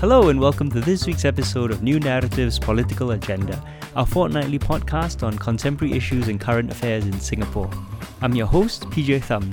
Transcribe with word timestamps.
Hello, 0.00 0.28
and 0.28 0.38
welcome 0.38 0.70
to 0.70 0.80
this 0.80 1.06
week's 1.06 1.24
episode 1.24 1.72
of 1.72 1.82
New 1.82 1.98
Naratif's 1.98 2.56
Political 2.56 3.10
Agenda, 3.10 3.60
our 3.96 4.06
fortnightly 4.06 4.56
podcast 4.56 5.24
on 5.24 5.36
contemporary 5.36 5.92
issues 5.92 6.28
and 6.28 6.40
current 6.40 6.70
affairs 6.70 7.04
in 7.04 7.18
Singapore. 7.18 7.68
I'm 8.22 8.36
your 8.36 8.46
host, 8.46 8.84
PJ 8.90 9.24
Thum, 9.24 9.50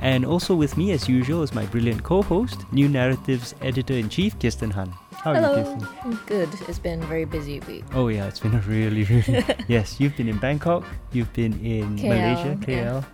and 0.00 0.24
also 0.24 0.54
with 0.54 0.76
me, 0.76 0.92
as 0.92 1.08
usual, 1.08 1.42
is 1.42 1.52
my 1.52 1.66
brilliant 1.66 2.04
co 2.04 2.22
host, 2.22 2.60
New 2.70 2.88
Naratif's 2.88 3.56
Editor 3.60 3.94
in 3.94 4.08
Chief, 4.08 4.38
Kirsten 4.38 4.70
Han. 4.70 4.88
How 5.14 5.34
Hello. 5.34 5.52
are 5.52 5.58
you, 5.58 5.64
Kirsten? 5.64 5.88
I'm 6.04 6.20
good. 6.26 6.48
It's 6.68 6.78
been 6.78 7.02
a 7.02 7.06
very 7.06 7.24
busy 7.24 7.58
week. 7.66 7.84
Oh, 7.92 8.06
yeah, 8.06 8.28
it's 8.28 8.38
been 8.38 8.54
a 8.54 8.60
really, 8.60 9.02
really. 9.02 9.44
yes, 9.66 9.98
you've 9.98 10.16
been 10.16 10.28
in 10.28 10.38
Bangkok, 10.38 10.84
you've 11.10 11.32
been 11.32 11.54
in 11.54 11.96
KL, 11.96 12.08
Malaysia, 12.08 12.56
KL. 12.64 13.04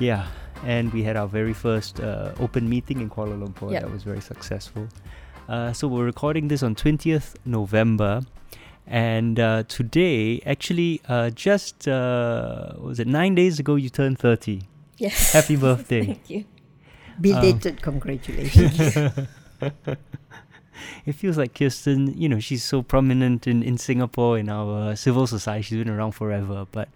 Yeah. 0.00 0.24
yeah. 0.24 0.26
and 0.64 0.90
we 0.94 1.02
had 1.02 1.18
our 1.18 1.28
very 1.28 1.52
first 1.52 2.00
uh, 2.00 2.32
open 2.40 2.70
meeting 2.70 3.02
in 3.02 3.10
Kuala 3.10 3.38
Lumpur. 3.38 3.70
Yep. 3.70 3.82
That 3.82 3.90
was 3.90 4.02
very 4.02 4.22
successful. 4.22 4.88
Uh, 5.48 5.72
so 5.72 5.88
we're 5.88 6.04
recording 6.04 6.48
this 6.48 6.62
on 6.62 6.74
20th 6.74 7.34
November. 7.44 8.22
And 8.86 9.38
uh, 9.38 9.64
today, 9.68 10.40
actually, 10.44 11.00
uh, 11.08 11.30
just 11.30 11.88
uh, 11.88 12.72
was 12.78 13.00
it 13.00 13.06
nine 13.06 13.34
days 13.34 13.58
ago, 13.58 13.76
you 13.76 13.88
turned 13.88 14.18
30. 14.18 14.62
Yes. 14.98 15.32
Happy 15.32 15.56
birthday. 15.56 16.06
Thank 16.06 16.30
you. 16.30 16.44
Belated 17.20 17.72
um, 17.72 17.78
congratulations. 17.78 18.96
it 21.06 21.12
feels 21.12 21.36
like 21.36 21.54
Kirsten, 21.54 22.16
you 22.18 22.28
know, 22.28 22.40
she's 22.40 22.64
so 22.64 22.82
prominent 22.82 23.46
in, 23.46 23.62
in 23.62 23.78
Singapore, 23.78 24.38
in 24.38 24.48
our 24.48 24.96
civil 24.96 25.26
society. 25.26 25.62
She's 25.62 25.78
been 25.78 25.90
around 25.90 26.12
forever, 26.12 26.66
but 26.70 26.88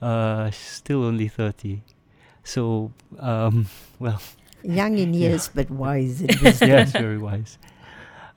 uh, 0.00 0.50
she's 0.50 0.58
still 0.60 1.04
only 1.04 1.28
30. 1.28 1.82
So, 2.44 2.92
um, 3.18 3.66
well. 3.98 4.20
Young 4.62 4.98
in 4.98 5.14
years, 5.14 5.46
yeah. 5.46 5.62
but 5.62 5.70
wise 5.70 6.20
in 6.20 6.28
wisdom. 6.42 6.68
yes, 6.68 6.92
very 6.92 7.18
wise. 7.18 7.58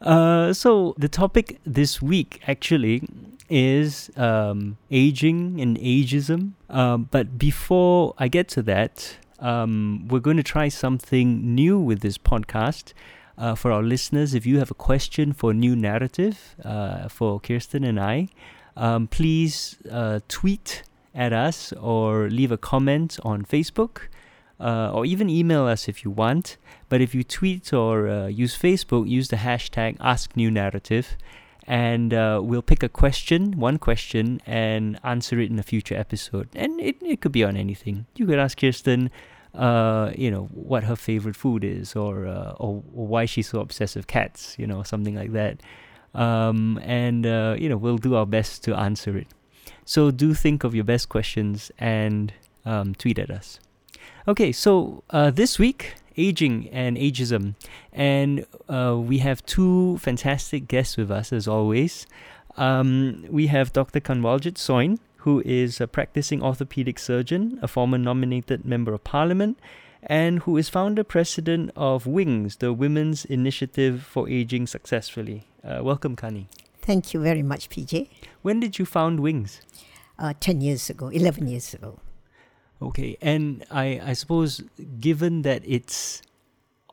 Uh, 0.01 0.53
so 0.53 0.93
the 0.97 1.09
topic 1.09 1.59
this 1.65 2.01
week 2.01 2.41
actually 2.47 3.07
is 3.49 4.11
um, 4.17 4.77
aging 4.91 5.59
and 5.61 5.77
ageism. 5.77 6.51
Um, 6.69 7.07
but 7.11 7.37
before 7.37 8.13
I 8.17 8.27
get 8.27 8.47
to 8.49 8.61
that, 8.63 9.17
um, 9.39 10.07
we're 10.07 10.19
going 10.19 10.37
to 10.37 10.43
try 10.43 10.69
something 10.69 11.55
new 11.55 11.79
with 11.79 12.01
this 12.01 12.17
podcast. 12.17 12.93
Uh, 13.37 13.53
for 13.53 13.69
our 13.71 13.83
listeners, 13.83 14.33
if 14.33 14.45
you 14.45 14.59
have 14.59 14.71
a 14.71 14.75
question 14.75 15.33
for 15.33 15.53
New 15.53 15.75
Naratif 15.75 16.37
uh, 16.63 17.09
for 17.09 17.39
Kirsten 17.41 17.83
and 17.83 17.99
I, 17.99 18.29
um, 18.77 19.07
please 19.07 19.77
uh, 19.91 20.21
tweet 20.29 20.83
at 21.13 21.33
us 21.33 21.73
or 21.73 22.29
leave 22.29 22.51
a 22.51 22.57
comment 22.57 23.19
on 23.23 23.43
Facebook 23.43 24.07
uh, 24.59 24.91
or 24.93 25.05
even 25.05 25.29
email 25.29 25.65
us 25.65 25.87
if 25.87 26.03
you 26.03 26.11
want. 26.11 26.57
But 26.89 27.01
if 27.01 27.15
you 27.15 27.23
tweet 27.23 27.73
or 27.73 28.07
uh, 28.07 28.27
use 28.27 28.57
Facebook, 28.57 29.09
use 29.09 29.29
the 29.29 29.37
hashtag 29.37 29.97
AskNewNaratif, 29.97 31.05
and 31.67 32.13
uh, 32.13 32.39
we'll 32.43 32.61
pick 32.61 32.83
a 32.83 32.89
question, 32.89 33.57
one 33.57 33.77
question, 33.79 34.41
and 34.45 34.99
answer 35.03 35.39
it 35.39 35.49
in 35.49 35.57
a 35.57 35.63
future 35.63 35.95
episode. 35.95 36.49
And 36.55 36.79
it, 36.79 37.01
it 37.01 37.21
could 37.21 37.31
be 37.31 37.43
on 37.43 37.57
anything. 37.57 38.05
You 38.15 38.27
could 38.27 38.37
ask 38.37 38.59
Kirsten, 38.59 39.09
uh, 39.53 40.11
you 40.15 40.29
know, 40.29 40.45
what 40.53 40.83
her 40.83 40.95
favorite 40.95 41.35
food 41.35 41.63
is, 41.63 41.95
or, 41.95 42.27
uh, 42.27 42.51
or, 42.57 42.83
or 42.93 43.07
why 43.07 43.25
she's 43.25 43.49
so 43.49 43.61
obsessed 43.61 43.95
with 43.95 44.07
cats, 44.07 44.55
you 44.59 44.67
know, 44.67 44.83
something 44.83 45.15
like 45.15 45.31
that. 45.31 45.61
Um, 46.13 46.79
and 46.83 47.25
uh, 47.25 47.55
you 47.59 47.67
know, 47.67 47.77
we'll 47.77 47.97
do 47.97 48.15
our 48.15 48.25
best 48.25 48.63
to 48.65 48.75
answer 48.75 49.17
it. 49.17 49.27
So 49.83 50.11
do 50.11 50.33
think 50.33 50.63
of 50.63 50.73
your 50.73 50.83
best 50.83 51.09
questions 51.09 51.71
and 51.77 52.31
um, 52.65 52.95
tweet 52.95 53.19
at 53.19 53.29
us. 53.29 53.59
Okay, 54.27 54.51
so 54.51 55.03
uh, 55.11 55.29
this 55.29 55.59
week, 55.59 55.93
aging 56.17 56.67
and 56.69 56.97
ageism. 56.97 57.53
And 57.93 58.47
uh, 58.67 58.97
we 58.97 59.19
have 59.19 59.45
two 59.45 59.99
fantastic 59.99 60.67
guests 60.67 60.97
with 60.97 61.11
us, 61.11 61.31
as 61.31 61.47
always. 61.47 62.07
Um, 62.57 63.25
we 63.29 63.47
have 63.47 63.71
Dr. 63.71 63.99
Kanwaljit 63.99 64.57
Soin, 64.57 64.99
who 65.17 65.43
is 65.45 65.79
a 65.79 65.85
practicing 65.85 66.41
orthopedic 66.41 66.97
surgeon, 66.97 67.59
a 67.61 67.67
former 67.67 67.99
nominated 67.99 68.65
member 68.65 68.95
of 68.95 69.03
parliament, 69.03 69.59
and 70.01 70.39
who 70.39 70.57
is 70.57 70.69
founder 70.69 71.03
president 71.03 71.69
of 71.75 72.07
WINGS, 72.07 72.57
the 72.57 72.73
Women's 72.73 73.25
Initiative 73.25 74.01
for 74.01 74.27
Aging 74.27 74.65
Successfully. 74.65 75.43
Uh, 75.63 75.81
welcome, 75.83 76.15
Kani. 76.15 76.47
Thank 76.81 77.13
you 77.13 77.21
very 77.21 77.43
much, 77.43 77.69
PJ. 77.69 78.09
When 78.41 78.59
did 78.59 78.79
you 78.79 78.85
found 78.85 79.19
WINGS? 79.19 79.61
Uh, 80.17 80.33
10 80.39 80.61
years 80.61 80.89
ago, 80.89 81.09
11 81.09 81.47
years 81.47 81.75
ago. 81.75 81.99
Okay, 82.81 83.17
and 83.21 83.63
I, 83.71 84.01
I 84.03 84.13
suppose 84.13 84.61
given 84.99 85.43
that 85.43 85.63
it's 85.65 86.21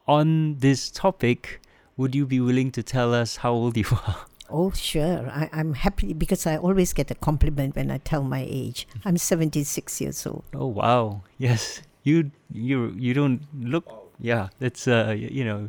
on 0.07 0.59
this 0.59 0.91
topic, 0.91 1.61
would 1.97 2.15
you 2.15 2.27
be 2.27 2.41
willing 2.41 2.71
to 2.73 2.83
tell 2.83 3.15
us 3.15 3.37
how 3.37 3.53
old 3.53 3.77
you 3.77 3.85
are? 3.93 4.27
Oh, 4.51 4.71
sure. 4.73 5.29
I, 5.31 5.49
I'm 5.53 5.75
happy 5.75 6.13
because 6.13 6.47
I 6.47 6.59
always 6.59 6.93
get 6.93 7.11
a 7.11 7.15
compliment 7.15 7.75
when 7.75 7.91
I 7.91 7.99
tell 7.99 8.23
my 8.23 8.45
age. 8.47 8.87
I'm 9.05 9.17
76 9.17 10.01
years 10.01 10.27
old. 10.27 10.45
Oh, 10.55 10.67
wow. 10.67 11.23
Yes. 11.39 11.83
You 12.05 12.33
you 12.51 12.93
you 12.99 13.15
don't 13.15 13.43
look 13.57 13.87
yeah, 14.19 14.49
that's 14.59 14.89
uh 14.89 15.15
you 15.17 15.45
know 15.45 15.69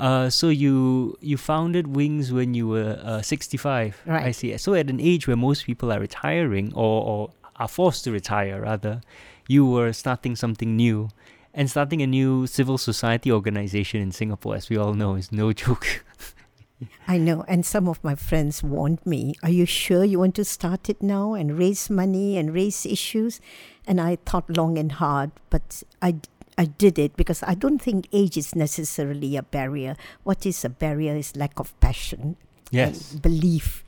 uh, 0.00 0.30
so 0.30 0.48
you 0.48 1.14
you 1.20 1.36
founded 1.36 1.94
Wings 1.94 2.32
when 2.32 2.54
you 2.54 2.66
were 2.66 2.98
uh, 3.04 3.20
65. 3.20 4.00
Right. 4.06 4.24
I 4.24 4.30
see. 4.30 4.56
So 4.56 4.72
at 4.72 4.88
an 4.88 4.98
age 4.98 5.28
where 5.28 5.36
most 5.36 5.66
people 5.66 5.92
are 5.92 6.00
retiring 6.00 6.72
or, 6.74 7.04
or 7.04 7.30
are 7.56 7.68
forced 7.68 8.04
to 8.04 8.10
retire 8.10 8.62
rather, 8.62 9.02
you 9.46 9.66
were 9.66 9.92
starting 9.92 10.36
something 10.36 10.76
new. 10.76 11.08
And 11.52 11.68
starting 11.68 12.00
a 12.00 12.06
new 12.06 12.46
civil 12.46 12.78
society 12.78 13.32
organization 13.32 14.00
in 14.00 14.12
Singapore, 14.12 14.54
as 14.54 14.70
we 14.70 14.76
all 14.76 14.94
know, 14.94 15.16
is 15.16 15.32
no 15.32 15.52
joke. 15.64 16.04
I 17.08 17.18
know. 17.18 17.44
And 17.48 17.66
some 17.66 17.88
of 17.88 18.02
my 18.04 18.14
friends 18.14 18.62
warned 18.62 19.04
me, 19.04 19.34
Are 19.42 19.50
you 19.50 19.66
sure 19.66 20.04
you 20.04 20.20
want 20.20 20.36
to 20.36 20.44
start 20.44 20.88
it 20.88 21.02
now 21.02 21.34
and 21.34 21.58
raise 21.58 21.90
money 21.90 22.38
and 22.38 22.54
raise 22.54 22.86
issues? 22.86 23.40
And 23.86 24.00
I 24.00 24.16
thought 24.24 24.48
long 24.48 24.78
and 24.78 24.92
hard, 24.92 25.32
but 25.50 25.82
I, 26.00 26.16
I 26.56 26.66
did 26.66 26.98
it 26.98 27.16
because 27.16 27.42
I 27.42 27.54
don't 27.54 27.82
think 27.82 28.08
age 28.12 28.36
is 28.36 28.54
necessarily 28.54 29.36
a 29.36 29.42
barrier. 29.42 29.96
What 30.22 30.46
is 30.46 30.64
a 30.64 30.68
barrier 30.68 31.16
is 31.16 31.36
lack 31.36 31.58
of 31.58 31.78
passion. 31.80 32.36
Yes. 32.70 33.14
belief. 33.14 33.84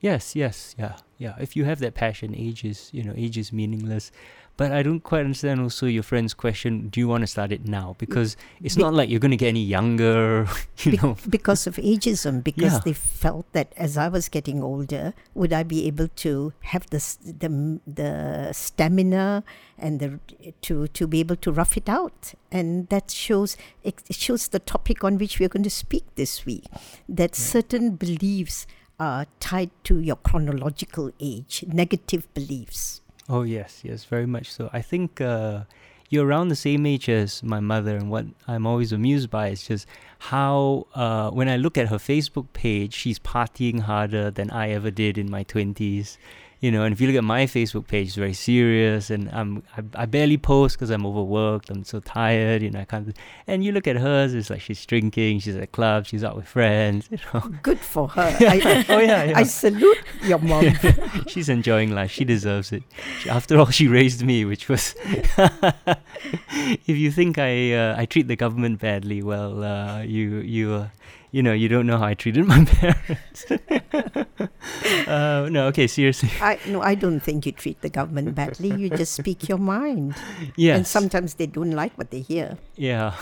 Yes, 0.00 0.36
yes, 0.36 0.74
yeah, 0.78 0.96
yeah. 1.18 1.34
If 1.40 1.56
you 1.56 1.64
have 1.64 1.78
that 1.80 1.94
passion, 1.94 2.34
age 2.36 2.62
is, 2.62 2.90
you 2.92 3.02
know, 3.02 3.14
age 3.16 3.38
is 3.38 3.52
meaningless. 3.52 4.12
But 4.56 4.70
I 4.70 4.82
don't 4.82 5.00
quite 5.00 5.20
understand 5.20 5.60
also 5.60 5.86
your 5.86 6.04
friend's 6.04 6.32
question. 6.32 6.88
Do 6.88 7.00
you 7.00 7.08
want 7.08 7.22
to 7.22 7.26
start 7.26 7.50
it 7.50 7.66
now? 7.66 7.94
Mm. 7.94 7.98
Because 7.98 8.36
it's 8.62 8.76
Be- 8.76 8.82
not 8.82 8.94
like 8.94 9.10
you're 9.10 9.20
going 9.20 9.32
to 9.32 9.36
get 9.36 9.48
any 9.48 9.62
younger, 9.64 10.46
you 10.78 10.92
Be- 10.92 10.96
know. 10.98 11.16
Because 11.28 11.66
of 11.66 11.76
ageism, 11.76 12.44
because 12.44 12.74
yeah. 12.74 12.80
they 12.84 12.92
felt 12.92 13.50
that 13.52 13.72
as 13.76 13.96
I 13.96 14.08
was 14.08 14.28
getting 14.28 14.62
older, 14.62 15.12
would 15.34 15.52
I 15.52 15.64
be 15.64 15.86
able 15.86 16.08
to 16.08 16.52
have 16.60 16.88
the 16.90 17.02
the, 17.24 17.80
the 17.86 18.52
stamina 18.52 19.42
and 19.76 19.98
the 19.98 20.20
to 20.62 20.86
to 20.86 21.06
be 21.06 21.18
able 21.20 21.36
to 21.36 21.50
rough 21.50 21.76
it 21.76 21.88
out? 21.88 22.34
And 22.52 22.88
that 22.90 23.10
shows 23.10 23.56
it 23.82 24.02
shows 24.10 24.48
the 24.48 24.60
topic 24.60 25.02
on 25.02 25.18
which 25.18 25.40
we 25.40 25.46
are 25.46 25.50
going 25.50 25.64
to 25.64 25.70
speak 25.70 26.04
this 26.14 26.46
week. 26.46 26.66
That 27.08 27.34
certain 27.34 27.96
beliefs 27.96 28.66
are 29.00 29.26
tied 29.40 29.70
to 29.82 29.98
your 29.98 30.16
chronological 30.16 31.10
age, 31.18 31.64
negative 31.66 32.32
beliefs. 32.34 33.00
Oh 33.28 33.42
yes, 33.42 33.80
yes, 33.82 34.04
very 34.04 34.26
much 34.26 34.52
so. 34.52 34.68
I 34.72 34.82
think 34.82 35.20
uh, 35.20 35.64
you're 36.10 36.26
around 36.26 36.48
the 36.48 36.56
same 36.56 36.84
age 36.84 37.08
as 37.08 37.42
my 37.42 37.60
mother, 37.60 37.96
and 37.96 38.10
what 38.10 38.26
I'm 38.46 38.66
always 38.66 38.92
amused 38.92 39.30
by 39.30 39.48
is 39.48 39.66
just 39.66 39.86
how 40.18 40.86
uh, 40.94 41.30
when 41.30 41.48
I 41.48 41.56
look 41.56 41.78
at 41.78 41.88
her 41.88 41.96
Facebook 41.96 42.52
page, 42.52 42.92
she's 42.92 43.18
partying 43.18 43.80
harder 43.80 44.30
than 44.30 44.50
I 44.50 44.70
ever 44.70 44.90
did 44.90 45.16
in 45.16 45.30
my 45.30 45.42
twenties 45.42 46.18
you 46.64 46.70
know, 46.70 46.82
and 46.84 46.94
if 46.94 47.00
you 47.02 47.06
look 47.06 47.16
at 47.16 47.24
my 47.24 47.44
Facebook 47.44 47.86
page, 47.86 48.06
it's 48.06 48.16
very 48.16 48.32
serious, 48.32 49.10
and 49.10 49.28
I'm 49.32 49.62
I, 49.76 50.04
I 50.04 50.06
barely 50.06 50.38
post 50.38 50.76
because 50.76 50.88
I'm 50.88 51.04
overworked. 51.04 51.68
I'm 51.68 51.84
so 51.84 52.00
tired, 52.00 52.62
you 52.62 52.70
know. 52.70 52.80
I 52.80 52.86
can't. 52.86 53.14
And 53.46 53.62
you 53.62 53.70
look 53.70 53.86
at 53.86 53.96
hers, 53.96 54.32
it's 54.32 54.48
like 54.48 54.62
she's 54.62 54.86
drinking, 54.86 55.40
she's 55.40 55.56
at 55.56 55.62
a 55.62 55.66
club, 55.66 56.06
she's 56.06 56.24
out 56.24 56.36
with 56.36 56.48
friends. 56.48 57.06
You 57.10 57.18
know. 57.34 57.40
Good 57.62 57.80
for 57.80 58.08
her. 58.08 58.22
I, 58.40 58.82
oh 58.88 58.98
yeah, 58.98 59.24
yeah, 59.24 59.38
I 59.38 59.42
salute 59.42 59.98
your 60.22 60.38
mom. 60.38 60.64
she's 61.26 61.50
enjoying 61.50 61.94
life. 61.94 62.10
She 62.10 62.24
deserves 62.24 62.72
it. 62.72 62.82
She, 63.20 63.28
after 63.28 63.58
all, 63.58 63.66
she 63.66 63.86
raised 63.86 64.24
me, 64.24 64.46
which 64.46 64.70
was. 64.70 64.94
if 65.04 66.96
you 66.96 67.10
think 67.10 67.36
I 67.36 67.74
uh, 67.74 67.94
I 67.98 68.06
treat 68.06 68.26
the 68.26 68.36
government 68.36 68.80
badly, 68.80 69.22
well, 69.22 69.62
uh, 69.62 70.00
you 70.00 70.38
you. 70.38 70.72
Uh, 70.72 70.88
you 71.34 71.42
know, 71.42 71.52
you 71.52 71.66
don't 71.66 71.84
know 71.84 71.98
how 71.98 72.04
I 72.04 72.14
treated 72.14 72.46
my 72.46 72.64
parents. 72.78 73.50
uh, 75.08 75.48
no, 75.50 75.66
okay, 75.66 75.88
seriously. 75.88 76.30
I 76.40 76.60
no, 76.68 76.80
I 76.80 76.94
don't 76.94 77.18
think 77.18 77.44
you 77.44 77.50
treat 77.50 77.80
the 77.80 77.90
government 77.90 78.36
badly. 78.36 78.70
You 78.70 78.88
just 78.88 79.14
speak 79.20 79.48
your 79.48 79.58
mind. 79.58 80.14
Yes. 80.54 80.76
And 80.76 80.86
sometimes 80.86 81.34
they 81.34 81.46
don't 81.46 81.72
like 81.72 81.98
what 81.98 82.12
they 82.12 82.20
hear. 82.20 82.56
Yeah. 82.76 83.16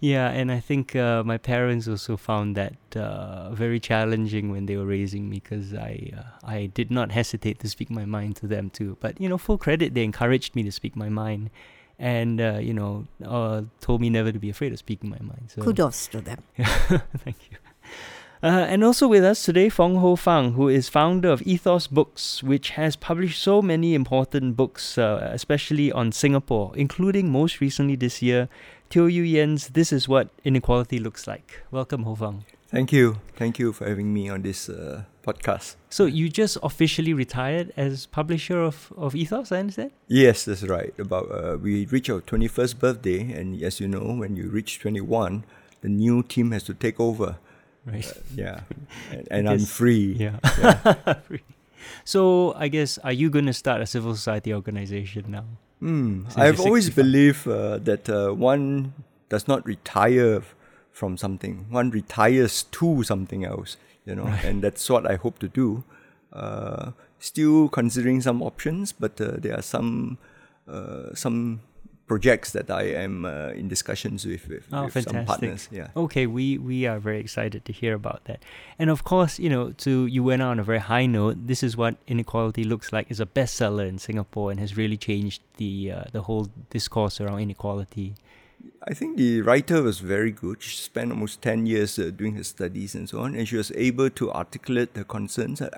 yeah, 0.00 0.30
and 0.30 0.50
I 0.50 0.60
think 0.60 0.96
uh, 0.96 1.22
my 1.24 1.36
parents 1.36 1.88
also 1.88 2.16
found 2.16 2.56
that 2.56 2.72
uh, 2.96 3.52
very 3.52 3.78
challenging 3.78 4.50
when 4.50 4.64
they 4.64 4.78
were 4.78 4.86
raising 4.86 5.28
me 5.28 5.40
because 5.40 5.74
I 5.74 6.10
uh, 6.16 6.22
I 6.42 6.72
did 6.72 6.90
not 6.90 7.12
hesitate 7.12 7.58
to 7.60 7.68
speak 7.68 7.90
my 7.90 8.06
mind 8.06 8.36
to 8.36 8.46
them 8.46 8.70
too. 8.70 8.96
But 9.00 9.20
you 9.20 9.28
know, 9.28 9.36
full 9.36 9.58
credit, 9.58 9.92
they 9.92 10.04
encouraged 10.04 10.56
me 10.56 10.62
to 10.62 10.72
speak 10.72 10.96
my 10.96 11.10
mind 11.10 11.50
and 11.98 12.40
uh, 12.40 12.58
you 12.60 12.74
know 12.74 13.06
uh, 13.24 13.62
told 13.80 14.00
me 14.00 14.10
never 14.10 14.32
to 14.32 14.38
be 14.38 14.50
afraid 14.50 14.72
of 14.72 14.78
speaking 14.78 15.10
my 15.10 15.18
mind. 15.20 15.50
So 15.54 15.62
kudos 15.62 16.08
to 16.08 16.20
them. 16.20 16.42
Thank 16.56 17.50
you. 17.50 17.58
Uh, 18.42 18.66
and 18.68 18.84
also 18.84 19.08
with 19.08 19.24
us 19.24 19.42
today, 19.42 19.68
Fong 19.68 19.96
Hoe 19.96 20.14
Fang, 20.14 20.52
who 20.52 20.68
is 20.68 20.90
founder 20.90 21.30
of 21.30 21.42
Ethos 21.42 21.86
Books, 21.86 22.42
which 22.42 22.70
has 22.70 22.94
published 22.94 23.42
so 23.42 23.62
many 23.62 23.94
important 23.94 24.56
books, 24.56 24.98
uh, 24.98 25.30
especially 25.32 25.90
on 25.90 26.12
Singapore, 26.12 26.70
including 26.76 27.32
most 27.32 27.60
recently 27.60 27.96
this 27.96 28.20
year, 28.20 28.48
Teo 28.90 29.06
You 29.06 29.22
Yenn's 29.22 29.68
This 29.68 29.90
Is 29.90 30.06
What 30.06 30.28
Inequality 30.44 30.98
Looks 30.98 31.26
Like. 31.26 31.62
Welcome, 31.70 32.02
Hoe 32.02 32.14
Fang. 32.14 32.44
Thank 32.68 32.92
you. 32.92 33.18
Thank 33.36 33.58
you 33.58 33.72
for 33.72 33.88
having 33.88 34.12
me 34.12 34.28
on 34.28 34.42
this 34.42 34.68
uh, 34.68 35.04
podcast. 35.24 35.76
So 35.88 36.06
you 36.06 36.28
just 36.28 36.58
officially 36.62 37.14
retired 37.14 37.72
as 37.76 38.06
publisher 38.06 38.60
of, 38.60 38.92
of 38.96 39.14
Ethos, 39.14 39.52
I 39.52 39.58
understand? 39.58 39.92
Yes, 40.08 40.44
that's 40.44 40.64
right. 40.64 40.92
About 40.98 41.30
uh, 41.30 41.58
we 41.58 41.86
reach 41.86 42.10
our 42.10 42.20
21st 42.20 42.78
birthday, 42.78 43.32
and 43.32 43.62
as 43.62 43.80
you 43.80 43.86
know, 43.86 44.14
when 44.14 44.36
you 44.36 44.48
reach 44.48 44.80
21, 44.80 45.44
the 45.80 45.88
new 45.88 46.22
team 46.22 46.50
has 46.50 46.64
to 46.64 46.74
take 46.74 46.98
over. 46.98 47.38
Right. 47.84 48.06
Uh, 48.06 48.20
yeah. 48.34 48.60
and, 49.12 49.28
and 49.30 49.48
I'm 49.48 49.60
free. 49.60 50.16
Yeah. 50.18 50.38
yeah. 50.58 51.14
so 52.04 52.52
I 52.56 52.66
guess 52.66 52.98
are 52.98 53.12
you 53.12 53.30
going 53.30 53.46
to 53.46 53.54
start 53.54 53.80
a 53.80 53.86
civil 53.86 54.14
society 54.14 54.52
organization 54.52 55.26
now? 55.28 55.44
Mm, 55.80 56.36
I've 56.36 56.58
always 56.58 56.90
believed 56.90 57.46
uh, 57.46 57.78
that 57.78 58.08
uh, 58.08 58.30
one 58.32 58.94
does 59.28 59.46
not 59.46 59.64
retire 59.66 60.42
from 60.96 61.18
something. 61.18 61.66
One 61.68 61.90
retires 61.90 62.62
to 62.78 63.02
something 63.02 63.44
else, 63.44 63.76
you 64.06 64.14
know, 64.14 64.24
right. 64.24 64.44
and 64.44 64.62
that's 64.64 64.88
what 64.88 65.08
I 65.08 65.16
hope 65.16 65.38
to 65.40 65.48
do. 65.48 65.84
Uh, 66.32 66.92
still 67.18 67.68
considering 67.68 68.22
some 68.22 68.40
options, 68.42 68.92
but 68.92 69.20
uh, 69.20 69.32
there 69.36 69.58
are 69.58 69.62
some 69.62 70.16
uh, 70.66 71.14
some 71.14 71.60
projects 72.06 72.52
that 72.52 72.70
I 72.70 72.84
am 72.84 73.24
uh, 73.24 73.48
in 73.48 73.68
discussions 73.68 74.24
with, 74.24 74.48
with, 74.48 74.64
oh, 74.72 74.84
with 74.84 74.94
fantastic. 74.94 75.12
some 75.12 75.24
partners. 75.26 75.68
Yeah. 75.70 75.88
Okay, 75.96 76.26
we 76.26 76.56
we 76.56 76.86
are 76.86 76.98
very 76.98 77.20
excited 77.20 77.66
to 77.66 77.72
hear 77.72 77.94
about 77.94 78.24
that. 78.24 78.42
And 78.78 78.88
of 78.88 79.04
course, 79.04 79.38
you 79.38 79.50
know, 79.50 79.72
to 79.84 80.06
you 80.06 80.22
went 80.24 80.40
on 80.40 80.58
a 80.58 80.64
very 80.64 80.78
high 80.78 81.06
note. 81.06 81.46
This 81.46 81.62
is 81.62 81.76
what 81.76 81.96
inequality 82.06 82.64
looks 82.64 82.90
like. 82.90 83.10
is 83.10 83.20
a 83.20 83.26
bestseller 83.26 83.86
in 83.86 83.98
Singapore 83.98 84.50
and 84.50 84.60
has 84.60 84.78
really 84.78 84.96
changed 84.96 85.42
the 85.58 85.92
uh, 85.92 86.04
the 86.12 86.22
whole 86.22 86.48
discourse 86.70 87.20
around 87.20 87.40
inequality. 87.40 88.14
I 88.82 88.94
think 88.94 89.16
the 89.16 89.42
writer 89.42 89.82
was 89.82 90.00
very 90.00 90.30
good. 90.30 90.62
She 90.62 90.76
spent 90.76 91.10
almost 91.10 91.42
10 91.42 91.66
years 91.66 91.98
uh, 91.98 92.10
doing 92.14 92.36
her 92.36 92.44
studies 92.44 92.94
and 92.94 93.08
so 93.08 93.20
on, 93.20 93.34
and 93.34 93.48
she 93.48 93.56
was 93.56 93.72
able 93.74 94.10
to 94.10 94.32
articulate 94.32 94.96
her 94.96 95.04
concerns 95.04 95.60
uh, 95.60 95.70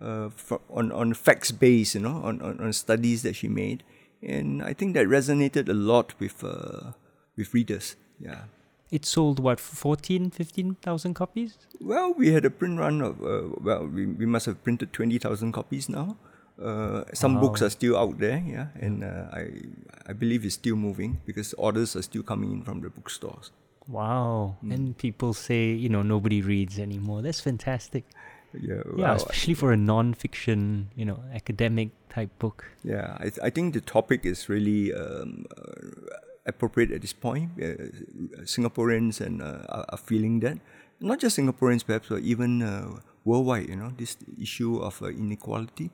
uh 0.00 0.30
on, 0.70 0.92
on 0.92 1.14
facts 1.14 1.50
based, 1.50 1.94
you 1.94 2.00
know, 2.00 2.22
on, 2.22 2.40
on, 2.40 2.60
on 2.60 2.72
studies 2.72 3.22
that 3.22 3.36
she 3.36 3.48
made 3.48 3.84
and 4.22 4.62
I 4.62 4.72
think 4.72 4.94
that 4.94 5.06
resonated 5.06 5.68
a 5.68 5.74
lot 5.74 6.14
with 6.18 6.44
uh, 6.44 6.92
with 7.36 7.54
readers. 7.54 7.96
Yeah. 8.18 8.42
It 8.90 9.06
sold 9.06 9.38
what 9.38 9.60
14, 9.60 10.30
15,000 10.30 11.14
copies? 11.14 11.58
Well, 11.80 12.12
we 12.12 12.32
had 12.32 12.44
a 12.44 12.50
print 12.50 12.80
run 12.80 13.00
of 13.00 13.22
uh, 13.22 13.54
well, 13.60 13.86
we, 13.86 14.06
we 14.06 14.26
must 14.26 14.46
have 14.46 14.62
printed 14.62 14.92
twenty 14.92 15.18
thousand 15.18 15.52
copies 15.52 15.88
now. 15.88 16.16
Uh, 16.60 17.04
some 17.14 17.34
wow. 17.34 17.40
books 17.40 17.62
are 17.62 17.70
still 17.70 17.96
out 17.96 18.18
there, 18.18 18.42
yeah, 18.46 18.66
and 18.80 19.02
uh, 19.02 19.32
I 19.32 19.48
I 20.06 20.12
believe 20.12 20.44
it's 20.44 20.54
still 20.54 20.76
moving 20.76 21.20
because 21.24 21.54
orders 21.54 21.96
are 21.96 22.02
still 22.02 22.22
coming 22.22 22.52
in 22.52 22.62
from 22.62 22.80
the 22.80 22.90
bookstores. 22.90 23.50
Wow! 23.88 24.56
Mm. 24.62 24.74
And 24.74 24.98
people 24.98 25.32
say 25.32 25.72
you 25.72 25.88
know 25.88 26.02
nobody 26.02 26.42
reads 26.42 26.78
anymore. 26.78 27.22
That's 27.22 27.40
fantastic. 27.40 28.04
Yeah, 28.52 28.82
well, 28.84 28.98
yeah, 28.98 29.14
especially 29.14 29.54
for 29.54 29.72
a 29.72 29.76
non-fiction, 29.76 30.90
you 30.96 31.04
know, 31.04 31.22
academic 31.32 31.90
type 32.08 32.30
book. 32.38 32.64
Yeah, 32.82 33.16
I, 33.18 33.30
th- 33.30 33.38
I 33.42 33.50
think 33.50 33.74
the 33.74 33.80
topic 33.80 34.26
is 34.26 34.48
really 34.48 34.92
um, 34.92 35.46
uh, 35.56 36.18
appropriate 36.46 36.90
at 36.90 37.00
this 37.00 37.12
point. 37.12 37.50
Uh, 37.62 37.94
Singaporeans 38.42 39.20
and 39.20 39.40
uh, 39.40 39.62
are, 39.68 39.86
are, 39.90 39.98
feeling 39.98 40.40
that, 40.40 40.58
not 40.98 41.20
just 41.20 41.38
Singaporeans, 41.38 41.86
perhaps, 41.86 42.08
but 42.08 42.22
even 42.22 42.62
uh, 42.62 42.98
worldwide. 43.24 43.68
You 43.68 43.76
know, 43.76 43.92
this 43.96 44.16
issue 44.40 44.78
of 44.78 45.00
uh, 45.00 45.06
inequality. 45.06 45.90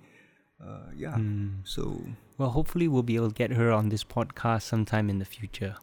Uh, 0.63 0.91
yeah. 0.97 1.15
Mm. 1.15 1.59
So 1.65 2.01
well, 2.39 2.51
hopefully, 2.51 2.89
we'll 2.89 3.03
be 3.03 3.17
able 3.17 3.29
to 3.29 3.35
get 3.35 3.53
her 3.53 3.73
on 3.73 3.89
this 3.89 4.05
podcast 4.05 4.63
sometime 4.63 5.09
in 5.11 5.19
the 5.19 5.25
future. 5.25 5.77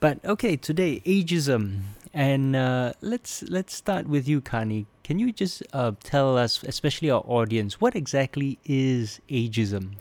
But 0.00 0.24
okay, 0.24 0.56
today 0.56 1.00
ageism, 1.06 1.80
and 2.12 2.52
let's 3.00 3.42
let's 3.44 3.74
start 3.74 4.06
with 4.06 4.28
you, 4.28 4.40
Kani. 4.40 4.86
Can 5.02 5.18
you 5.18 5.32
just 5.32 5.62
uh, 5.72 5.92
tell 6.02 6.36
us, 6.36 6.62
especially 6.62 7.10
our 7.10 7.24
audience, 7.26 7.80
what 7.80 7.94
exactly 7.94 8.58
is 8.64 9.20
ageism? 9.28 9.96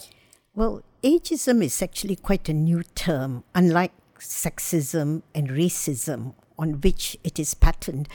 Well, 0.53 0.83
ageism 1.03 1.63
is 1.63 1.81
actually 1.81 2.17
quite 2.17 2.49
a 2.49 2.53
new 2.53 2.83
term, 2.95 3.43
unlike 3.55 3.93
sexism 4.19 5.23
and 5.33 5.49
racism, 5.49 6.35
on 6.59 6.81
which 6.81 7.17
it 7.23 7.39
is 7.39 7.53
patterned. 7.53 8.07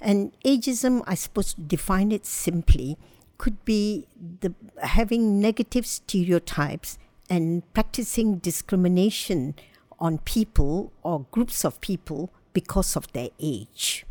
And 0.00 0.32
ageism, 0.44 1.02
I 1.06 1.14
suppose, 1.14 1.54
to 1.54 1.60
define 1.60 2.10
it 2.12 2.26
simply, 2.26 2.96
could 3.42 3.64
be 3.64 4.06
the 4.40 4.54
having 4.82 5.40
negative 5.40 5.84
stereotypes 5.84 6.96
and 7.28 7.64
practicing 7.74 8.38
discrimination 8.38 9.56
on 9.98 10.18
people 10.18 10.92
or 11.02 11.26
groups 11.32 11.64
of 11.64 11.80
people 11.80 12.32
because 12.52 12.94
of 12.94 13.12
their 13.14 13.30
age. 13.40 14.06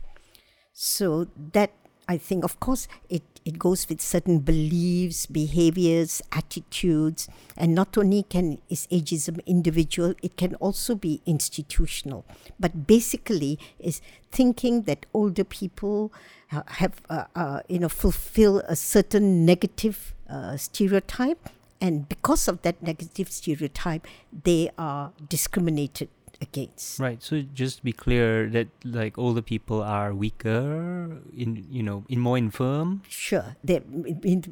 So 0.73 1.27
that 1.53 1.71
I 2.07 2.17
think, 2.17 2.43
of 2.43 2.59
course, 2.59 2.87
it, 3.09 3.23
it 3.45 3.57
goes 3.57 3.87
with 3.87 4.01
certain 4.01 4.39
beliefs, 4.39 5.25
behaviors, 5.25 6.21
attitudes, 6.31 7.29
and 7.55 7.73
not 7.73 7.97
only 7.97 8.23
can 8.23 8.59
is 8.69 8.87
ageism 8.91 9.45
individual, 9.45 10.15
it 10.21 10.35
can 10.35 10.55
also 10.55 10.95
be 10.95 11.21
institutional. 11.25 12.25
But 12.59 12.85
basically, 12.87 13.59
is 13.79 14.01
thinking 14.31 14.83
that 14.83 15.05
older 15.13 15.43
people 15.43 16.11
uh, 16.51 16.63
have, 16.67 17.01
uh, 17.09 17.25
uh, 17.35 17.61
you 17.69 17.79
know, 17.79 17.89
fulfill 17.89 18.59
a 18.67 18.75
certain 18.75 19.45
negative 19.45 20.13
uh, 20.29 20.57
stereotype, 20.57 21.49
and 21.79 22.09
because 22.09 22.47
of 22.47 22.61
that 22.63 22.81
negative 22.83 23.31
stereotype, 23.31 24.05
they 24.43 24.69
are 24.77 25.13
discriminated 25.29 26.09
against. 26.41 26.99
Right. 26.99 27.21
So 27.21 27.41
just 27.53 27.77
to 27.77 27.83
be 27.83 27.93
clear 27.93 28.49
that 28.49 28.67
like 28.83 29.17
older 29.17 29.41
people 29.41 29.81
are 29.81 30.13
weaker, 30.13 31.21
in 31.35 31.65
you 31.69 31.83
know, 31.83 32.03
in 32.09 32.19
more 32.19 32.37
infirm. 32.37 33.03
Sure. 33.07 33.55
They, 33.63 33.81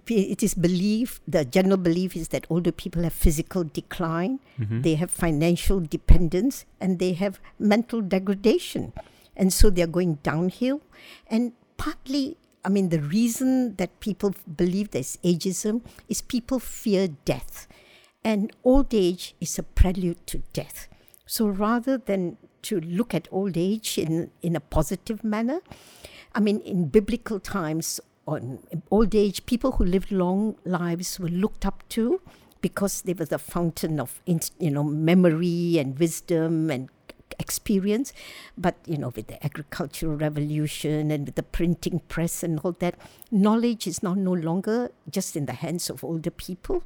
it 0.08 0.44
is 0.44 0.54
belief. 0.54 1.20
The 1.28 1.46
general 1.46 1.78
belief 1.78 2.16
is 2.16 2.30
that 2.30 2.46
older 2.50 2.72
people 2.72 3.04
have 3.04 3.14
physical 3.14 3.64
decline, 3.64 4.40
mm-hmm. 4.60 4.82
they 4.82 4.96
have 4.96 5.12
financial 5.12 5.80
dependence, 5.80 6.66
and 6.80 7.00
they 7.00 7.14
have 7.14 7.40
mental 7.58 8.02
degradation, 8.02 8.94
and 9.36 9.52
so 9.52 9.70
they 9.70 9.82
are 9.82 9.88
going 9.88 10.20
downhill. 10.24 10.82
And 11.28 11.54
partly 11.78 12.38
I 12.66 12.70
mean, 12.70 12.90
the 12.90 13.02
reason 13.02 13.76
that 13.76 14.00
people 14.00 14.36
believe 14.44 14.92
there's 14.92 15.18
ageism 15.24 15.82
is 16.10 16.22
people 16.22 16.60
fear 16.60 17.08
death. 17.24 17.68
And 18.24 18.52
old 18.66 18.94
age 18.94 19.34
is 19.40 19.58
a 19.58 19.64
prelude 19.64 20.28
to 20.28 20.40
death. 20.52 20.89
So 21.30 21.48
rather 21.48 22.00
than 22.00 22.38
to 22.64 22.80
look 22.80 23.14
at 23.14 23.28
old 23.32 23.56
age 23.56 24.00
in, 24.00 24.32
in 24.42 24.56
a 24.56 24.60
positive 24.60 25.24
manner, 25.24 25.60
I 26.34 26.40
mean, 26.40 26.60
in 26.62 26.88
biblical 26.88 27.40
times, 27.40 28.00
on 28.26 28.58
old 28.90 29.14
age, 29.14 29.46
people 29.46 29.74
who 29.74 29.84
lived 29.86 30.12
long 30.12 30.56
lives 30.66 31.20
were 31.20 31.30
looked 31.30 31.68
up 31.68 31.88
to 31.90 32.20
because 32.62 33.04
they 33.04 33.14
were 33.14 33.26
the 33.26 33.38
fountain 33.38 34.00
of 34.00 34.22
you 34.26 34.72
know 34.72 34.84
memory 34.84 35.78
and 35.78 36.00
wisdom 36.00 36.72
and 36.72 36.90
experience. 37.38 38.12
But 38.58 38.78
you 38.88 38.98
know, 38.98 39.10
with 39.16 39.28
the 39.28 39.44
agricultural 39.46 40.16
revolution 40.16 41.12
and 41.12 41.28
with 41.28 41.36
the 41.36 41.44
printing 41.44 42.00
press 42.08 42.42
and 42.42 42.60
all 42.62 42.72
that, 42.80 42.96
knowledge 43.30 43.86
is 43.86 44.02
now 44.02 44.16
no 44.16 44.34
longer 44.34 44.90
just 45.08 45.36
in 45.36 45.46
the 45.46 45.54
hands 45.54 45.92
of 45.92 46.04
older 46.04 46.32
people. 46.32 46.84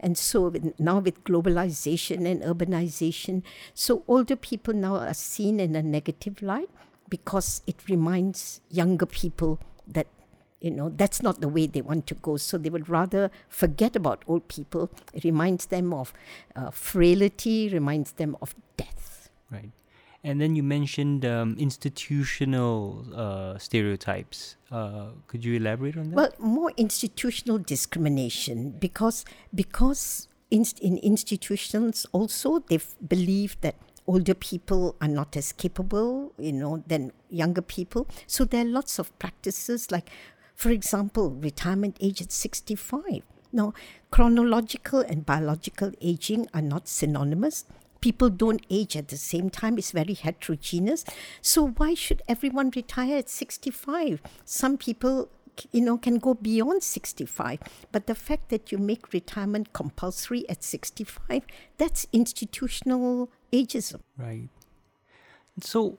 And 0.00 0.16
so 0.16 0.48
with, 0.48 0.78
now 0.78 0.98
with 0.98 1.24
globalization 1.24 2.26
and 2.30 2.42
urbanization, 2.42 3.42
so 3.74 4.04
older 4.06 4.36
people 4.36 4.74
now 4.74 4.96
are 4.96 5.14
seen 5.14 5.60
in 5.60 5.74
a 5.74 5.82
negative 5.82 6.40
light 6.42 6.70
because 7.08 7.62
it 7.66 7.88
reminds 7.88 8.60
younger 8.70 9.06
people 9.06 9.58
that 9.86 10.06
you 10.60 10.70
know 10.72 10.88
that's 10.88 11.22
not 11.22 11.40
the 11.40 11.48
way 11.48 11.66
they 11.66 11.80
want 11.80 12.06
to 12.08 12.14
go. 12.14 12.36
So 12.36 12.58
they 12.58 12.70
would 12.70 12.88
rather 12.88 13.30
forget 13.48 13.96
about 13.96 14.24
old 14.26 14.48
people. 14.48 14.90
It 15.12 15.24
reminds 15.24 15.66
them 15.66 15.92
of 15.92 16.12
uh, 16.54 16.70
frailty 16.70 17.68
reminds 17.68 18.12
them 18.12 18.36
of 18.40 18.54
death. 18.76 19.30
Right 19.50 19.70
and 20.24 20.40
then 20.40 20.56
you 20.56 20.62
mentioned 20.62 21.24
um, 21.24 21.56
institutional 21.58 23.04
uh, 23.14 23.58
stereotypes. 23.58 24.56
Uh, 24.70 25.08
could 25.26 25.44
you 25.44 25.54
elaborate 25.54 25.96
on 25.96 26.10
that? 26.10 26.16
Well, 26.16 26.32
more 26.38 26.72
institutional 26.76 27.58
discrimination 27.58 28.70
because 28.78 29.24
because 29.54 30.28
in, 30.50 30.64
in 30.80 30.98
institutions 30.98 32.06
also 32.12 32.58
they 32.68 32.80
believe 33.06 33.56
that 33.60 33.76
older 34.06 34.34
people 34.34 34.96
are 35.00 35.08
not 35.08 35.36
as 35.36 35.52
capable, 35.52 36.32
you 36.38 36.52
know, 36.52 36.82
than 36.86 37.12
younger 37.28 37.60
people. 37.60 38.08
So 38.26 38.44
there 38.44 38.62
are 38.62 38.68
lots 38.68 38.98
of 38.98 39.16
practices 39.18 39.90
like, 39.90 40.10
for 40.54 40.70
example, 40.70 41.30
retirement 41.30 41.98
age 42.00 42.22
at 42.22 42.32
sixty-five. 42.32 43.22
Now, 43.52 43.72
chronological 44.10 45.00
and 45.00 45.24
biological 45.24 45.92
aging 46.00 46.48
are 46.52 46.62
not 46.62 46.88
synonymous 46.88 47.64
people 48.00 48.30
don't 48.30 48.64
age 48.70 48.96
at 48.96 49.08
the 49.08 49.16
same 49.16 49.50
time. 49.50 49.78
It's 49.78 49.92
very 49.92 50.14
heterogeneous. 50.14 51.04
So 51.40 51.68
why 51.68 51.94
should 51.94 52.22
everyone 52.28 52.70
retire 52.74 53.18
at 53.18 53.28
65? 53.28 54.22
Some 54.44 54.76
people 54.76 55.30
you 55.72 55.80
know 55.80 55.98
can 55.98 56.18
go 56.18 56.34
beyond 56.34 56.84
65 56.84 57.58
but 57.90 58.06
the 58.06 58.14
fact 58.14 58.48
that 58.50 58.70
you 58.70 58.78
make 58.78 59.12
retirement 59.12 59.72
compulsory 59.72 60.48
at 60.48 60.62
65 60.62 61.42
that's 61.78 62.06
institutional 62.12 63.28
ageism 63.52 64.00
right 64.16 64.48
so 65.60 65.98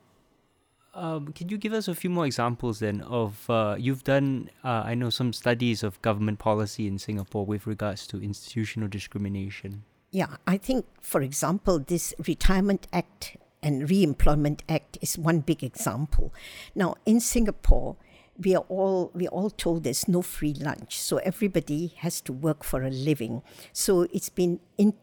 um, 0.93 1.31
can 1.33 1.49
you 1.49 1.57
give 1.57 1.73
us 1.73 1.87
a 1.87 1.95
few 1.95 2.09
more 2.09 2.25
examples 2.25 2.79
then 2.79 3.01
of 3.01 3.49
uh, 3.49 3.75
you've 3.77 4.03
done 4.03 4.49
uh, 4.63 4.83
I 4.85 4.95
know 4.95 5.09
some 5.09 5.33
studies 5.33 5.83
of 5.83 6.01
government 6.01 6.39
policy 6.39 6.87
in 6.87 6.97
Singapore 6.97 7.45
with 7.45 7.67
regards 7.67 8.07
to 8.07 8.21
institutional 8.21 8.89
discrimination. 8.89 9.83
Yeah, 10.11 10.37
I 10.47 10.57
think 10.57 10.85
for 11.01 11.21
example 11.21 11.79
this 11.79 12.13
Retirement 12.27 12.87
Act 12.91 13.37
and 13.61 13.89
Re-employment 13.89 14.63
Act 14.67 14.97
is 15.01 15.17
one 15.17 15.41
big 15.41 15.63
example. 15.63 16.33
Now 16.73 16.95
in 17.05 17.19
Singapore, 17.19 17.95
we 18.41 18.55
are 18.55 18.65
all 18.69 19.11
we 19.13 19.27
are 19.27 19.31
all 19.31 19.49
told 19.49 19.83
there's 19.83 20.07
no 20.07 20.21
free 20.21 20.53
lunch, 20.53 20.97
so 20.97 21.17
everybody 21.17 21.93
has 21.97 22.21
to 22.21 22.33
work 22.33 22.63
for 22.63 22.83
a 22.83 22.89
living. 22.89 23.43
So 23.73 24.07
it's 24.13 24.29
been 24.29 24.61
in, 24.77 24.93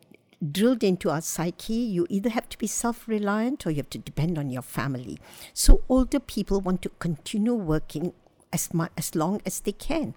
drilled 0.51 0.83
into 0.83 1.11
our 1.11 1.21
psyche. 1.21 1.75
You 1.75 2.07
either 2.09 2.31
have 2.31 2.49
to 2.49 2.59
be 2.59 2.67
self-reliant 2.67 3.67
or 3.67 3.71
you 3.71 3.77
have 3.77 3.91
to 3.91 3.99
depend 3.99 4.39
on 4.39 4.51
your 4.51 4.63
family. 4.63 5.19
So 5.53 5.83
older 5.89 6.19
people 6.19 6.61
want 6.61 6.83
to 6.83 6.89
continue 6.99 7.55
working 7.55 8.13
as 8.53 8.73
much 8.73 8.91
as 8.97 9.15
long 9.15 9.43
as 9.45 9.61
they 9.61 9.73
can, 9.73 10.15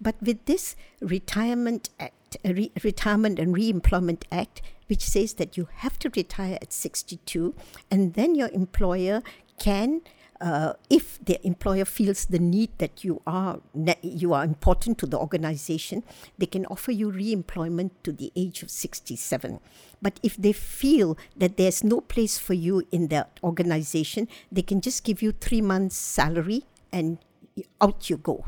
but 0.00 0.14
with 0.20 0.44
this 0.44 0.76
retirement 1.00 1.88
act, 1.98 2.14
uh, 2.44 2.52
re- 2.54 2.72
retirement 2.82 3.38
and 3.38 3.54
re-employment 3.54 4.24
act, 4.30 4.62
which 4.86 5.02
says 5.02 5.34
that 5.34 5.56
you 5.56 5.68
have 5.76 5.98
to 6.00 6.10
retire 6.10 6.58
at 6.60 6.72
62, 6.72 7.54
and 7.90 8.14
then 8.14 8.34
your 8.34 8.48
employer 8.48 9.22
can 9.58 10.02
uh, 10.40 10.74
if 10.88 11.18
the 11.24 11.44
employer 11.44 11.84
feels 11.84 12.26
the 12.26 12.38
need 12.38 12.70
that 12.78 13.02
you 13.02 13.20
are 13.26 13.60
you 14.02 14.32
are 14.32 14.44
important 14.44 14.98
to 14.98 15.06
the 15.06 15.18
organization, 15.18 16.04
they 16.36 16.46
can 16.46 16.64
offer 16.66 16.92
you 16.92 17.10
re-employment 17.10 17.92
to 18.04 18.12
the 18.12 18.30
age 18.36 18.62
of 18.62 18.70
67. 18.70 19.58
But 20.00 20.20
if 20.22 20.36
they 20.36 20.52
feel 20.52 21.18
that 21.36 21.56
there's 21.56 21.82
no 21.82 22.00
place 22.00 22.38
for 22.38 22.54
you 22.54 22.86
in 22.92 23.08
the 23.08 23.26
organization, 23.42 24.28
they 24.52 24.62
can 24.62 24.80
just 24.80 25.02
give 25.02 25.22
you 25.22 25.32
three 25.32 25.60
months' 25.60 25.96
salary 25.96 26.64
and 26.92 27.18
out 27.80 28.08
you 28.08 28.16
go. 28.16 28.44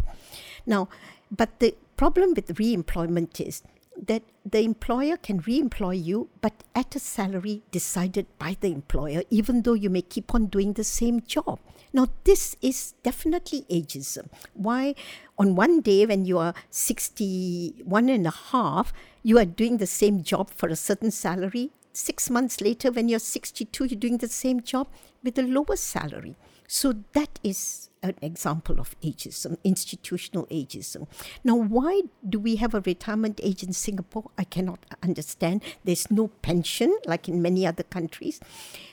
Now, 0.67 0.89
but 1.31 1.59
the 1.59 1.75
problem 2.01 2.33
with 2.35 2.59
re-employment 2.59 3.39
is 3.43 3.63
that 4.11 4.23
the 4.51 4.61
employer 4.61 5.19
can 5.19 5.43
re-employ 5.47 5.91
you, 5.91 6.31
but 6.41 6.65
at 6.75 6.97
a 6.97 6.99
salary 6.99 7.63
decided 7.71 8.27
by 8.39 8.57
the 8.61 8.73
employer, 8.73 9.23
even 9.29 9.61
though 9.61 9.75
you 9.75 9.91
may 9.91 10.01
keep 10.01 10.35
on 10.35 10.47
doing 10.47 10.73
the 10.73 10.83
same 10.83 11.21
job. 11.21 11.59
Now, 11.93 12.07
this 12.25 12.57
is 12.63 12.95
definitely 13.03 13.67
ageism. 13.71 14.31
Why, 14.55 14.95
on 15.39 15.57
one 15.57 15.83
day 15.83 16.07
when 16.07 16.25
you 16.25 16.39
are 16.39 16.55
61 16.71 18.09
and 18.09 18.27
a 18.27 18.31
half, 18.31 18.95
you 19.23 19.37
are 19.37 19.45
doing 19.45 19.77
the 19.77 19.87
same 19.87 20.23
job 20.23 20.49
for 20.57 20.71
a 20.71 20.77
certain 20.77 21.11
salary. 21.11 21.71
Six 21.93 22.31
months 22.31 22.63
later, 22.63 22.91
when 22.91 23.11
you're 23.11 23.19
62, 23.19 23.85
you're 23.85 24.01
doing 24.01 24.17
the 24.17 24.29
same 24.29 24.63
job 24.63 24.89
with 25.23 25.39
a 25.39 25.43
lower 25.43 25.77
salary. 25.77 26.35
So 26.67 26.95
that 27.13 27.39
is 27.43 27.90
an 28.03 28.15
example 28.23 28.81
of 28.81 28.99
ageism, 29.01 29.57
institutional 29.65 30.47
ageism. 30.47 31.07
Now, 31.45 31.57
why 31.57 32.03
do 32.27 32.39
we 32.39 32.57
have 32.57 32.75
a 32.75 32.81
retirement 32.81 33.41
age 33.43 33.63
in 33.63 33.73
Singapore? 33.73 34.31
I 34.39 34.45
cannot 34.45 34.87
understand. 35.03 35.63
There's 35.85 36.11
no 36.11 36.29
pension 36.43 36.97
like 37.07 37.29
in 37.29 37.43
many 37.43 37.67
other 37.67 37.83
countries. 37.83 38.41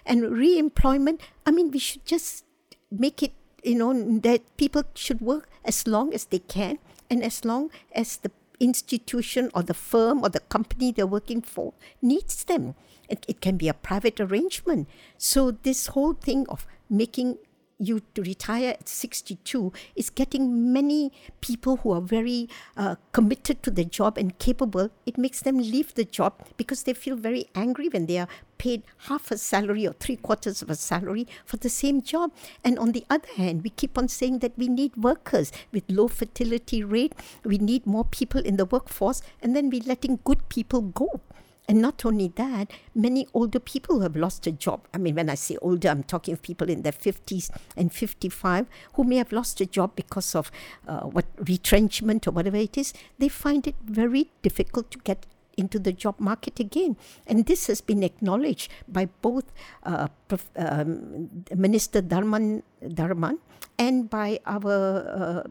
And 0.05 0.29
re 0.31 0.57
employment, 0.57 1.21
I 1.45 1.51
mean, 1.51 1.71
we 1.71 1.79
should 1.79 2.05
just 2.05 2.43
make 2.91 3.23
it, 3.23 3.33
you 3.63 3.75
know, 3.75 3.93
that 4.19 4.41
people 4.57 4.83
should 4.93 5.21
work 5.21 5.49
as 5.63 5.87
long 5.87 6.13
as 6.13 6.25
they 6.25 6.39
can 6.39 6.79
and 7.09 7.23
as 7.23 7.45
long 7.45 7.69
as 7.93 8.17
the 8.17 8.31
institution 8.59 9.51
or 9.53 9.63
the 9.63 9.73
firm 9.73 10.23
or 10.23 10.29
the 10.29 10.39
company 10.39 10.91
they're 10.91 11.07
working 11.07 11.41
for 11.41 11.73
needs 12.01 12.43
them. 12.43 12.75
It, 13.07 13.25
it 13.27 13.39
can 13.39 13.55
be 13.55 13.69
a 13.69 13.73
private 13.73 14.19
arrangement. 14.19 14.89
So, 15.17 15.51
this 15.51 15.87
whole 15.87 16.13
thing 16.13 16.45
of 16.49 16.67
making 16.89 17.37
you 17.79 18.01
to 18.15 18.21
retire 18.21 18.69
at 18.69 18.89
62 18.89 19.71
is 19.95 20.09
getting 20.09 20.73
many 20.73 21.11
people 21.41 21.77
who 21.77 21.91
are 21.91 22.01
very 22.01 22.49
uh, 22.75 22.95
committed 23.11 23.61
to 23.63 23.71
the 23.71 23.85
job 23.85 24.17
and 24.17 24.37
capable. 24.39 24.89
It 25.05 25.17
makes 25.17 25.41
them 25.41 25.57
leave 25.57 25.93
the 25.93 26.05
job 26.05 26.33
because 26.57 26.83
they 26.83 26.93
feel 26.93 27.15
very 27.15 27.49
angry 27.55 27.89
when 27.89 28.07
they 28.07 28.17
are 28.17 28.27
paid 28.57 28.83
half 29.07 29.29
a 29.29 29.37
salary 29.37 29.85
or 29.85 29.93
three 29.93 30.15
quarters 30.15 30.61
of 30.61 30.69
a 30.69 30.75
salary 30.75 31.27
for 31.45 31.57
the 31.57 31.69
same 31.69 32.01
job. 32.01 32.31
And 32.63 32.79
on 32.79 32.91
the 32.91 33.05
other 33.09 33.27
hand, 33.35 33.63
we 33.63 33.69
keep 33.69 33.97
on 33.97 34.07
saying 34.07 34.39
that 34.39 34.57
we 34.57 34.67
need 34.67 34.95
workers 34.97 35.51
with 35.71 35.83
low 35.87 36.07
fertility 36.07 36.83
rate. 36.83 37.13
We 37.43 37.57
need 37.57 37.85
more 37.85 38.05
people 38.05 38.41
in 38.41 38.57
the 38.57 38.65
workforce, 38.65 39.21
and 39.41 39.55
then 39.55 39.69
we're 39.69 39.83
letting 39.85 40.19
good 40.23 40.49
people 40.49 40.81
go. 40.81 41.21
And 41.67 41.81
not 41.81 42.05
only 42.05 42.29
that, 42.35 42.71
many 42.95 43.27
older 43.33 43.59
people 43.59 43.95
who 43.95 44.01
have 44.01 44.15
lost 44.15 44.47
a 44.47 44.51
job. 44.51 44.87
I 44.93 44.97
mean, 44.97 45.15
when 45.15 45.29
I 45.29 45.35
say 45.35 45.57
older, 45.61 45.89
I'm 45.89 46.03
talking 46.03 46.33
of 46.33 46.41
people 46.41 46.69
in 46.69 46.83
their 46.83 46.93
50s 46.93 47.49
and 47.75 47.91
55 47.91 48.67
who 48.93 49.03
may 49.03 49.17
have 49.17 49.33
lost 49.33 49.59
a 49.59 49.65
job 49.65 49.95
because 49.95 50.33
of 50.33 50.49
uh, 50.87 51.01
what 51.01 51.25
retrenchment 51.47 52.25
or 52.25 52.31
whatever 52.31 52.55
it 52.55 52.77
is. 52.77 52.93
They 53.19 53.27
find 53.27 53.67
it 53.67 53.75
very 53.83 54.31
difficult 54.41 54.91
to 54.91 54.99
get 54.99 55.25
into 55.57 55.79
the 55.79 55.91
job 55.91 56.19
market 56.19 56.59
again. 56.59 56.95
And 57.25 57.45
this 57.47 57.67
has 57.67 57.81
been 57.81 58.03
acknowledged 58.03 58.71
by 58.87 59.07
both 59.21 59.51
uh, 59.83 60.07
Prof, 60.27 60.49
um, 60.55 61.43
Minister 61.53 62.01
Tharman, 62.01 62.61
Tharman 62.81 63.39
and 63.77 64.09
by 64.09 64.39
our 64.45 65.03
uh, 65.09 65.43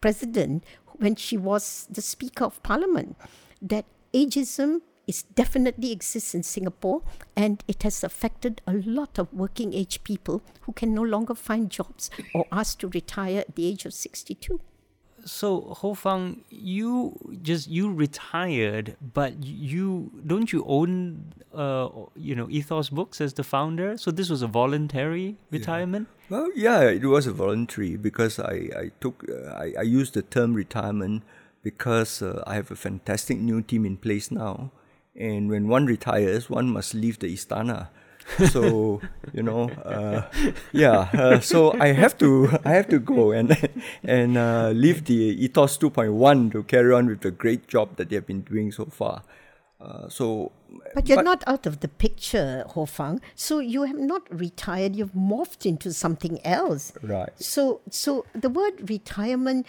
president 0.00 0.64
when 0.96 1.16
she 1.16 1.36
was 1.36 1.86
the 1.90 2.00
Speaker 2.00 2.44
of 2.44 2.62
Parliament 2.62 3.16
that 3.60 3.84
ageism 4.14 4.80
it 5.10 5.24
definitely 5.34 5.90
exists 5.90 6.34
in 6.34 6.42
Singapore 6.44 7.02
and 7.36 7.64
it 7.66 7.82
has 7.82 8.04
affected 8.04 8.62
a 8.66 8.74
lot 8.98 9.18
of 9.18 9.32
working 9.32 9.74
age 9.74 10.04
people 10.04 10.42
who 10.62 10.72
can 10.72 10.94
no 10.94 11.02
longer 11.02 11.34
find 11.34 11.68
jobs 11.68 12.10
or 12.32 12.46
asked 12.52 12.78
to 12.80 12.88
retire 12.88 13.40
at 13.40 13.56
the 13.56 13.66
age 13.66 13.84
of 13.84 13.92
62. 13.92 14.60
So 15.24 15.74
Hoe 15.78 15.94
Fang, 15.94 16.44
you 16.48 17.38
just 17.42 17.68
you 17.68 17.92
retired, 17.92 18.96
but 19.14 19.42
you 19.42 20.10
don't 20.26 20.50
you 20.50 20.64
own 20.66 21.34
uh 21.52 21.88
you 22.16 22.34
know 22.34 22.48
Ethos 22.48 22.88
Books 22.88 23.20
as 23.20 23.34
the 23.34 23.44
founder? 23.44 23.98
So 23.98 24.10
this 24.10 24.30
was 24.30 24.40
a 24.40 24.46
voluntary 24.46 25.36
retirement. 25.50 26.08
Yeah. 26.08 26.26
Well, 26.30 26.48
yeah, 26.54 26.80
it 26.82 27.04
was 27.04 27.26
a 27.26 27.32
voluntary 27.32 27.96
because 27.96 28.38
I 28.38 28.56
I 28.84 28.90
took 29.00 29.28
uh, 29.28 29.50
I 29.64 29.66
I 29.80 29.82
used 29.82 30.14
the 30.14 30.22
term 30.22 30.54
retirement 30.54 31.22
because 31.62 32.22
uh, 32.22 32.42
I 32.46 32.54
have 32.54 32.70
a 32.70 32.76
fantastic 32.76 33.38
new 33.38 33.60
team 33.60 33.84
in 33.84 33.96
place 33.96 34.30
now, 34.30 34.70
and 35.16 35.50
when 35.50 35.68
one 35.68 35.86
retires, 35.86 36.48
one 36.48 36.68
must 36.68 36.94
leave 36.94 37.18
the 37.18 37.34
istana. 37.34 37.88
so 38.52 39.00
you 39.32 39.42
know, 39.42 39.70
uh, 39.84 40.22
yeah. 40.72 41.08
Uh, 41.12 41.40
so 41.40 41.72
I 41.80 41.88
have 41.88 42.16
to 42.18 42.48
I 42.64 42.72
have 42.72 42.88
to 42.88 42.98
go 42.98 43.32
and 43.32 43.56
and 44.04 44.36
uh, 44.36 44.70
leave 44.70 45.04
the 45.04 45.14
ethos 45.14 45.78
2.1 45.78 46.52
to 46.52 46.62
carry 46.64 46.92
on 46.92 47.06
with 47.06 47.20
the 47.20 47.30
great 47.30 47.66
job 47.66 47.96
that 47.96 48.08
they 48.08 48.16
have 48.16 48.26
been 48.26 48.42
doing 48.42 48.72
so 48.72 48.86
far. 48.86 49.22
Uh, 49.80 50.08
so, 50.10 50.52
but 50.94 51.08
you're 51.08 51.16
but, 51.16 51.24
not 51.24 51.44
out 51.46 51.66
of 51.66 51.80
the 51.80 51.88
picture, 51.88 52.64
Hoe 52.68 52.84
Fang. 52.84 53.20
So 53.34 53.60
you 53.60 53.84
have 53.84 53.98
not 53.98 54.22
retired. 54.30 54.94
You've 54.94 55.14
morphed 55.14 55.64
into 55.64 55.92
something 55.94 56.38
else. 56.44 56.92
Right. 57.02 57.30
So, 57.36 57.80
so 57.88 58.26
the 58.34 58.50
word 58.50 58.90
retirement 58.90 59.66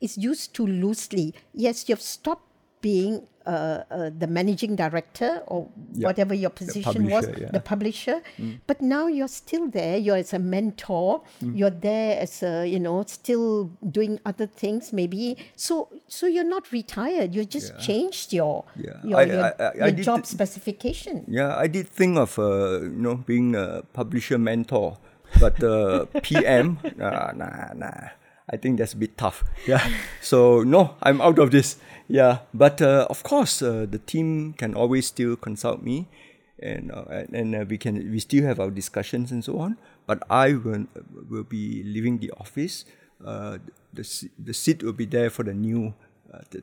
is 0.00 0.18
used 0.18 0.52
too 0.54 0.66
loosely. 0.66 1.32
Yes, 1.54 1.88
you've 1.88 2.02
stopped 2.02 2.48
being 2.80 3.28
uh, 3.46 3.82
uh, 3.90 4.10
the 4.16 4.26
managing 4.26 4.76
director 4.76 5.42
or 5.46 5.68
whatever 5.94 6.34
your 6.34 6.50
position 6.50 7.08
was, 7.08 7.28
yeah. 7.38 7.50
the 7.50 7.60
publisher. 7.60 8.22
Mm. 8.38 8.60
But 8.66 8.80
now 8.80 9.06
you're 9.06 9.28
still 9.28 9.68
there. 9.68 9.96
You're 9.96 10.16
as 10.16 10.32
a 10.32 10.38
mentor. 10.38 11.22
Mm. 11.42 11.58
You're 11.58 11.70
there 11.70 12.20
as 12.20 12.42
a 12.42 12.66
you 12.66 12.78
know 12.78 13.02
still 13.06 13.70
doing 13.90 14.20
other 14.24 14.46
things 14.46 14.92
maybe. 14.92 15.36
So 15.56 15.88
so 16.08 16.26
you're 16.26 16.48
not 16.48 16.72
retired. 16.72 17.34
You 17.34 17.44
just 17.44 17.78
changed 17.80 18.32
your 18.32 18.64
your, 18.76 19.18
I, 19.18 19.22
your, 19.24 19.44
I, 19.44 19.64
I, 19.64 19.74
your 19.74 19.90
job 19.92 20.24
th- 20.24 20.26
specification. 20.26 21.24
Yeah, 21.28 21.56
I 21.56 21.66
did 21.66 21.88
think 21.88 22.18
of 22.18 22.38
uh, 22.38 22.80
you 22.82 23.02
know 23.02 23.16
being 23.16 23.54
a 23.54 23.82
publisher 23.92 24.38
mentor, 24.38 24.98
but 25.40 25.62
uh, 25.62 26.06
PM 26.22 26.78
nah 26.96 27.32
nah 27.32 27.72
nah. 27.74 28.08
I 28.50 28.56
think 28.56 28.78
that's 28.78 28.92
a 28.92 28.96
bit 28.96 29.16
tough. 29.16 29.44
Yeah. 29.66 29.80
so 30.20 30.62
no, 30.62 30.96
I'm 31.02 31.20
out 31.20 31.38
of 31.38 31.50
this. 31.50 31.76
Yeah, 32.12 32.44
but 32.52 32.84
uh, 32.84 33.08
of 33.08 33.24
course, 33.24 33.62
uh, 33.64 33.86
the 33.88 33.96
team 33.96 34.52
can 34.52 34.74
always 34.76 35.08
still 35.08 35.32
consult 35.32 35.80
me, 35.80 36.12
and 36.60 36.92
uh, 36.92 37.24
and 37.32 37.56
uh, 37.56 37.64
we 37.64 37.80
can 37.80 37.96
we 38.12 38.20
still 38.20 38.44
have 38.44 38.60
our 38.60 38.68
discussions 38.68 39.32
and 39.32 39.40
so 39.40 39.56
on. 39.56 39.80
But 40.04 40.20
I 40.28 40.52
will 40.52 40.84
will 41.08 41.48
be 41.48 41.80
leaving 41.80 42.20
the 42.20 42.28
office. 42.36 42.84
Uh, 43.24 43.64
the 43.96 44.04
the 44.36 44.52
seat 44.52 44.84
will 44.84 44.92
be 44.92 45.08
there 45.08 45.32
for 45.32 45.40
the 45.40 45.56
new 45.56 45.96
uh, 46.28 46.44
the 46.52 46.60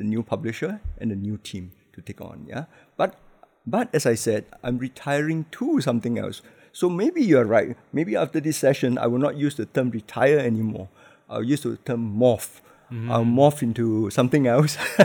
the 0.00 0.04
new 0.04 0.24
publisher 0.24 0.80
and 0.96 1.12
the 1.12 1.20
new 1.20 1.36
team 1.36 1.76
to 1.92 2.00
take 2.00 2.24
on. 2.24 2.48
Yeah, 2.48 2.64
but 2.96 3.20
But 3.66 3.90
as 3.92 4.06
I 4.06 4.14
said, 4.14 4.46
I'm 4.62 4.78
retiring 4.78 5.46
to 5.58 5.80
something 5.82 6.18
else. 6.18 6.40
So 6.72 6.88
maybe 6.88 7.20
you're 7.20 7.44
right. 7.44 7.76
Maybe 7.92 8.14
after 8.14 8.38
this 8.38 8.56
session, 8.56 8.96
I 8.96 9.10
will 9.10 9.18
not 9.18 9.36
use 9.36 9.56
the 9.58 9.66
term 9.66 9.90
retire 9.90 10.38
anymore. 10.38 10.88
I'll 11.28 11.42
use 11.42 11.66
the 11.66 11.76
term 11.76 12.14
morph. 12.14 12.62
Mm. 12.92 13.10
I'll 13.10 13.24
morph 13.24 13.62
into 13.62 14.10
something 14.10 14.46
else. 14.46 14.76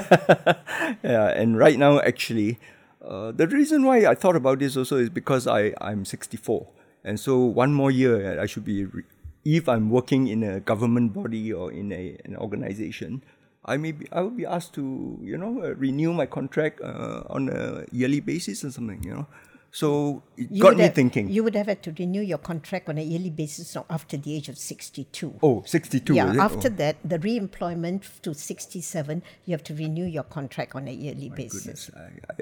yeah, 1.04 1.30
and 1.30 1.58
right 1.58 1.78
now, 1.78 2.00
actually, 2.00 2.60
uh, 3.04 3.32
the 3.32 3.48
reason 3.48 3.84
why 3.84 4.06
I 4.06 4.16
thought 4.16 4.36
about 4.36 4.60
this 4.60 4.78
also 4.78 4.98
is 4.98 5.10
because 5.10 5.48
I, 5.48 5.74
I'm 5.82 6.06
64. 6.06 6.68
And 7.04 7.20
so 7.20 7.40
one 7.40 7.74
more 7.74 7.90
year, 7.90 8.40
I 8.40 8.46
should 8.46 8.66
be, 8.66 8.86
re- 8.86 9.04
if 9.44 9.68
I'm 9.68 9.90
working 9.90 10.28
in 10.28 10.44
a 10.44 10.60
government 10.60 11.14
body 11.14 11.52
or 11.52 11.72
in 11.72 11.92
a, 11.92 12.18
an 12.26 12.36
organization, 12.36 13.24
I 13.66 13.78
may 13.78 13.92
be, 13.92 14.08
I 14.12 14.22
will 14.22 14.30
be 14.32 14.46
asked 14.46 14.74
to, 14.74 15.18
you 15.22 15.38
know, 15.38 15.64
uh, 15.64 15.74
renew 15.76 16.14
my 16.14 16.28
contract 16.28 16.82
uh, 16.82 17.24
on 17.30 17.50
a 17.50 17.86
yearly 17.92 18.20
basis 18.20 18.64
or 18.64 18.72
something, 18.72 19.04
you 19.04 19.14
know. 19.14 19.28
So 19.72 20.22
it 20.36 20.52
you 20.52 20.62
got 20.62 20.76
me 20.76 20.84
have, 20.84 20.94
thinking. 20.94 21.30
You 21.30 21.44
would 21.46 21.56
have 21.56 21.68
had 21.68 21.82
to 21.84 21.96
renew 21.98 22.22
your 22.22 22.38
contract 22.38 22.90
on 22.90 22.98
a 22.98 23.02
yearly 23.02 23.30
basis 23.30 23.78
after 23.90 24.18
the 24.18 24.36
age 24.36 24.50
of 24.50 24.58
62. 24.58 25.40
Oh, 25.42 25.64
62. 25.66 26.14
Yeah, 26.14 26.36
after 26.40 26.68
oh. 26.68 26.76
that, 26.76 26.98
the 27.06 27.20
re-employment 27.20 28.04
to 28.24 28.34
67, 28.34 29.24
you 29.46 29.52
have 29.54 29.64
to 29.64 29.74
renew 29.74 30.06
your 30.06 30.24
contract 30.24 30.76
on 30.76 30.90
a 30.90 30.92
yearly 30.92 31.30
My 31.30 31.36
basis. 31.36 31.90
Goodness, 31.90 31.92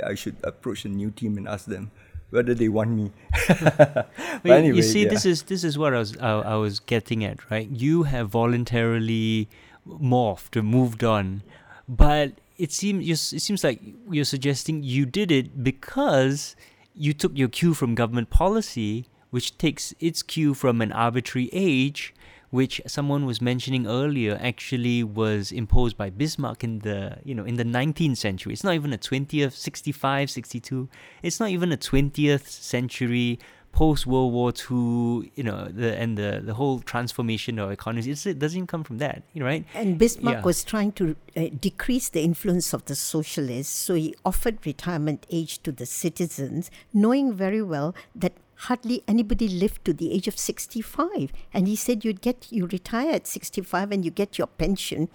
I, 0.03 0.09
I 0.09 0.15
should 0.15 0.37
approach 0.43 0.85
a 0.85 0.89
new 0.89 1.11
team 1.11 1.37
and 1.37 1.47
ask 1.47 1.65
them 1.65 1.91
whether 2.31 2.55
they 2.55 2.67
want 2.67 2.91
me. 2.91 3.11
but 3.47 4.09
anyway, 4.45 4.77
you 4.77 4.81
see, 4.81 5.03
yeah. 5.03 5.09
this 5.09 5.25
is 5.25 5.43
this 5.43 5.63
is 5.63 5.77
what 5.77 5.93
I 5.93 5.99
was 5.99 6.17
I, 6.17 6.31
I 6.31 6.55
was 6.55 6.79
getting 6.79 7.23
at, 7.23 7.49
right? 7.51 7.69
You 7.69 8.03
have 8.03 8.29
voluntarily 8.29 9.49
morphed 9.87 10.55
or 10.55 10.63
moved 10.63 11.03
on, 11.03 11.43
but 11.87 12.33
it 12.57 12.71
seems 12.71 13.07
it 13.33 13.39
seems 13.41 13.63
like 13.63 13.81
you're 14.09 14.25
suggesting 14.25 14.81
you 14.83 15.05
did 15.05 15.31
it 15.31 15.63
because 15.63 16.55
you 16.99 17.13
took 17.13 17.35
your 17.37 17.47
cue 17.47 17.73
from 17.73 17.95
government 17.95 18.29
policy, 18.29 19.07
which 19.29 19.57
takes 19.57 19.93
its 19.99 20.21
cue 20.21 20.53
from 20.53 20.81
an 20.81 20.91
arbitrary 20.91 21.49
age, 21.53 22.13
which 22.49 22.81
someone 22.87 23.25
was 23.25 23.41
mentioning 23.41 23.87
earlier 23.87 24.37
actually 24.41 25.03
was 25.03 25.51
imposed 25.51 25.95
by 25.95 26.09
Bismarck 26.09 26.63
in 26.63 26.79
the 26.79 27.17
you 27.23 27.33
know 27.33 27.45
in 27.45 27.55
the 27.55 27.63
19th 27.63 28.17
century. 28.17 28.51
It's 28.51 28.63
not 28.63 28.73
even 28.73 28.91
a 28.91 28.97
20th 28.97 29.53
65 29.53 30.29
62. 30.29 30.89
It's 31.23 31.39
not 31.39 31.49
even 31.49 31.71
a 31.71 31.77
20th 31.77 32.47
century 32.47 33.39
post 33.71 34.05
World 34.07 34.33
War 34.33 34.51
II, 34.51 35.31
you 35.35 35.43
know, 35.43 35.65
the 35.69 35.95
and 35.97 36.17
the, 36.17 36.41
the 36.43 36.53
whole 36.55 36.79
transformation 36.79 37.59
of 37.59 37.71
economies, 37.71 38.07
it's, 38.07 38.25
it 38.25 38.39
doesn't 38.39 38.67
come 38.67 38.83
from 38.83 38.97
that, 38.97 39.23
you 39.33 39.39
know, 39.39 39.45
right? 39.45 39.65
And 39.73 39.97
Bismarck 39.97 40.37
Yeah. 40.37 40.43
was 40.43 40.63
trying 40.63 40.91
to 40.93 41.15
uh, 41.37 41.47
decrease 41.59 42.09
the 42.09 42.21
influence 42.21 42.73
of 42.73 42.85
the 42.85 42.95
socialists, 42.95 43.73
so 43.73 43.93
he 43.93 44.15
offered 44.25 44.65
retirement 44.65 45.25
age 45.29 45.61
to 45.63 45.71
the 45.71 45.85
citizens, 45.85 46.69
knowing 46.93 47.33
very 47.33 47.61
well 47.61 47.95
that 48.15 48.33
hardly 48.67 49.03
anybody 49.07 49.47
lived 49.47 49.85
to 49.85 49.93
the 49.93 50.11
age 50.11 50.27
of 50.27 50.37
65 50.37 51.31
and 51.53 51.65
he 51.65 51.77
said 51.77 52.03
you'd 52.03 52.19
get 52.19 52.47
you 52.51 52.67
retire 52.67 53.11
at 53.13 53.25
65 53.25 53.89
and 53.93 54.03
you 54.03 54.11
get 54.11 54.37
your 54.37 54.47
pension 54.47 55.07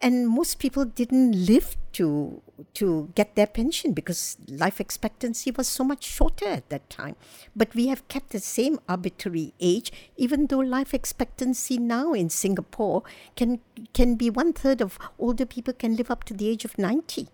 and 0.00 0.28
most 0.28 0.58
people 0.58 0.84
didn't 0.84 1.46
live 1.46 1.76
to 1.92 2.42
to 2.74 3.10
get 3.14 3.34
their 3.34 3.46
pension 3.46 3.92
because 3.92 4.36
life 4.48 4.80
expectancy 4.80 5.50
was 5.50 5.68
so 5.68 5.84
much 5.84 6.04
shorter 6.04 6.46
at 6.46 6.68
that 6.70 6.88
time. 6.90 7.16
But 7.54 7.74
we 7.74 7.88
have 7.88 8.06
kept 8.08 8.30
the 8.30 8.40
same 8.40 8.78
arbitrary 8.88 9.52
age 9.60 9.92
even 10.16 10.46
though 10.46 10.58
life 10.58 10.94
expectancy 10.94 11.78
now 11.78 12.12
in 12.12 12.28
singapore 12.28 13.02
can 13.36 13.60
can 13.92 14.14
be 14.14 14.28
one 14.30 14.52
third 14.52 14.80
of 14.80 14.98
older 15.18 15.46
people 15.46 15.72
can 15.72 15.96
live 15.96 16.10
up 16.10 16.24
to 16.24 16.34
the 16.34 16.48
age 16.48 16.64
of 16.64 16.78
90 16.78 17.28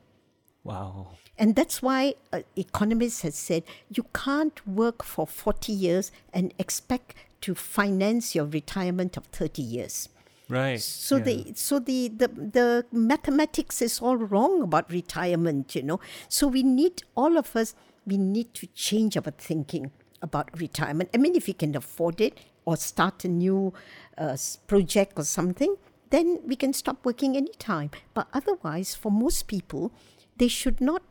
Wow. 0.64 1.08
and 1.38 1.54
that's 1.56 1.80
why 1.80 2.14
uh, 2.32 2.40
economists 2.56 3.22
have 3.22 3.34
said 3.34 3.62
you 3.88 4.04
can't 4.14 4.66
work 4.66 5.02
for 5.02 5.26
40 5.26 5.72
years 5.72 6.12
and 6.32 6.52
expect 6.58 7.14
to 7.40 7.54
finance 7.54 8.34
your 8.34 8.44
retirement 8.46 9.16
of 9.16 9.24
30 9.26 9.62
years 9.62 10.08
Right. 10.48 10.80
so 10.80 11.16
yeah. 11.16 11.24
the 11.24 11.52
so 11.54 11.78
the, 11.78 12.08
the 12.08 12.28
the 12.28 12.86
mathematics 12.90 13.82
is 13.82 14.00
all 14.00 14.16
wrong 14.16 14.62
about 14.62 14.90
retirement 14.90 15.74
you 15.74 15.82
know 15.82 16.00
so 16.28 16.46
we 16.48 16.62
need 16.62 17.02
all 17.14 17.36
of 17.36 17.54
us 17.54 17.74
we 18.06 18.16
need 18.16 18.54
to 18.54 18.66
change 18.68 19.16
our 19.16 19.30
thinking 19.36 19.90
about 20.22 20.48
retirement 20.58 21.10
i 21.14 21.18
mean 21.18 21.36
if 21.36 21.46
we 21.46 21.52
can 21.52 21.76
afford 21.76 22.20
it 22.20 22.38
or 22.64 22.76
start 22.76 23.24
a 23.24 23.28
new 23.28 23.74
uh, 24.16 24.36
project 24.66 25.18
or 25.18 25.24
something 25.24 25.76
then 26.10 26.40
we 26.46 26.56
can 26.56 26.72
stop 26.72 27.04
working 27.04 27.36
anytime 27.36 27.90
but 28.14 28.26
otherwise 28.32 28.94
for 28.94 29.12
most 29.12 29.48
people 29.48 29.92
they 30.38 30.48
should 30.48 30.80
not 30.80 31.02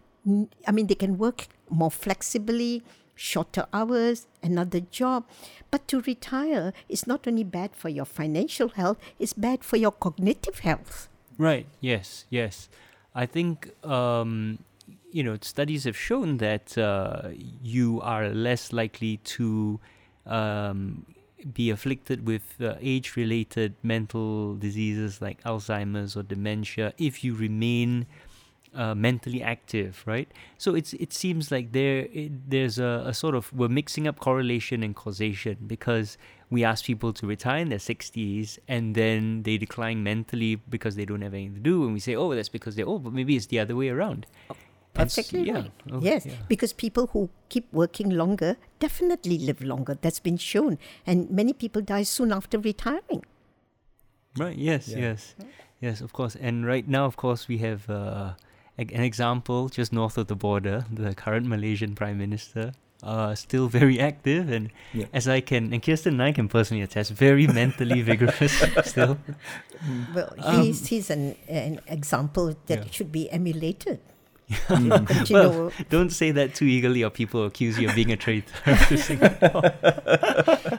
I 0.68 0.72
mean 0.72 0.88
they 0.88 0.96
can 0.96 1.18
work 1.18 1.48
more 1.70 1.92
flexibly 1.92 2.84
shorter 3.18 3.66
hours, 3.74 4.28
another 4.42 4.80
job. 4.80 5.26
But 5.70 5.88
to 5.90 6.00
retire 6.02 6.72
is 6.88 7.06
not 7.06 7.28
only 7.28 7.44
bad 7.44 7.76
for 7.76 7.90
your 7.90 8.06
financial 8.06 8.70
health, 8.70 8.98
it's 9.20 9.34
bad 9.34 9.64
for 9.66 9.76
your 9.76 9.92
cognitive 9.92 10.60
health. 10.60 11.10
Right. 11.38 11.68
Yes. 11.82 12.26
Yes. 12.30 12.70
I 13.14 13.26
think 13.26 13.74
um, 13.86 14.60
you 15.12 15.24
know 15.24 15.38
studies 15.42 15.84
have 15.86 15.98
shown 15.98 16.38
that 16.38 16.78
uh, 16.78 17.30
you 17.64 18.00
are 18.02 18.30
less 18.30 18.72
likely 18.72 19.18
to 19.18 19.80
um, 20.26 21.06
be 21.54 21.70
afflicted 21.70 22.28
with 22.28 22.56
uh, 22.62 22.76
age-related 22.82 23.74
mental 23.84 24.56
diseases 24.56 25.22
like 25.22 25.42
Alzheimer's 25.44 26.16
or 26.16 26.24
dementia 26.24 26.94
if 26.98 27.24
you 27.24 27.36
remain 27.36 28.06
uh, 28.78 28.96
mentally 28.96 29.42
active, 29.42 30.04
right? 30.06 30.30
So 30.58 30.76
it's 30.76 30.94
it 30.94 31.12
seems 31.12 31.52
like 31.52 31.72
there 31.72 32.08
it, 32.14 32.50
there's 32.50 32.78
a, 32.80 33.04
a 33.08 33.14
sort 33.14 33.36
of 33.36 33.52
we're 33.52 33.68
mixing 33.82 34.08
up 34.08 34.20
correlation 34.20 34.84
and 34.84 34.96
causation 34.96 35.58
because 35.68 36.18
we 36.50 36.64
ask 36.64 36.86
people 36.86 37.12
to 37.20 37.28
retire 37.28 37.60
in 37.60 37.70
their 37.70 37.80
60s 37.80 38.58
and 38.70 38.96
then 38.96 39.44
they 39.44 39.58
decline 39.58 40.02
mentally 40.04 40.56
because 40.56 40.96
they 40.96 41.04
don't 41.06 41.22
have 41.22 41.34
anything 41.34 41.56
to 41.56 41.60
do, 41.60 41.84
and 41.84 41.94
we 41.94 42.00
say, 42.00 42.16
oh, 42.16 42.34
that's 42.34 42.50
because 42.58 42.76
they're 42.76 42.88
old, 42.88 43.04
but 43.04 43.12
maybe 43.14 43.36
it's 43.36 43.48
the 43.48 43.60
other 43.60 43.76
way 43.76 43.90
around. 43.90 44.26
And 44.50 44.58
Perfectly 45.10 45.42
yeah. 45.42 45.54
right. 45.54 45.72
Oh, 45.92 46.00
yes, 46.02 46.26
yeah. 46.26 46.34
because 46.48 46.74
people 46.74 47.08
who 47.14 47.30
keep 47.50 47.72
working 47.72 48.10
longer 48.10 48.58
definitely 48.80 49.38
live 49.38 49.62
longer. 49.62 49.96
That's 50.02 50.20
been 50.20 50.38
shown. 50.38 50.80
And 51.06 51.30
many 51.30 51.54
people 51.54 51.82
die 51.84 52.04
soon 52.04 52.32
after 52.32 52.58
retiring. 52.58 53.24
Right. 54.38 54.58
Yes. 54.58 54.88
Yeah. 54.88 54.98
Yes. 54.98 55.36
Yes. 55.82 56.02
Of 56.02 56.14
course. 56.14 56.36
And 56.36 56.66
right 56.66 56.88
now, 56.88 57.06
of 57.06 57.16
course, 57.16 57.48
we 57.48 57.58
have 57.60 57.88
uh, 57.90 57.94
a- 57.94 58.38
an 58.78 59.02
example 59.04 59.70
just 59.70 59.92
north 59.92 60.18
of 60.18 60.28
the 60.28 60.36
border. 60.36 60.86
The 60.92 61.14
current 61.16 61.48
Malaysian 61.48 61.96
Prime 61.96 62.18
Minister, 62.18 62.74
uh, 63.04 63.34
still 63.36 63.68
very 63.68 64.00
active, 64.00 64.50
and 64.52 64.70
Yeah. 64.94 65.06
as 65.14 65.28
I 65.28 65.42
can, 65.42 65.74
and 65.74 65.82
Kirsten 65.82 66.14
and 66.14 66.24
I 66.24 66.32
can 66.32 66.48
personally 66.48 66.84
attest, 66.84 67.12
very 67.12 67.48
mentally 67.48 68.02
vigorous 68.12 68.54
still. 68.86 69.18
Well, 70.14 70.34
Um, 70.40 70.62
he's, 70.64 70.88
he's 70.88 71.10
an, 71.10 71.36
an 71.48 71.80
example 71.88 72.56
that 72.68 72.80
Yeah. 72.86 72.92
should 72.92 73.12
be 73.12 73.30
emulated. 73.32 74.00
Mm. 74.50 75.30
Well, 75.32 75.72
Don't 75.90 76.10
say 76.10 76.32
that 76.32 76.56
too 76.56 76.66
eagerly, 76.66 77.04
or 77.04 77.10
people 77.10 77.46
accuse 77.46 77.78
you 77.78 77.90
of 77.90 77.96
being 77.96 78.12
a 78.12 78.18
traitor. 78.18 78.54
to 78.88 78.98
Singapore. 78.98 79.74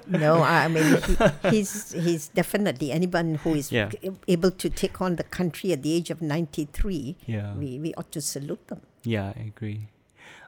no, 0.06 0.42
I 0.42 0.68
mean, 0.68 0.96
he, 1.02 1.48
he's, 1.50 1.92
he's 1.92 2.28
definitely 2.28 2.92
anyone 2.92 3.36
who 3.36 3.54
is 3.54 3.70
Yeah. 3.70 3.90
able 4.26 4.50
to 4.52 4.70
take 4.70 5.00
on 5.00 5.16
the 5.16 5.24
country 5.24 5.72
at 5.72 5.82
the 5.82 5.92
age 5.92 6.10
of 6.10 6.22
93, 6.22 7.16
yeah. 7.26 7.54
we, 7.54 7.78
we 7.78 7.94
ought 7.94 8.10
to 8.12 8.20
salute 8.20 8.66
them. 8.68 8.80
Yeah, 9.04 9.32
I 9.36 9.40
agree. 9.54 9.88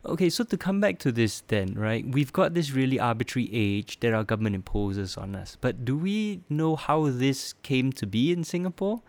Okay, 0.05 0.31
so 0.31 0.45
to 0.45 0.57
come 0.57 0.81
back 0.81 0.99
to 1.01 1.13
this 1.13 1.43
then, 1.49 1.75
right? 1.75 2.07
We've 2.09 2.33
got 2.33 2.55
this 2.55 2.71
really 2.73 2.99
arbitrary 2.99 3.51
age 3.53 4.01
that 4.01 4.15
our 4.15 4.25
government 4.25 4.55
imposes 4.55 5.19
on 5.19 5.35
us. 5.37 5.59
But 5.61 5.85
do 5.85 5.95
we 5.97 6.41
know 6.49 6.75
how 6.77 7.11
this 7.11 7.53
came 7.63 7.93
to 7.93 8.07
be 8.07 8.33
in 8.33 8.45
Singapore? 8.45 9.03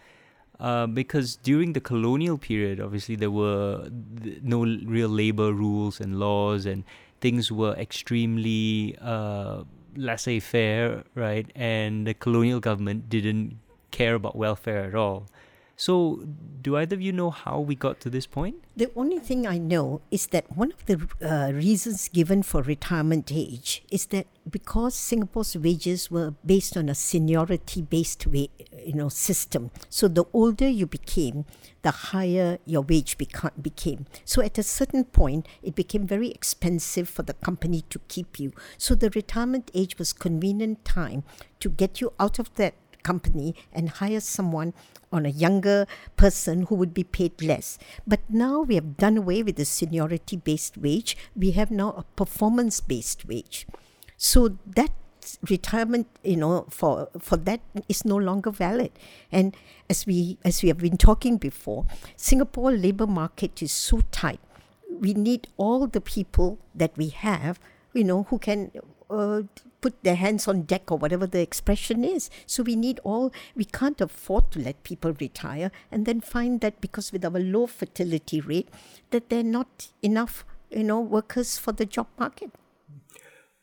Uh, 0.61 0.85
because 0.85 1.37
during 1.37 1.73
the 1.73 1.81
colonial 1.81 2.37
period, 2.37 2.79
obviously, 2.79 3.15
there 3.15 3.31
were 3.31 3.89
no 4.43 4.61
real 4.61 5.09
labor 5.09 5.51
rules 5.51 5.99
and 5.99 6.19
laws, 6.19 6.67
and 6.67 6.83
things 7.19 7.51
were 7.51 7.73
extremely 7.73 8.95
uh, 9.01 9.63
laissez 9.95 10.39
faire, 10.39 11.03
right? 11.15 11.51
And 11.55 12.05
the 12.05 12.13
colonial 12.13 12.59
government 12.59 13.09
didn't 13.09 13.57
care 13.89 14.13
about 14.13 14.35
welfare 14.35 14.85
at 14.85 14.93
all. 14.93 15.25
So, 15.81 16.23
do 16.61 16.77
either 16.77 16.95
of 16.95 17.01
you 17.01 17.11
know 17.11 17.31
how 17.31 17.59
we 17.59 17.73
got 17.73 17.99
to 18.01 18.09
this 18.11 18.27
point? 18.27 18.53
The 18.77 18.91
only 18.95 19.17
thing 19.17 19.47
I 19.47 19.57
know 19.57 20.01
is 20.11 20.27
that 20.27 20.45
one 20.55 20.71
of 20.71 20.85
the 20.85 20.97
uh, 21.25 21.51
reasons 21.53 22.07
given 22.07 22.43
for 22.43 22.61
retirement 22.61 23.31
age 23.33 23.83
is 23.89 24.05
that 24.13 24.27
because 24.47 24.93
Singapore's 24.93 25.57
wages 25.57 26.11
were 26.11 26.35
based 26.45 26.77
on 26.77 26.87
a 26.87 26.93
seniority-based 26.93 28.27
wa- 28.27 28.53
you 28.85 28.93
know 28.93 29.09
system, 29.09 29.71
so 29.89 30.07
the 30.07 30.25
older 30.33 30.69
you 30.69 30.85
became, 30.85 31.45
the 31.81 32.13
higher 32.13 32.59
your 32.67 32.83
wage 32.83 33.17
beca- 33.17 33.59
became. 33.59 34.05
So 34.23 34.43
at 34.43 34.59
a 34.59 34.63
certain 34.63 35.05
point, 35.05 35.47
it 35.63 35.73
became 35.73 36.05
very 36.05 36.29
expensive 36.29 37.09
for 37.09 37.23
the 37.23 37.33
company 37.33 37.81
to 37.89 37.97
keep 38.07 38.39
you. 38.39 38.51
So 38.77 38.93
the 38.93 39.09
retirement 39.09 39.71
age 39.73 39.97
was 39.97 40.13
convenient 40.13 40.85
time 40.85 41.23
to 41.59 41.69
get 41.69 41.99
you 41.99 42.13
out 42.19 42.37
of 42.37 42.53
that 42.61 42.75
company 43.03 43.55
and 43.73 43.89
hire 43.89 44.19
someone 44.19 44.73
on 45.11 45.25
a 45.25 45.29
younger 45.29 45.85
person 46.15 46.63
who 46.63 46.75
would 46.75 46.93
be 46.93 47.03
paid 47.03 47.41
less. 47.41 47.77
But 48.07 48.21
now 48.29 48.61
we 48.61 48.75
have 48.75 48.97
done 48.97 49.17
away 49.17 49.43
with 49.43 49.55
the 49.57 49.65
seniority 49.65 50.37
based 50.37 50.77
wage. 50.77 51.17
We 51.35 51.51
have 51.51 51.71
now 51.71 51.91
a 51.91 52.03
performance 52.15 52.79
based 52.79 53.27
wage. 53.27 53.67
So 54.17 54.57
that 54.65 54.91
retirement 55.47 56.07
you 56.23 56.35
know 56.35 56.65
for 56.69 57.09
for 57.19 57.37
that 57.37 57.61
is 57.87 58.03
no 58.03 58.17
longer 58.17 58.49
valid 58.51 58.91
and 59.31 59.55
as 59.89 60.05
we 60.05 60.37
as 60.43 60.63
we 60.63 60.69
have 60.69 60.79
been 60.79 60.97
talking 60.97 61.37
before 61.37 61.85
singapore 62.15 62.71
labor 62.71 63.05
market 63.05 63.61
is 63.61 63.71
so 63.71 64.01
tight 64.11 64.39
we 64.99 65.13
need 65.13 65.47
all 65.57 65.87
the 65.87 66.01
people 66.01 66.57
that 66.73 66.95
we 66.97 67.09
have 67.09 67.59
you 67.93 68.03
know 68.03 68.23
who 68.23 68.39
can 68.39 68.71
uh, 69.11 69.43
put 69.81 70.03
their 70.03 70.15
hands 70.15 70.47
on 70.47 70.61
deck 70.61 70.91
or 70.91 70.97
whatever 70.97 71.27
the 71.27 71.41
expression 71.41 72.03
is. 72.03 72.29
So 72.45 72.63
we 72.63 72.75
need 72.75 72.99
all, 73.03 73.31
we 73.55 73.65
can't 73.65 73.99
afford 73.99 74.51
to 74.51 74.59
let 74.59 74.83
people 74.83 75.13
retire 75.19 75.71
and 75.91 76.05
then 76.05 76.21
find 76.21 76.61
that 76.61 76.79
because 76.81 77.11
with 77.11 77.25
our 77.25 77.39
low 77.39 77.67
fertility 77.67 78.39
rate, 78.39 78.69
that 79.09 79.29
they're 79.29 79.43
not 79.43 79.89
enough, 80.01 80.45
you 80.69 80.83
know, 80.83 81.01
workers 81.01 81.57
for 81.57 81.71
the 81.71 81.85
job 81.85 82.07
market. 82.17 82.51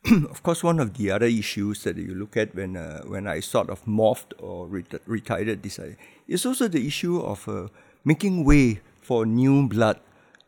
of 0.30 0.42
course, 0.42 0.62
one 0.62 0.78
of 0.78 0.96
the 0.96 1.10
other 1.10 1.26
issues 1.26 1.82
that 1.82 1.96
you 1.96 2.14
look 2.14 2.36
at 2.36 2.54
when 2.54 2.76
uh, 2.76 3.02
when 3.02 3.26
I 3.26 3.40
sort 3.40 3.68
of 3.68 3.84
morphed 3.84 4.32
or 4.38 4.68
ret- 4.68 5.02
retired 5.06 5.62
this 5.62 5.78
uh, 5.78 5.94
is 6.28 6.46
also 6.46 6.68
the 6.68 6.86
issue 6.86 7.18
of 7.18 7.48
uh, 7.48 7.66
making 8.04 8.44
way 8.44 8.80
for 9.02 9.26
new 9.26 9.66
blood 9.66 9.98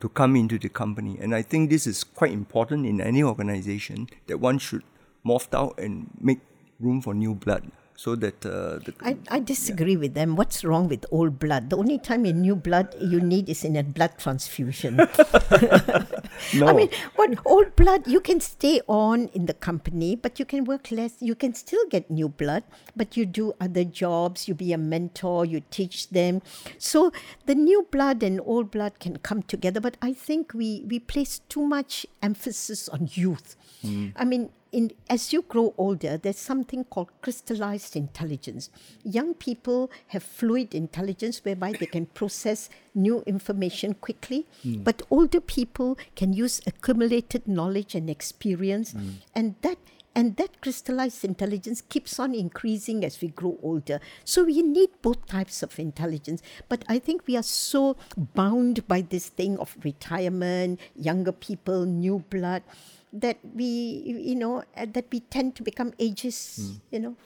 to 0.01 0.09
come 0.09 0.37
into 0.37 0.59
the 0.59 0.69
company. 0.69 1.19
And 1.21 1.35
I 1.35 1.43
think 1.43 1.69
this 1.69 1.87
is 1.87 2.05
quite 2.05 2.33
important 2.33 2.87
in 2.87 3.01
any 3.01 3.23
organization 3.23 4.09
that 4.29 4.39
one 4.39 4.59
should 4.59 4.83
morph 5.25 5.53
out 5.55 5.79
and 5.79 6.09
make 6.21 6.41
room 6.79 7.01
for 7.01 7.15
new 7.15 7.35
blood 7.35 7.71
so 8.01 8.17
that 8.17 8.47
uh, 8.47 8.81
the, 8.81 8.95
I, 9.03 9.19
I 9.29 9.41
disagree 9.41 9.93
yeah. 9.93 9.99
with 9.99 10.15
them. 10.15 10.35
What's 10.35 10.65
wrong 10.65 10.89
with 10.89 11.05
old 11.11 11.39
blood? 11.39 11.69
The 11.69 11.77
only 11.77 11.99
time 11.99 12.25
in 12.25 12.41
new 12.41 12.57
blood 12.57 12.95
you 12.99 13.21
need 13.21 13.51
is 13.51 13.63
in 13.63 13.77
a 13.77 13.83
blood 13.83 14.17
transfusion. 14.17 14.97
no. 16.55 16.67
I 16.67 16.73
mean, 16.73 16.89
what 17.17 17.37
old 17.45 17.77
blood 17.77 18.07
you 18.07 18.23
can 18.23 18.41
stay 18.41 18.81
on 18.89 19.29
in 19.35 19.45
the 19.45 19.53
company, 19.53 20.17
but 20.17 20.39
you 20.39 20.47
can 20.47 20.65
work 20.65 20.91
less. 20.91 21.21
You 21.21 21.35
can 21.35 21.53
still 21.53 21.85
get 21.91 22.11
new 22.11 22.31
blood, 22.31 22.65
but 22.97 23.19
you 23.19 23.27
do 23.27 23.53
other 23.61 23.85
jobs. 23.85 24.49
You 24.49 24.55
be 24.55 24.73
a 24.73 24.79
mentor. 24.79 25.45
You 25.45 25.61
teach 25.71 26.09
them. 26.09 26.41
So 26.79 27.13
the 27.45 27.55
new 27.55 27.87
blood 27.91 28.23
and 28.23 28.41
old 28.47 28.71
blood 28.71 28.99
can 28.99 29.19
come 29.19 29.43
together. 29.43 29.79
But 29.79 29.99
I 30.01 30.15
think 30.15 30.55
we 30.55 30.87
we 30.89 31.01
place 31.01 31.43
too 31.51 31.67
much 31.67 32.07
emphasis 32.23 32.89
on 32.89 33.11
youth. 33.13 33.57
Mm. 33.85 34.13
I 34.17 34.25
mean, 34.25 34.49
in, 34.73 34.93
as 35.09 35.33
you 35.33 35.43
grow 35.43 35.75
older, 35.77 36.17
there's 36.17 36.39
something 36.39 36.85
called 36.85 37.11
crystallized 37.23 37.97
intelligence. 37.97 38.71
Young 39.03 39.35
people 39.35 39.91
have 40.09 40.23
fluid 40.23 40.75
intelligence 40.75 41.45
whereby 41.45 41.73
they 41.73 41.87
can 41.87 42.07
process 42.07 42.69
new 42.95 43.23
information 43.27 43.95
quickly, 43.95 44.47
mm. 44.65 44.85
but 44.85 45.03
older 45.11 45.41
people 45.41 45.99
can 46.15 46.33
use 46.33 46.61
accumulated 46.67 47.49
knowledge 47.49 47.95
and 47.95 48.09
experience, 48.09 48.93
mm. 48.93 49.15
and 49.35 49.55
that 49.63 49.79
and 50.13 50.37
that 50.37 50.61
crystallized 50.61 51.25
intelligence 51.25 51.83
keeps 51.83 52.19
on 52.19 52.35
increasing 52.35 53.05
as 53.05 53.21
we 53.21 53.29
grow 53.29 53.57
older. 53.63 54.01
So 54.25 54.43
we 54.45 54.61
need 54.61 54.91
both 55.03 55.25
types 55.27 55.63
of 55.63 55.79
intelligence. 55.79 56.43
But 56.69 56.85
I 56.89 56.99
think 56.99 57.29
we 57.29 57.37
are 57.37 57.45
so 57.45 57.97
bound 58.17 58.89
by 58.89 59.03
this 59.03 59.29
thing 59.29 59.57
of 59.59 59.77
retirement, 59.85 60.81
younger 60.97 61.31
people, 61.31 61.85
new 61.85 62.25
blood 62.29 62.65
that 63.13 63.39
we 63.55 63.65
you 63.65 64.35
know 64.35 64.63
uh, 64.77 64.87
that 64.93 65.07
we 65.11 65.21
tend 65.21 65.57
to 65.57 65.63
become 65.63 65.93
ages 65.99 66.59
mm. 66.61 66.81
you 66.91 67.01
know. 67.01 67.17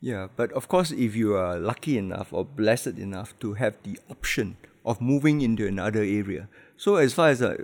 Yeah 0.00 0.28
but 0.36 0.52
of 0.52 0.68
course 0.68 0.90
if 0.90 1.16
you 1.16 1.34
are 1.34 1.58
lucky 1.58 1.98
enough 1.98 2.32
or 2.32 2.44
blessed 2.44 2.98
enough 2.98 3.38
to 3.40 3.54
have 3.54 3.74
the 3.82 3.98
option 4.10 4.56
of 4.84 5.00
moving 5.00 5.42
into 5.42 5.66
another 5.66 6.00
area. 6.00 6.48
So 6.76 6.96
as 6.96 7.12
far 7.12 7.28
as 7.28 7.42
uh, 7.42 7.56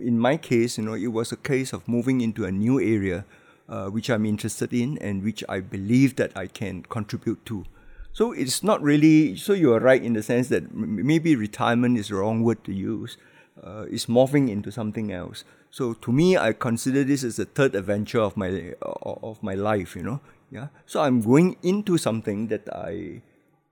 in 0.00 0.18
my 0.18 0.36
case 0.36 0.78
you 0.78 0.84
know 0.84 0.94
it 0.94 1.08
was 1.08 1.32
a 1.32 1.36
case 1.36 1.72
of 1.72 1.88
moving 1.88 2.20
into 2.20 2.44
a 2.44 2.52
new 2.52 2.80
area 2.80 3.24
uh, 3.68 3.88
which 3.88 4.08
i'm 4.08 4.24
interested 4.24 4.72
in 4.72 4.96
and 4.98 5.22
which 5.22 5.44
i 5.48 5.60
believe 5.60 6.16
that 6.16 6.32
i 6.36 6.46
can 6.46 6.82
contribute 6.82 7.44
to. 7.46 7.64
So 8.12 8.32
it's 8.32 8.62
not 8.62 8.82
really 8.82 9.36
so 9.36 9.52
you 9.52 9.72
are 9.72 9.80
right 9.80 10.02
in 10.02 10.12
the 10.12 10.22
sense 10.22 10.48
that 10.48 10.74
maybe 10.74 11.36
retirement 11.36 11.98
is 11.98 12.08
the 12.08 12.16
wrong 12.16 12.42
word 12.42 12.64
to 12.64 12.72
use. 12.72 13.16
Uh, 13.62 13.86
it's 13.90 14.06
morphing 14.06 14.48
into 14.48 14.70
something 14.70 15.10
else 15.10 15.42
so 15.70 15.92
to 15.94 16.12
me, 16.12 16.36
I 16.36 16.52
consider 16.52 17.04
this 17.04 17.24
as 17.24 17.36
the 17.36 17.44
third 17.44 17.74
adventure 17.74 18.20
of 18.20 18.36
my 18.36 18.74
of 18.82 19.42
my 19.42 19.54
life. 19.54 19.94
You 19.96 20.02
know, 20.02 20.20
yeah. 20.50 20.68
So 20.86 21.00
I'm 21.00 21.20
going 21.20 21.56
into 21.62 21.98
something 21.98 22.48
that 22.48 22.68
I 22.72 23.22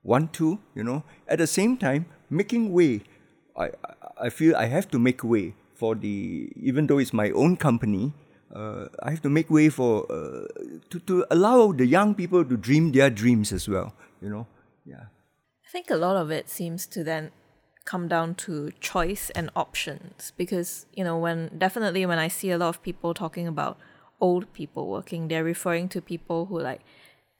want 0.03 0.33
to. 0.35 0.59
You 0.75 0.85
know, 0.85 1.05
at 1.29 1.39
the 1.39 1.47
same 1.47 1.77
time, 1.77 2.07
making 2.31 2.73
way. 2.73 3.03
I 3.57 3.71
I 4.21 4.29
feel 4.29 4.55
I 4.57 4.67
have 4.67 4.91
to 4.91 4.99
make 4.99 5.25
way 5.25 5.55
for 5.75 5.95
the 5.95 6.53
even 6.57 6.87
though 6.87 6.99
it's 6.99 7.13
my 7.13 7.31
own 7.31 7.57
company. 7.57 8.13
Uh, 8.55 8.87
I 9.03 9.11
have 9.11 9.23
to 9.23 9.29
make 9.29 9.51
way 9.51 9.69
for 9.69 10.07
uh, 10.11 10.47
to 10.91 11.01
to 11.07 11.25
allow 11.31 11.73
the 11.73 11.87
young 11.87 12.15
people 12.15 12.45
to 12.45 12.57
dream 12.57 12.93
their 12.93 13.11
dreams 13.11 13.53
as 13.53 13.69
well. 13.69 13.95
You 14.21 14.31
know, 14.31 14.47
yeah. 14.85 15.09
I 15.67 15.71
think 15.73 15.91
a 15.91 15.97
lot 15.97 16.17
of 16.17 16.31
it 16.31 16.49
seems 16.49 16.87
to 16.89 17.03
then 17.03 17.33
come 17.87 18.09
down 18.09 18.35
to 18.35 18.71
choice 18.81 19.31
and 19.31 19.51
options. 19.57 20.33
Because 20.37 20.85
you 20.93 21.03
know 21.03 21.17
when 21.17 21.51
definitely 21.57 22.05
when 22.05 22.19
i 22.19 22.29
see 22.29 22.51
a 22.51 22.59
lot 22.59 22.69
of 22.69 22.83
people 22.83 23.15
talking 23.15 23.49
about 23.49 23.79
old 24.21 24.51
people 24.53 24.89
working 24.89 25.29
they're 25.29 25.45
referring 25.45 25.89
to 25.91 26.01
people 26.01 26.47
who 26.47 26.59
like 26.59 26.81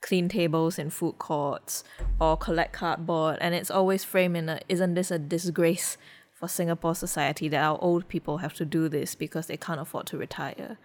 clean 0.01 0.29
tables 0.29 0.77
in 0.77 0.89
food 0.89 1.17
courts 1.17 1.83
or 2.19 2.37
collect 2.37 2.73
cardboard. 2.73 3.37
And 3.41 3.53
it's 3.55 3.71
always 3.71 4.03
framed 4.03 4.37
in 4.37 4.49
a 4.49 4.59
isn't 4.67 4.95
this 4.95 5.11
a 5.11 5.19
disgrace 5.19 5.97
for 6.33 6.47
singapore 6.47 6.95
society 6.95 7.47
that 7.49 7.63
our 7.63 7.79
old 7.81 8.07
people 8.07 8.37
have 8.37 8.53
to 8.53 8.65
do 8.65 8.87
this 8.87 9.15
because 9.15 9.47
they 9.47 9.57
can't 9.57 9.79
afford 9.79 10.05
to 10.05 10.17
retire 10.17 10.77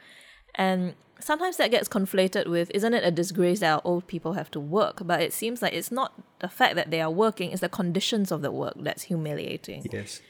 and 0.54 0.94
sometimes 1.20 1.56
that 1.56 1.70
gets 1.70 1.88
conflated 1.88 2.48
with 2.48 2.70
isn't 2.74 2.94
it 2.94 3.04
a 3.04 3.10
disgrace 3.10 3.60
that 3.60 3.72
our 3.72 3.80
old 3.84 4.06
people 4.06 4.34
have 4.34 4.50
to 4.52 4.60
work? 4.60 5.00
But 5.04 5.20
it 5.20 5.32
seems 5.32 5.62
like 5.62 5.72
it's 5.72 5.92
not 5.92 6.12
the 6.40 6.48
fact 6.48 6.74
that 6.74 6.90
they 6.90 7.00
are 7.00 7.10
working, 7.10 7.52
it's 7.52 7.60
the 7.60 7.68
conditions 7.68 8.30
of 8.32 8.42
the 8.42 8.50
work 8.50 8.74
that's 8.76 9.04
humiliating. 9.04 9.86
Yes. 9.90 10.20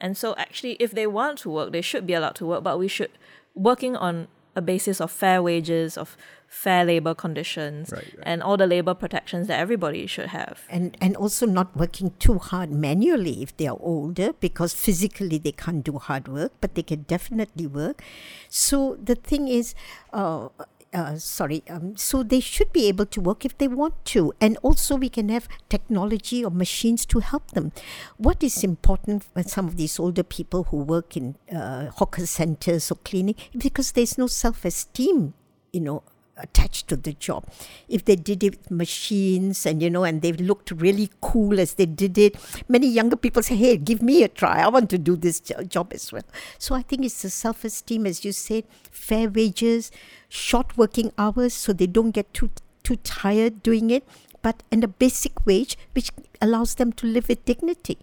And 0.00 0.16
so 0.16 0.34
actually 0.36 0.72
if 0.74 0.92
they 0.92 1.06
want 1.06 1.38
to 1.40 1.50
work, 1.50 1.72
they 1.72 1.82
should 1.82 2.06
be 2.06 2.14
allowed 2.14 2.36
to 2.36 2.46
work, 2.46 2.62
but 2.62 2.78
we 2.78 2.88
should 2.88 3.10
working 3.54 3.96
on 3.96 4.28
a 4.56 4.62
basis 4.62 5.00
of 5.00 5.10
fair 5.10 5.42
wages, 5.42 5.96
of 5.96 6.16
fair 6.48 6.84
labor 6.84 7.14
conditions, 7.14 7.92
right, 7.92 8.02
right. 8.16 8.22
and 8.22 8.42
all 8.42 8.56
the 8.56 8.66
labor 8.66 8.94
protections 8.94 9.46
that 9.46 9.60
everybody 9.60 10.06
should 10.06 10.28
have. 10.28 10.62
And 10.68 10.96
and 11.00 11.14
also 11.16 11.46
not 11.46 11.76
working 11.76 12.14
too 12.18 12.38
hard 12.38 12.70
manually 12.72 13.42
if 13.42 13.56
they 13.56 13.66
are 13.66 13.76
older, 13.80 14.32
because 14.32 14.74
physically 14.74 15.38
they 15.38 15.52
can't 15.52 15.84
do 15.84 15.98
hard 15.98 16.26
work, 16.26 16.52
but 16.60 16.74
they 16.74 16.82
can 16.82 17.02
definitely 17.02 17.66
work. 17.66 18.02
So 18.48 18.96
the 19.02 19.14
thing 19.14 19.48
is, 19.48 19.74
uh, 20.12 20.48
uh, 20.94 21.16
sorry, 21.16 21.62
um, 21.68 21.96
so 21.96 22.22
they 22.22 22.40
should 22.40 22.72
be 22.72 22.88
able 22.88 23.04
to 23.04 23.20
work 23.20 23.44
if 23.44 23.56
they 23.58 23.68
want 23.68 24.02
to. 24.06 24.32
And 24.40 24.56
also, 24.62 24.96
we 24.96 25.10
can 25.10 25.28
have 25.28 25.48
technology 25.68 26.42
or 26.42 26.50
machines 26.50 27.04
to 27.06 27.20
help 27.20 27.50
them. 27.50 27.72
What 28.16 28.42
is 28.42 28.64
important 28.64 29.24
for 29.24 29.42
some 29.42 29.68
of 29.68 29.76
these 29.76 30.00
older 30.00 30.22
people 30.22 30.64
who 30.64 30.78
work 30.78 31.14
in 31.16 31.36
uh, 31.54 31.90
hawker 31.90 32.24
centers 32.24 32.90
or 32.90 32.96
cleaning, 33.04 33.34
because 33.56 33.92
there's 33.92 34.16
no 34.16 34.26
self 34.26 34.64
esteem, 34.64 35.34
you 35.72 35.80
know, 35.80 36.02
attached 36.38 36.88
to 36.88 36.96
the 36.96 37.12
job. 37.14 37.44
If 37.88 38.04
they 38.04 38.16
did 38.16 38.42
it 38.42 38.58
with 38.58 38.70
machines 38.70 39.66
and 39.66 39.82
you 39.82 39.90
know, 39.90 40.04
and 40.04 40.22
they 40.22 40.32
looked 40.32 40.70
really 40.70 41.10
cool 41.20 41.60
as 41.60 41.74
they 41.74 41.86
did 41.86 42.16
it, 42.18 42.36
many 42.68 42.86
younger 42.86 43.16
people 43.16 43.42
say, 43.42 43.56
"Hey, 43.56 43.76
give 43.76 44.02
me 44.02 44.22
a 44.22 44.28
try. 44.28 44.60
I 44.62 44.68
want 44.68 44.90
to 44.90 44.98
do 44.98 45.16
this 45.16 45.40
job 45.40 45.92
as 45.92 46.12
well." 46.12 46.24
So 46.58 46.74
I 46.74 46.82
think 46.82 47.04
it's 47.04 47.22
the 47.22 47.30
self-esteem, 47.30 48.06
as 48.06 48.24
you 48.24 48.32
said, 48.32 48.64
fair 48.90 49.28
wages, 49.28 49.90
short 50.28 50.76
working 50.76 51.12
hours, 51.18 51.54
so 51.54 51.72
they 51.72 51.86
don't 51.86 52.12
get 52.12 52.32
too 52.32 52.50
too 52.82 52.96
tired 52.96 53.62
doing 53.62 53.90
it, 53.90 54.04
but 54.40 54.62
and 54.72 54.82
a 54.84 54.88
basic 54.88 55.44
wage 55.44 55.76
which 55.92 56.10
allows 56.40 56.76
them 56.76 56.92
to 56.92 57.06
live 57.06 57.28
with 57.28 57.44
dignity. 57.44 57.98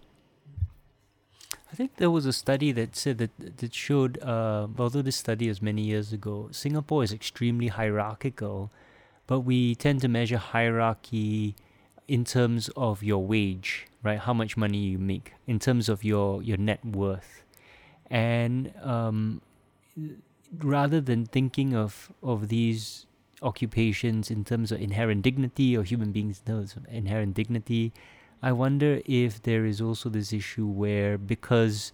I 1.76 1.84
think 1.84 1.96
there 1.96 2.10
was 2.10 2.24
a 2.24 2.32
study 2.32 2.72
that 2.72 2.96
said 2.96 3.18
that 3.18 3.58
that 3.58 3.74
showed, 3.74 4.18
uh, 4.22 4.66
although 4.78 5.02
this 5.02 5.16
study 5.16 5.46
was 5.46 5.60
many 5.60 5.82
years 5.82 6.10
ago, 6.10 6.48
Singapore 6.50 7.04
is 7.04 7.12
extremely 7.12 7.68
hierarchical, 7.68 8.70
but 9.26 9.40
we 9.40 9.74
tend 9.74 10.00
to 10.00 10.08
measure 10.08 10.38
hierarchy 10.38 11.54
in 12.08 12.24
terms 12.24 12.70
of 12.78 13.02
your 13.02 13.22
wage, 13.22 13.88
right? 14.02 14.18
How 14.18 14.32
much 14.32 14.56
money 14.56 14.78
you 14.78 14.96
make, 14.96 15.34
in 15.46 15.58
terms 15.58 15.90
of 15.90 16.02
your 16.02 16.42
your 16.42 16.56
net 16.56 16.82
worth, 16.82 17.44
and 18.08 18.72
um, 18.82 19.42
rather 20.56 21.02
than 21.02 21.26
thinking 21.26 21.76
of 21.76 22.10
of 22.22 22.48
these 22.48 23.04
occupations 23.42 24.30
in 24.30 24.44
terms 24.46 24.72
of 24.72 24.80
inherent 24.80 25.20
dignity 25.20 25.76
or 25.76 25.82
human 25.82 26.10
beings 26.10 26.40
in 26.40 26.54
terms 26.54 26.74
of 26.74 26.86
inherent 26.88 27.34
dignity 27.34 27.92
I 28.46 28.52
wonder 28.52 29.00
if 29.06 29.42
there 29.42 29.64
is 29.64 29.80
also 29.80 30.08
this 30.08 30.32
issue 30.32 30.68
where 30.68 31.18
because 31.18 31.90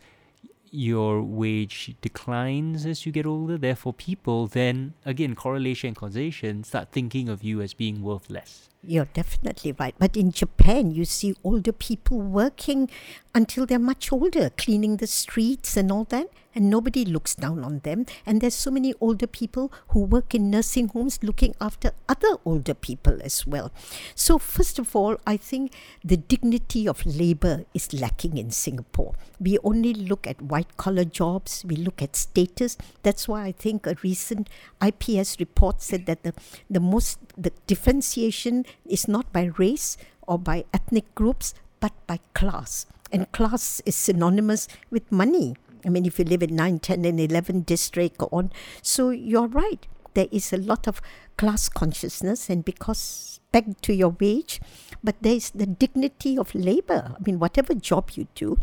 your 0.71 1.23
wage 1.23 1.95
declines 2.03 2.85
as 2.85 3.07
you 3.07 3.11
get 3.11 3.25
older, 3.25 3.57
therefore 3.57 3.95
people 3.95 4.49
then 4.49 4.93
again 5.07 5.35
correlation 5.35 5.89
and 5.89 5.97
causation 5.97 6.63
start 6.63 6.93
thinking 6.93 7.31
of 7.31 7.43
you 7.43 7.63
as 7.63 7.73
being 7.73 8.03
worth 8.03 8.29
less. 8.29 8.69
You're 8.85 9.09
definitely 9.15 9.73
right. 9.73 9.95
But 9.99 10.15
in 10.15 10.31
Japan, 10.31 10.91
you 10.91 11.07
see 11.07 11.35
older 11.43 11.73
people 11.73 12.21
working 12.21 12.91
until 13.35 13.65
they're 13.65 13.79
much 13.79 14.13
older, 14.13 14.51
cleaning 14.51 14.99
the 14.99 15.07
streets 15.07 15.79
and 15.79 15.91
all 15.91 16.05
that, 16.11 16.29
and 16.55 16.71
nobody 16.71 17.05
looks 17.05 17.35
down 17.35 17.65
on 17.65 17.81
them. 17.81 18.07
And 18.27 18.41
there's 18.41 18.55
so 18.55 18.71
many 18.71 18.95
older 19.01 19.27
people 19.27 19.73
who 19.89 20.01
work 20.01 20.35
in 20.35 20.51
nursing 20.51 20.89
homes 20.89 21.19
looking 21.23 21.55
after 21.61 21.93
other 22.09 22.37
older 22.45 22.75
people 22.75 23.19
as 23.23 23.47
well. 23.47 23.73
So, 24.15 24.39
first 24.39 24.79
of 24.79 24.95
all, 24.95 25.17
I 25.27 25.37
think 25.37 25.73
the 26.05 26.17
dignity 26.17 26.87
of 26.87 27.05
labor 27.07 27.65
is 27.75 27.93
lacking 27.93 28.37
in 28.37 28.51
Singapore. 28.51 29.15
We 29.41 29.59
only 29.65 29.95
look 29.95 30.27
at 30.27 30.41
white 30.43 30.77
collar 30.77 31.05
jobs, 31.05 31.65
we 31.65 31.77
look 31.77 32.03
at 32.03 32.17
status. 32.17 32.77
That's 33.03 33.29
why 33.29 33.45
I 33.45 33.53
think 33.53 33.87
a 33.87 33.97
recent 34.03 34.49
IPS 34.85 35.39
report 35.41 35.83
said 35.83 36.07
that 36.07 36.23
the, 36.23 36.35
the 36.71 36.81
most 36.81 37.19
the 37.37 37.53
differentiation 37.67 38.65
is 38.87 39.09
not 39.09 39.33
by 39.33 39.51
race 39.57 39.97
or 40.27 40.39
by 40.39 40.65
ethnic 40.73 41.15
groups, 41.15 41.55
but 41.81 41.93
by 42.07 42.21
class. 42.35 42.87
And 43.11 43.31
class 43.33 43.83
is 43.85 43.95
synonymous 43.95 44.69
with 44.91 45.11
money. 45.13 45.57
I 45.85 45.89
mean, 45.89 46.07
if 46.07 46.19
you 46.19 46.25
live 46.25 46.43
in 46.43 46.57
9, 46.57 46.79
10, 46.79 47.05
and 47.05 47.21
11 47.21 47.63
district 47.63 48.23
or 48.23 48.29
on. 48.33 48.53
So 48.83 49.11
you're 49.11 49.49
right. 49.49 49.87
There 50.15 50.29
is 50.31 50.53
a 50.53 50.59
lot 50.59 50.87
of 50.87 51.01
class 51.37 51.69
consciousness, 51.69 52.51
and 52.51 52.65
because 52.65 53.41
back 53.51 53.81
to 53.83 53.95
your 53.95 54.11
wage, 54.21 54.61
but 55.03 55.17
there 55.21 55.35
is 55.35 55.51
the 55.51 55.67
dignity 55.67 56.37
of 56.37 56.55
labor. 56.55 57.15
I 57.19 57.23
mean, 57.25 57.39
whatever 57.39 57.75
job 57.75 58.11
you 58.15 58.29
do, 58.35 58.59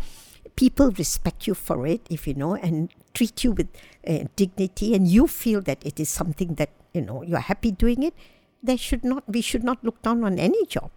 people 0.55 0.91
respect 0.91 1.47
you 1.47 1.53
for 1.53 1.87
it, 1.87 2.01
if 2.09 2.27
you 2.27 2.33
know, 2.33 2.55
and 2.55 2.89
treat 3.13 3.43
you 3.43 3.53
with 3.53 3.67
uh, 4.07 4.25
dignity, 4.35 4.93
and 4.93 5.07
you 5.07 5.27
feel 5.27 5.61
that 5.61 5.85
it 5.85 5.99
is 5.99 6.09
something 6.09 6.55
that 6.55 6.69
you 6.93 7.01
know 7.01 7.23
you're 7.23 7.39
happy 7.39 7.71
doing 7.71 8.03
it. 8.03 8.13
There 8.61 8.77
should 8.77 9.03
not 9.03 9.23
we 9.27 9.41
should 9.41 9.63
not 9.63 9.83
look 9.83 10.01
down 10.01 10.23
on 10.23 10.37
any 10.37 10.65
job, 10.65 10.91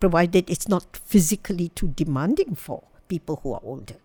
provided 0.00 0.50
it's 0.50 0.68
not 0.68 0.96
physically 1.04 1.68
too 1.68 1.88
demanding 1.88 2.54
for 2.54 2.84
people 3.08 3.40
who 3.42 3.52
are 3.52 3.60
older. 3.62 3.96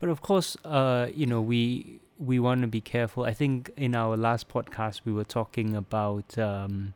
But 0.00 0.08
of 0.08 0.22
course, 0.22 0.56
uh, 0.64 1.08
you 1.14 1.26
know, 1.26 1.40
we 1.40 2.00
we 2.18 2.38
want 2.38 2.62
to 2.62 2.66
be 2.66 2.80
careful. 2.80 3.24
I 3.24 3.32
think 3.32 3.70
in 3.76 3.94
our 3.94 4.16
last 4.16 4.48
podcast 4.48 5.02
we 5.04 5.12
were 5.12 5.24
talking 5.24 5.74
about 5.74 6.38
um, 6.38 6.94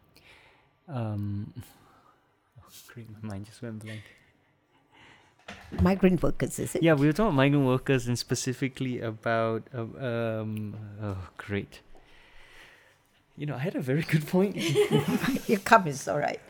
um, 0.88 1.52
oh, 2.60 2.64
great, 2.88 3.08
my 3.10 3.28
mind 3.28 3.46
just 3.46 3.62
went 3.62 3.84
blank. 3.84 4.02
Migrant 5.80 6.22
workers, 6.22 6.58
is 6.58 6.74
it? 6.74 6.82
Yeah, 6.82 6.94
we 6.94 7.06
were 7.06 7.12
talking 7.12 7.26
about 7.26 7.36
migrant 7.36 7.66
workers 7.66 8.06
and 8.06 8.18
specifically 8.18 9.00
about 9.00 9.64
uh, 9.74 9.80
um, 9.80 10.76
oh, 11.02 11.16
great. 11.36 11.80
You 13.36 13.46
know, 13.46 13.54
I 13.54 13.58
had 13.58 13.74
a 13.74 13.80
very 13.80 14.02
good 14.02 14.26
point. 14.26 14.56
Your 15.48 15.60
comments, 15.60 16.06
all 16.06 16.18
right. 16.18 16.40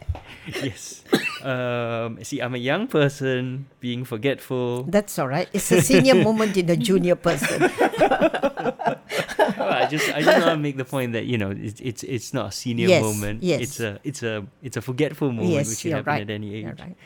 yes. 0.46 1.04
Um, 1.44 2.22
see, 2.22 2.40
I'm 2.40 2.54
a 2.54 2.58
young 2.58 2.86
person 2.86 3.66
being 3.80 4.04
forgetful. 4.04 4.84
That's 4.84 5.18
all 5.18 5.28
right. 5.28 5.48
It's 5.52 5.70
a 5.72 5.80
senior 5.80 6.14
moment 6.22 6.56
in 6.56 6.70
a 6.70 6.76
junior 6.76 7.16
person. 7.16 7.70
I 9.62 9.86
just, 9.90 10.12
I 10.14 10.22
just 10.22 10.46
want 10.46 10.56
to 10.56 10.56
make 10.56 10.76
the 10.76 10.84
point 10.84 11.12
that 11.12 11.26
you 11.26 11.38
know, 11.38 11.50
it's 11.50 11.80
it's, 11.80 12.02
it's 12.02 12.32
not 12.34 12.48
a 12.48 12.52
senior 12.52 12.88
Yes, 12.88 13.02
moment. 13.02 13.42
yes. 13.42 13.60
It's 13.60 13.80
a, 13.80 13.98
it's 14.04 14.22
a, 14.22 14.46
it's 14.62 14.76
a 14.76 14.82
forgetful 14.82 15.32
moment 15.32 15.50
yes, 15.50 15.68
which 15.68 15.82
can 15.82 15.92
happen 15.92 16.06
right. 16.06 16.22
at 16.22 16.30
any 16.30 16.54
age. 16.54 16.64
You're 16.64 16.74
right. 16.74 16.96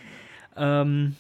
Um, 0.57 1.16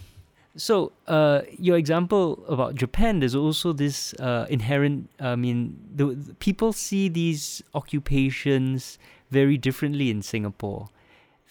so 0.56 0.92
uh, 1.06 1.42
your 1.58 1.76
example 1.76 2.42
about 2.48 2.74
Japan, 2.74 3.20
there's 3.20 3.34
also 3.34 3.72
this 3.72 4.14
uh, 4.14 4.46
inherent. 4.48 5.10
I 5.20 5.36
mean, 5.36 5.78
the, 5.94 6.06
the 6.06 6.34
people 6.34 6.72
see 6.72 7.08
these 7.08 7.62
occupations 7.74 8.98
very 9.30 9.58
differently 9.58 10.10
in 10.10 10.22
Singapore. 10.22 10.88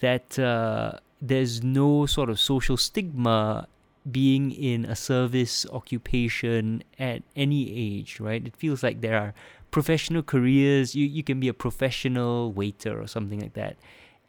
That 0.01 0.38
uh, 0.38 0.99
there's 1.27 1.63
no 1.63 2.05
sort 2.05 2.29
of 2.29 2.39
social 2.39 2.77
stigma 2.77 3.67
being 4.09 4.51
in 4.51 4.85
a 4.85 4.95
service 4.95 5.65
occupation 5.71 6.83
at 6.99 7.23
any 7.35 7.71
age, 7.73 8.19
right? 8.19 8.45
It 8.45 8.55
feels 8.55 8.83
like 8.83 9.01
there 9.01 9.17
are 9.17 9.33
professional 9.71 10.21
careers. 10.21 10.95
You 10.95 11.05
you 11.05 11.23
can 11.23 11.39
be 11.39 11.47
a 11.47 11.53
professional 11.53 12.51
waiter 12.51 13.01
or 13.01 13.07
something 13.07 13.39
like 13.39 13.53
that, 13.53 13.77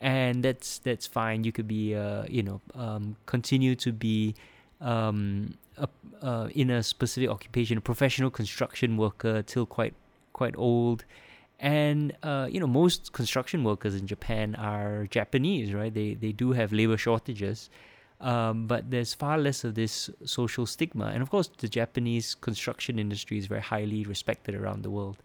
and 0.01 0.43
that's 0.43 0.79
that's 0.79 1.07
fine. 1.07 1.45
You 1.45 1.53
could 1.53 1.69
be 1.69 1.95
uh, 1.95 2.25
you 2.29 2.43
know 2.43 2.61
um, 2.75 3.17
continue 3.27 3.75
to 3.77 3.93
be 3.93 4.35
um, 4.81 5.55
a, 5.77 5.89
uh, 6.23 6.49
in 6.55 6.71
a 6.71 6.83
specific 6.83 7.29
occupation, 7.29 7.77
a 7.79 7.81
professional 7.81 8.31
construction 8.31 8.97
worker 8.97 9.43
till 9.43 9.67
quite 9.67 9.95
quite 10.33 10.55
old. 10.57 11.05
And 11.59 12.15
uh, 12.23 12.49
you 12.51 12.61
know, 12.61 12.67
most 12.67 13.13
construction 13.13 13.65
workers 13.65 13.95
in 13.95 14.07
Japan 14.07 14.55
are 14.57 15.07
Japanese, 15.11 15.73
right? 15.73 15.93
They 15.93 16.15
they 16.15 16.33
do 16.33 16.53
have 16.53 16.73
labor 16.73 16.99
shortages, 16.99 17.71
um, 18.21 18.67
but 18.67 18.91
there's 18.91 19.15
far 19.15 19.39
less 19.39 19.65
of 19.65 19.75
this 19.75 20.11
social 20.25 20.67
stigma. 20.67 21.07
And 21.07 21.23
of 21.23 21.31
course, 21.31 21.49
the 21.57 21.69
Japanese 21.69 22.35
construction 22.35 22.99
industry 22.99 23.39
is 23.39 23.47
very 23.47 23.63
highly 23.63 24.05
respected 24.05 24.55
around 24.55 24.83
the 24.83 24.91
world. 24.91 25.17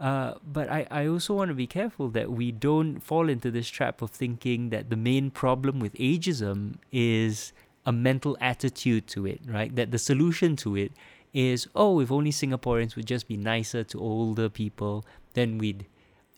Uh, 0.00 0.34
but 0.44 0.68
I, 0.68 0.86
I 0.90 1.06
also 1.06 1.34
want 1.34 1.50
to 1.50 1.54
be 1.54 1.68
careful 1.68 2.08
that 2.08 2.32
we 2.32 2.50
don't 2.50 2.98
fall 2.98 3.28
into 3.28 3.52
this 3.52 3.68
trap 3.68 4.02
of 4.02 4.10
thinking 4.10 4.70
that 4.70 4.90
the 4.90 4.96
main 4.96 5.30
problem 5.30 5.78
with 5.78 5.94
ageism 5.94 6.74
is 6.90 7.52
a 7.86 7.92
mental 7.92 8.36
attitude 8.40 9.06
to 9.08 9.26
it, 9.26 9.40
right? 9.46 9.74
That 9.76 9.92
the 9.92 9.98
solution 9.98 10.56
to 10.56 10.76
it 10.76 10.92
is, 11.32 11.66
oh, 11.74 12.00
if 12.00 12.10
only 12.12 12.30
Singaporeans 12.30 12.96
would 12.96 13.06
just 13.06 13.28
be 13.28 13.36
nicer 13.36 13.84
to 13.84 13.98
older 13.98 14.48
people, 14.48 15.04
then 15.34 15.58
we'd. 15.58 15.86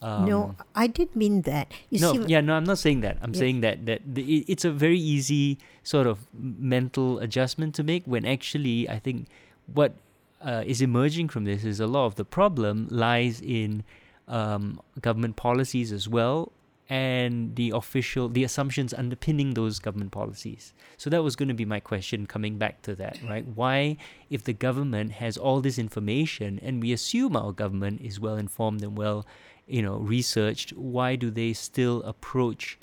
Um, 0.02 0.26
no, 0.26 0.54
I 0.74 0.86
did 0.86 1.14
mean 1.16 1.42
that. 1.42 1.72
You 1.88 2.00
no, 2.00 2.12
see, 2.12 2.24
yeah, 2.26 2.40
no, 2.40 2.54
I'm 2.54 2.64
not 2.64 2.78
saying 2.78 3.00
that. 3.00 3.18
I'm 3.22 3.32
Yeah. 3.32 3.38
saying 3.40 3.60
that 3.62 3.86
that 3.86 4.02
the, 4.04 4.44
it's 4.46 4.64
a 4.64 4.70
very 4.70 4.98
easy 4.98 5.58
sort 5.82 6.06
of 6.06 6.18
mental 6.34 7.18
adjustment 7.20 7.74
to 7.76 7.82
make. 7.82 8.04
When 8.04 8.24
actually, 8.26 8.88
I 8.88 8.98
think 8.98 9.26
what 9.72 9.94
uh, 10.42 10.62
is 10.66 10.82
emerging 10.82 11.28
from 11.30 11.44
this 11.44 11.64
is 11.64 11.80
a 11.80 11.86
lot 11.86 12.06
of 12.06 12.16
the 12.16 12.24
problem 12.24 12.86
lies 12.90 13.40
in 13.40 13.82
um, 14.28 14.80
government 15.00 15.36
policies 15.36 15.90
as 15.92 16.08
well, 16.08 16.52
and 16.88 17.56
the 17.56 17.70
official 17.70 18.28
the 18.28 18.44
assumptions 18.44 18.92
underpinning 18.92 19.54
those 19.54 19.78
government 19.78 20.12
policies. 20.12 20.74
So 20.96 21.08
that 21.10 21.22
was 21.22 21.36
going 21.36 21.48
to 21.48 21.54
be 21.54 21.64
my 21.64 21.80
question 21.80 22.26
coming 22.26 22.58
back 22.58 22.82
to 22.82 22.94
that, 22.96 23.18
right? 23.28 23.46
Why, 23.46 23.96
if 24.28 24.44
the 24.44 24.52
government 24.52 25.12
has 25.12 25.38
all 25.38 25.60
this 25.60 25.78
information 25.78 26.60
and 26.62 26.82
we 26.82 26.92
assume 26.92 27.36
our 27.36 27.52
government 27.52 28.02
is 28.02 28.20
well 28.20 28.36
informed 28.36 28.82
and 28.82 28.98
well, 28.98 29.26
you 29.66 29.80
know, 29.80 29.96
researched, 29.96 30.72
why 30.74 31.16
do 31.16 31.30
they 31.30 31.54
still 31.54 32.02
approach 32.02 32.78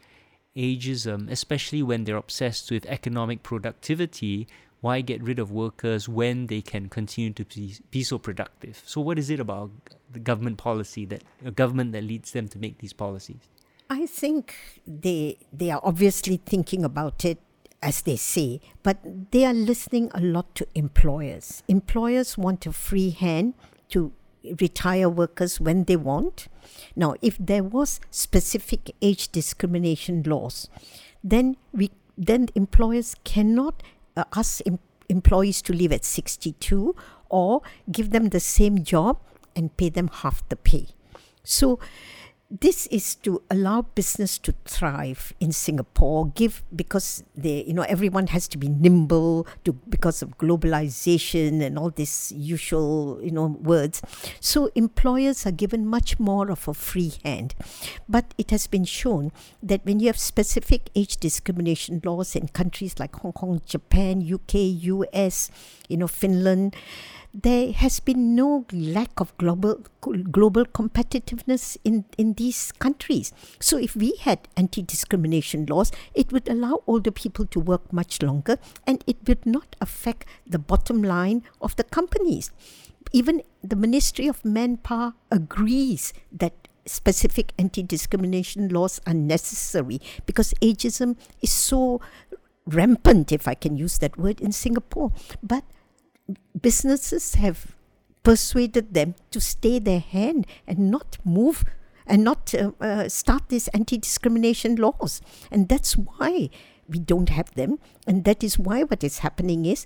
ageism, 0.55 1.29
especially 1.29 1.83
when 1.83 2.03
they're 2.03 2.17
obsessed 2.17 2.71
with 2.71 2.85
economic 2.87 3.43
productivity? 3.43 4.47
Why 4.81 5.01
get 5.01 5.21
rid 5.21 5.37
of 5.37 5.51
workers 5.51 6.09
when 6.09 6.47
they 6.47 6.61
can 6.61 6.89
continue 6.89 7.33
to 7.33 7.45
be, 7.45 7.75
be 7.91 8.01
so 8.01 8.17
productive? 8.17 8.81
So, 8.83 8.99
what 8.99 9.19
is 9.19 9.29
it 9.29 9.39
about 9.39 9.69
the 10.11 10.17
government 10.19 10.57
policy 10.57 11.05
that 11.05 11.23
a 11.45 11.51
government 11.51 11.91
that 11.91 12.03
leads 12.03 12.31
them 12.31 12.47
to 12.47 12.57
make 12.57 12.79
these 12.79 12.93
policies? 12.93 13.47
I 13.91 14.05
think 14.05 14.55
they 14.87 15.37
they 15.51 15.69
are 15.69 15.81
obviously 15.83 16.37
thinking 16.37 16.85
about 16.85 17.25
it 17.25 17.39
as 17.81 18.03
they 18.03 18.15
say, 18.15 18.61
but 18.83 18.99
they 19.31 19.43
are 19.43 19.53
listening 19.53 20.09
a 20.13 20.21
lot 20.21 20.55
to 20.55 20.67
employers. 20.75 21.61
Employers 21.67 22.37
want 22.37 22.65
a 22.65 22.71
free 22.71 23.09
hand 23.09 23.53
to 23.89 24.13
retire 24.61 25.09
workers 25.09 25.59
when 25.59 25.83
they 25.83 25.97
want. 25.97 26.47
Now, 26.95 27.15
if 27.21 27.35
there 27.37 27.65
was 27.65 27.99
specific 28.11 28.95
age 29.01 29.27
discrimination 29.33 30.23
laws, 30.23 30.69
then 31.21 31.57
we 31.73 31.91
then 32.17 32.47
employers 32.55 33.15
cannot 33.25 33.83
uh, 34.15 34.23
ask 34.33 34.61
em- 34.65 34.79
employees 35.09 35.61
to 35.63 35.73
leave 35.73 35.91
at 35.91 36.05
62 36.05 36.95
or 37.27 37.61
give 37.91 38.11
them 38.11 38.29
the 38.29 38.39
same 38.39 38.85
job 38.85 39.19
and 39.53 39.75
pay 39.75 39.89
them 39.89 40.07
half 40.07 40.47
the 40.47 40.55
pay. 40.55 40.87
So 41.43 41.79
this 42.59 42.85
is 42.87 43.15
to 43.15 43.41
allow 43.49 43.83
business 43.95 44.37
to 44.39 44.53
thrive 44.65 45.33
in 45.39 45.53
Singapore. 45.53 46.27
Give 46.35 46.61
because 46.75 47.23
they, 47.33 47.63
you 47.63 47.73
know, 47.73 47.83
everyone 47.83 48.27
has 48.27 48.47
to 48.49 48.57
be 48.57 48.67
nimble 48.67 49.47
to 49.63 49.71
because 49.87 50.21
of 50.21 50.37
globalization 50.37 51.61
and 51.61 51.79
all 51.79 51.89
these 51.89 52.33
usual, 52.35 53.19
you 53.23 53.31
know, 53.31 53.45
words. 53.45 54.01
So 54.41 54.69
employers 54.75 55.45
are 55.45 55.51
given 55.51 55.87
much 55.87 56.19
more 56.19 56.51
of 56.51 56.67
a 56.67 56.73
free 56.73 57.13
hand. 57.23 57.55
But 58.09 58.33
it 58.37 58.51
has 58.51 58.67
been 58.67 58.85
shown 58.85 59.31
that 59.63 59.85
when 59.85 60.01
you 60.01 60.07
have 60.07 60.19
specific 60.19 60.89
age 60.93 61.17
discrimination 61.17 62.01
laws 62.03 62.35
in 62.35 62.49
countries 62.49 62.99
like 62.99 63.15
Hong 63.15 63.31
Kong, 63.31 63.61
Japan, 63.65 64.21
UK, 64.21 64.55
US, 64.55 65.49
you 65.87 65.95
know, 65.95 66.07
Finland 66.07 66.75
there 67.33 67.71
has 67.71 67.99
been 67.99 68.35
no 68.35 68.65
lack 68.73 69.19
of 69.19 69.35
global 69.37 69.81
global 70.01 70.65
competitiveness 70.65 71.77
in, 71.83 72.05
in 72.17 72.33
these 72.33 72.71
countries. 72.73 73.31
So 73.59 73.77
if 73.77 73.95
we 73.95 74.15
had 74.17 74.47
anti-discrimination 74.57 75.65
laws, 75.67 75.91
it 76.13 76.31
would 76.31 76.49
allow 76.49 76.83
older 76.87 77.11
people 77.11 77.45
to 77.47 77.59
work 77.59 77.93
much 77.93 78.21
longer 78.21 78.57
and 78.85 79.03
it 79.07 79.17
would 79.27 79.45
not 79.45 79.75
affect 79.79 80.25
the 80.45 80.59
bottom 80.59 81.01
line 81.01 81.43
of 81.61 81.75
the 81.75 81.83
companies. 81.83 82.51
Even 83.13 83.43
the 83.63 83.75
Ministry 83.75 84.27
of 84.27 84.43
Manpower 84.43 85.13
agrees 85.29 86.13
that 86.31 86.67
specific 86.85 87.53
anti 87.57 87.83
discrimination 87.83 88.69
laws 88.69 88.99
are 89.05 89.13
necessary 89.13 90.01
because 90.25 90.53
ageism 90.55 91.15
is 91.41 91.51
so 91.51 92.01
rampant, 92.65 93.31
if 93.31 93.47
I 93.47 93.53
can 93.53 93.77
use 93.77 93.97
that 93.99 94.17
word, 94.17 94.41
in 94.41 94.51
Singapore. 94.51 95.11
But 95.43 95.63
businesses 96.59 97.35
have 97.35 97.75
persuaded 98.23 98.93
them 98.93 99.15
to 99.31 99.41
stay 99.41 99.79
their 99.79 99.99
hand 99.99 100.45
and 100.67 100.91
not 100.91 101.17
move 101.23 101.65
and 102.05 102.23
not 102.23 102.53
uh, 102.53 102.71
uh, 102.79 103.09
start 103.09 103.43
these 103.49 103.67
anti 103.69 103.97
discrimination 103.97 104.75
laws. 104.75 105.21
And 105.49 105.69
that's 105.69 105.95
why 105.95 106.49
we 106.87 106.99
don't 106.99 107.29
have 107.29 107.53
them. 107.55 107.79
And 108.05 108.25
that 108.25 108.43
is 108.43 108.59
why 108.59 108.83
what 108.83 109.03
is 109.03 109.19
happening 109.19 109.65
is 109.65 109.85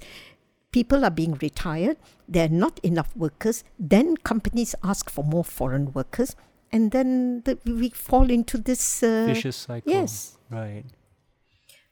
people 0.71 1.05
are 1.05 1.11
being 1.11 1.37
retired, 1.41 1.97
there 2.27 2.45
are 2.45 2.55
not 2.65 2.79
enough 2.79 3.15
workers, 3.15 3.63
then 3.79 4.17
companies 4.17 4.75
ask 4.83 5.09
for 5.09 5.23
more 5.23 5.43
foreign 5.43 5.93
workers, 5.93 6.35
and 6.71 6.91
then 6.91 7.41
the, 7.45 7.57
we 7.65 7.89
fall 7.89 8.29
into 8.29 8.57
this 8.57 9.01
uh, 9.01 9.25
vicious 9.27 9.55
cycle. 9.55 9.89
Yes. 9.89 10.37
Right. 10.49 10.83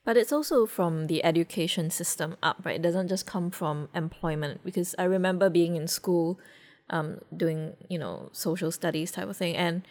But 0.06 0.18
it's 0.18 0.34
also 0.34 0.66
from 0.66 1.08
the 1.08 1.24
education 1.24 1.90
system 1.90 2.36
up, 2.44 2.62
right? 2.66 2.76
It 2.76 2.82
doesn't 2.82 3.08
just 3.08 3.26
come 3.26 3.52
from 3.52 3.88
employment. 3.96 4.62
Because 4.66 4.96
I 5.00 5.04
remember 5.04 5.50
being 5.50 5.76
in 5.76 5.88
school, 5.88 6.40
um, 6.90 7.20
doing 7.36 7.74
you 7.90 7.98
know 7.98 8.30
social 8.34 8.72
studies 8.72 9.12
type 9.12 9.30
of 9.30 9.38
thing, 9.38 9.56
and 9.56 9.84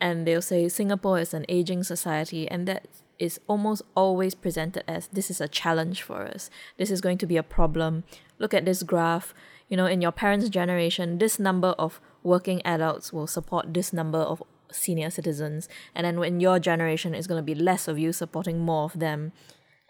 and 0.00 0.26
they'll 0.26 0.42
say 0.42 0.68
Singapore 0.68 1.20
is 1.20 1.32
an 1.32 1.46
aging 1.48 1.84
society, 1.84 2.48
and 2.48 2.66
that 2.66 2.88
is 3.18 3.40
almost 3.46 3.82
always 3.94 4.34
presented 4.34 4.82
as 4.90 5.06
this 5.08 5.30
is 5.30 5.40
a 5.40 5.48
challenge 5.48 6.02
for 6.02 6.22
us. 6.22 6.50
This 6.76 6.90
is 6.90 7.00
going 7.00 7.18
to 7.18 7.26
be 7.26 7.36
a 7.36 7.42
problem. 7.44 8.02
Look 8.38 8.54
at 8.54 8.64
this 8.64 8.82
graph. 8.82 9.34
You 9.68 9.76
know, 9.76 9.86
in 9.86 10.02
your 10.02 10.12
parents' 10.12 10.48
generation, 10.48 11.18
this 11.18 11.38
number 11.38 11.68
of 11.78 12.00
working 12.22 12.60
adults 12.66 13.12
will 13.12 13.26
support 13.26 13.72
this 13.72 13.92
number 13.92 14.18
of 14.18 14.42
senior 14.74 15.10
citizens 15.10 15.68
and 15.94 16.04
then 16.04 16.18
when 16.18 16.40
your 16.40 16.58
generation 16.58 17.14
is 17.14 17.26
going 17.26 17.38
to 17.38 17.42
be 17.42 17.54
less 17.54 17.88
of 17.88 17.98
you 17.98 18.12
supporting 18.12 18.58
more 18.58 18.84
of 18.84 18.98
them. 18.98 19.32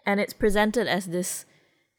And 0.05 0.19
it's 0.19 0.33
presented 0.33 0.87
as 0.87 1.07
this 1.07 1.45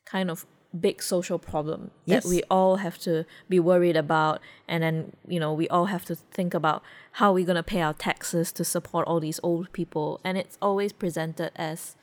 kind 0.04 0.30
of 0.30 0.46
big 0.80 1.02
social 1.02 1.38
problem 1.38 1.90
yes. 2.04 2.22
that 2.22 2.28
we 2.28 2.42
all 2.50 2.76
have 2.76 2.98
to 2.98 3.24
be 3.48 3.58
worried 3.58 3.96
about 3.96 4.40
and 4.68 4.82
then 4.82 5.12
you 5.26 5.40
know 5.40 5.52
we 5.52 5.66
all 5.68 5.86
have 5.86 6.04
to 6.04 6.14
think 6.14 6.52
about 6.52 6.82
how 7.12 7.32
we're 7.32 7.46
going 7.46 7.56
to 7.56 7.62
pay 7.62 7.80
our 7.80 7.94
taxes 7.94 8.52
to 8.52 8.64
support 8.64 9.06
all 9.06 9.20
these 9.20 9.40
old 9.42 9.72
people. 9.72 10.20
And 10.24 10.36
it's 10.36 10.58
always 10.60 10.92
presented 10.92 11.50
as 11.56 11.96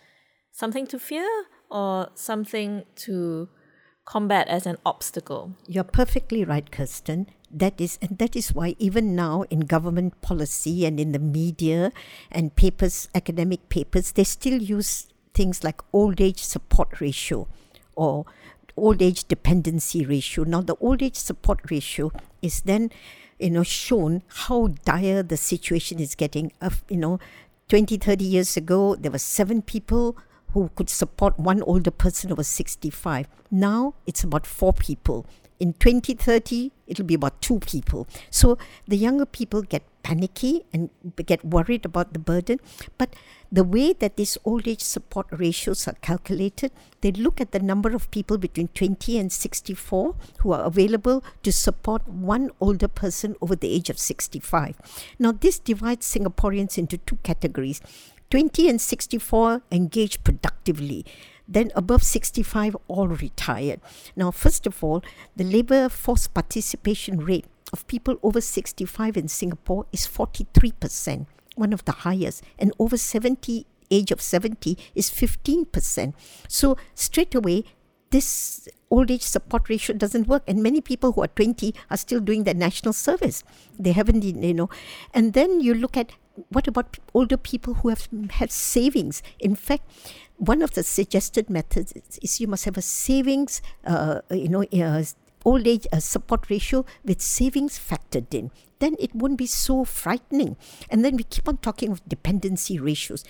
something 0.52 0.88
to 0.88 1.00
fear 1.00 1.30
or 1.70 2.10
something 2.16 2.84
to 2.96 3.50
combat 4.06 4.48
as 4.48 4.66
an 4.66 4.78
obstacle. 4.86 5.56
You're 5.68 5.84
perfectly 5.84 6.44
right 6.44 6.70
kirsten 6.72 7.28
that 7.54 7.80
is 7.80 7.98
and 8.02 8.18
that 8.18 8.36
is 8.36 8.54
why 8.54 8.76
even 8.80 9.16
now 9.16 9.44
in 9.50 9.62
government 9.62 10.20
policy 10.22 10.86
and 10.86 11.00
in 11.00 11.12
the 11.12 11.20
media 11.20 11.92
and 12.32 12.56
papers 12.56 13.08
academic 13.14 13.70
papers 13.70 14.14
they 14.14 14.24
still 14.24 14.62
use 14.62 15.08
things 15.34 15.64
like 15.64 15.82
old 15.94 16.20
age 16.20 16.44
support 16.44 17.00
ratio 17.00 17.48
or 17.96 18.26
old 18.76 19.02
age 19.02 19.26
dependency 19.26 20.06
ratio. 20.06 20.44
Now 20.44 20.62
the 20.62 20.76
old 20.80 21.02
age 21.02 21.16
support 21.16 21.60
ratio 21.70 22.12
is 22.42 22.62
then 22.62 22.92
you 23.40 23.52
know 23.52 23.64
shown 23.64 24.24
how 24.46 24.68
dire 24.86 25.24
the 25.24 25.38
situation 25.38 26.00
is 26.00 26.16
getting. 26.16 26.52
Of 26.62 26.84
you 26.90 26.98
know 26.98 27.20
20 27.70 27.98
30 27.98 28.24
years 28.24 28.58
ago 28.58 28.96
there 28.96 29.12
were 29.12 29.20
seven 29.20 29.62
people 29.62 30.18
who 30.54 30.70
could 30.76 30.90
support 30.90 31.40
one 31.40 31.64
older 31.64 31.90
person 31.90 32.30
who 32.30 32.36
was 32.36 32.48
65 32.48 33.28
now 33.50 33.96
it's 34.06 34.24
about 34.24 34.46
four 34.46 34.72
people 34.72 35.26
in 35.60 35.74
2030, 35.74 36.72
it'll 36.88 37.06
be 37.06 37.14
about 37.14 37.42
two 37.42 37.60
people. 37.60 38.08
So 38.30 38.58
the 38.88 38.98
younger 38.98 39.26
people 39.26 39.62
get 39.62 39.84
panicky 40.04 40.66
and 40.74 40.90
get 41.26 41.44
worried 41.46 41.86
about 41.86 42.14
the 42.14 42.20
burden. 42.20 42.60
But 42.98 43.16
the 43.52 43.64
way 43.64 43.94
that 43.94 44.18
these 44.18 44.38
old 44.44 44.68
age 44.68 44.82
support 44.82 45.28
ratios 45.32 45.88
are 45.88 45.96
calculated, 46.02 46.72
they 47.02 47.12
look 47.12 47.40
at 47.40 47.52
the 47.52 47.60
number 47.60 47.96
of 47.96 48.12
people 48.12 48.38
between 48.38 48.68
20 48.70 49.18
and 49.18 49.32
64 49.32 50.16
who 50.40 50.52
are 50.52 50.64
available 50.64 51.24
to 51.44 51.52
support 51.52 52.08
one 52.08 52.52
older 52.60 52.88
person 52.88 53.36
over 53.42 53.56
the 53.56 53.74
age 53.74 53.90
of 53.90 53.98
65. 53.98 54.76
Now, 55.20 55.32
this 55.32 55.60
divides 55.60 56.12
Singaporeans 56.12 56.78
into 56.78 56.98
two 56.98 57.18
categories 57.24 57.82
20 58.30 58.68
and 58.68 58.82
64 58.82 59.62
engage 59.72 60.24
productively 60.24 61.06
then 61.48 61.72
above 61.76 62.04
65 62.04 62.76
all 62.88 63.08
retired. 63.08 63.82
Now, 64.16 64.32
first 64.32 64.66
of 64.68 64.84
all, 64.84 65.04
the 65.36 65.44
labour 65.44 65.90
force 65.90 66.28
participation 66.28 67.18
rate 67.18 67.46
of 67.72 67.88
people 67.88 68.18
over 68.24 68.40
65 68.40 69.18
in 69.18 69.28
Singapore 69.28 69.86
is 69.92 70.08
43%, 70.08 71.26
one 71.56 71.74
of 71.74 71.84
the 71.86 71.92
highest, 71.92 72.44
and 72.60 72.72
over 72.80 72.98
70 72.98 73.66
age 73.92 74.12
of 74.12 74.22
70 74.22 74.78
is 74.96 75.10
15%. 75.10 76.14
So 76.48 76.78
straight 76.96 77.36
away 77.36 77.66
this 78.14 78.70
old 78.92 79.10
age 79.10 79.24
support 79.24 79.70
ratio 79.70 79.96
doesn't 79.96 80.28
work 80.28 80.44
and 80.48 80.62
many 80.62 80.82
people 80.82 81.14
who 81.14 81.22
are 81.24 81.28
20 81.30 81.74
are 81.90 81.98
still 81.98 82.20
doing 82.20 82.44
their 82.44 82.54
national 82.54 82.94
service 82.94 83.44
they 83.80 83.92
haven't 83.92 84.24
you 84.24 84.54
know 84.54 84.70
and 85.16 85.34
then 85.34 85.60
you 85.62 85.74
look 85.74 85.98
at 85.98 86.12
what 86.50 86.68
about 86.68 86.98
older 87.14 87.38
people 87.38 87.76
who 87.76 87.90
have 87.90 88.08
had 88.32 88.52
savings 88.52 89.22
in 89.40 89.56
fact 89.56 89.84
one 90.38 90.62
of 90.62 90.72
the 90.72 90.84
suggested 90.84 91.50
methods 91.50 91.94
is, 92.22 92.42
you 92.42 92.48
must 92.48 92.66
have 92.66 92.78
a 92.78 92.82
savings, 92.82 93.62
uh, 93.86 94.22
you 94.32 94.50
know, 94.50 94.64
uh, 94.64 95.04
old 95.46 95.68
age 95.68 95.88
uh, 95.92 96.00
support 96.00 96.50
ratio 96.50 96.86
with 97.04 97.22
savings 97.22 97.80
factored 97.80 98.34
in. 98.34 98.52
Then 98.80 98.96
it 99.00 99.16
won't 99.16 99.38
be 99.38 99.46
so 99.46 99.84
frightening. 99.86 100.58
And 100.90 101.06
then 101.06 101.16
we 101.16 101.24
keep 101.24 101.48
on 101.48 101.58
talking 101.58 101.92
of 101.92 102.08
dependency 102.08 102.80
ratios. 102.80 103.24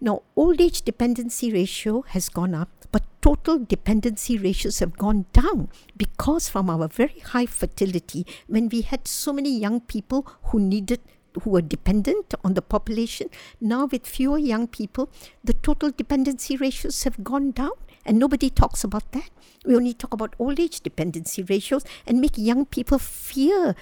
Now, 0.00 0.22
old 0.36 0.60
age 0.60 0.82
dependency 0.82 1.52
ratio 1.52 2.02
has 2.08 2.28
gone 2.28 2.54
up, 2.54 2.68
but 2.92 3.02
total 3.22 3.58
dependency 3.58 4.36
ratios 4.36 4.80
have 4.80 4.96
gone 4.96 5.24
down 5.32 5.70
because 5.96 6.48
from 6.48 6.68
our 6.68 6.88
very 6.88 7.20
high 7.20 7.46
fertility, 7.46 8.26
when 8.46 8.68
we 8.68 8.82
had 8.82 9.08
so 9.08 9.32
many 9.32 9.56
young 9.56 9.80
people 9.80 10.26
who 10.44 10.60
needed 10.60 11.00
who 11.42 11.50
were 11.50 11.62
dependent 11.62 12.34
on 12.44 12.54
the 12.54 12.62
population. 12.62 13.28
Now, 13.60 13.86
with 13.86 14.06
fewer 14.06 14.38
young 14.38 14.66
people, 14.66 15.10
the 15.42 15.54
total 15.54 15.90
dependency 15.90 16.56
ratios 16.56 17.02
have 17.04 17.24
gone 17.24 17.50
down, 17.50 17.72
and 18.04 18.18
nobody 18.18 18.50
talks 18.50 18.84
about 18.84 19.10
that. 19.12 19.30
We 19.64 19.76
only 19.76 19.94
talk 19.94 20.12
about 20.12 20.34
old 20.38 20.60
age 20.60 20.80
dependency 20.80 21.42
ratios 21.42 21.84
and 22.06 22.20
make 22.20 22.36
young 22.36 22.66
people 22.66 22.98
fear 22.98 23.74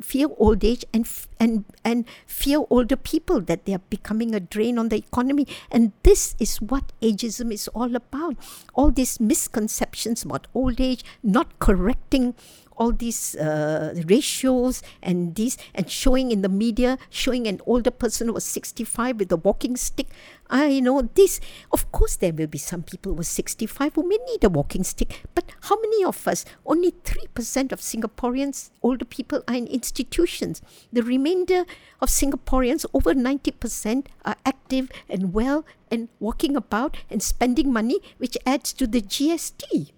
fear 0.00 0.28
old 0.36 0.64
age 0.64 0.84
and 0.92 1.08
and 1.40 1.64
and 1.84 2.04
fear 2.26 2.60
older 2.70 2.96
people 2.96 3.40
that 3.40 3.64
they 3.64 3.72
are 3.72 3.84
becoming 3.90 4.34
a 4.34 4.40
drain 4.40 4.78
on 4.78 4.88
the 4.88 4.96
economy 4.96 5.46
and 5.70 5.92
this 6.02 6.34
is 6.38 6.60
what 6.60 6.92
ageism 7.00 7.52
is 7.52 7.68
all 7.68 7.94
about 7.96 8.36
all 8.74 8.90
these 8.90 9.18
misconceptions 9.20 10.24
about 10.24 10.46
old 10.54 10.80
age 10.80 11.04
not 11.22 11.58
correcting 11.58 12.34
all 12.76 12.92
these 12.92 13.34
uh, 13.36 13.94
ratios 14.06 14.82
and 15.02 15.34
these 15.34 15.56
and 15.74 15.90
showing 15.90 16.30
in 16.30 16.42
the 16.42 16.48
media 16.48 16.98
showing 17.10 17.46
an 17.46 17.60
older 17.66 17.90
person 17.90 18.28
who 18.28 18.34
was 18.34 18.44
65 18.44 19.18
with 19.18 19.32
a 19.32 19.36
walking 19.36 19.76
stick. 19.76 20.08
I 20.48 20.78
know 20.80 21.02
this 21.14 21.40
of 21.72 21.90
course 21.90 22.16
there 22.16 22.32
will 22.32 22.46
be 22.46 22.58
some 22.58 22.82
people 22.82 23.14
who 23.14 23.20
are 23.20 23.24
65 23.24 23.94
who 23.94 24.08
may 24.08 24.18
need 24.30 24.44
a 24.44 24.48
walking 24.48 24.84
stick 24.84 25.22
but 25.34 25.44
how 25.62 25.80
many 25.80 26.04
of 26.04 26.26
us 26.28 26.44
only 26.64 26.92
3% 26.92 27.72
of 27.72 27.80
singaporeans 27.80 28.70
older 28.82 29.04
people 29.04 29.42
are 29.48 29.54
in 29.54 29.66
institutions. 29.66 30.62
The 30.92 31.02
remainder 31.02 31.64
of 32.00 32.08
singaporeans 32.08 32.86
over 32.94 33.14
90% 33.14 34.06
are 34.24 34.36
active 34.44 34.90
and 35.08 35.32
well 35.32 35.64
and 35.90 36.08
walking 36.20 36.56
about 36.56 36.98
and 37.10 37.22
spending 37.22 37.72
money 37.72 37.98
which 38.18 38.36
adds 38.46 38.72
to 38.74 38.86
the 38.86 39.00
gst 39.00 39.92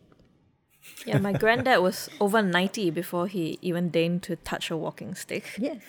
yeah, 1.06 1.18
my 1.18 1.32
granddad 1.32 1.80
was 1.80 2.08
over 2.20 2.42
90 2.42 2.90
before 2.90 3.26
he 3.26 3.58
even 3.62 3.90
deigned 3.90 4.22
to 4.24 4.36
touch 4.36 4.70
a 4.70 4.76
walking 4.76 5.14
stick. 5.14 5.44
Yes. 5.58 5.82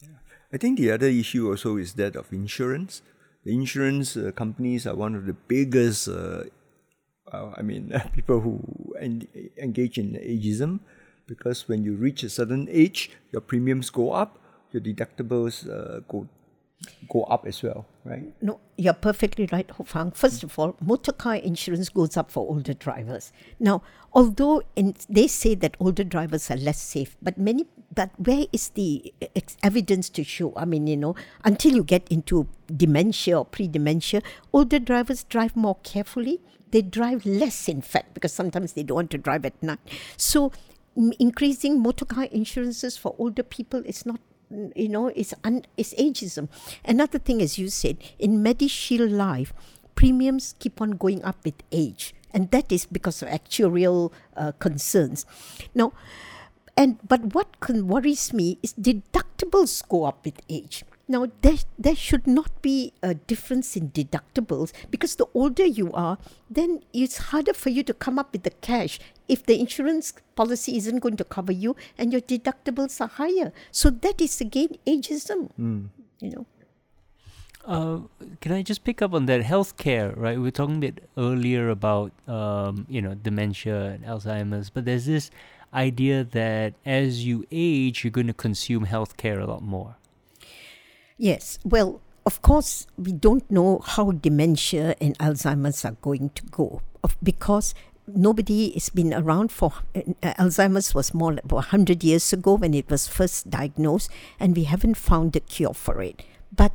Yeah. 0.00 0.08
I 0.52 0.56
think 0.58 0.78
the 0.78 0.90
other 0.90 1.06
issue 1.06 1.48
also 1.48 1.76
is 1.76 1.94
that 1.94 2.16
of 2.16 2.32
insurance. 2.32 3.02
The 3.44 3.54
insurance 3.54 4.16
uh, 4.16 4.32
companies 4.32 4.86
are 4.86 4.94
one 4.94 5.14
of 5.14 5.26
the 5.26 5.32
biggest, 5.32 6.08
uh, 6.08 6.44
uh, 7.32 7.52
I 7.56 7.62
mean, 7.62 7.92
people 8.14 8.40
who 8.40 8.94
en- 9.00 9.26
engage 9.56 9.98
in 9.98 10.12
ageism 10.14 10.80
because 11.26 11.68
when 11.68 11.82
you 11.84 11.94
reach 11.94 12.22
a 12.22 12.28
certain 12.28 12.68
age, 12.70 13.10
your 13.32 13.40
premiums 13.40 13.90
go 13.90 14.12
up, 14.12 14.38
your 14.72 14.82
deductibles 14.82 15.68
uh, 15.68 16.00
go 16.08 16.28
go 17.08 17.24
up 17.24 17.46
as 17.46 17.62
well, 17.62 17.86
right? 18.04 18.24
No, 18.40 18.60
you're 18.76 18.94
perfectly 18.94 19.48
right, 19.52 19.70
Hoe 19.70 19.84
Fang. 19.84 20.10
First 20.10 20.42
of 20.42 20.58
all, 20.58 20.76
motor 20.80 21.12
car 21.12 21.36
insurance 21.36 21.88
goes 21.88 22.16
up 22.16 22.30
for 22.30 22.48
older 22.48 22.74
drivers. 22.74 23.32
Now, 23.60 23.82
although 24.12 24.62
in, 24.76 24.94
they 25.08 25.26
say 25.26 25.54
that 25.56 25.76
older 25.78 26.04
drivers 26.04 26.50
are 26.50 26.56
less 26.56 26.80
safe, 26.80 27.16
but 27.22 27.38
many, 27.38 27.66
but 27.94 28.10
where 28.18 28.46
is 28.52 28.70
the 28.70 29.12
evidence 29.62 30.08
to 30.10 30.24
show? 30.24 30.52
I 30.56 30.64
mean, 30.64 30.86
you 30.86 30.96
know, 30.96 31.14
until 31.44 31.74
you 31.74 31.84
get 31.84 32.08
into 32.08 32.48
dementia 32.74 33.38
or 33.38 33.44
pre-dementia, 33.44 34.22
older 34.52 34.78
drivers 34.78 35.24
drive 35.24 35.54
more 35.54 35.76
carefully. 35.82 36.40
They 36.70 36.80
drive 36.80 37.26
less, 37.26 37.68
in 37.68 37.82
fact, 37.82 38.14
because 38.14 38.32
sometimes 38.32 38.72
they 38.72 38.82
don't 38.82 38.94
want 38.94 39.10
to 39.10 39.18
drive 39.18 39.44
at 39.44 39.62
night. 39.62 39.78
So, 40.16 40.52
increasing 41.18 41.80
motor 41.82 42.06
car 42.06 42.24
insurances 42.24 42.96
for 42.96 43.14
older 43.18 43.42
people 43.42 43.82
is 43.84 44.06
not 44.06 44.20
you 44.74 44.88
know, 44.88 45.08
it's, 45.08 45.34
un, 45.44 45.64
it's 45.76 45.94
ageism. 45.94 46.48
Another 46.84 47.18
thing, 47.18 47.42
as 47.42 47.58
you 47.58 47.68
said, 47.68 47.98
in 48.18 48.42
MediShield 48.42 49.10
Life, 49.10 49.52
premiums 49.94 50.54
keep 50.58 50.80
on 50.80 50.92
going 50.92 51.22
up 51.24 51.36
with 51.44 51.54
age. 51.70 52.14
And 52.32 52.50
that 52.50 52.72
is 52.72 52.86
because 52.86 53.22
of 53.22 53.28
actuarial 53.28 54.12
uh, 54.36 54.52
concerns. 54.58 55.26
Now, 55.74 55.92
and 56.76 56.96
but 57.06 57.34
what 57.34 57.60
worries 57.68 58.32
me 58.32 58.58
is 58.62 58.72
deductibles 58.74 59.86
go 59.88 60.04
up 60.04 60.24
with 60.24 60.40
age. 60.48 60.84
Now, 61.12 61.26
there, 61.42 61.58
there 61.78 61.94
should 61.94 62.26
not 62.26 62.62
be 62.62 62.94
a 63.02 63.12
difference 63.12 63.76
in 63.76 63.90
deductibles 63.90 64.72
because 64.90 65.16
the 65.16 65.26
older 65.34 65.66
you 65.66 65.92
are, 65.92 66.16
then 66.48 66.80
it's 66.94 67.18
harder 67.28 67.52
for 67.52 67.68
you 67.68 67.82
to 67.82 67.92
come 67.92 68.18
up 68.18 68.32
with 68.32 68.44
the 68.44 68.54
cash 68.62 68.98
if 69.28 69.44
the 69.44 69.60
insurance 69.60 70.14
policy 70.36 70.78
isn't 70.78 71.00
going 71.00 71.18
to 71.18 71.24
cover 71.24 71.52
you 71.52 71.76
and 71.98 72.12
your 72.12 72.22
deductibles 72.22 72.98
are 72.98 73.08
higher. 73.08 73.52
So 73.70 73.90
that 73.90 74.22
is 74.22 74.40
again 74.40 74.70
ageism, 74.86 75.50
mm. 75.60 75.88
you 76.20 76.30
know. 76.30 76.46
Uh, 77.66 77.98
can 78.40 78.52
I 78.52 78.62
just 78.62 78.82
pick 78.82 79.02
up 79.02 79.12
on 79.12 79.26
that 79.26 79.42
healthcare? 79.42 80.16
Right, 80.16 80.38
we 80.38 80.44
were 80.44 80.50
talking 80.50 80.76
a 80.76 80.80
bit 80.90 81.10
earlier 81.18 81.68
about 81.68 82.12
um, 82.26 82.86
you 82.88 83.02
know 83.02 83.14
dementia 83.14 83.82
and 83.90 84.04
Alzheimer's, 84.06 84.70
but 84.70 84.86
there's 84.86 85.04
this 85.04 85.30
idea 85.74 86.24
that 86.24 86.72
as 86.86 87.26
you 87.26 87.44
age, 87.52 88.02
you're 88.02 88.10
going 88.10 88.26
to 88.28 88.32
consume 88.32 88.86
healthcare 88.86 89.42
a 89.42 89.44
lot 89.44 89.62
more. 89.62 89.96
Yes. 91.16 91.58
Well, 91.64 92.00
of 92.24 92.42
course, 92.42 92.86
we 92.96 93.12
don't 93.12 93.48
know 93.50 93.80
how 93.84 94.12
dementia 94.12 94.94
and 95.00 95.18
Alzheimer's 95.18 95.84
are 95.84 95.96
going 96.00 96.30
to 96.30 96.42
go 96.44 96.82
because 97.22 97.74
nobody 98.06 98.72
has 98.72 98.88
been 98.88 99.14
around 99.14 99.50
for 99.52 99.72
uh, 99.94 100.00
Alzheimer's 100.34 100.94
was 100.94 101.14
more 101.14 101.34
like 101.34 101.50
100 101.50 102.02
years 102.04 102.32
ago 102.32 102.54
when 102.54 102.74
it 102.74 102.90
was 102.90 103.08
first 103.08 103.50
diagnosed, 103.50 104.10
and 104.38 104.56
we 104.56 104.64
haven't 104.64 104.96
found 104.96 105.34
a 105.36 105.40
cure 105.40 105.74
for 105.74 106.02
it. 106.02 106.22
But 106.54 106.72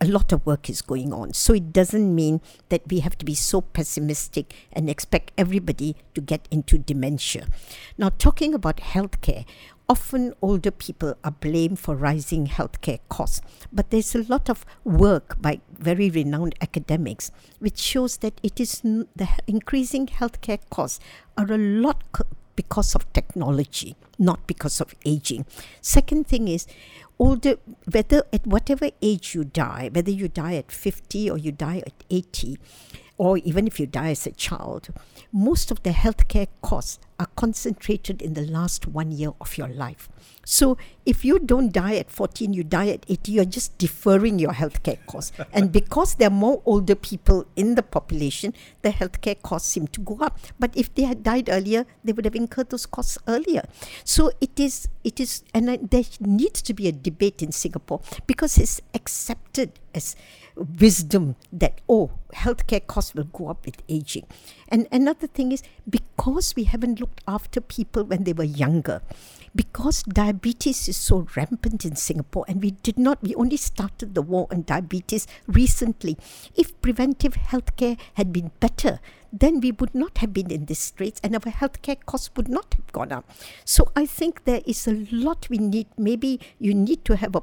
a 0.00 0.06
lot 0.06 0.32
of 0.32 0.44
work 0.46 0.70
is 0.70 0.80
going 0.80 1.12
on. 1.12 1.34
So 1.34 1.54
it 1.54 1.72
doesn't 1.72 2.14
mean 2.14 2.40
that 2.68 2.82
we 2.88 3.00
have 3.00 3.18
to 3.18 3.24
be 3.24 3.34
so 3.34 3.60
pessimistic 3.60 4.54
and 4.72 4.88
expect 4.88 5.32
everybody 5.36 5.96
to 6.14 6.20
get 6.20 6.46
into 6.50 6.78
dementia. 6.78 7.46
Now, 7.96 8.10
talking 8.10 8.54
about 8.54 8.76
healthcare, 8.78 9.44
often 9.88 10.34
older 10.42 10.70
people 10.70 11.16
are 11.24 11.30
blamed 11.30 11.78
for 11.78 11.96
rising 11.96 12.46
healthcare 12.46 13.00
costs, 13.08 13.40
but 13.72 13.90
there's 13.90 14.14
a 14.14 14.22
lot 14.24 14.50
of 14.50 14.66
work 14.84 15.40
by 15.40 15.60
very 15.78 16.10
renowned 16.10 16.54
academics 16.60 17.30
which 17.58 17.78
shows 17.78 18.18
that 18.18 18.38
it 18.42 18.60
is 18.60 18.82
n- 18.84 19.08
the 19.16 19.28
increasing 19.46 20.06
healthcare 20.06 20.60
costs 20.70 21.00
are 21.38 21.50
a 21.50 21.58
lot 21.58 22.02
because 22.54 22.94
of 22.94 23.10
technology, 23.12 23.96
not 24.18 24.46
because 24.46 24.80
of 24.80 24.94
aging. 25.06 25.46
Second 25.80 26.26
thing 26.26 26.48
is 26.48 26.66
older 27.18 27.56
whether 27.90 28.22
at 28.32 28.46
whatever 28.46 28.90
age 29.00 29.34
you 29.34 29.44
die, 29.44 29.88
whether 29.92 30.10
you 30.10 30.28
die 30.28 30.56
at 30.56 30.70
50 30.70 31.30
or 31.30 31.38
you 31.38 31.52
die 31.52 31.82
at 31.86 32.04
80, 32.10 32.58
or 33.16 33.38
even 33.38 33.66
if 33.66 33.80
you 33.80 33.86
die 33.86 34.10
as 34.10 34.26
a 34.26 34.32
child, 34.32 34.88
most 35.32 35.70
of 35.70 35.82
the 35.82 35.90
healthcare 35.90 36.48
costs 36.62 36.98
are 37.18 37.28
concentrated 37.36 38.22
in 38.22 38.34
the 38.34 38.46
last 38.46 38.86
one 38.86 39.10
year 39.10 39.32
of 39.40 39.58
your 39.58 39.68
life. 39.68 40.08
So 40.44 40.78
if 41.04 41.24
you 41.24 41.38
don't 41.38 41.72
die 41.72 41.96
at 41.96 42.10
14, 42.10 42.52
you 42.52 42.64
die 42.64 42.88
at 42.88 43.04
80, 43.08 43.32
you're 43.32 43.44
just 43.44 43.76
deferring 43.76 44.38
your 44.38 44.52
healthcare 44.52 44.98
costs. 45.06 45.32
and 45.52 45.72
because 45.72 46.14
there 46.14 46.28
are 46.28 46.30
more 46.30 46.62
older 46.64 46.94
people 46.94 47.46
in 47.56 47.74
the 47.74 47.82
population, 47.82 48.54
the 48.82 48.90
healthcare 48.90 49.40
costs 49.42 49.68
seem 49.68 49.88
to 49.88 50.00
go 50.00 50.18
up. 50.20 50.38
But 50.58 50.76
if 50.76 50.94
they 50.94 51.02
had 51.02 51.22
died 51.22 51.48
earlier, 51.50 51.86
they 52.04 52.12
would 52.12 52.24
have 52.24 52.36
incurred 52.36 52.70
those 52.70 52.86
costs 52.86 53.18
earlier. 53.26 53.62
So 54.04 54.30
it 54.40 54.58
is, 54.58 54.88
it 55.04 55.20
is, 55.20 55.42
and 55.52 55.68
there 55.90 56.04
needs 56.20 56.62
to 56.62 56.72
be 56.72 56.88
a 56.88 56.92
debate 56.92 57.42
in 57.42 57.52
Singapore 57.52 58.00
because 58.26 58.58
it's 58.58 58.80
accepted 58.94 59.72
as 59.94 60.16
wisdom 60.58 61.36
that, 61.52 61.80
oh, 61.88 62.10
healthcare 62.34 62.84
costs 62.86 63.14
will 63.14 63.24
go 63.24 63.48
up 63.48 63.64
with 63.64 63.82
aging. 63.88 64.26
And 64.68 64.86
another 64.92 65.26
thing 65.26 65.52
is 65.52 65.62
because 65.88 66.54
we 66.56 66.64
haven't 66.64 67.00
looked 67.00 67.20
after 67.26 67.60
people 67.60 68.04
when 68.04 68.24
they 68.24 68.32
were 68.32 68.44
younger, 68.44 69.00
because 69.54 70.02
diabetes 70.02 70.88
is 70.88 70.96
so 70.96 71.26
rampant 71.36 71.84
in 71.84 71.96
Singapore 71.96 72.44
and 72.48 72.62
we 72.62 72.72
did 72.72 72.98
not, 72.98 73.22
we 73.22 73.34
only 73.34 73.56
started 73.56 74.14
the 74.14 74.22
war 74.22 74.46
on 74.50 74.62
diabetes 74.62 75.26
recently. 75.46 76.16
If 76.54 76.78
preventive 76.80 77.34
healthcare 77.34 77.98
had 78.14 78.32
been 78.32 78.50
better, 78.60 79.00
then 79.32 79.60
we 79.60 79.72
would 79.72 79.94
not 79.94 80.18
have 80.18 80.32
been 80.32 80.50
in 80.50 80.66
this 80.66 80.78
straits 80.78 81.20
and 81.22 81.34
our 81.34 81.40
healthcare 81.40 81.98
costs 82.06 82.30
would 82.36 82.48
not 82.48 82.74
have 82.74 82.92
gone 82.92 83.12
up. 83.12 83.30
So 83.64 83.90
I 83.96 84.06
think 84.06 84.44
there 84.44 84.62
is 84.66 84.86
a 84.86 85.06
lot 85.10 85.48
we 85.50 85.58
need. 85.58 85.86
Maybe 85.96 86.40
you 86.58 86.74
need 86.74 87.04
to 87.06 87.16
have 87.16 87.34
a 87.34 87.42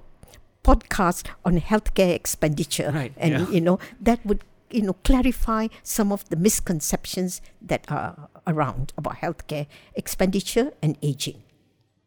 podcast 0.63 1.27
on 1.43 1.59
healthcare 1.59 2.13
expenditure. 2.13 2.91
Right, 2.91 3.13
and, 3.17 3.33
yeah. 3.33 3.49
you 3.49 3.61
know, 3.61 3.79
that 4.01 4.25
would 4.25 4.43
you 4.71 4.81
know 4.81 4.93
clarify 5.03 5.67
some 5.83 6.11
of 6.11 6.27
the 6.29 6.35
misconceptions 6.35 7.41
that 7.61 7.85
are 7.87 8.29
around 8.47 8.93
about 8.97 9.17
healthcare 9.17 9.67
expenditure 9.95 10.71
and 10.81 10.97
aging. 11.01 11.43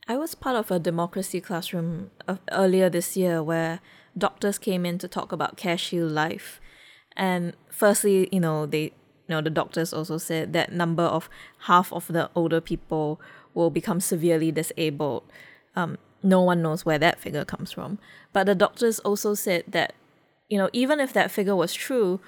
I 0.07 0.17
was 0.17 0.35
part 0.35 0.57
of 0.57 0.71
a 0.71 0.79
democracy 0.79 1.41
classroom 1.41 2.11
uh, 2.27 2.37
earlier 2.51 2.89
this 2.89 3.17
year 3.17 3.43
where 3.43 3.81
doctors 4.17 4.59
came 4.59 4.87
in 4.87 4.99
to 4.99 5.09
talk 5.09 5.33
about 5.33 5.57
CareShield 5.57 6.11
Life, 6.11 6.61
and 7.17 7.53
firstly, 7.71 8.29
you 8.33 8.41
know, 8.41 8.65
they, 8.65 8.85
you 8.85 8.93
know, 9.29 9.41
the 9.41 9.51
doctors 9.51 9.93
also 9.93 10.17
said 10.17 10.53
that 10.55 10.73
number 10.73 11.03
of 11.03 11.29
half 11.67 11.93
of 11.93 12.07
the 12.07 12.31
older 12.35 12.61
people 12.61 13.21
will 13.53 13.71
become 13.71 14.01
severely 14.01 14.51
disabled. 14.51 15.25
Um, 15.77 15.99
no 16.23 16.41
one 16.41 16.63
knows 16.63 16.87
where 16.87 16.99
that 16.99 17.21
figure 17.21 17.45
comes 17.45 17.73
from. 17.73 17.99
But 18.33 18.45
the 18.45 18.55
doctors 18.55 18.99
also 19.01 19.35
said 19.35 19.65
that, 19.69 19.95
you 20.49 20.59
know, 20.59 20.71
even 20.73 21.01
if 21.01 21.13
that 21.13 21.31
figure 21.31 21.57
was 21.57 21.75
true, 21.75 22.21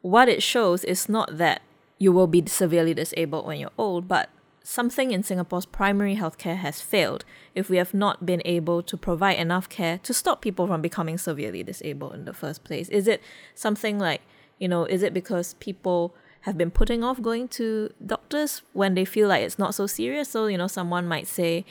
what 0.00 0.28
it 0.28 0.42
shows 0.42 0.84
is 0.84 1.08
not 1.08 1.38
that 1.38 1.62
you 1.98 2.12
will 2.12 2.26
be 2.26 2.44
severely 2.46 2.94
disabled 2.94 3.46
when 3.46 3.58
you're 3.58 3.70
old, 3.76 4.06
but 4.08 4.30
something 4.62 5.12
in 5.12 5.22
Singapore's 5.22 5.66
primary 5.66 6.16
healthcare 6.16 6.56
has 6.56 6.80
failed 6.80 7.24
if 7.54 7.70
we 7.70 7.78
have 7.78 7.94
not 7.94 8.26
been 8.26 8.42
able 8.44 8.82
to 8.82 8.96
provide 8.96 9.38
enough 9.38 9.68
care 9.68 9.98
to 9.98 10.12
stop 10.12 10.42
people 10.42 10.66
from 10.66 10.82
becoming 10.82 11.16
severely 11.18 11.62
disabled 11.62 12.14
in 12.14 12.24
the 12.24 12.34
first 12.34 12.64
place. 12.64 12.88
Is 12.90 13.08
it 13.08 13.22
something 13.54 13.98
like, 13.98 14.20
you 14.58 14.68
know, 14.68 14.84
is 14.84 15.02
it 15.02 15.14
because 15.14 15.54
people 15.54 16.14
have 16.42 16.56
been 16.58 16.70
putting 16.70 17.02
off 17.02 17.20
going 17.20 17.48
to 17.48 17.92
doctors 18.04 18.62
when 18.72 18.94
they 18.94 19.04
feel 19.04 19.28
like 19.28 19.42
it's 19.42 19.58
not 19.58 19.74
so 19.74 19.86
serious? 19.86 20.28
So, 20.28 20.46
you 20.46 20.58
know, 20.58 20.68
someone 20.68 21.08
might 21.08 21.26
say, 21.26 21.64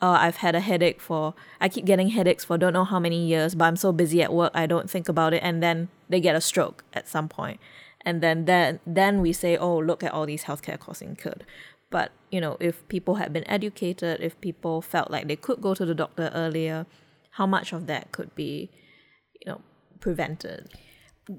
oh, 0.00 0.12
I've 0.12 0.36
had 0.36 0.54
a 0.54 0.60
headache 0.60 1.00
for, 1.00 1.34
I 1.60 1.68
keep 1.68 1.84
getting 1.84 2.08
headaches 2.08 2.44
for 2.44 2.56
don't 2.56 2.72
know 2.72 2.84
how 2.84 2.98
many 2.98 3.26
years, 3.26 3.54
but 3.54 3.66
I'm 3.66 3.76
so 3.76 3.92
busy 3.92 4.22
at 4.22 4.32
work, 4.32 4.52
I 4.54 4.66
don't 4.66 4.88
think 4.88 5.08
about 5.08 5.34
it. 5.34 5.42
And 5.42 5.62
then 5.62 5.88
they 6.08 6.20
get 6.20 6.34
a 6.34 6.40
stroke 6.40 6.84
at 6.94 7.08
some 7.08 7.28
point. 7.28 7.60
And 8.02 8.22
then, 8.22 8.44
then, 8.44 8.80
then 8.86 9.20
we 9.20 9.32
say, 9.32 9.56
oh, 9.56 9.78
look 9.78 10.02
at 10.02 10.12
all 10.12 10.26
these 10.26 10.44
healthcare 10.44 10.78
costs 10.78 11.02
incurred. 11.02 11.44
But, 11.90 12.12
you 12.30 12.40
know, 12.40 12.56
if 12.60 12.86
people 12.88 13.16
had 13.16 13.32
been 13.32 13.48
educated, 13.48 14.20
if 14.20 14.40
people 14.40 14.82
felt 14.82 15.10
like 15.10 15.26
they 15.26 15.36
could 15.36 15.60
go 15.60 15.74
to 15.74 15.84
the 15.84 15.94
doctor 15.94 16.30
earlier, 16.34 16.86
how 17.32 17.46
much 17.46 17.72
of 17.72 17.86
that 17.86 18.12
could 18.12 18.34
be, 18.34 18.70
you 19.40 19.50
know, 19.50 19.60
prevented? 20.00 20.68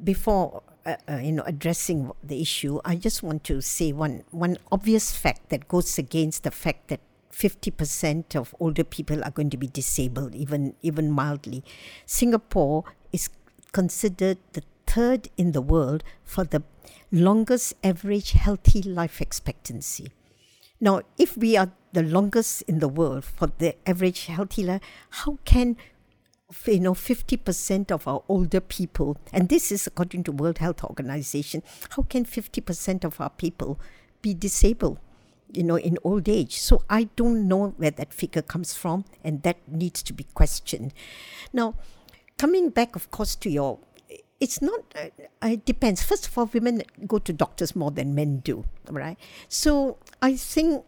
Before 0.03 0.61
uh, 0.85 0.95
uh, 1.09 1.17
you 1.17 1.31
know 1.31 1.43
addressing 1.47 2.11
the 2.23 2.41
issue, 2.41 2.79
I 2.85 2.95
just 2.95 3.23
want 3.23 3.43
to 3.45 3.59
say 3.59 3.91
one 3.91 4.23
one 4.29 4.57
obvious 4.71 5.15
fact 5.15 5.49
that 5.49 5.67
goes 5.67 5.97
against 5.97 6.43
the 6.43 6.51
fact 6.51 6.89
that 6.89 6.99
50% 7.39 8.35
of 8.35 8.53
older 8.59 8.83
people 8.83 9.23
are 9.23 9.31
going 9.31 9.49
to 9.49 9.57
be 9.57 9.67
disabled, 9.67 10.35
even, 10.35 10.75
even 10.81 11.09
mildly. 11.11 11.63
Singapore 12.05 12.83
is 13.13 13.29
considered 13.71 14.37
the 14.53 14.63
third 14.89 15.29
in 15.37 15.51
the 15.51 15.61
world 15.61 16.03
for 16.23 16.43
the 16.43 16.63
longest 17.11 17.73
average 17.83 18.31
healthy 18.31 18.81
life 18.81 19.21
expectancy. 19.21 20.11
Now, 20.81 21.01
if 21.17 21.37
we 21.37 21.57
are 21.57 21.71
the 21.93 22.03
longest 22.03 22.61
in 22.63 22.79
the 22.79 22.87
world 22.87 23.25
for 23.25 23.51
the 23.57 23.75
average 23.87 24.25
healthy 24.25 24.63
life, 24.63 24.81
how 25.21 25.37
can 25.45 25.77
you 26.65 26.79
know 26.79 26.95
50% 26.95 27.91
of 27.91 28.07
our 28.07 28.23
older 28.27 28.59
people 28.59 29.17
and 29.31 29.49
this 29.49 29.71
is 29.71 29.85
according 29.85 30.23
to 30.23 30.31
world 30.31 30.57
health 30.57 30.83
organization 30.83 31.61
how 31.91 32.01
can 32.01 32.25
50% 32.25 33.03
of 33.03 33.21
our 33.21 33.29
people 33.29 33.79
be 34.23 34.33
disabled 34.33 34.97
you 35.51 35.63
know, 35.63 35.77
in 35.77 35.97
old 36.03 36.29
age. 36.29 36.59
So 36.59 36.83
I 36.89 37.05
don't 37.15 37.47
know 37.47 37.73
where 37.77 37.91
that 37.91 38.13
figure 38.13 38.41
comes 38.41 38.73
from, 38.73 39.05
and 39.23 39.41
that 39.43 39.57
needs 39.67 40.03
to 40.03 40.13
be 40.13 40.25
questioned. 40.33 40.93
Now, 41.51 41.75
coming 42.37 42.69
back, 42.69 42.95
of 42.95 43.11
course, 43.11 43.35
to 43.37 43.49
your, 43.49 43.79
it's 44.39 44.61
not, 44.61 44.81
uh, 44.95 45.47
it 45.47 45.65
depends. 45.65 46.01
First 46.01 46.27
of 46.27 46.37
all, 46.37 46.45
women 46.45 46.83
go 47.05 47.19
to 47.19 47.33
doctors 47.33 47.75
more 47.75 47.91
than 47.91 48.15
men 48.15 48.39
do, 48.39 48.65
right? 48.89 49.17
So 49.47 49.97
I 50.21 50.35
think 50.35 50.85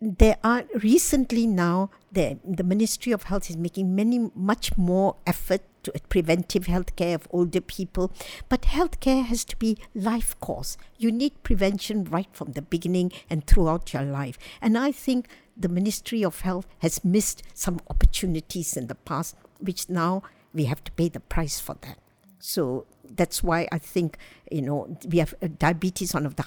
there 0.00 0.36
are 0.44 0.64
recently 0.82 1.46
now 1.46 1.90
the 2.12 2.38
the 2.44 2.64
Ministry 2.64 3.12
of 3.12 3.24
Health 3.24 3.48
is 3.48 3.56
making 3.56 3.94
many 3.94 4.30
much 4.34 4.76
more 4.76 5.16
effort 5.26 5.62
to 5.84 5.92
preventive 6.08 6.66
health 6.66 6.96
care 6.96 7.14
of 7.14 7.28
older 7.30 7.60
people. 7.60 8.12
But 8.48 8.62
healthcare 8.62 9.24
has 9.24 9.44
to 9.46 9.56
be 9.56 9.78
life 9.94 10.38
course. 10.40 10.76
You 10.98 11.12
need 11.12 11.42
prevention 11.42 12.04
right 12.04 12.28
from 12.32 12.52
the 12.52 12.62
beginning 12.62 13.12
and 13.30 13.46
throughout 13.46 13.92
your 13.92 14.02
life. 14.02 14.38
And 14.60 14.76
I 14.76 14.92
think 14.92 15.28
the 15.56 15.68
Ministry 15.68 16.24
of 16.24 16.40
Health 16.40 16.66
has 16.80 17.04
missed 17.04 17.42
some 17.54 17.80
opportunities 17.88 18.76
in 18.76 18.88
the 18.88 18.94
past 18.94 19.36
which 19.60 19.88
now 19.88 20.22
we 20.52 20.64
have 20.64 20.82
to 20.84 20.92
pay 20.92 21.08
the 21.08 21.20
price 21.20 21.60
for 21.60 21.76
that. 21.82 21.98
So 22.44 22.84
that's 23.08 23.42
why 23.42 23.66
I 23.72 23.78
think 23.78 24.18
you 24.52 24.60
know 24.60 24.98
we 25.08 25.16
have 25.16 25.32
uh, 25.40 25.48
diabetes 25.58 26.12
one 26.12 26.26
of 26.26 26.36
the 26.36 26.44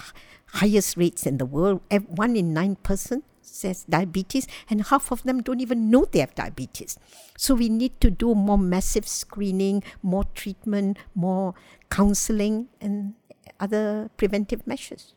highest 0.61 0.95
rates 0.95 1.25
in 1.25 1.39
the 1.39 1.45
world. 1.45 1.81
One 2.05 2.35
in 2.35 2.53
nine 2.53 2.75
person 2.75 3.23
says 3.41 3.83
diabetes, 3.89 4.47
and 4.69 4.85
half 4.85 5.11
of 5.11 5.23
them 5.23 5.41
don't 5.41 5.59
even 5.59 5.89
know 5.89 6.05
they 6.05 6.19
have 6.19 6.35
diabetes. 6.35 6.99
So 7.35 7.55
we 7.55 7.67
need 7.67 7.99
to 8.01 8.11
do 8.11 8.35
more 8.35 8.59
massive 8.59 9.07
screening, 9.07 9.83
more 10.03 10.25
treatment, 10.35 10.99
more 11.15 11.55
counseling, 11.89 12.67
and 12.79 13.15
other 13.59 14.11
preventive 14.17 14.67
measures. 14.67 15.15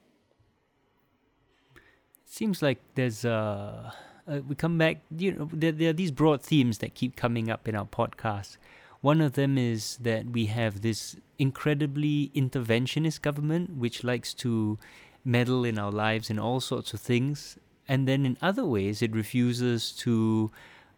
Seems 2.24 2.62
like 2.62 2.80
there's 2.94 3.26
a. 3.26 3.92
Uh, 4.26 4.40
we 4.48 4.54
come 4.54 4.78
back, 4.78 5.02
you 5.14 5.32
know, 5.32 5.50
there, 5.52 5.72
there 5.72 5.90
are 5.90 5.92
these 5.92 6.12
broad 6.12 6.40
themes 6.40 6.78
that 6.78 6.94
keep 6.94 7.16
coming 7.16 7.50
up 7.50 7.68
in 7.68 7.74
our 7.74 7.84
podcast. 7.86 8.56
One 9.00 9.20
of 9.20 9.32
them 9.32 9.56
is 9.56 9.96
that 9.98 10.26
we 10.26 10.46
have 10.46 10.82
this 10.82 11.16
incredibly 11.38 12.30
interventionist 12.34 13.22
government 13.22 13.76
which 13.76 14.04
likes 14.04 14.34
to 14.34 14.78
meddle 15.24 15.64
in 15.64 15.78
our 15.78 15.90
lives 15.90 16.28
in 16.30 16.38
all 16.38 16.60
sorts 16.60 16.92
of 16.92 17.00
things. 17.00 17.58
And 17.88 18.06
then 18.06 18.26
in 18.26 18.36
other 18.42 18.64
ways, 18.64 19.00
it 19.02 19.12
refuses 19.12 19.92
to 19.92 20.50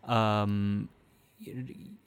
um, 0.05 0.89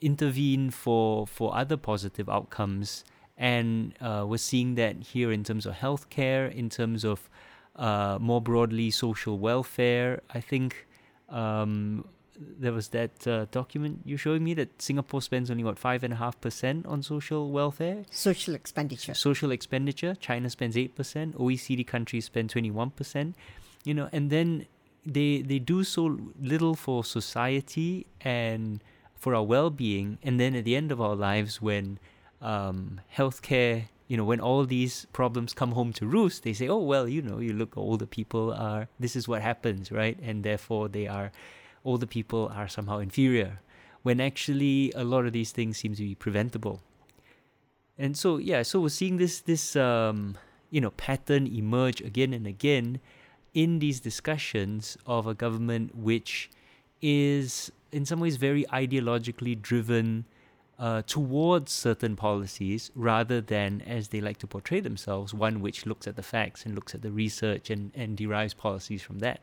intervene 0.00 0.70
for, 0.70 1.26
for 1.26 1.56
other 1.56 1.76
positive 1.76 2.28
outcomes. 2.28 3.04
And 3.38 3.94
uh, 4.00 4.24
we're 4.26 4.36
seeing 4.36 4.74
that 4.76 5.02
here 5.02 5.32
in 5.32 5.44
terms 5.44 5.66
of 5.66 5.74
healthcare, 5.74 6.54
in 6.54 6.68
terms 6.68 7.04
of 7.04 7.28
uh, 7.74 8.18
more 8.20 8.40
broadly 8.40 8.90
social 8.90 9.38
welfare. 9.38 10.22
I 10.30 10.40
think 10.40 10.86
um, 11.28 12.04
there 12.38 12.72
was 12.72 12.88
that 12.88 13.26
uh, 13.26 13.46
document 13.50 14.00
you 14.04 14.16
showed 14.16 14.40
me 14.40 14.54
that 14.54 14.80
Singapore 14.80 15.22
spends 15.22 15.50
only 15.50 15.64
what 15.64 15.78
five 15.78 16.04
and 16.04 16.12
a 16.12 16.16
half 16.16 16.40
percent 16.40 16.86
on 16.86 17.02
social 17.02 17.50
welfare, 17.50 18.04
social 18.10 18.54
expenditure. 18.54 19.14
Social 19.14 19.50
expenditure. 19.50 20.14
China 20.14 20.50
spends 20.50 20.76
eight 20.76 20.94
percent. 20.94 21.36
OECD 21.36 21.86
countries 21.86 22.24
spend 22.24 22.50
twenty 22.50 22.70
one 22.70 22.90
percent. 22.90 23.36
You 23.84 23.94
know, 23.94 24.08
and 24.12 24.30
then 24.30 24.66
they 25.04 25.42
they 25.42 25.58
do 25.58 25.84
so 25.84 26.18
little 26.40 26.74
for 26.74 27.04
society 27.04 28.06
and 28.20 28.82
for 29.14 29.34
our 29.34 29.42
well 29.42 29.70
being, 29.70 30.18
and 30.22 30.38
then 30.38 30.54
at 30.54 30.64
the 30.64 30.76
end 30.76 30.92
of 30.92 31.00
our 31.00 31.16
lives, 31.16 31.62
when 31.62 31.98
um, 32.42 33.00
healthcare 33.16 33.88
you 34.08 34.16
know, 34.16 34.24
when 34.24 34.40
all 34.40 34.64
these 34.64 35.06
problems 35.12 35.52
come 35.52 35.72
home 35.72 35.92
to 35.94 36.06
roost, 36.06 36.44
they 36.44 36.52
say, 36.52 36.68
oh, 36.68 36.78
well, 36.78 37.08
you 37.08 37.20
know, 37.20 37.38
you 37.38 37.52
look, 37.52 37.76
older 37.76 38.06
people 38.06 38.52
are, 38.52 38.88
this 39.00 39.16
is 39.16 39.26
what 39.26 39.42
happens, 39.42 39.90
right? 39.90 40.18
And 40.22 40.44
therefore 40.44 40.88
they 40.88 41.06
are, 41.08 41.32
older 41.86 42.06
people 42.06 42.50
are 42.54 42.68
somehow 42.68 42.98
inferior. 42.98 43.60
When 44.02 44.20
actually 44.20 44.92
a 44.94 45.04
lot 45.04 45.26
of 45.26 45.32
these 45.32 45.52
things 45.52 45.78
seem 45.78 45.94
to 45.94 46.02
be 46.02 46.14
preventable. 46.14 46.82
And 47.98 48.16
so, 48.16 48.36
yeah, 48.36 48.62
so 48.62 48.80
we're 48.80 48.90
seeing 48.90 49.16
this, 49.16 49.40
this, 49.40 49.74
um, 49.74 50.36
you 50.70 50.80
know, 50.80 50.90
pattern 50.90 51.46
emerge 51.46 52.00
again 52.02 52.34
and 52.34 52.46
again 52.46 53.00
in 53.54 53.78
these 53.78 54.00
discussions 54.00 54.98
of 55.06 55.26
a 55.26 55.34
government 55.34 55.94
which 55.96 56.50
is 57.00 57.72
in 57.90 58.04
some 58.04 58.20
ways 58.20 58.36
very 58.36 58.64
ideologically 58.66 59.60
driven 59.60 60.26
uh, 60.78 61.00
towards 61.06 61.72
certain 61.72 62.16
policies 62.16 62.90
rather 62.94 63.40
than, 63.40 63.80
as 63.86 64.08
they 64.08 64.20
like 64.20 64.36
to 64.36 64.46
portray 64.46 64.80
themselves, 64.80 65.32
one 65.32 65.60
which 65.62 65.86
looks 65.86 66.06
at 66.06 66.16
the 66.16 66.22
facts 66.22 66.66
and 66.66 66.74
looks 66.74 66.94
at 66.94 67.00
the 67.00 67.10
research 67.10 67.70
and, 67.70 67.90
and 67.94 68.16
derives 68.16 68.52
policies 68.52 69.02
from 69.02 69.20
that. 69.20 69.40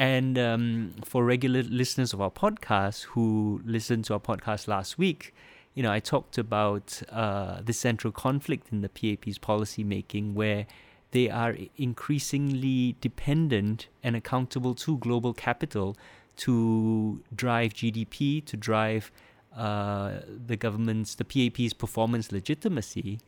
And 0.00 0.38
um, 0.38 0.94
for 1.04 1.26
regular 1.26 1.62
listeners 1.62 2.14
of 2.14 2.22
our 2.22 2.30
podcast 2.30 3.02
who 3.02 3.60
listened 3.66 4.06
to 4.06 4.14
our 4.14 4.18
podcast 4.18 4.66
last 4.66 4.96
week, 4.96 5.34
you 5.74 5.82
know, 5.82 5.92
I 5.92 6.00
talked 6.00 6.38
about 6.38 7.02
uh, 7.12 7.60
the 7.62 7.74
central 7.74 8.10
conflict 8.10 8.68
in 8.72 8.80
the 8.80 8.88
PAP's 8.88 9.38
policymaking 9.38 10.32
where 10.32 10.66
they 11.10 11.28
are 11.28 11.54
increasingly 11.76 12.96
dependent 13.02 13.88
and 14.02 14.16
accountable 14.16 14.74
to 14.76 14.96
global 14.96 15.34
capital 15.34 15.98
to 16.36 17.22
drive 17.36 17.74
GDP, 17.74 18.42
to 18.46 18.56
drive 18.56 19.12
uh, 19.54 20.20
the 20.46 20.56
government's, 20.56 21.14
the 21.14 21.26
PAP's 21.26 21.74
performance 21.74 22.32
legitimacy. 22.32 23.20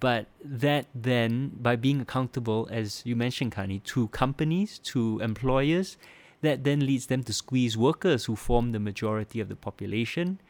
But 0.00 0.26
that 0.44 0.86
then, 0.94 1.52
by 1.60 1.76
being 1.76 2.00
accountable, 2.00 2.68
as 2.70 3.02
you 3.04 3.16
mentioned, 3.16 3.52
Kani, 3.52 3.82
to 3.84 4.08
companies, 4.08 4.78
to 4.80 5.20
employers, 5.20 5.96
that 6.42 6.64
then 6.64 6.80
leads 6.84 7.06
them 7.06 7.22
to 7.24 7.32
squeeze 7.32 7.76
workers 7.76 8.26
who 8.26 8.36
form 8.36 8.72
the 8.72 8.80
majority 8.80 9.40
of 9.40 9.48
the 9.48 9.56
population. 9.56 10.40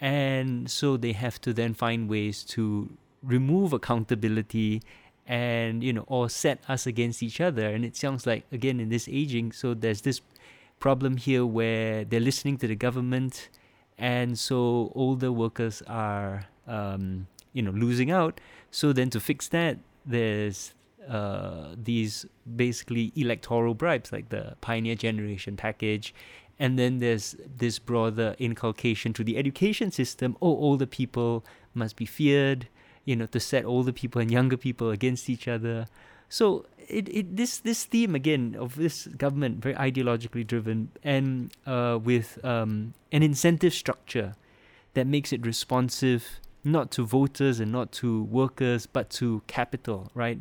And 0.00 0.70
so 0.70 0.96
they 0.96 1.12
have 1.12 1.40
to 1.42 1.52
then 1.52 1.74
find 1.74 2.08
ways 2.08 2.42
to 2.44 2.90
remove 3.22 3.72
accountability 3.72 4.82
and, 5.26 5.82
you 5.82 5.92
know, 5.92 6.04
or 6.06 6.28
set 6.28 6.62
us 6.68 6.86
against 6.86 7.22
each 7.22 7.40
other. 7.40 7.68
And 7.68 7.84
it 7.84 7.96
sounds 7.96 8.26
like, 8.26 8.44
again, 8.52 8.80
in 8.80 8.88
this 8.88 9.08
aging, 9.08 9.52
so 9.52 9.74
there's 9.74 10.02
this 10.02 10.20
problem 10.80 11.16
here 11.16 11.44
where 11.44 12.04
they're 12.04 12.20
listening 12.20 12.58
to 12.58 12.66
the 12.66 12.76
government 12.76 13.48
and 13.98 14.38
so 14.38 14.92
older 14.94 15.30
workers 15.30 15.82
are 15.86 16.46
um, 16.66 17.26
you 17.52 17.62
know 17.62 17.70
losing 17.70 18.10
out. 18.10 18.40
So 18.74 18.92
then 18.92 19.08
to 19.10 19.20
fix 19.20 19.46
that, 19.50 19.78
there's 20.04 20.74
uh, 21.08 21.76
these 21.80 22.26
basically 22.56 23.12
electoral 23.14 23.72
bribes 23.72 24.10
like 24.10 24.30
the 24.30 24.56
Pioneer 24.62 24.96
Generation 24.96 25.56
package, 25.56 26.12
and 26.58 26.76
then 26.76 26.98
there's 26.98 27.36
this 27.56 27.78
broader 27.78 28.34
inculcation 28.40 29.12
to 29.12 29.22
the 29.22 29.36
education 29.36 29.92
system. 29.92 30.36
Oh, 30.42 30.48
older 30.48 30.86
people 30.86 31.44
must 31.72 31.94
be 31.94 32.04
feared. 32.04 32.66
You 33.04 33.14
know, 33.14 33.26
to 33.26 33.38
set 33.38 33.64
older 33.64 33.92
people 33.92 34.20
and 34.20 34.28
younger 34.28 34.56
people 34.56 34.90
against 34.90 35.30
each 35.30 35.46
other. 35.46 35.86
So 36.28 36.66
it, 36.88 37.08
it 37.08 37.36
this 37.36 37.58
this 37.58 37.84
theme 37.84 38.16
again 38.16 38.56
of 38.58 38.74
this 38.74 39.06
government 39.06 39.62
very 39.62 39.76
ideologically 39.76 40.44
driven 40.44 40.90
and 41.04 41.52
uh, 41.64 42.00
with 42.02 42.44
um, 42.44 42.94
an 43.12 43.22
incentive 43.22 43.72
structure 43.72 44.34
that 44.94 45.06
makes 45.06 45.32
it 45.32 45.46
responsive 45.46 46.40
not 46.64 46.90
to 46.90 47.04
voters 47.04 47.60
and 47.60 47.70
not 47.70 47.92
to 47.92 48.24
workers 48.24 48.86
but 48.86 49.10
to 49.10 49.42
capital 49.46 50.10
right 50.14 50.40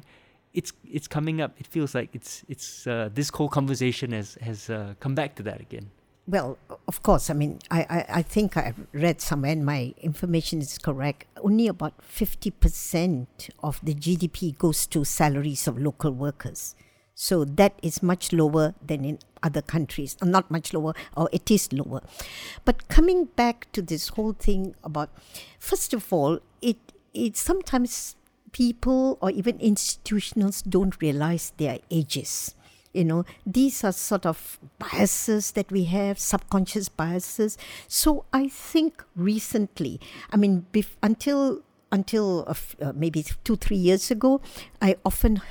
it's 0.54 0.72
it's 0.90 1.08
coming 1.08 1.42
up 1.42 1.54
it 1.60 1.68
feels 1.68 1.94
like 1.94 2.10
it's 2.14 2.44
it's 2.48 2.88
uh, 2.88 3.10
this 3.14 3.30
whole 3.30 3.50
conversation 3.50 4.12
has 4.12 4.38
has 4.42 4.70
uh, 4.70 4.94
come 5.00 5.16
back 5.16 5.36
to 5.36 5.44
that 5.44 5.60
again 5.60 5.90
well, 6.26 6.58
of 6.88 7.04
course. 7.04 7.30
I 7.30 7.34
mean, 7.34 7.60
I, 7.70 7.82
I, 7.82 8.06
I 8.20 8.22
think 8.22 8.56
I 8.56 8.74
read 8.94 9.20
somewhere, 9.20 9.52
and 9.52 9.66
my 9.66 9.94
information 10.02 10.62
is 10.62 10.78
correct. 10.78 11.26
Only 11.44 11.68
about 11.68 11.96
50% 12.02 13.28
of 13.62 13.82
the 13.84 13.94
GDP 13.94 14.58
goes 14.58 14.88
to 14.88 15.04
salaries 15.04 15.68
of 15.68 15.78
local 15.78 16.12
workers. 16.12 16.76
So 17.16 17.46
that 17.46 17.78
is 17.82 18.02
much 18.02 18.34
lower 18.34 18.74
than 18.86 19.06
in 19.06 19.20
other 19.42 19.62
countries. 19.62 20.18
Uh, 20.22 20.26
not 20.26 20.50
much 20.50 20.74
lower, 20.74 20.94
or 21.16 21.30
it 21.32 21.52
is 21.52 21.72
lower. 21.72 22.02
But 22.66 22.88
coming 22.88 23.26
back 23.26 23.72
to 23.74 23.82
this 23.82 24.10
whole 24.10 24.34
thing 24.34 24.76
about, 24.84 25.10
first 25.60 25.94
of 25.94 26.12
all, 26.12 26.40
it 26.62 26.78
it 27.14 27.38
sometimes 27.38 28.16
people 28.52 29.18
or 29.22 29.30
even 29.32 29.60
institutions 29.60 30.62
don't 30.62 31.02
realize 31.02 31.54
their 31.58 31.80
ages 31.90 32.56
you 32.94 33.04
know 33.04 33.26
these 33.46 33.84
are 33.84 33.92
sort 33.92 34.26
of 34.26 34.60
biases 34.80 35.52
that 35.52 35.72
we 35.72 35.86
have 35.86 36.20
subconscious 36.20 36.88
biases 36.90 37.58
so 37.88 38.24
i 38.32 38.48
think 38.48 39.04
recently 39.16 40.00
i 40.32 40.38
mean 40.38 40.66
bef- 40.72 40.96
until 41.02 41.62
until 41.94 42.44
uh, 42.48 42.92
maybe 42.96 43.24
two, 43.44 43.56
three 43.56 43.78
years 43.78 44.10
ago, 44.10 44.42
I 44.82 44.98
often 45.06 45.42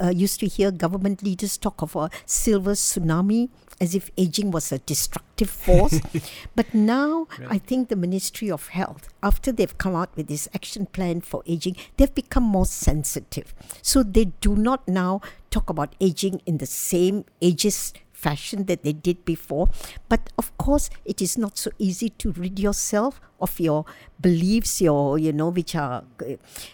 uh, 0.00 0.08
used 0.08 0.40
to 0.40 0.46
hear 0.46 0.70
government 0.70 1.22
leaders 1.22 1.58
talk 1.58 1.82
of 1.82 1.94
a 1.94 2.08
silver 2.24 2.72
tsunami 2.72 3.50
as 3.78 3.94
if 3.94 4.10
aging 4.16 4.50
was 4.50 4.72
a 4.72 4.78
destructive 4.78 5.50
force. 5.50 6.00
but 6.56 6.72
now, 6.72 7.28
right. 7.38 7.48
I 7.50 7.58
think 7.58 7.90
the 7.90 7.96
Ministry 7.96 8.50
of 8.50 8.68
Health, 8.68 9.08
after 9.22 9.52
they've 9.52 9.76
come 9.76 9.94
out 9.94 10.16
with 10.16 10.28
this 10.28 10.48
action 10.54 10.86
plan 10.86 11.20
for 11.20 11.42
aging, 11.46 11.76
they've 11.98 12.14
become 12.14 12.44
more 12.44 12.66
sensitive. 12.66 13.52
So 13.82 14.02
they 14.02 14.26
do 14.40 14.56
not 14.56 14.88
now 14.88 15.20
talk 15.50 15.68
about 15.68 15.94
aging 16.00 16.40
in 16.46 16.56
the 16.56 16.66
same 16.66 17.26
ages 17.42 17.92
fashion 18.22 18.64
that 18.66 18.84
they 18.84 18.92
did 18.92 19.24
before. 19.24 19.68
But 20.08 20.30
of 20.38 20.56
course, 20.56 20.88
it 21.04 21.20
is 21.20 21.36
not 21.36 21.58
so 21.58 21.70
easy 21.78 22.08
to 22.22 22.32
rid 22.32 22.58
yourself 22.58 23.20
of 23.42 23.58
your 23.60 23.84
beliefs, 24.20 24.80
your, 24.80 25.18
you 25.18 25.32
know, 25.32 25.48
which 25.48 25.74
are. 25.74 26.04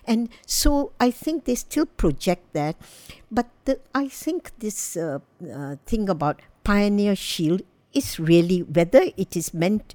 And 0.05 0.29
so 0.47 0.93
I 1.01 1.11
think 1.11 1.45
they 1.45 1.55
still 1.55 1.87
project 1.87 2.53
that. 2.53 2.77
But 3.31 3.47
the, 3.65 3.81
I 3.95 4.09
think 4.09 4.53
this 4.59 4.97
uh, 4.97 5.19
uh, 5.53 5.77
thing 5.87 6.09
about 6.09 6.41
Pioneer 6.63 7.17
Shield 7.17 7.63
is 7.93 8.21
really, 8.21 8.61
whether 8.63 9.03
it 9.17 9.37
is 9.37 9.55
meant, 9.55 9.95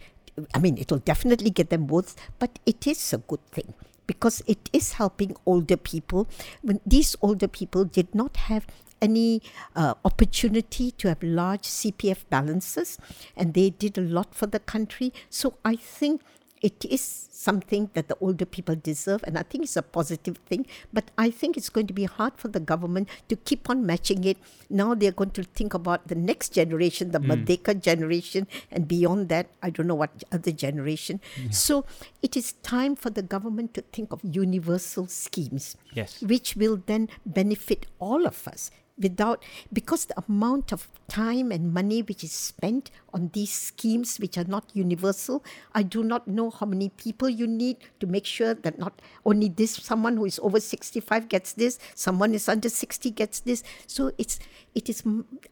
I 0.53 0.59
mean, 0.59 0.77
it 0.77 0.91
will 0.91 0.99
definitely 0.99 1.51
get 1.51 1.69
them 1.69 1.85
both, 1.85 2.15
but 2.39 2.59
it 2.65 2.87
is 2.87 3.13
a 3.13 3.19
good 3.19 3.45
thing 3.51 3.73
because 4.05 4.41
it 4.47 4.69
is 4.73 4.93
helping 4.93 5.35
older 5.45 5.77
people 5.77 6.27
when 6.61 6.81
these 6.85 7.15
older 7.21 7.47
people 7.47 7.85
did 7.85 8.13
not 8.13 8.35
have 8.35 8.65
any 9.03 9.41
uh, 9.75 9.93
opportunity 10.05 10.89
to 10.91 11.09
have 11.09 11.21
large 11.21 11.63
CPF 11.63 12.23
balances, 12.29 12.97
and 13.35 13.53
they 13.53 13.69
did 13.69 13.97
a 13.97 14.01
lot 14.01 14.33
for 14.33 14.47
the 14.47 14.59
country. 14.59 15.11
So 15.29 15.55
I 15.65 15.75
think 15.75 16.21
it 16.63 16.85
is 16.85 17.01
something 17.29 17.89
that 17.93 18.07
the 18.07 18.15
older 18.21 18.45
people 18.45 18.75
deserve, 18.75 19.21
and 19.25 19.37
I 19.37 19.43
think 19.43 19.65
it's 19.65 19.75
a 19.75 19.81
positive 19.81 20.37
thing. 20.49 20.65
But 20.93 21.11
I 21.17 21.29
think 21.29 21.57
it's 21.57 21.69
going 21.69 21.87
to 21.87 21.93
be 21.93 22.05
hard 22.05 22.37
for 22.37 22.47
the 22.47 22.61
government 22.61 23.09
to 23.27 23.35
keep 23.35 23.69
on 23.69 23.85
matching 23.85 24.23
it. 24.23 24.37
Now 24.69 24.95
they're 24.95 25.11
going 25.11 25.31
to 25.31 25.43
think 25.43 25.73
about 25.73 26.07
the 26.07 26.15
next 26.15 26.53
generation, 26.53 27.11
the 27.11 27.19
mm. 27.19 27.27
Merdeka 27.29 27.81
generation, 27.81 28.47
and 28.71 28.87
beyond 28.87 29.27
that, 29.27 29.47
I 29.61 29.69
don't 29.69 29.87
know 29.87 29.95
what 30.03 30.23
other 30.31 30.53
generation. 30.53 31.19
Yeah. 31.35 31.49
So 31.49 31.85
it 32.21 32.37
is 32.37 32.53
time 32.63 32.95
for 32.95 33.09
the 33.09 33.21
government 33.21 33.73
to 33.73 33.81
think 33.81 34.13
of 34.13 34.21
universal 34.23 35.07
schemes, 35.07 35.75
yes. 35.93 36.21
which 36.21 36.55
will 36.55 36.81
then 36.85 37.09
benefit 37.25 37.87
all 37.99 38.25
of 38.25 38.47
us 38.47 38.71
without 38.97 39.43
because 39.71 40.05
the 40.05 40.23
amount 40.27 40.71
of 40.71 40.87
time 41.07 41.51
and 41.51 41.73
money 41.73 42.01
which 42.01 42.23
is 42.23 42.31
spent 42.31 42.91
on 43.13 43.29
these 43.33 43.51
schemes 43.51 44.17
which 44.19 44.37
are 44.37 44.43
not 44.43 44.69
universal 44.73 45.43
i 45.73 45.81
do 45.81 46.03
not 46.03 46.27
know 46.27 46.49
how 46.49 46.65
many 46.65 46.89
people 46.89 47.27
you 47.27 47.47
need 47.47 47.77
to 47.99 48.05
make 48.05 48.25
sure 48.25 48.53
that 48.53 48.77
not 48.77 49.01
only 49.25 49.49
this 49.49 49.73
someone 49.73 50.17
who 50.17 50.25
is 50.25 50.39
over 50.43 50.59
65 50.59 51.27
gets 51.27 51.53
this 51.53 51.79
someone 51.95 52.33
is 52.33 52.47
under 52.47 52.69
60 52.69 53.09
gets 53.11 53.39
this 53.39 53.63
so 53.87 54.11
it's 54.17 54.39
it 54.75 54.89
is 54.89 55.03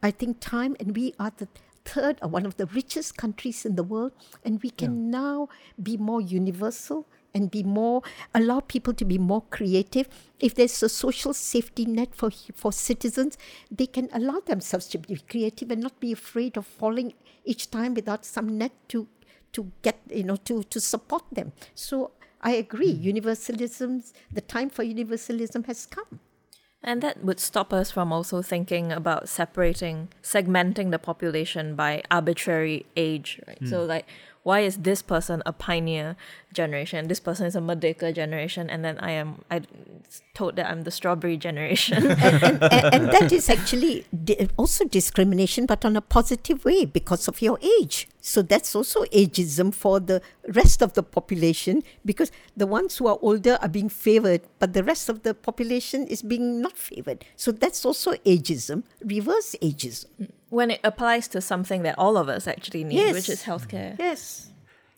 i 0.02 0.10
think 0.10 0.38
time 0.40 0.76
and 0.78 0.94
we 0.96 1.12
are 1.18 1.32
the 1.38 1.48
third 1.84 2.18
or 2.22 2.28
one 2.28 2.46
of 2.46 2.56
the 2.56 2.66
richest 2.66 3.16
countries 3.16 3.66
in 3.66 3.74
the 3.74 3.82
world 3.82 4.12
and 4.44 4.62
we 4.62 4.70
can 4.70 5.06
yeah. 5.06 5.18
now 5.18 5.48
be 5.82 5.96
more 5.96 6.20
universal 6.20 7.06
and 7.34 7.50
be 7.50 7.62
more 7.62 8.02
allow 8.34 8.60
people 8.60 8.94
to 8.94 9.04
be 9.04 9.18
more 9.18 9.42
creative 9.50 10.08
if 10.40 10.54
there's 10.54 10.82
a 10.82 10.88
social 10.88 11.32
safety 11.32 11.84
net 11.84 12.14
for 12.14 12.30
for 12.54 12.72
citizens 12.72 13.38
they 13.70 13.86
can 13.86 14.08
allow 14.12 14.40
themselves 14.40 14.86
to 14.88 14.98
be 14.98 15.16
creative 15.28 15.70
and 15.70 15.82
not 15.82 15.98
be 16.00 16.12
afraid 16.12 16.56
of 16.56 16.66
falling 16.66 17.14
each 17.44 17.70
time 17.70 17.94
without 17.94 18.24
some 18.24 18.58
net 18.58 18.72
to 18.88 19.06
to 19.52 19.70
get 19.82 19.98
you 20.10 20.24
know 20.24 20.36
to 20.36 20.62
to 20.64 20.80
support 20.80 21.24
them 21.32 21.52
so 21.74 22.10
i 22.40 22.52
agree 22.52 22.94
mm. 22.94 23.02
universalism 23.02 24.02
the 24.30 24.40
time 24.40 24.70
for 24.70 24.82
universalism 24.82 25.64
has 25.64 25.86
come 25.86 26.20
and 26.84 27.00
that 27.00 27.24
would 27.24 27.38
stop 27.38 27.72
us 27.72 27.90
from 27.92 28.12
also 28.12 28.42
thinking 28.42 28.90
about 28.90 29.28
separating, 29.28 30.08
segmenting 30.22 30.90
the 30.90 30.98
population 30.98 31.76
by 31.76 32.02
arbitrary 32.10 32.86
age, 32.96 33.40
right? 33.46 33.60
Mm. 33.60 33.70
So, 33.70 33.84
like, 33.84 34.06
why 34.42 34.60
is 34.60 34.78
this 34.78 35.02
person 35.02 35.42
a 35.46 35.52
pioneer 35.52 36.16
generation? 36.52 37.08
This 37.08 37.20
person 37.20 37.46
is 37.46 37.54
a 37.54 37.60
merdeka 37.60 38.14
generation 38.14 38.68
and 38.68 38.84
then 38.84 38.98
i 38.98 39.10
am 39.10 39.42
i 39.50 39.60
told 40.34 40.56
that 40.56 40.66
i'm 40.68 40.82
the 40.82 40.90
strawberry 40.90 41.36
generation. 41.36 42.16
And, 42.22 42.42
and, 42.42 42.62
and, 42.62 42.94
and, 42.94 43.08
that 43.08 43.32
is 43.32 43.48
actually 43.48 44.04
also 44.56 44.84
discrimination 44.84 45.66
but 45.66 45.84
on 45.84 45.96
a 45.96 46.00
positive 46.00 46.64
way 46.64 46.84
because 46.84 47.28
of 47.28 47.42
your 47.42 47.58
age. 47.80 48.08
So 48.20 48.42
that's 48.42 48.74
also 48.74 49.04
ageism 49.06 49.74
for 49.74 50.00
the 50.00 50.22
rest 50.48 50.82
of 50.82 50.94
the 50.94 51.02
population 51.02 51.82
because 52.04 52.30
the 52.56 52.66
ones 52.66 52.98
who 52.98 53.06
are 53.06 53.18
older 53.22 53.58
are 53.60 53.68
being 53.68 53.88
favored 53.88 54.42
but 54.58 54.72
the 54.72 54.84
rest 54.84 55.08
of 55.08 55.22
the 55.22 55.34
population 55.34 56.06
is 56.06 56.22
being 56.22 56.60
not 56.60 56.76
favored. 56.76 57.24
So 57.36 57.52
that's 57.52 57.84
also 57.84 58.12
ageism 58.24 58.84
reverse 59.04 59.54
ageism 59.62 60.06
when 60.52 60.70
it 60.70 60.80
applies 60.84 61.28
to 61.28 61.40
something 61.40 61.80
that 61.82 61.98
all 61.98 62.18
of 62.18 62.28
us 62.28 62.46
actually 62.46 62.84
need, 62.84 62.96
yes. 62.96 63.14
which 63.14 63.30
is 63.30 63.42
healthcare. 63.44 63.92
Mm-hmm. 63.92 64.02
Yes. 64.02 64.52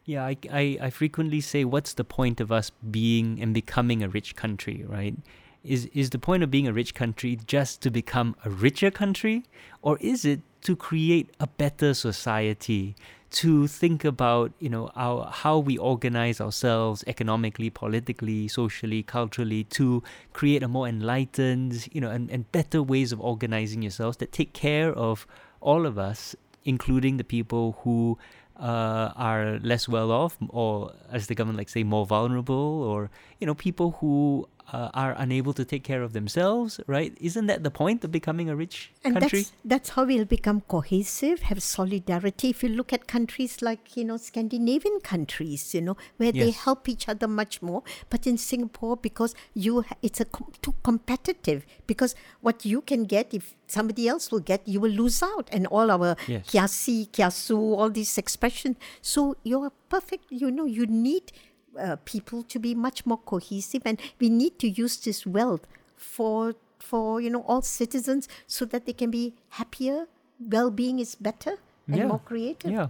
Yeah, 0.05 0.25
I, 0.25 0.37
I, 0.53 0.79
I 0.83 0.91
frequently 0.91 1.41
say, 1.41 1.65
what's 1.65 1.95
the 1.95 2.03
point 2.03 2.41
of 2.41 2.51
us 2.51 2.71
being 2.91 3.41
and 3.41 3.55
becoming 3.55 4.03
a 4.03 4.09
rich 4.09 4.35
country, 4.35 4.85
right? 4.85 5.15
Is, 5.63 5.87
is 5.95 6.11
the 6.11 6.19
point 6.19 6.43
of 6.43 6.51
being 6.51 6.67
a 6.67 6.73
rich 6.73 6.93
country 6.93 7.39
just 7.47 7.81
to 7.83 7.91
become 7.93 8.35
a 8.45 8.51
richer 8.51 8.91
country? 8.91 9.45
Or 9.81 9.97
is 10.01 10.25
it 10.25 10.41
to 10.63 10.75
create 10.75 11.31
a 11.39 11.47
better 11.47 11.95
society 11.95 12.97
to 13.31 13.67
think 13.67 14.05
about 14.05 14.53
you 14.61 14.69
know 14.69 14.93
our 14.95 15.27
how 15.27 15.59
we 15.59 15.77
organize 15.77 16.41
ourselves 16.41 17.03
economically 17.09 17.69
politically 17.69 18.47
socially 18.47 19.03
culturally 19.03 19.65
to 19.65 20.05
create 20.33 20.63
a 20.63 20.69
more 20.69 20.87
enlightened 20.87 21.89
you 21.93 22.01
know 22.01 22.11
and, 22.11 22.31
and 22.31 22.51
better 22.53 22.81
ways 22.81 23.11
of 23.11 23.21
organizing 23.21 23.83
yourselves 23.83 24.19
that 24.19 24.31
take 24.31 24.53
care 24.53 24.93
of 24.93 25.27
all 25.73 25.87
of 25.87 25.99
us 25.99 26.37
including 26.65 27.17
the 27.17 27.25
people 27.25 27.77
who 27.83 28.19
uh, 28.59 29.11
are 29.17 29.59
less 29.62 29.89
well 29.89 30.11
off 30.12 30.37
or 30.49 30.93
as 31.11 31.27
the 31.27 31.35
government 31.35 31.59
like 31.59 31.69
say 31.69 31.83
more 31.83 32.07
vulnerable 32.07 32.83
or 32.91 33.11
you 33.41 33.47
know 33.47 33.55
people 33.55 33.97
who 34.01 34.49
uh, 34.73 34.91
are 34.95 35.15
unable 35.19 35.53
to 35.53 35.65
take 35.65 35.85
care 35.85 36.03
of 36.03 36.12
themselves, 36.12 36.81
right? 36.87 37.17
Isn't 37.21 37.47
that 37.47 37.62
the 37.62 37.71
point 37.71 38.05
of 38.05 38.11
becoming 38.11 38.49
a 38.49 38.57
rich 38.57 38.93
and 39.05 39.19
country? 39.19 39.43
That's, 39.43 39.53
that's 39.65 39.89
how 39.91 40.05
we'll 40.05 40.25
become 40.25 40.62
cohesive, 40.62 41.43
have 41.43 41.62
solidarity. 41.62 42.51
If 42.51 42.62
you 42.62 42.71
look 42.71 42.93
at 42.93 43.07
countries 43.07 43.62
like, 43.62 43.97
you 43.97 44.05
know, 44.05 44.17
Scandinavian 44.17 45.01
countries, 45.01 45.75
you 45.75 45.83
know, 45.83 45.97
where 46.17 46.33
yes. 46.33 46.45
they 46.45 46.51
help 46.53 46.89
each 46.89 47.09
other 47.09 47.29
much 47.29 47.62
more. 47.62 47.83
But 48.11 48.27
in 48.27 48.39
Singapore, 48.39 48.97
because 48.97 49.35
you, 49.53 49.85
it's 50.03 50.21
a 50.21 50.27
too 50.62 50.75
competitive. 50.83 51.67
Because 51.87 52.15
what 52.41 52.65
you 52.65 52.81
can 52.81 53.05
get, 53.05 53.35
if 53.35 53.55
somebody 53.67 54.09
else 54.09 54.31
will 54.31 54.41
get, 54.41 54.67
you 54.67 54.81
will 54.81 54.91
lose 54.91 55.23
out. 55.23 55.49
And 55.53 55.67
all 55.67 55.91
our 55.91 56.17
yes. 56.27 56.47
kiasi, 56.47 57.09
kiasu, 57.11 57.57
all 57.57 57.91
these 57.91 58.17
expressions. 58.19 58.77
So 59.03 59.37
you're 59.43 59.73
perfect, 59.89 60.25
you 60.31 60.51
know, 60.51 60.65
you 60.65 60.87
need 60.87 61.33
uh, 61.79 61.97
people 62.05 62.43
to 62.45 62.59
be 62.59 62.75
much 62.75 63.07
more 63.07 63.18
cohesive 63.18 63.83
and 63.85 64.01
we 64.18 64.29
need 64.29 64.59
to 64.59 64.68
use 64.68 64.97
this 64.99 65.27
wealth 65.27 65.66
for 65.97 66.55
for 66.79 67.20
you 67.20 67.31
know 67.31 67.43
all 67.43 67.62
citizens 67.62 68.29
so 68.47 68.64
that 68.64 68.87
they 68.87 68.93
can 68.93 69.11
be 69.11 69.35
happier 69.51 70.07
well-being 70.41 70.99
is 70.99 71.14
better 71.14 71.57
and 71.87 71.97
yeah. 71.97 72.07
more 72.07 72.18
creative. 72.18 72.70
Yeah. 72.70 72.89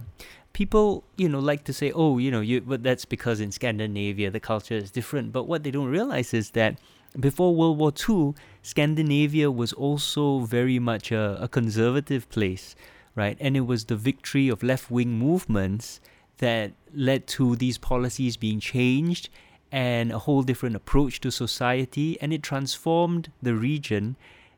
People 0.53 1.03
you 1.17 1.29
know 1.29 1.39
like 1.39 1.63
to 1.65 1.73
say 1.73 1.91
oh 1.91 2.17
you 2.17 2.31
know 2.31 2.41
you 2.41 2.61
but 2.61 2.83
that's 2.83 3.05
because 3.05 3.39
in 3.39 3.51
scandinavia 3.51 4.31
the 4.31 4.39
culture 4.39 4.75
is 4.75 4.91
different. 4.91 5.31
But 5.31 5.43
what 5.43 5.63
they 5.63 5.71
don't 5.71 5.89
realize 5.89 6.33
is 6.33 6.51
that 6.51 6.79
before 7.19 7.55
world 7.55 7.77
war 7.77 7.93
ii 8.09 8.33
scandinavia 8.61 9.49
was 9.49 9.71
also 9.73 10.39
very 10.39 10.79
much 10.79 11.11
a, 11.11 11.37
a 11.41 11.47
conservative 11.47 12.27
place 12.29 12.75
right? 13.15 13.37
And 13.39 13.55
it 13.55 13.61
was 13.61 13.85
the 13.85 13.95
victory 13.95 14.49
of 14.49 14.61
left-wing 14.61 15.17
movements 15.17 16.01
that 16.37 16.73
led 16.93 17.27
to 17.27 17.55
these 17.55 17.77
policies 17.77 18.37
being 18.37 18.59
changed 18.59 19.29
and 19.71 20.11
a 20.11 20.19
whole 20.19 20.43
different 20.43 20.75
approach 20.75 21.19
to 21.21 21.31
society 21.31 22.17
and 22.21 22.31
it 22.31 22.43
transformed 22.43 23.31
the 23.41 23.53
region 23.53 24.15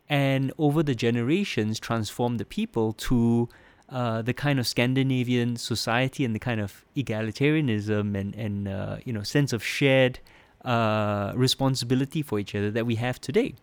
and 0.10 0.52
over 0.58 0.84
the 0.84 0.96
generations 0.96 1.80
transformed 1.80 2.40
the 2.40 2.46
people 2.46 2.94
to 2.94 3.50
uh, 3.90 4.22
the 4.22 4.34
kind 4.34 4.60
of 4.60 4.68
Scandinavian 4.68 5.56
society 5.56 6.26
and 6.26 6.36
the 6.36 6.40
kind 6.40 6.60
of 6.60 6.86
egalitarianism 6.96 8.18
and, 8.18 8.36
and 8.36 8.68
uh, 8.68 8.98
you 9.06 9.14
know 9.14 9.24
sense 9.24 9.54
of 9.54 9.64
shared 9.64 10.20
uh, 10.66 11.32
responsibility 11.36 12.22
for 12.22 12.40
each 12.40 12.54
other 12.54 12.70
that 12.70 12.86
we 12.86 12.96
have 12.96 13.22
today. 13.22 13.56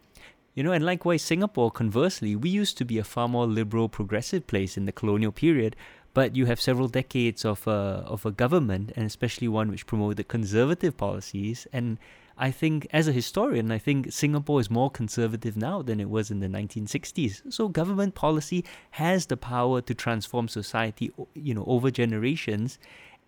You 0.54 0.62
know, 0.62 0.72
and 0.72 0.84
likewise, 0.84 1.20
Singapore, 1.20 1.70
conversely, 1.70 2.36
we 2.36 2.48
used 2.48 2.78
to 2.78 2.84
be 2.84 2.96
a 2.98 3.04
far 3.04 3.28
more 3.28 3.46
liberal, 3.46 3.88
progressive 3.88 4.46
place 4.46 4.76
in 4.76 4.86
the 4.86 4.92
colonial 4.92 5.32
period, 5.32 5.74
but 6.14 6.36
you 6.36 6.46
have 6.46 6.60
several 6.60 6.88
decades 6.88 7.44
of 7.44 7.66
a, 7.66 8.04
of 8.06 8.24
a 8.24 8.30
government, 8.30 8.92
and 8.96 9.04
especially 9.04 9.48
one 9.48 9.70
which 9.70 9.86
promoted 9.86 10.26
conservative 10.28 10.96
policies. 10.96 11.66
And 11.72 11.98
I 12.38 12.50
think, 12.50 12.86
as 12.92 13.06
a 13.06 13.12
historian, 13.12 13.70
I 13.70 13.78
think 13.78 14.12
Singapore 14.12 14.60
is 14.60 14.70
more 14.70 14.90
conservative 14.90 15.56
now 15.56 15.82
than 15.82 16.00
it 16.00 16.08
was 16.08 16.30
in 16.30 16.40
the 16.40 16.48
1960s. 16.48 17.52
So 17.52 17.68
government 17.68 18.14
policy 18.14 18.64
has 18.92 19.26
the 19.26 19.36
power 19.36 19.80
to 19.82 19.94
transform 19.94 20.48
society, 20.48 21.12
you 21.34 21.54
know, 21.54 21.64
over 21.66 21.90
generations 21.90 22.78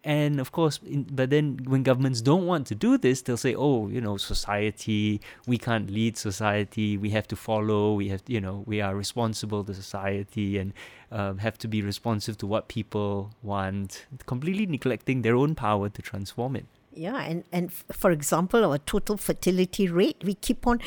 and 0.07 0.41
of 0.41 0.53
course 0.53 0.79
in, 0.87 1.03
but 1.11 1.29
then 1.31 1.59
when 1.67 1.83
governments 1.83 2.23
don't 2.23 2.47
want 2.47 2.67
to 2.69 2.75
do 2.75 2.97
this 2.97 3.23
they'll 3.23 3.37
say 3.37 3.55
oh 3.55 3.89
you 3.89 4.01
know 4.01 4.17
society 4.17 5.21
we 5.47 5.59
can't 5.59 5.91
lead 5.91 6.17
society. 6.17 6.97
We 6.97 7.11
have 7.11 7.27
to 7.29 7.37
follow. 7.37 7.95
We 7.95 8.09
have 8.09 8.23
you 8.27 8.41
know 8.41 8.65
we 8.67 8.81
are 8.81 8.95
responsible 8.95 9.65
to 9.65 9.75
society 9.75 10.59
and 10.59 10.73
um, 11.11 11.39
have 11.39 11.59
to 11.59 11.69
be 11.69 11.83
responsive 11.83 12.39
to 12.39 12.47
what 12.47 12.69
people 12.69 13.31
want. 13.43 14.07
Completely 14.27 14.67
neglecting 14.67 15.23
their 15.23 15.37
own 15.37 15.55
power 15.55 15.89
to 15.89 16.03
transform 16.03 16.57
it. 16.57 16.67
Yeah, 16.93 17.21
and, 17.21 17.45
and 17.53 17.71
for 17.73 18.11
example, 18.11 18.65
our 18.65 18.79
total 18.79 19.19
fertility 19.19 19.87
rate, 19.87 20.17
we 20.25 20.35
keep 20.35 20.67
on 20.67 20.81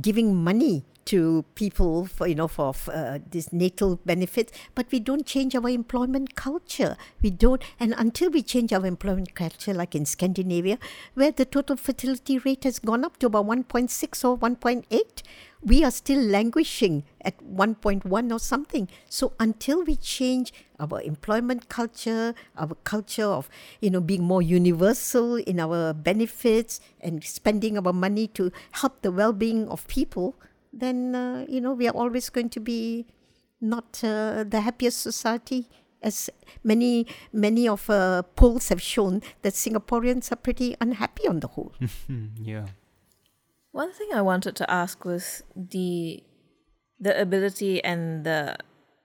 giving 0.00 0.34
money 0.34 0.84
to 1.06 1.44
people 1.54 2.06
for 2.06 2.26
you 2.26 2.34
know 2.34 2.48
for 2.48 2.74
uh, 2.92 3.18
this 3.30 3.52
natal 3.52 3.96
benefits 4.04 4.52
but 4.74 4.86
we 4.90 5.00
don't 5.00 5.26
change 5.26 5.54
our 5.54 5.68
employment 5.68 6.34
culture. 6.34 6.96
We 7.22 7.30
don't 7.30 7.62
and 7.78 7.94
until 7.96 8.30
we 8.30 8.42
change 8.42 8.72
our 8.72 8.86
employment 8.86 9.34
culture 9.34 9.74
like 9.74 9.94
in 9.94 10.06
scandinavia 10.06 10.78
where 11.14 11.32
the 11.32 11.44
total 11.44 11.76
fertility 11.76 12.38
rate 12.38 12.64
has 12.64 12.78
gone 12.78 13.04
up 13.04 13.18
to 13.18 13.26
about 13.26 13.46
1.6 13.46 14.24
or 14.24 14.38
1.8 14.38 15.22
we 15.64 15.82
are 15.82 15.90
still 15.90 16.20
languishing 16.20 17.04
at 17.22 17.38
1.1 17.38 18.32
or 18.32 18.38
something. 18.38 18.86
So 19.08 19.32
until 19.40 19.82
we 19.82 19.96
change 19.96 20.52
our 20.78 21.00
employment 21.00 21.68
culture 21.68 22.34
our 22.56 22.74
culture 22.82 23.24
of 23.24 23.48
you 23.80 23.90
know 23.90 24.00
being 24.00 24.24
more 24.24 24.42
universal 24.42 25.36
in 25.36 25.60
our 25.60 25.92
benefits 25.94 26.80
and 27.00 27.22
spending 27.22 27.78
our 27.78 27.92
money 27.92 28.26
to 28.26 28.50
help 28.72 29.00
the 29.02 29.12
well-being 29.12 29.68
of 29.68 29.86
people 29.86 30.34
then 30.80 31.14
uh, 31.14 31.44
you 31.48 31.60
know 31.60 31.72
we 31.72 31.88
are 31.88 31.96
always 31.96 32.30
going 32.30 32.50
to 32.50 32.60
be 32.60 33.06
not 33.60 34.00
uh, 34.04 34.44
the 34.44 34.60
happiest 34.60 35.00
society 35.00 35.68
as 36.02 36.28
many 36.62 37.06
many 37.32 37.66
of 37.66 37.88
uh, 37.88 38.22
polls 38.36 38.68
have 38.68 38.80
shown 38.82 39.22
that 39.42 39.54
Singaporeans 39.54 40.30
are 40.30 40.36
pretty 40.36 40.76
unhappy 40.80 41.26
on 41.26 41.40
the 41.40 41.48
whole. 41.48 41.72
yeah. 42.40 42.66
One 43.72 43.92
thing 43.92 44.10
I 44.14 44.22
wanted 44.22 44.54
to 44.56 44.70
ask 44.70 45.04
was 45.04 45.42
the 45.56 46.22
the 47.00 47.20
ability 47.20 47.82
and 47.82 48.24
the 48.24 48.56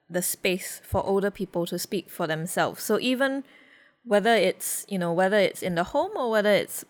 the 0.09 0.21
space 0.21 0.81
for 0.83 1.05
older 1.05 1.31
people 1.31 1.65
to 1.67 1.79
speak 1.79 2.09
for 2.09 2.27
themselves. 2.27 2.83
So 2.83 2.99
even 2.99 3.43
whether 4.03 4.35
it's 4.35 4.85
you 4.89 4.99
know 4.99 5.13
whether 5.13 5.37
it's 5.37 5.63
in 5.63 5.75
the 5.75 5.85
home 5.85 6.11
or 6.15 6.29
whether 6.29 6.51
it's 6.51 6.85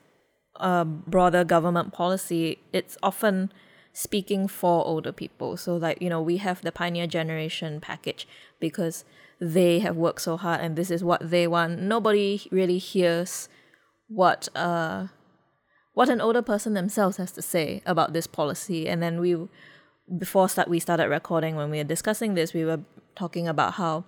a 0.56 0.84
broader 0.84 1.44
government 1.44 1.94
policy, 1.94 2.60
it's 2.74 2.98
often 3.02 3.52
speaking 4.00 4.48
for 4.48 4.88
older 4.88 5.12
people. 5.12 5.58
So 5.58 5.76
like 5.76 6.02
you 6.02 6.10
know 6.10 6.22
we 6.22 6.38
have 6.38 6.62
the 6.62 6.72
pioneer 6.72 7.06
generation 7.06 7.82
package 7.82 8.26
because 8.62 9.04
they 9.42 9.80
have 9.80 9.98
worked 9.98 10.22
so 10.22 10.38
hard 10.38 10.62
and 10.62 10.78
this 10.78 10.90
is 10.90 11.04
what 11.04 11.30
they 11.30 11.48
want. 11.48 11.82
Nobody 11.82 12.48
really 12.50 12.78
hears 12.78 13.50
what 14.08 14.48
uh 14.56 15.08
what 15.96 16.08
an 16.08 16.22
older 16.22 16.42
person 16.42 16.76
themselves 16.76 17.18
has 17.18 17.34
to 17.34 17.42
say 17.42 17.82
about 17.86 18.14
this 18.14 18.26
policy. 18.26 18.88
And 18.88 19.04
then 19.04 19.20
we 19.20 19.36
before 20.18 20.48
start 20.48 20.70
we 20.70 20.80
started 20.80 21.10
recording 21.10 21.58
when 21.58 21.70
we 21.70 21.80
were 21.80 21.84
discussing 21.96 22.36
this, 22.36 22.54
we 22.54 22.64
were 22.64 22.80
talking 23.18 23.50
about 23.50 23.74
how 23.74 24.06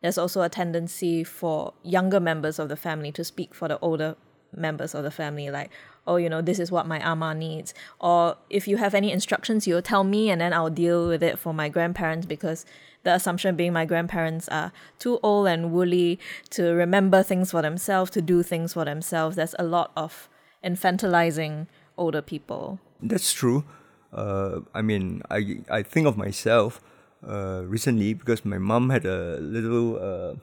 there's 0.00 0.16
also 0.16 0.40
a 0.40 0.48
tendency 0.48 1.22
for 1.22 1.74
younger 1.82 2.18
members 2.18 2.58
of 2.58 2.70
the 2.70 2.76
family 2.76 3.12
to 3.12 3.22
speak 3.22 3.54
for 3.54 3.68
the 3.68 3.78
older 3.80 4.16
members 4.56 4.94
of 4.94 5.02
the 5.02 5.10
family 5.10 5.50
like 5.50 5.70
oh 6.06 6.16
you 6.16 6.28
know 6.28 6.42
this 6.42 6.58
is 6.58 6.70
what 6.70 6.86
my 6.86 7.00
ama 7.00 7.34
needs. 7.34 7.74
Or 8.00 8.36
if 8.50 8.68
you 8.68 8.76
have 8.78 8.94
any 8.94 9.10
instructions 9.12 9.66
you'll 9.66 9.82
tell 9.82 10.04
me 10.04 10.30
and 10.30 10.40
then 10.40 10.52
i'll 10.52 10.70
deal 10.70 11.08
with 11.08 11.22
it 11.22 11.38
for 11.38 11.52
my 11.54 11.68
grandparents 11.68 12.26
because 12.26 12.64
the 13.04 13.14
assumption 13.14 13.54
being 13.54 13.72
my 13.72 13.84
grandparents 13.84 14.48
are 14.48 14.72
too 14.98 15.20
old 15.22 15.46
and 15.46 15.70
woolly 15.72 16.18
to 16.50 16.72
remember 16.72 17.22
things 17.22 17.50
for 17.50 17.62
themselves 17.62 18.10
to 18.12 18.22
do 18.22 18.42
things 18.42 18.72
for 18.72 18.84
themselves. 18.84 19.36
There's 19.36 19.54
a 19.58 19.62
lot 19.62 19.92
of 19.94 20.28
infantilizing 20.64 21.66
older 21.98 22.22
people. 22.22 22.80
That's 23.02 23.32
true. 23.32 23.64
Uh, 24.12 24.60
i 24.72 24.80
mean 24.80 25.22
i 25.28 25.58
i 25.68 25.82
think 25.82 26.06
of 26.06 26.16
myself 26.16 26.80
uh, 27.26 27.62
recently 27.66 28.14
because 28.14 28.44
my 28.44 28.58
mom 28.58 28.90
had 28.90 29.04
a 29.04 29.38
little 29.40 29.98
uh, 29.98 30.34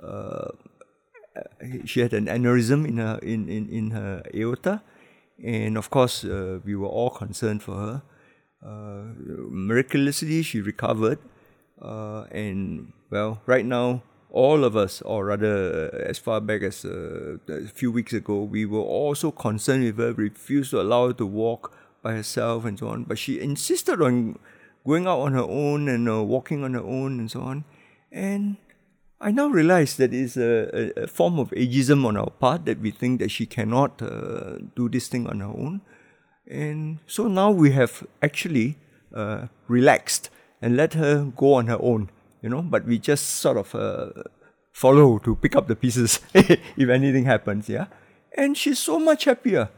uh, 0.00 0.52
she 1.84 1.98
had 1.98 2.12
an 2.12 2.26
aneurysm 2.26 2.86
in 2.86 2.98
her 2.98 3.18
in, 3.22 3.48
in, 3.48 3.68
in 3.68 3.90
her 3.90 4.22
aorta 4.32 4.80
and 5.42 5.76
of 5.76 5.90
course 5.90 6.24
uh, 6.24 6.58
we 6.64 6.74
were 6.74 6.88
all 6.88 7.10
concerned 7.10 7.62
for 7.62 7.74
her. 7.74 8.02
Uh, 8.64 9.12
miraculously 9.50 10.42
she 10.42 10.60
recovered. 10.60 11.18
Uh, 11.80 12.24
and 12.30 12.92
well 13.10 13.40
right 13.44 13.66
now 13.66 14.02
all 14.30 14.64
of 14.64 14.74
us 14.76 15.02
or 15.02 15.26
rather 15.26 15.94
as 16.06 16.18
far 16.18 16.40
back 16.40 16.62
as 16.62 16.86
a 16.86 17.38
few 17.74 17.92
weeks 17.92 18.14
ago 18.14 18.42
we 18.42 18.64
were 18.64 18.80
also 18.80 19.30
concerned 19.30 19.84
with 19.84 19.98
her 19.98 20.14
refused 20.14 20.70
to 20.70 20.80
allow 20.80 21.08
her 21.08 21.12
to 21.12 21.26
walk 21.26 21.76
by 22.02 22.12
herself 22.12 22.64
and 22.64 22.78
so 22.78 22.88
on. 22.88 23.04
But 23.04 23.18
she 23.18 23.40
insisted 23.40 24.00
on 24.00 24.38
going 24.86 25.06
out 25.06 25.18
on 25.18 25.32
her 25.32 25.48
own 25.62 25.88
and 25.88 26.08
uh, 26.08 26.22
walking 26.22 26.62
on 26.62 26.74
her 26.74 26.86
own 26.96 27.18
and 27.18 27.30
so 27.30 27.40
on. 27.40 27.64
And 28.12 28.56
I 29.20 29.30
now 29.30 29.48
realize 29.48 29.96
that 29.96 30.12
it's 30.12 30.36
a, 30.36 30.92
a, 31.04 31.06
form 31.06 31.38
of 31.38 31.50
ageism 31.50 32.04
on 32.04 32.16
our 32.16 32.30
part 32.30 32.66
that 32.66 32.80
we 32.80 32.90
think 32.90 33.20
that 33.20 33.30
she 33.30 33.46
cannot 33.46 34.02
uh, 34.02 34.58
do 34.74 34.88
this 34.90 35.08
thing 35.08 35.26
on 35.26 35.40
her 35.40 35.46
own. 35.46 35.80
And 36.46 36.98
so 37.06 37.26
now 37.26 37.50
we 37.50 37.70
have 37.72 38.06
actually 38.22 38.76
uh, 39.14 39.46
relaxed 39.68 40.28
and 40.60 40.76
let 40.76 40.94
her 40.94 41.24
go 41.36 41.54
on 41.54 41.66
her 41.68 41.78
own, 41.80 42.10
you 42.42 42.50
know, 42.50 42.60
but 42.62 42.84
we 42.84 42.98
just 42.98 43.26
sort 43.26 43.56
of 43.56 43.74
uh, 43.74 44.10
follow 44.72 45.18
to 45.20 45.34
pick 45.36 45.56
up 45.56 45.66
the 45.66 45.76
pieces 45.76 46.20
if 46.34 46.88
anything 46.88 47.24
happens, 47.24 47.68
yeah. 47.68 47.86
And 48.36 48.56
she's 48.56 48.78
so 48.78 48.98
much 48.98 49.24
happier. 49.24 49.70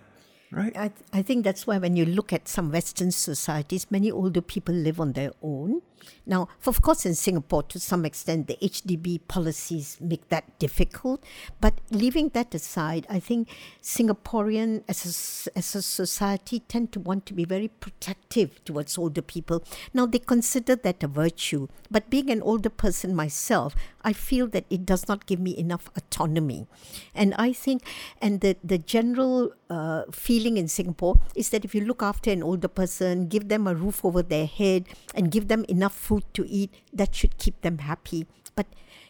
Right. 0.50 0.76
I, 0.76 0.88
th- 0.88 1.06
I 1.12 1.22
think 1.22 1.44
that's 1.44 1.66
why 1.66 1.78
when 1.78 1.94
you 1.94 2.06
look 2.06 2.32
at 2.32 2.48
some 2.48 2.72
Western 2.72 3.12
societies, 3.12 3.90
many 3.90 4.10
older 4.10 4.40
people 4.40 4.74
live 4.74 4.98
on 4.98 5.12
their 5.12 5.32
own. 5.42 5.82
Now, 6.26 6.48
of 6.66 6.82
course, 6.82 7.06
in 7.06 7.14
Singapore, 7.14 7.62
to 7.64 7.80
some 7.80 8.04
extent, 8.04 8.46
the 8.46 8.58
HDB 8.60 9.20
policies 9.28 9.96
make 10.00 10.28
that 10.28 10.58
difficult. 10.58 11.24
But 11.60 11.74
leaving 11.90 12.30
that 12.30 12.54
aside, 12.54 13.06
I 13.08 13.20
think 13.20 13.48
Singaporean 13.82 14.82
as 14.88 15.48
a, 15.54 15.58
as 15.58 15.74
a 15.74 15.82
society 15.82 16.60
tend 16.60 16.92
to 16.92 17.00
want 17.00 17.24
to 17.26 17.34
be 17.34 17.44
very 17.44 17.68
protective 17.68 18.62
towards 18.64 18.98
older 18.98 19.22
people. 19.22 19.64
Now, 19.94 20.06
they 20.06 20.18
consider 20.18 20.76
that 20.76 21.02
a 21.02 21.08
virtue. 21.08 21.68
But 21.90 22.10
being 22.10 22.30
an 22.30 22.42
older 22.42 22.70
person 22.70 23.14
myself, 23.14 23.74
I 24.02 24.12
feel 24.12 24.46
that 24.48 24.66
it 24.68 24.84
does 24.84 25.08
not 25.08 25.26
give 25.26 25.40
me 25.40 25.56
enough 25.56 25.90
autonomy. 25.96 26.66
And 27.14 27.34
I 27.34 27.52
think, 27.52 27.82
and 28.20 28.40
the, 28.40 28.56
the 28.62 28.78
general 28.78 29.52
uh, 29.70 30.04
feeling 30.12 30.56
in 30.56 30.68
Singapore 30.68 31.20
is 31.34 31.50
that 31.50 31.64
if 31.64 31.74
you 31.74 31.82
look 31.82 32.02
after 32.02 32.30
an 32.30 32.42
older 32.42 32.68
person, 32.68 33.28
give 33.28 33.48
them 33.48 33.66
a 33.66 33.74
roof 33.74 34.04
over 34.04 34.22
their 34.22 34.46
head, 34.46 34.86
and 35.14 35.30
give 35.30 35.48
them 35.48 35.64
enough 35.68 35.87
food 35.92 36.24
to 36.34 36.46
eat, 36.48 36.74
that 36.92 37.14
should 37.14 37.38
keep 37.38 37.60
them 37.62 37.78
happy. 37.78 38.26
But 38.54 38.66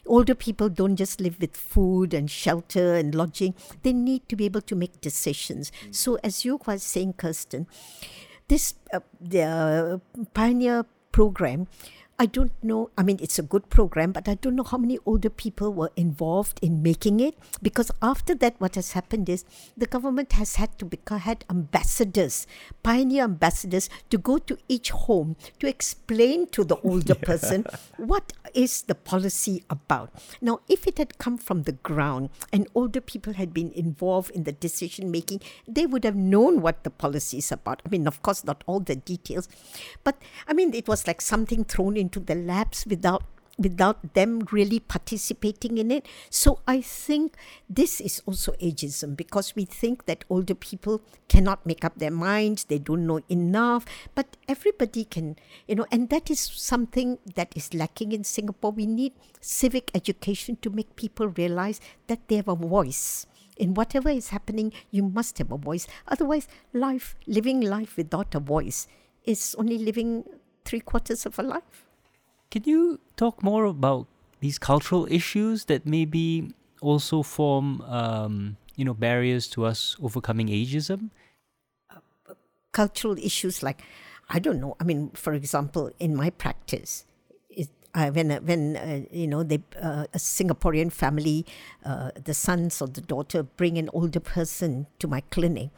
older 0.06 0.34
people 0.34 0.68
don't 0.68 0.96
just 0.96 1.20
live 1.20 1.40
with 1.40 1.56
food 1.56 2.14
and 2.14 2.30
shelter 2.30 2.94
and 2.94 3.14
lodging, 3.14 3.54
they 3.82 3.92
need 3.92 4.28
to 4.28 4.36
be 4.36 4.44
able 4.44 4.62
to 4.62 4.76
make 4.76 5.00
decisions. 5.00 5.70
Mm. 5.86 5.94
So, 5.94 6.18
as 6.24 6.44
you 6.44 6.60
were 6.66 6.78
saying, 6.78 7.14
Kirsten, 7.14 7.66
this 8.48 8.74
uh, 8.92 9.00
the 9.20 9.42
uh, 9.42 10.24
pioneer 10.34 10.84
program 11.12 11.66
I 12.20 12.26
don't 12.26 12.52
know. 12.64 12.90
I 12.98 13.04
mean, 13.04 13.18
it's 13.22 13.38
a 13.38 13.44
good 13.44 13.70
program, 13.70 14.10
but 14.10 14.28
I 14.28 14.34
don't 14.34 14.56
know 14.56 14.64
how 14.64 14.76
many 14.76 14.98
older 15.06 15.30
people 15.30 15.72
were 15.72 15.92
involved 15.94 16.58
in 16.60 16.82
making 16.82 17.20
it. 17.20 17.38
Because 17.62 17.92
after 18.02 18.34
that, 18.34 18.56
what 18.58 18.74
has 18.74 18.92
happened 18.92 19.28
is 19.28 19.44
the 19.76 19.86
government 19.86 20.32
has 20.32 20.56
had 20.56 20.76
to 20.80 20.84
become 20.84 21.20
had 21.20 21.44
ambassadors, 21.48 22.48
pioneer 22.82 23.22
ambassadors, 23.22 23.88
to 24.10 24.18
go 24.18 24.38
to 24.38 24.58
each 24.68 24.90
home 24.90 25.36
to 25.60 25.68
explain 25.68 26.48
to 26.48 26.64
the 26.64 26.76
older 26.80 27.14
yeah. 27.18 27.24
person 27.24 27.64
what 27.96 28.32
is 28.52 28.82
the 28.82 28.96
policy 28.96 29.62
about. 29.70 30.12
Now, 30.40 30.60
if 30.68 30.88
it 30.88 30.98
had 30.98 31.18
come 31.18 31.38
from 31.38 31.62
the 31.62 31.72
ground 31.72 32.30
and 32.52 32.66
older 32.74 33.00
people 33.00 33.34
had 33.34 33.54
been 33.54 33.70
involved 33.72 34.32
in 34.32 34.42
the 34.42 34.52
decision 34.52 35.12
making, 35.12 35.40
they 35.68 35.86
would 35.86 36.02
have 36.02 36.16
known 36.16 36.62
what 36.62 36.82
the 36.82 36.90
policy 36.90 37.38
is 37.38 37.52
about. 37.52 37.80
I 37.86 37.90
mean, 37.90 38.08
of 38.08 38.22
course, 38.22 38.42
not 38.42 38.64
all 38.66 38.80
the 38.80 38.96
details, 38.96 39.48
but 40.02 40.20
I 40.48 40.52
mean, 40.52 40.74
it 40.74 40.88
was 40.88 41.06
like 41.06 41.20
something 41.20 41.64
thrown 41.64 41.96
in 41.96 42.07
into 42.08 42.20
the 42.20 42.34
labs 42.34 42.86
without 42.88 43.22
without 43.58 44.14
them 44.14 44.46
really 44.52 44.78
participating 44.78 45.78
in 45.78 45.90
it. 45.90 46.06
So 46.30 46.60
I 46.66 46.80
think 46.80 47.34
this 47.68 48.00
is 48.00 48.22
also 48.24 48.52
ageism 48.62 49.16
because 49.16 49.56
we 49.56 49.64
think 49.64 50.06
that 50.06 50.24
older 50.30 50.54
people 50.54 51.02
cannot 51.28 51.66
make 51.66 51.84
up 51.84 51.98
their 51.98 52.12
minds, 52.12 52.64
they 52.64 52.78
don't 52.78 53.04
know 53.04 53.20
enough, 53.28 53.84
but 54.14 54.36
everybody 54.46 55.04
can, 55.04 55.34
you 55.66 55.74
know, 55.74 55.86
and 55.90 56.08
that 56.08 56.30
is 56.30 56.38
something 56.38 57.18
that 57.34 57.52
is 57.56 57.74
lacking 57.74 58.12
in 58.12 58.22
Singapore. 58.22 58.70
We 58.70 58.86
need 58.86 59.12
civic 59.40 59.90
education 59.92 60.56
to 60.62 60.70
make 60.70 60.94
people 60.94 61.26
realize 61.26 61.80
that 62.06 62.28
they 62.28 62.36
have 62.36 62.48
a 62.48 62.54
voice. 62.54 63.26
In 63.56 63.74
whatever 63.74 64.08
is 64.08 64.28
happening, 64.28 64.72
you 64.92 65.02
must 65.02 65.38
have 65.38 65.50
a 65.50 65.58
voice. 65.58 65.88
Otherwise, 66.06 66.46
life, 66.72 67.16
living 67.26 67.60
life 67.60 67.96
without 67.96 68.36
a 68.36 68.38
voice, 68.38 68.86
is 69.24 69.56
only 69.58 69.78
living 69.78 70.22
three 70.64 70.78
quarters 70.78 71.26
of 71.26 71.40
a 71.40 71.42
life. 71.42 71.87
Can 72.50 72.62
you 72.64 73.00
talk 73.16 73.42
more 73.42 73.64
about 73.64 74.06
these 74.40 74.58
cultural 74.58 75.06
issues 75.10 75.66
that 75.66 75.84
maybe 75.84 76.52
also 76.80 77.22
form, 77.22 77.82
um, 77.82 78.56
you 78.76 78.84
know, 78.84 78.94
barriers 78.94 79.48
to 79.48 79.64
us 79.64 79.96
overcoming 80.00 80.48
ageism? 80.48 81.10
cultural 82.72 83.16
issues 83.18 83.62
like, 83.62 83.82
I 84.28 84.38
don't 84.38 84.60
know. 84.60 84.76
I 84.80 84.84
mean, 84.84 85.10
for 85.14 85.32
example, 85.32 85.90
in 85.98 86.14
my 86.14 86.30
practice, 86.30 87.04
it, 87.48 87.68
uh, 87.94 88.10
when 88.10 88.30
uh, 88.30 88.40
when 88.40 88.62
you 89.10 89.26
know 89.26 89.42
they 89.42 89.60
uh, 89.82 90.04
a 90.12 90.18
Singaporean 90.18 90.92
family, 90.92 91.46
uh, 91.84 92.10
the 92.22 92.34
sons 92.34 92.82
or 92.82 92.88
the 92.88 93.00
daughter 93.00 93.42
bring 93.42 93.78
an 93.78 93.88
older 93.92 94.20
person 94.20 94.86
to 95.00 95.08
my 95.08 95.22
clinic 95.34 95.70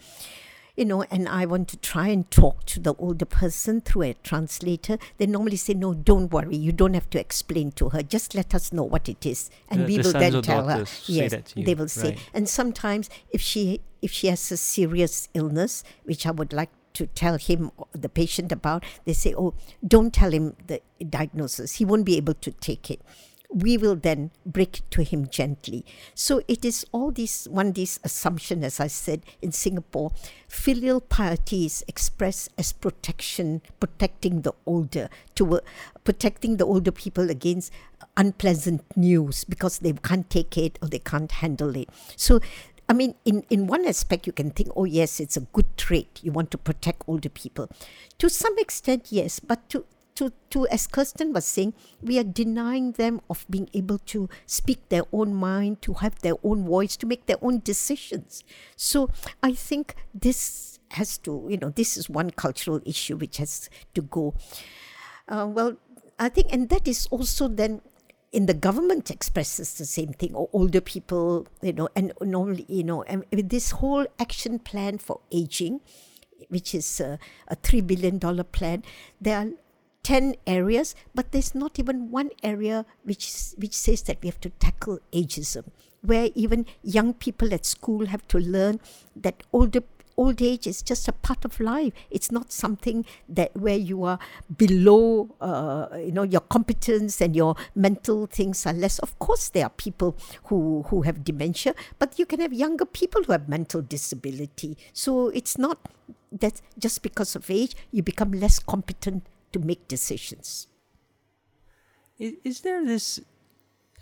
you 0.76 0.84
know, 0.84 1.02
and 1.10 1.28
I 1.28 1.46
want 1.46 1.68
to 1.68 1.76
try 1.76 2.08
and 2.08 2.30
talk 2.30 2.64
to 2.66 2.80
the 2.80 2.94
older 2.94 3.24
person 3.24 3.80
through 3.80 4.02
a 4.02 4.14
translator, 4.22 4.98
they 5.18 5.26
normally 5.26 5.56
say, 5.56 5.74
no, 5.74 5.94
don't 5.94 6.30
worry, 6.30 6.56
you 6.56 6.72
don't 6.72 6.94
have 6.94 7.10
to 7.10 7.20
explain 7.20 7.72
to 7.72 7.90
her. 7.90 8.02
Just 8.02 8.34
let 8.34 8.54
us 8.54 8.72
know 8.72 8.82
what 8.84 9.08
it 9.08 9.24
is, 9.26 9.50
and 9.68 9.82
the, 9.82 9.84
we 9.86 9.96
the 9.98 10.02
will 10.02 10.12
then 10.12 10.42
tell 10.42 10.68
her. 10.68 10.84
Yes, 11.06 11.34
they 11.56 11.74
will 11.74 11.88
say. 11.88 12.10
Right. 12.10 12.30
And 12.34 12.48
sometimes, 12.48 13.10
if 13.30 13.40
she 13.40 13.80
if 14.02 14.10
she 14.12 14.28
has 14.28 14.50
a 14.50 14.56
serious 14.56 15.28
illness, 15.34 15.84
which 16.04 16.26
I 16.26 16.30
would 16.30 16.52
like 16.52 16.70
to 16.94 17.06
tell 17.06 17.36
him 17.36 17.70
uh, 17.78 17.84
the 17.92 18.08
patient 18.08 18.50
about, 18.50 18.84
they 19.04 19.12
say, 19.12 19.34
oh, 19.36 19.54
don't 19.86 20.12
tell 20.12 20.32
him 20.32 20.56
the 20.66 20.80
diagnosis. 21.08 21.76
He 21.76 21.84
won't 21.84 22.04
be 22.04 22.16
able 22.16 22.34
to 22.34 22.50
take 22.50 22.90
it 22.90 23.00
we 23.52 23.76
will 23.76 23.96
then 23.96 24.30
break 24.46 24.88
to 24.90 25.02
him 25.02 25.28
gently. 25.28 25.84
So 26.14 26.42
it 26.46 26.64
is 26.64 26.86
all 26.92 27.10
this 27.10 27.46
one 27.48 27.72
this 27.72 27.98
assumption, 28.04 28.62
as 28.64 28.80
I 28.80 28.86
said 28.86 29.22
in 29.42 29.52
Singapore, 29.52 30.12
filial 30.48 31.00
piety 31.00 31.66
is 31.66 31.84
expressed 31.88 32.50
as 32.56 32.72
protection, 32.72 33.62
protecting 33.80 34.42
the 34.42 34.52
older, 34.66 35.08
to 35.34 35.56
uh, 35.56 35.60
protecting 36.04 36.56
the 36.56 36.64
older 36.64 36.92
people 36.92 37.30
against 37.30 37.72
unpleasant 38.16 38.84
news 38.96 39.44
because 39.44 39.78
they 39.78 39.92
can't 39.92 40.30
take 40.30 40.56
it 40.56 40.78
or 40.82 40.88
they 40.88 40.98
can't 40.98 41.32
handle 41.32 41.74
it. 41.76 41.88
So 42.16 42.40
I 42.88 42.92
mean, 42.92 43.14
in, 43.24 43.44
in 43.50 43.68
one 43.68 43.86
aspect, 43.86 44.26
you 44.26 44.32
can 44.32 44.50
think, 44.50 44.70
oh, 44.74 44.84
yes, 44.84 45.20
it's 45.20 45.36
a 45.36 45.42
good 45.42 45.76
trait. 45.76 46.18
You 46.24 46.32
want 46.32 46.50
to 46.50 46.58
protect 46.58 47.04
older 47.06 47.28
people. 47.28 47.70
To 48.18 48.28
some 48.28 48.58
extent, 48.58 49.06
yes, 49.10 49.38
but 49.38 49.68
to 49.68 49.84
to, 50.20 50.32
to 50.50 50.66
as 50.68 50.86
Kirsten 50.86 51.32
was 51.32 51.46
saying, 51.46 51.72
we 52.02 52.18
are 52.18 52.24
denying 52.24 52.92
them 52.92 53.22
of 53.30 53.46
being 53.48 53.70
able 53.72 53.98
to 54.12 54.28
speak 54.44 54.86
their 54.90 55.04
own 55.12 55.34
mind, 55.34 55.80
to 55.82 55.94
have 55.94 56.20
their 56.20 56.34
own 56.44 56.66
voice, 56.66 56.94
to 56.98 57.06
make 57.06 57.24
their 57.24 57.38
own 57.40 57.60
decisions. 57.64 58.44
So 58.76 59.08
I 59.42 59.54
think 59.54 59.94
this 60.12 60.78
has 60.90 61.16
to, 61.18 61.46
you 61.48 61.56
know, 61.56 61.70
this 61.70 61.96
is 61.96 62.10
one 62.10 62.30
cultural 62.32 62.80
issue 62.84 63.16
which 63.16 63.38
has 63.38 63.70
to 63.94 64.02
go. 64.02 64.34
Uh, 65.26 65.46
well, 65.48 65.76
I 66.18 66.28
think, 66.28 66.48
and 66.52 66.68
that 66.68 66.86
is 66.86 67.08
also 67.10 67.48
then 67.48 67.80
in 68.30 68.44
the 68.44 68.54
government 68.54 69.10
expresses 69.10 69.74
the 69.74 69.86
same 69.86 70.12
thing 70.12 70.34
or 70.34 70.50
older 70.52 70.80
people 70.80 71.48
you 71.62 71.72
know 71.72 71.88
and 71.96 72.12
normally 72.22 72.64
you 72.68 72.84
know 72.84 73.02
and 73.02 73.24
with 73.32 73.48
this 73.48 73.72
whole 73.72 74.06
action 74.20 74.60
plan 74.60 74.98
for 74.98 75.18
aging 75.32 75.80
which 76.46 76.72
is 76.72 77.00
a, 77.00 77.18
a 77.48 77.56
3 77.56 77.80
billion 77.80 78.18
dollar 78.18 78.44
plan 78.44 78.84
there 79.20 79.36
are 79.36 79.50
10 80.02 80.34
areas, 80.46 80.94
but 81.14 81.32
there's 81.32 81.54
not 81.54 81.78
even 81.78 82.10
one 82.10 82.30
area 82.42 82.86
which, 83.04 83.52
which 83.56 83.74
says 83.74 84.02
that 84.02 84.18
we 84.22 84.28
have 84.28 84.40
to 84.40 84.50
tackle 84.50 84.98
ageism, 85.12 85.64
where 86.02 86.30
even 86.34 86.66
young 86.82 87.12
people 87.14 87.52
at 87.52 87.66
school 87.66 88.06
have 88.06 88.26
to 88.28 88.38
learn 88.38 88.80
that 89.14 89.42
older 89.52 89.82
old 90.20 90.42
age 90.42 90.66
is 90.66 90.82
just 90.82 91.08
a 91.08 91.12
part 91.12 91.44
of 91.46 91.58
life. 91.58 91.94
It's 92.10 92.30
not 92.30 92.52
something 92.52 93.06
that 93.28 93.56
where 93.56 93.76
you 93.76 94.04
are 94.04 94.18
below, 94.54 95.34
uh, 95.40 95.88
you 95.96 96.12
know, 96.12 96.24
your 96.24 96.42
competence 96.42 97.20
and 97.22 97.34
your 97.34 97.56
mental 97.74 98.26
things 98.26 98.66
are 98.66 98.74
less. 98.74 98.98
Of 98.98 99.18
course, 99.18 99.48
there 99.48 99.64
are 99.64 99.70
people 99.70 100.16
who 100.44 100.84
who 100.88 101.02
have 101.02 101.24
dementia, 101.24 101.74
but 101.98 102.18
you 102.18 102.26
can 102.26 102.40
have 102.40 102.52
younger 102.52 102.84
people 102.84 103.22
who 103.24 103.32
have 103.32 103.48
mental 103.48 103.80
disability. 103.80 104.76
So 104.92 105.28
it's 105.28 105.56
not 105.56 105.78
that 106.30 106.60
just 106.78 107.02
because 107.02 107.34
of 107.34 107.50
age 107.50 107.74
you 107.90 108.02
become 108.02 108.30
less 108.30 108.58
competent 108.60 109.24
to 109.52 109.58
make 109.58 109.88
decisions. 109.88 110.66
Is, 112.18 112.34
is 112.44 112.60
there 112.60 112.84
this? 112.84 113.20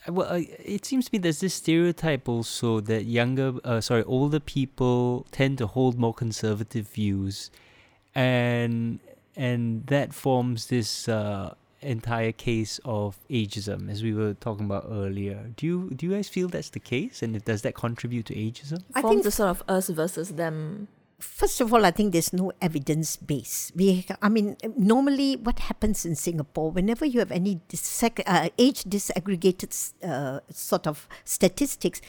Well, 0.06 0.28
uh, 0.28 0.40
it 0.64 0.84
seems 0.84 1.06
to 1.06 1.10
me 1.12 1.18
there's 1.18 1.40
this 1.40 1.54
stereotype 1.54 2.28
also 2.28 2.80
that 2.80 3.04
younger, 3.04 3.54
uh, 3.64 3.80
sorry, 3.80 4.04
older 4.04 4.40
people 4.40 5.26
tend 5.32 5.58
to 5.58 5.66
hold 5.66 5.98
more 5.98 6.14
conservative 6.14 6.88
views, 6.88 7.50
and 8.14 9.00
and 9.36 9.86
that 9.86 10.12
forms 10.12 10.66
this 10.66 11.08
uh, 11.08 11.54
entire 11.80 12.32
case 12.32 12.80
of 12.84 13.18
ageism, 13.30 13.90
as 13.90 14.02
we 14.02 14.12
were 14.12 14.34
talking 14.34 14.66
about 14.66 14.86
earlier. 14.90 15.50
Do 15.56 15.66
you 15.66 15.90
do 15.94 16.06
you 16.06 16.12
guys 16.12 16.28
feel 16.28 16.48
that's 16.48 16.70
the 16.70 16.80
case, 16.80 17.22
and 17.22 17.44
does 17.44 17.62
that 17.62 17.74
contribute 17.74 18.26
to 18.26 18.34
ageism? 18.34 18.82
I 18.94 19.02
think 19.02 19.22
the 19.24 19.30
sort 19.30 19.50
of 19.50 19.62
us 19.68 19.88
versus 19.88 20.30
them 20.30 20.88
First 21.18 21.60
of 21.60 21.74
all, 21.74 21.84
I 21.84 21.90
think 21.90 22.12
there's 22.12 22.32
no 22.32 22.52
evidence 22.62 23.16
base. 23.16 23.72
We, 23.74 24.06
I 24.22 24.28
mean, 24.28 24.56
normally 24.76 25.34
what 25.34 25.58
happens 25.58 26.06
in 26.06 26.14
Singapore, 26.14 26.70
whenever 26.70 27.04
you 27.04 27.18
have 27.18 27.32
any 27.32 27.60
dis- 27.68 28.02
uh, 28.24 28.48
age 28.56 28.84
disaggregated 28.84 29.92
uh, 30.04 30.40
sort 30.50 30.86
of 30.86 31.08
statistics, 31.24 32.00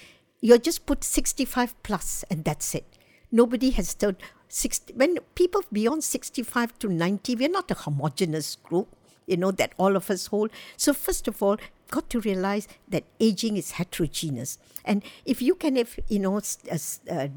you 0.41 0.57
just 0.60 0.86
put 0.86 1.03
65 1.03 1.82
plus 1.82 2.24
and 2.30 2.45
that's 2.45 2.76
it. 2.76 2.86
Nobody 3.32 3.72
has 3.72 3.95
done 3.95 4.18
60. 4.47 4.93
When 4.93 5.18
people 5.34 5.64
beyond 5.72 6.03
65 6.03 6.78
to 6.80 6.88
90, 6.88 7.36
we're 7.36 7.49
not 7.49 7.72
a 7.72 7.76
homogenous 7.76 8.57
group 8.57 8.95
you 9.30 9.38
know, 9.38 9.51
that 9.51 9.74
all 9.78 9.95
of 9.95 10.10
us 10.10 10.28
hold. 10.28 10.49
So, 10.76 10.93
first 10.93 11.28
of 11.28 11.41
all, 11.41 11.57
got 11.89 12.09
to 12.11 12.19
realize 12.21 12.67
that 12.87 13.03
aging 13.19 13.57
is 13.57 13.71
heterogeneous. 13.71 14.57
And 14.85 15.03
if 15.25 15.41
you 15.41 15.55
can 15.55 15.75
have, 15.75 15.99
you 16.07 16.19
know, 16.19 16.37
uh, 16.37 17.27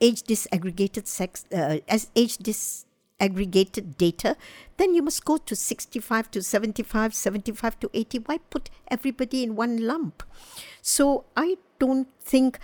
age 0.00 0.22
disaggregated 0.22 1.06
sex, 1.06 1.44
uh, 1.52 1.78
as 1.88 2.10
age 2.14 2.38
disaggregated 2.38 3.96
data, 3.96 4.36
then 4.76 4.94
you 4.94 5.02
must 5.02 5.24
go 5.24 5.36
to 5.36 5.56
65 5.56 6.30
to 6.32 6.42
75, 6.42 7.14
75 7.14 7.80
to 7.80 7.90
80. 7.92 8.18
Why 8.20 8.38
put 8.38 8.70
everybody 8.88 9.42
in 9.42 9.56
one 9.56 9.86
lump? 9.86 10.22
So 10.82 11.24
I 11.36 11.56
don't 11.78 12.08
think 12.20 12.58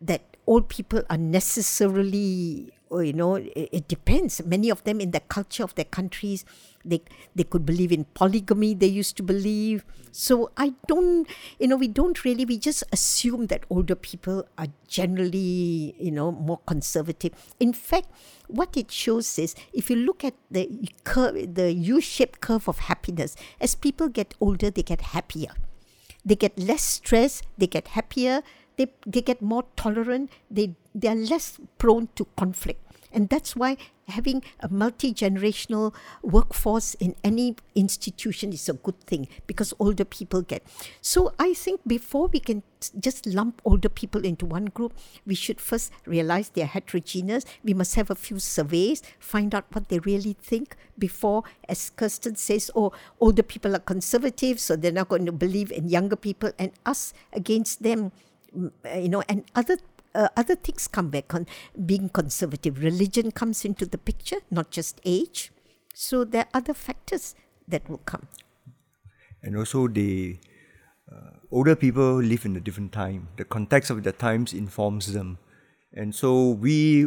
that 0.00 0.22
old 0.46 0.68
people 0.68 1.02
are 1.10 1.18
necessarily, 1.18 2.72
you 2.90 3.12
know, 3.12 3.34
it, 3.36 3.68
it 3.72 3.88
depends. 3.88 4.42
Many 4.44 4.70
of 4.70 4.82
them 4.84 5.00
in 5.00 5.10
the 5.10 5.20
culture 5.20 5.62
of 5.62 5.74
their 5.74 5.84
countries, 5.84 6.44
they 6.88 7.00
they 7.34 7.44
could 7.44 7.64
believe 7.66 7.92
in 7.92 8.04
polygamy 8.14 8.74
they 8.74 8.86
used 8.86 9.16
to 9.16 9.22
believe. 9.22 9.84
So 10.10 10.50
i 10.56 10.72
don't 10.86 11.28
you 11.60 11.68
know 11.68 11.76
we 11.76 11.88
don't 11.88 12.24
really 12.24 12.44
we 12.44 12.58
just 12.58 12.82
assume 12.92 13.46
that 13.52 13.64
older 13.70 13.94
people 13.94 14.44
are 14.56 14.68
generally 14.88 15.94
you 15.98 16.10
know 16.10 16.32
more 16.32 16.60
conservative. 16.66 17.32
In 17.60 17.72
fact 17.72 18.08
what 18.48 18.76
it 18.76 18.90
shows 18.90 19.38
is 19.38 19.54
if 19.72 19.90
you 19.90 19.96
look 19.96 20.24
at 20.24 20.34
the 20.50 20.68
curve 21.04 21.54
the 21.54 21.72
u-shaped 21.72 22.40
curve 22.40 22.68
of 22.68 22.78
happiness 22.90 23.36
as 23.60 23.74
people 23.74 24.08
get 24.08 24.34
older 24.40 24.70
they 24.70 24.82
get 24.82 25.00
happier. 25.16 25.52
They 26.24 26.34
get 26.36 26.58
less 26.58 26.82
stress 26.82 27.42
they 27.56 27.66
get 27.66 27.88
happier 27.88 28.42
they, 28.76 28.86
they 29.06 29.22
get 29.22 29.42
more 29.42 29.64
tolerant 29.76 30.30
they 30.50 30.74
they 30.94 31.08
are 31.08 31.14
less 31.14 31.58
prone 31.78 32.08
to 32.16 32.26
conflict 32.36 32.80
and 33.12 33.28
that's 33.28 33.56
why 33.56 33.76
having 34.08 34.42
a 34.60 34.68
multi 34.68 35.12
generational 35.12 35.94
workforce 36.22 36.94
in 36.94 37.14
any 37.22 37.56
institution 37.74 38.52
is 38.52 38.68
a 38.68 38.72
good 38.72 38.98
thing 39.00 39.28
because 39.46 39.74
older 39.78 40.04
people 40.04 40.42
get. 40.42 40.62
So 41.00 41.32
I 41.38 41.54
think 41.54 41.80
before 41.86 42.28
we 42.28 42.40
can 42.40 42.62
just 42.98 43.26
lump 43.26 43.60
older 43.64 43.88
people 43.88 44.24
into 44.24 44.46
one 44.46 44.66
group, 44.66 44.94
we 45.26 45.34
should 45.34 45.60
first 45.60 45.92
realize 46.06 46.50
they're 46.50 46.66
heterogeneous. 46.66 47.44
We 47.62 47.74
must 47.74 47.94
have 47.96 48.10
a 48.10 48.14
few 48.14 48.38
surveys, 48.38 49.02
find 49.18 49.54
out 49.54 49.66
what 49.72 49.88
they 49.88 49.98
really 50.00 50.36
think 50.40 50.76
before, 50.98 51.44
as 51.68 51.90
Kirsten 51.90 52.36
says, 52.36 52.70
oh, 52.74 52.92
older 53.20 53.42
people 53.42 53.74
are 53.74 53.80
conservative, 53.80 54.60
so 54.60 54.76
they're 54.76 54.92
not 54.92 55.08
going 55.08 55.26
to 55.26 55.32
believe 55.32 55.70
in 55.70 55.88
younger 55.88 56.16
people 56.16 56.52
and 56.58 56.72
us 56.86 57.12
against 57.32 57.82
them. 57.82 58.12
Mm, 58.56 58.72
you 59.02 59.08
know, 59.08 59.22
and 59.28 59.44
other 59.54 59.76
uh, 60.14 60.28
other 60.36 60.56
things 60.56 60.88
come 60.88 61.10
back 61.10 61.34
on 61.34 61.46
being 61.86 62.08
conservative. 62.08 62.82
Religion 62.82 63.30
comes 63.30 63.64
into 63.64 63.86
the 63.86 63.98
picture, 63.98 64.38
not 64.50 64.70
just 64.70 65.00
age. 65.04 65.52
So 65.94 66.24
there 66.24 66.42
are 66.42 66.48
other 66.54 66.74
factors 66.74 67.34
that 67.66 67.88
will 67.88 67.98
come. 67.98 68.28
And 69.42 69.56
also, 69.56 69.88
the 69.88 70.38
uh, 71.10 71.38
older 71.50 71.76
people 71.76 72.16
live 72.16 72.44
in 72.44 72.56
a 72.56 72.60
different 72.60 72.92
time. 72.92 73.28
The 73.36 73.44
context 73.44 73.90
of 73.90 74.02
the 74.02 74.12
times 74.12 74.52
informs 74.52 75.12
them. 75.12 75.38
And 75.94 76.14
so 76.14 76.50
we, 76.50 77.06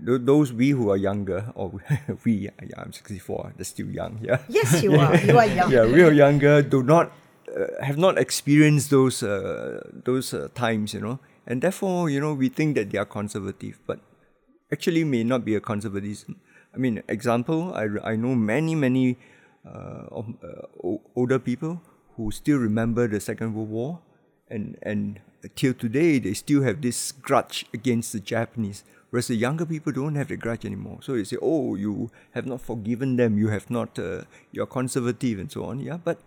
those 0.00 0.52
we 0.52 0.70
who 0.70 0.90
are 0.90 0.96
younger, 0.96 1.52
or 1.54 1.80
we, 2.24 2.32
yeah, 2.32 2.50
I'm 2.76 2.92
64, 2.92 3.54
they're 3.56 3.64
still 3.64 3.88
young, 3.88 4.20
yeah. 4.22 4.38
Yes, 4.48 4.82
you 4.82 4.94
are. 5.00 5.16
You 5.16 5.38
are 5.38 5.46
young. 5.46 5.70
yeah, 5.70 5.84
we 5.84 6.02
are 6.02 6.12
younger. 6.12 6.62
Do 6.62 6.82
not 6.82 7.12
uh, 7.54 7.82
have 7.82 7.98
not 7.98 8.18
experienced 8.18 8.90
those 8.90 9.22
uh, 9.22 9.80
those 10.04 10.32
uh, 10.32 10.48
times, 10.54 10.94
you 10.94 11.00
know. 11.00 11.18
And 11.50 11.62
therefore, 11.62 12.08
you 12.08 12.20
know, 12.20 12.32
we 12.32 12.48
think 12.48 12.76
that 12.76 12.90
they 12.90 12.98
are 12.98 13.04
conservative, 13.04 13.80
but 13.84 13.98
actually 14.72 15.02
may 15.02 15.24
not 15.24 15.44
be 15.44 15.56
a 15.56 15.60
conservatism. 15.60 16.36
I 16.72 16.78
mean, 16.78 17.02
example, 17.08 17.74
I, 17.74 18.12
I 18.12 18.14
know 18.14 18.36
many, 18.36 18.76
many 18.76 19.18
uh, 19.66 20.22
uh, 20.22 20.96
older 21.16 21.40
people 21.40 21.82
who 22.14 22.30
still 22.30 22.58
remember 22.58 23.08
the 23.08 23.18
Second 23.18 23.54
World 23.54 23.68
War, 23.68 23.98
and, 24.48 24.78
and 24.82 25.18
till 25.56 25.74
today, 25.74 26.20
they 26.20 26.34
still 26.34 26.62
have 26.62 26.82
this 26.82 27.10
grudge 27.10 27.66
against 27.74 28.12
the 28.12 28.20
Japanese. 28.20 28.84
Whereas 29.10 29.26
the 29.26 29.34
younger 29.34 29.66
people 29.66 29.92
don't 29.92 30.14
have 30.14 30.28
the 30.28 30.36
grudge 30.36 30.64
anymore. 30.64 30.98
So 31.02 31.16
they 31.16 31.24
say, 31.24 31.36
oh, 31.42 31.74
you 31.74 32.12
have 32.30 32.46
not 32.46 32.60
forgiven 32.60 33.16
them, 33.16 33.36
you 33.38 33.48
have 33.48 33.68
not, 33.68 33.98
uh, 33.98 34.22
you're 34.52 34.66
conservative 34.66 35.40
and 35.40 35.50
so 35.50 35.64
on. 35.64 35.80
Yeah, 35.80 35.96
but 35.96 36.20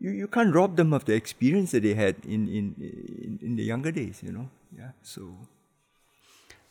you, 0.00 0.10
you 0.10 0.28
can't 0.28 0.54
rob 0.54 0.76
them 0.76 0.92
of 0.92 1.04
the 1.04 1.14
experience 1.14 1.72
that 1.72 1.82
they 1.82 1.94
had 1.94 2.16
in, 2.24 2.48
in, 2.48 2.74
in, 2.78 3.38
in 3.42 3.56
the 3.56 3.62
younger 3.62 3.90
days, 3.90 4.22
you 4.22 4.32
know. 4.32 4.48
Yeah, 4.76 4.90
so. 5.02 5.36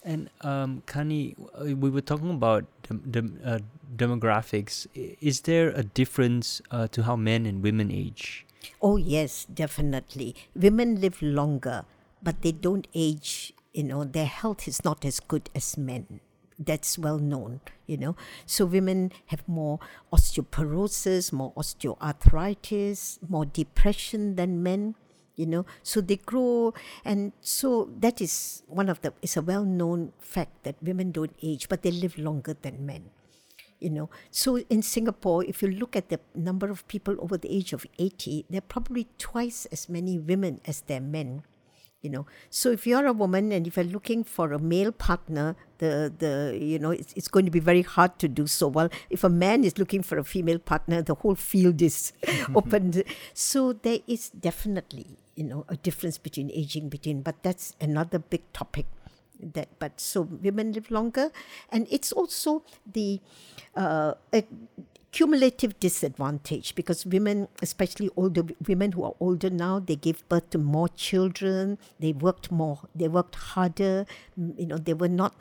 And 0.03 0.29
um, 0.41 0.83
Kani, 0.85 1.35
uh, 1.53 1.75
we 1.75 1.89
were 1.89 2.01
talking 2.01 2.31
about 2.31 2.65
the 2.89 3.29
uh, 3.43 3.59
demographics. 3.95 4.87
Is 4.93 5.41
there 5.41 5.69
a 5.69 5.83
difference 5.83 6.61
uh, 6.71 6.87
to 6.89 7.03
how 7.03 7.15
men 7.15 7.45
and 7.45 7.61
women 7.61 7.91
age? 7.91 8.45
Oh 8.81 8.95
yes, 8.95 9.45
definitely. 9.45 10.35
Women 10.55 11.01
live 11.01 11.21
longer, 11.21 11.85
but 12.23 12.41
they 12.41 12.51
don't 12.51 12.87
age. 12.93 13.53
You 13.73 13.83
know, 13.83 14.03
their 14.03 14.25
health 14.25 14.67
is 14.67 14.83
not 14.83 15.03
as 15.03 15.19
good 15.19 15.49
as 15.53 15.77
men 15.77 16.21
that's 16.59 16.97
well 16.97 17.19
known, 17.19 17.61
you 17.85 17.97
know. 17.97 18.15
So 18.45 18.65
women 18.65 19.11
have 19.27 19.47
more 19.47 19.79
osteoporosis, 20.11 21.31
more 21.31 21.53
osteoarthritis, 21.53 23.19
more 23.29 23.45
depression 23.45 24.35
than 24.35 24.63
men. 24.63 24.95
you 25.37 25.45
know 25.45 25.65
so 25.83 26.01
they 26.01 26.17
grow 26.17 26.73
and 27.05 27.31
so 27.39 27.93
that 28.01 28.19
is 28.19 28.63
one 28.65 28.89
of 28.89 28.99
the 29.01 29.13
it's 29.21 29.37
a 29.37 29.41
well 29.41 29.63
known 29.63 30.11
fact 30.17 30.63
that 30.63 30.75
women 30.81 31.13
don't 31.13 31.37
age 31.41 31.69
but 31.69 31.83
they 31.83 31.91
live 31.91 32.17
longer 32.17 32.57
than 32.65 32.83
men 32.85 33.13
you 33.79 33.89
know 33.89 34.09
so 34.31 34.57
in 34.69 34.81
singapore 34.81 35.45
if 35.45 35.61
you 35.61 35.69
look 35.69 35.95
at 35.95 36.09
the 36.09 36.19
number 36.33 36.69
of 36.69 36.87
people 36.87 37.15
over 37.19 37.37
the 37.37 37.53
age 37.53 37.71
of 37.71 37.85
80 37.99 38.45
there 38.49 38.57
are 38.57 38.61
probably 38.73 39.07
twice 39.17 39.67
as 39.71 39.87
many 39.87 40.17
women 40.17 40.59
as 40.65 40.81
there 40.81 40.97
are 40.97 41.05
men 41.05 41.43
you 42.01 42.09
know. 42.09 42.25
So 42.49 42.71
if 42.71 42.85
you're 42.85 43.05
a 43.05 43.13
woman 43.13 43.51
and 43.51 43.67
if 43.67 43.75
you're 43.75 43.85
looking 43.85 44.23
for 44.23 44.53
a 44.53 44.59
male 44.59 44.91
partner 44.91 45.55
the 45.79 46.13
the 46.17 46.57
you 46.59 46.79
know 46.79 46.91
it's, 46.91 47.13
it's 47.13 47.27
going 47.27 47.45
to 47.45 47.51
be 47.51 47.59
very 47.59 47.81
hard 47.81 48.19
to 48.19 48.27
do 48.27 48.47
so 48.47 48.67
well. 48.67 48.89
If 49.09 49.23
a 49.23 49.29
man 49.29 49.63
is 49.63 49.77
looking 49.77 50.03
for 50.03 50.17
a 50.17 50.23
female 50.23 50.59
partner 50.59 51.01
the 51.01 51.15
whole 51.15 51.35
field 51.35 51.81
is 51.81 52.13
opened. 52.55 53.03
So 53.33 53.73
there 53.73 53.99
is 54.07 54.29
definitely 54.29 55.17
you 55.35 55.43
know 55.43 55.65
a 55.69 55.77
difference 55.77 56.17
between 56.17 56.51
aging 56.51 56.89
between 56.89 57.21
but 57.21 57.43
that's 57.43 57.75
another 57.79 58.19
big 58.19 58.41
topic 58.53 58.85
that 59.39 59.69
but 59.79 59.99
so 59.99 60.21
women 60.21 60.73
live 60.73 60.91
longer. 60.91 61.31
And 61.71 61.87
it's 61.89 62.11
also 62.11 62.63
the 62.85 63.21
uh, 63.75 64.13
cumulative 65.11 65.79
disadvantage 65.79 66.75
because 66.75 67.05
women, 67.05 67.47
especially 67.61 68.09
older 68.15 68.43
women 68.67 68.91
who 68.91 69.03
are 69.03 69.15
older 69.19 69.49
now, 69.49 69.79
they 69.79 69.95
gave 69.95 70.27
birth 70.29 70.49
to 70.51 70.57
more 70.57 70.89
children. 70.89 71.77
They 71.99 72.13
worked 72.13 72.51
more. 72.51 72.81
They 72.93 73.07
worked 73.07 73.35
harder. 73.35 74.05
You 74.35 74.65
know, 74.65 74.77
they 74.77 74.93
were 74.93 75.07
not 75.07 75.33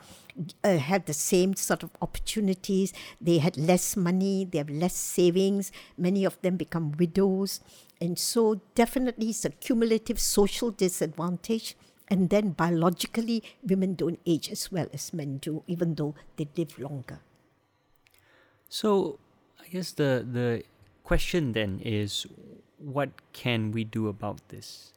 uh, 0.63 0.77
had 0.77 1.05
the 1.05 1.13
same 1.13 1.55
sort 1.55 1.83
of 1.83 1.91
opportunities. 2.01 2.93
They 3.19 3.39
had 3.39 3.57
less 3.57 3.95
money. 3.97 4.45
They 4.45 4.59
have 4.59 4.69
less 4.69 4.95
savings. 4.95 5.71
Many 5.97 6.25
of 6.25 6.41
them 6.41 6.57
become 6.57 6.93
widows, 6.93 7.59
and 7.99 8.17
so 8.17 8.61
definitely 8.75 9.29
it's 9.29 9.45
a 9.45 9.49
cumulative 9.49 10.19
social 10.19 10.71
disadvantage. 10.71 11.75
And 12.09 12.29
then 12.29 12.51
biologically, 12.51 13.43
women 13.61 13.95
don't 13.95 14.19
age 14.25 14.49
as 14.49 14.71
well 14.71 14.87
as 14.93 15.13
men 15.13 15.39
do, 15.39 15.63
even 15.67 15.95
though 15.95 16.15
they 16.37 16.47
live 16.55 16.79
longer. 16.79 17.19
So 18.69 19.19
I 19.67 19.69
guess 19.69 19.91
the 19.91 20.25
the 20.25 20.63
question 21.03 21.51
then 21.51 21.81
is, 21.83 22.25
what 22.77 23.09
can 23.33 23.71
we 23.71 23.83
do 23.83 24.07
about 24.07 24.39
this? 24.47 24.93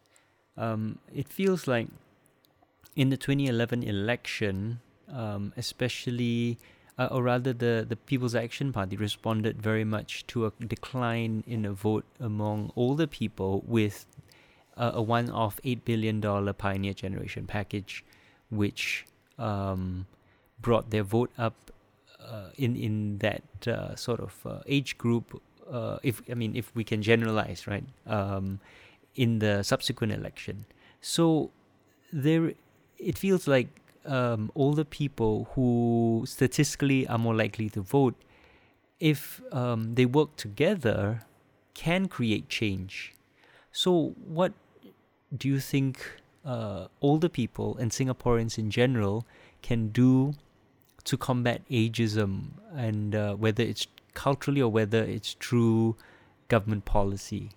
Um, 0.57 1.01
it 1.13 1.27
feels 1.27 1.67
like 1.67 1.89
in 2.95 3.11
the 3.11 3.17
2011 3.17 3.83
election, 3.83 4.81
um, 5.09 5.53
especially, 5.57 6.59
uh, 6.97 7.09
or 7.11 7.25
rather, 7.25 7.53
the 7.53 7.85
the 7.89 7.97
People's 7.97 8.37
Action 8.37 8.73
Party 8.73 8.97
responded 8.97 9.61
very 9.61 9.85
much 9.85 10.25
to 10.29 10.47
a 10.47 10.53
decline 10.65 11.43
in 11.49 11.65
a 11.65 11.73
vote 11.73 12.05
among 12.21 12.71
older 12.77 13.09
people 13.09 13.65
with 13.67 14.07
uh, 14.77 14.93
a 14.95 15.03
one-off 15.03 15.59
eight 15.65 15.85
billion 15.85 16.21
dollar 16.21 16.53
Pioneer 16.53 16.95
Generation 16.95 17.45
package, 17.49 18.05
which 18.51 19.05
um, 19.37 20.07
brought 20.63 20.91
their 20.91 21.03
vote 21.03 21.33
up 21.37 21.73
in 22.57 22.77
in 22.77 23.19
that 23.19 23.43
uh, 23.67 23.95
sort 23.97 24.21
of 24.21 24.35
uh, 24.47 24.61
age 24.67 24.99
group, 24.99 25.41
if 26.03 26.23
I 26.31 26.35
mean 26.35 26.57
if 26.57 26.75
we 26.75 26.85
can 26.85 27.03
generalize, 27.03 27.67
right, 27.67 27.85
um, 28.07 28.61
in 29.15 29.39
the 29.39 29.63
subsequent 29.63 30.13
election. 30.13 30.67
So 31.01 31.51
there, 32.13 32.53
it 32.99 33.17
feels 33.19 33.47
like 33.49 33.69
um, 34.05 34.51
older 34.55 34.85
people 34.85 35.49
who 35.55 36.25
statistically 36.27 37.07
are 37.07 37.19
more 37.19 37.35
likely 37.35 37.69
to 37.71 37.83
vote, 37.83 38.15
if 38.99 39.41
um, 39.53 39.95
they 39.95 40.07
work 40.07 40.37
together, 40.37 41.23
can 41.75 42.09
create 42.09 42.49
change. 42.49 43.15
So, 43.73 44.15
what 44.27 44.53
do 45.37 45.49
you 45.49 45.61
think 45.61 46.21
uh, 46.45 46.89
older 47.01 47.29
people 47.29 47.77
and 47.79 47.91
Singaporeans 47.91 48.59
in 48.59 48.71
general 48.71 49.25
can 49.63 49.89
do 49.89 50.35
to 51.05 51.17
combat 51.17 51.63
ageism 51.71 52.53
and 52.75 53.15
uh, 53.15 53.35
whether 53.35 53.63
it's 53.63 53.87
culturally 54.15 54.61
or 54.61 54.71
whether 54.71 55.03
it's 55.03 55.35
through 55.41 55.97
government 56.49 56.85
policy? 56.85 57.51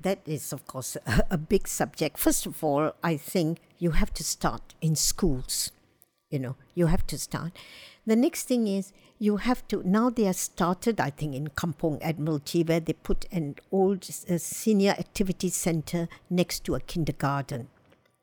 That 0.00 0.20
is, 0.26 0.52
of 0.52 0.66
course, 0.66 0.96
a, 1.06 1.24
a 1.30 1.38
big 1.38 1.68
subject. 1.68 2.18
First 2.18 2.46
of 2.46 2.64
all, 2.64 2.92
I 3.02 3.16
think 3.16 3.58
you 3.78 3.92
have 3.92 4.12
to 4.14 4.24
start 4.24 4.74
in 4.80 4.96
schools. 4.96 5.70
You 6.30 6.38
know, 6.38 6.56
you 6.74 6.86
have 6.86 7.06
to 7.08 7.18
start. 7.18 7.52
The 8.06 8.16
next 8.16 8.44
thing 8.44 8.66
is 8.66 8.92
you 9.22 9.36
have 9.36 9.66
to 9.68 9.80
now 9.88 10.10
they 10.10 10.26
are 10.26 10.32
started 10.32 10.98
i 10.98 11.08
think 11.08 11.32
in 11.32 11.46
Kampung 11.46 11.96
Admiralty 12.02 12.64
where 12.64 12.80
they 12.80 12.92
put 12.92 13.24
an 13.30 13.54
old 13.70 14.04
uh, 14.28 14.36
senior 14.36 14.90
activity 14.98 15.48
center 15.48 16.08
next 16.28 16.64
to 16.64 16.74
a 16.74 16.80
kindergarten 16.80 17.68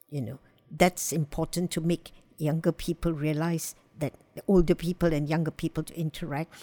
you 0.09 0.19
know 0.19 0.39
that's 0.69 1.13
important 1.13 1.71
to 1.71 1.79
make 1.79 2.11
younger 2.39 2.71
people 2.71 3.13
realize 3.13 3.75
that 3.99 4.13
older 4.47 4.75
people 4.75 5.13
and 5.13 5.29
younger 5.29 5.51
people 5.51 5.83
to 5.83 5.99
interact. 5.99 6.53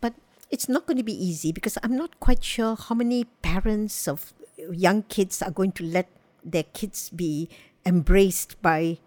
But 0.00 0.14
it's 0.50 0.68
not 0.68 0.86
going 0.86 0.98
to 0.98 1.02
be 1.02 1.12
easy 1.12 1.52
because 1.52 1.78
I'm 1.82 1.96
not 1.96 2.20
quite 2.20 2.44
sure 2.44 2.76
how 2.76 2.94
many 2.94 3.24
parents 3.42 4.06
of 4.06 4.32
young 4.70 5.02
kids 5.04 5.42
are 5.42 5.50
going 5.50 5.72
to 5.72 5.84
let 5.84 6.08
their 6.44 6.62
kids 6.62 7.10
be 7.10 7.48
embraced 7.86 8.60
by 8.62 8.98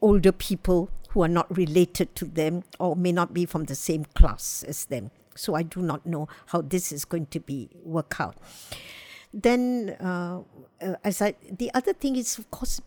older 0.00 0.32
people 0.32 0.90
who 1.10 1.22
are 1.22 1.28
not 1.28 1.54
related 1.56 2.14
to 2.14 2.24
them 2.24 2.62
or 2.78 2.94
may 2.94 3.12
not 3.12 3.34
be 3.34 3.44
from 3.44 3.64
the 3.64 3.74
same 3.74 4.04
class 4.14 4.62
as 4.62 4.86
them. 4.86 5.10
So 5.34 5.54
I 5.54 5.62
do 5.62 5.80
not 5.80 6.06
know 6.06 6.28
how 6.46 6.62
this 6.62 6.92
is 6.92 7.04
going 7.04 7.26
to 7.26 7.40
be 7.40 7.70
work 7.84 8.20
out. 8.20 8.36
Then, 9.32 9.96
uh, 10.00 10.42
uh, 10.80 10.94
as 11.04 11.20
I, 11.22 11.34
the 11.50 11.72
other 11.74 11.92
thing 11.92 12.16
is, 12.16 12.38
of 12.38 12.50
course, 12.50 12.80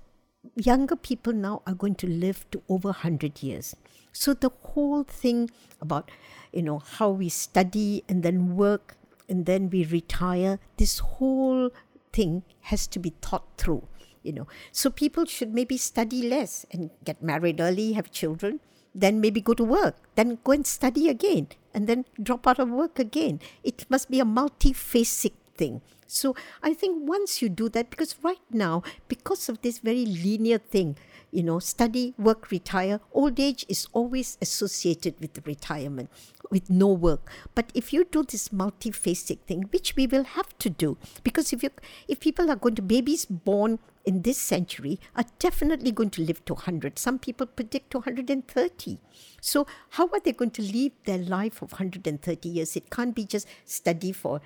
younger 0.56 0.96
people 0.96 1.34
now 1.34 1.62
are 1.68 1.74
going 1.74 1.96
to 1.96 2.08
live 2.08 2.50
to 2.52 2.62
over 2.70 2.90
100 2.90 3.44
years. 3.44 3.76
So 4.12 4.34
the 4.34 4.52
whole 4.62 5.04
thing 5.04 5.50
about, 5.80 6.12
you 6.52 6.62
know, 6.62 6.80
how 6.80 7.10
we 7.10 7.30
study 7.30 8.04
and 8.10 8.24
then 8.24 8.56
work 8.56 8.98
and 9.30 9.46
then 9.46 9.70
we 9.70 9.86
retire, 9.86 10.60
this 10.78 11.00
whole 11.00 11.70
thing 12.12 12.44
has 12.62 12.88
to 12.88 13.00
be 13.00 13.14
thought 13.22 13.46
through, 13.58 13.88
you 14.24 14.34
know. 14.34 14.48
So 14.72 14.90
people 14.90 15.26
should 15.26 15.54
maybe 15.54 15.78
study 15.78 16.28
less 16.28 16.66
and 16.72 16.90
get 17.06 17.24
married 17.24 17.62
early, 17.62 17.94
have 17.94 18.12
children, 18.12 18.60
then 18.94 19.22
maybe 19.22 19.40
go 19.40 19.54
to 19.54 19.64
work, 19.64 19.96
then 20.16 20.40
go 20.44 20.52
and 20.52 20.68
study 20.68 21.08
again, 21.08 21.48
and 21.74 21.88
then 21.88 22.04
drop 22.22 22.46
out 22.46 22.60
of 22.60 22.70
work 22.70 23.00
again. 23.00 23.40
It 23.64 23.86
must 23.90 24.12
be 24.12 24.20
a 24.20 24.26
multifaceted 24.26 25.32
thing. 25.56 25.82
So 26.08 26.36
I 26.62 26.74
think 26.74 27.08
once 27.08 27.42
you 27.42 27.48
do 27.48 27.70
that, 27.70 27.90
because 27.90 28.16
right 28.22 28.42
now, 28.52 28.84
because 29.08 29.48
of 29.48 29.62
this 29.62 29.80
very 29.80 30.06
linear 30.06 30.58
thing, 30.58 30.98
you 31.32 31.44
know, 31.44 31.60
study, 31.60 32.14
work, 32.18 32.52
retire, 32.52 33.00
old 33.14 33.40
age 33.40 33.66
is 33.70 33.88
always 33.94 34.38
associated 34.42 35.16
with 35.22 35.48
retirement, 35.48 36.10
with 36.50 36.70
no 36.70 36.88
work. 36.88 37.32
But 37.56 37.72
if 37.74 37.94
you 37.94 38.04
do 38.04 38.24
this 38.24 38.50
multifaceted 38.50 39.40
thing, 39.48 39.70
which 39.72 39.96
we 39.96 40.06
will 40.06 40.26
have 40.26 40.58
to 40.60 40.70
do, 40.70 40.98
because 41.24 41.54
if 41.54 41.64
you 41.64 41.70
if 42.10 42.20
people 42.20 42.52
are 42.52 42.58
going 42.58 42.76
to 42.76 42.82
babies 42.82 43.26
born 43.26 43.80
in 44.06 44.24
this 44.24 44.38
century 44.38 45.00
are 45.16 45.26
definitely 45.40 45.92
going 45.92 46.10
to 46.10 46.22
live 46.22 46.44
to 46.46 46.54
100. 46.54 46.98
Some 46.98 47.20
people 47.20 47.46
predict 47.46 47.92
to 47.92 48.00
130. 48.00 48.98
So 49.40 49.68
how 49.92 50.08
are 50.08 50.20
they 50.20 50.32
going 50.32 50.52
to 50.52 50.62
live 50.62 50.92
their 51.06 51.18
life 51.18 51.62
of 51.62 51.72
130 51.72 52.50
years? 52.50 52.76
It 52.76 52.90
can't 52.90 53.16
be 53.16 53.26
just 53.26 53.48
study 53.66 54.12
for 54.12 54.42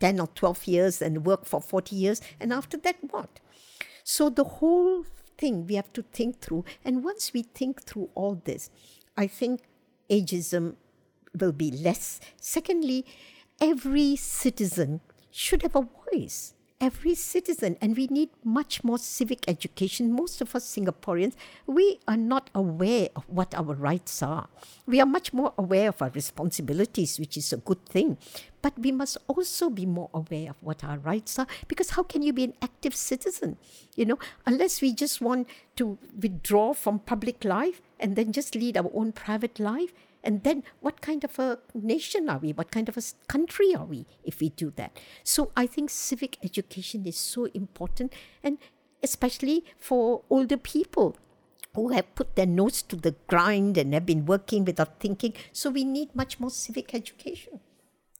10 0.00 0.20
or 0.20 0.26
12 0.28 0.64
years 0.66 1.02
and 1.02 1.24
work 1.24 1.44
for 1.44 1.60
40 1.60 1.96
years. 1.96 2.20
And 2.40 2.52
after 2.52 2.76
that, 2.78 2.96
what? 3.10 3.40
So 4.04 4.28
the 4.30 4.44
whole 4.44 5.04
thing 5.38 5.66
we 5.66 5.74
have 5.74 5.92
to 5.94 6.02
think 6.02 6.40
through. 6.40 6.64
And 6.84 7.04
once 7.04 7.32
we 7.32 7.42
think 7.42 7.82
through 7.82 8.10
all 8.14 8.40
this, 8.44 8.70
I 9.16 9.26
think 9.26 9.62
ageism 10.10 10.76
will 11.38 11.52
be 11.52 11.70
less. 11.70 12.20
Secondly, 12.40 13.04
every 13.60 14.16
citizen 14.16 15.00
should 15.30 15.62
have 15.62 15.76
a 15.76 15.88
voice 16.12 16.54
every 16.80 17.14
citizen 17.14 17.76
and 17.80 17.96
we 17.96 18.06
need 18.08 18.28
much 18.44 18.84
more 18.84 18.98
civic 18.98 19.48
education. 19.48 20.12
Most 20.12 20.40
of 20.40 20.54
us 20.54 20.64
singaporeans 20.66 21.34
we 21.66 22.00
are 22.06 22.16
not 22.16 22.50
aware 22.54 23.08
of 23.16 23.24
what 23.28 23.54
our 23.54 23.74
rights 23.74 24.22
are. 24.22 24.48
We 24.86 25.00
are 25.00 25.06
much 25.06 25.32
more 25.32 25.54
aware 25.56 25.88
of 25.88 26.02
our 26.02 26.10
responsibilities 26.10 27.18
which 27.18 27.36
is 27.36 27.52
a 27.52 27.56
good 27.56 27.84
thing. 27.86 28.18
But 28.60 28.78
we 28.78 28.92
must 28.92 29.16
also 29.28 29.70
be 29.70 29.86
more 29.86 30.10
aware 30.12 30.50
of 30.50 30.56
what 30.60 30.84
our 30.84 30.98
rights 30.98 31.38
are 31.38 31.46
because 31.68 31.90
how 31.90 32.02
can 32.02 32.22
you 32.22 32.32
be 32.32 32.44
an 32.44 32.54
active 32.60 32.94
citizen? 32.94 33.56
You 33.94 34.04
know 34.04 34.18
unless 34.44 34.82
we 34.82 34.92
just 34.92 35.20
want 35.20 35.48
to 35.76 35.98
withdraw 36.20 36.74
from 36.74 36.98
public 36.98 37.44
life 37.44 37.80
and 37.98 38.16
then 38.16 38.32
just 38.32 38.54
lead 38.54 38.76
our 38.76 38.90
own 38.92 39.12
private 39.12 39.58
life 39.58 39.92
and 40.26 40.42
then, 40.42 40.64
what 40.80 41.00
kind 41.00 41.22
of 41.22 41.38
a 41.38 41.58
nation 41.72 42.28
are 42.28 42.38
we? 42.38 42.52
What 42.52 42.72
kind 42.72 42.88
of 42.88 42.96
a 42.96 43.02
country 43.28 43.74
are 43.76 43.84
we 43.84 44.06
if 44.24 44.40
we 44.40 44.48
do 44.48 44.72
that? 44.74 44.98
So, 45.22 45.52
I 45.56 45.66
think 45.66 45.88
civic 45.88 46.36
education 46.42 47.06
is 47.06 47.16
so 47.16 47.44
important, 47.54 48.12
and 48.42 48.58
especially 49.04 49.64
for 49.78 50.22
older 50.28 50.56
people 50.56 51.16
who 51.76 51.90
have 51.90 52.12
put 52.16 52.34
their 52.34 52.46
nose 52.46 52.82
to 52.82 52.96
the 52.96 53.14
grind 53.28 53.78
and 53.78 53.94
have 53.94 54.04
been 54.04 54.26
working 54.26 54.64
without 54.64 54.98
thinking. 54.98 55.32
So, 55.52 55.70
we 55.70 55.84
need 55.84 56.14
much 56.16 56.40
more 56.40 56.50
civic 56.50 56.92
education. 56.92 57.60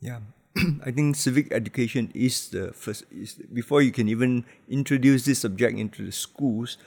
Yeah. 0.01 0.21
I 0.87 0.93
think 0.93 1.17
civic 1.17 1.53
education 1.53 2.13
is 2.15 2.51
the 2.51 2.73
first. 2.73 3.05
Is 3.11 3.35
before 3.53 3.83
you 3.83 3.91
can 3.91 4.09
even 4.09 4.45
introduce 4.69 5.25
this 5.25 5.41
subject 5.41 5.77
into 5.77 6.07
the 6.07 6.13
schools, 6.13 6.79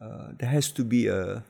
uh, 0.00 0.32
there 0.38 0.48
has 0.48 0.72
to 0.72 0.82
be 0.82 1.08
a 1.08 1.44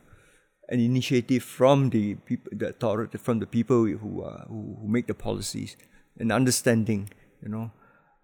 an 0.69 0.81
initiative 0.81 1.43
from 1.43 1.91
the 1.91 2.15
people, 2.15 2.51
the 2.53 2.69
authority, 2.71 3.19
from 3.19 3.39
the 3.39 3.47
people 3.47 3.85
who, 3.87 4.23
uh, 4.23 4.45
who, 4.47 4.77
who 4.81 4.89
make 4.89 5.07
the 5.07 5.15
policies, 5.15 5.77
an 6.19 6.33
understanding. 6.33 7.11
You 7.43 7.49
know, 7.49 7.71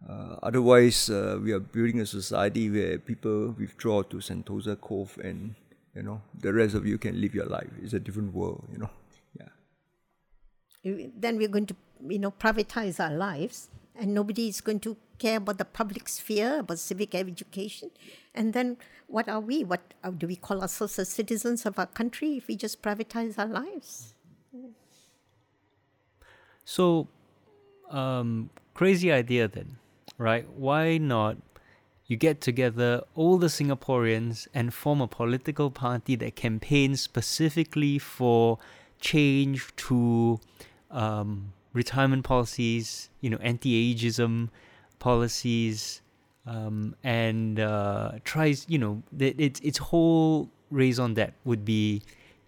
uh, 0.09 0.37
otherwise 0.43 1.11
uh, 1.11 1.39
we 1.43 1.53
are 1.53 1.61
building 1.61 2.01
a 2.01 2.07
society 2.07 2.71
where 2.71 2.99
people 2.99 3.55
withdraw 3.59 4.03
to 4.03 4.17
Sentosa 4.17 4.81
Cove, 4.81 5.19
and 5.23 5.55
you 5.95 6.03
know 6.03 6.23
the 6.41 6.53
rest 6.53 6.75
of 6.75 6.87
you 6.87 6.99
can 6.99 7.21
live 7.21 7.35
your 7.35 7.47
life. 7.47 7.71
It's 7.83 7.93
a 7.93 8.01
different 8.01 8.35
world. 8.35 8.67
You 8.73 8.79
know, 8.79 8.91
yeah. 9.39 11.09
Then 11.17 11.37
we're 11.37 11.49
going 11.49 11.67
to, 11.67 11.77
you 12.09 12.19
know, 12.19 12.33
privatize 12.33 12.99
our 12.99 13.15
lives, 13.17 13.69
and 13.95 14.15
nobody 14.15 14.49
is 14.49 14.61
going 14.61 14.81
to 14.81 14.97
care 15.19 15.37
about 15.37 15.59
the 15.59 15.65
public 15.65 16.09
sphere, 16.09 16.61
about 16.61 16.79
civic 16.79 17.15
education. 17.15 17.91
And 18.35 18.53
then 18.53 18.77
what 19.07 19.29
are 19.29 19.41
we? 19.41 19.63
What 19.65 19.95
uh, 20.03 20.11
do 20.11 20.27
we 20.27 20.37
call 20.37 20.63
ourselves 20.63 20.99
as 20.99 21.09
citizens 21.09 21.67
of 21.67 21.79
our 21.79 21.87
country 21.87 22.37
if 22.37 22.49
we 22.49 22.57
just 22.57 22.83
privatize 22.83 23.39
our 23.39 23.47
lives? 23.47 24.15
So, 26.65 27.09
um, 27.91 28.51
crazy 28.75 29.13
idea 29.13 29.49
then, 29.49 29.77
right? 30.17 30.49
Why 30.51 30.99
not 30.99 31.37
you 32.07 32.17
get 32.17 32.41
together 32.41 33.03
all 33.15 33.39
the 33.39 33.47
Singaporeans 33.47 34.47
and 34.55 34.73
form 34.73 35.01
a 35.01 35.09
political 35.09 35.71
party 35.71 36.17
that 36.17 36.37
campaigns 36.37 37.01
specifically 37.01 37.99
for 37.99 38.59
change 39.01 39.75
to 39.77 40.41
um, 40.91 41.53
retirement 41.73 42.25
policies, 42.25 43.11
you 43.21 43.31
know, 43.31 43.39
anti-ageism 43.39 44.49
policies, 44.99 46.01
um, 46.47 46.95
and 47.03 47.61
uh, 47.61 48.13
tries, 48.25 48.67
you 48.69 48.79
know, 48.79 49.03
its 49.19 49.61
its 49.61 49.79
whole 49.79 50.51
raison 50.71 51.15
d'être 51.15 51.35
would 51.45 51.65
be 51.65 52.03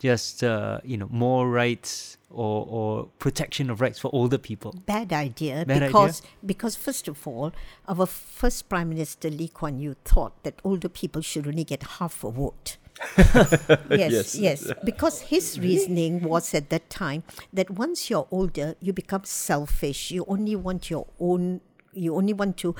just 0.04 0.44
uh, 0.44 0.80
you 0.84 0.96
know 0.96 1.08
more 1.10 1.48
rights 1.48 2.18
or, 2.30 2.66
or 2.68 3.08
protection 3.18 3.70
of 3.70 3.80
rights 3.80 3.98
for 3.98 4.10
older 4.12 4.38
people. 4.38 4.74
Bad 4.86 5.12
idea 5.12 5.64
Bad 5.64 5.80
because 5.80 6.20
idea? 6.20 6.30
because 6.44 6.76
first 6.76 7.08
of 7.08 7.26
all, 7.26 7.52
our 7.88 8.06
first 8.06 8.68
Prime 8.68 8.88
Minister 8.88 9.30
Lee 9.30 9.48
Kuan 9.48 9.78
Yew 9.78 9.96
thought 10.04 10.42
that 10.42 10.60
older 10.64 10.88
people 10.88 11.22
should 11.22 11.46
only 11.46 11.64
get 11.64 11.82
half 11.98 12.24
a 12.24 12.30
vote. 12.30 12.76
yes, 13.90 14.34
Yes. 14.34 14.34
yes, 14.34 14.72
Because 14.84 15.20
his 15.22 15.58
reasoning 15.58 16.22
was 16.22 16.54
at 16.54 16.70
that 16.70 16.88
time 16.90 17.22
that 17.52 17.70
once 17.70 18.08
you're 18.10 18.26
older, 18.30 18.74
you 18.80 18.92
become 18.92 19.24
selfish. 19.24 20.10
You 20.10 20.24
only 20.28 20.56
want 20.56 20.90
your 20.90 21.06
own. 21.20 21.60
You 21.96 22.16
only 22.16 22.32
want 22.32 22.56
to, 22.58 22.74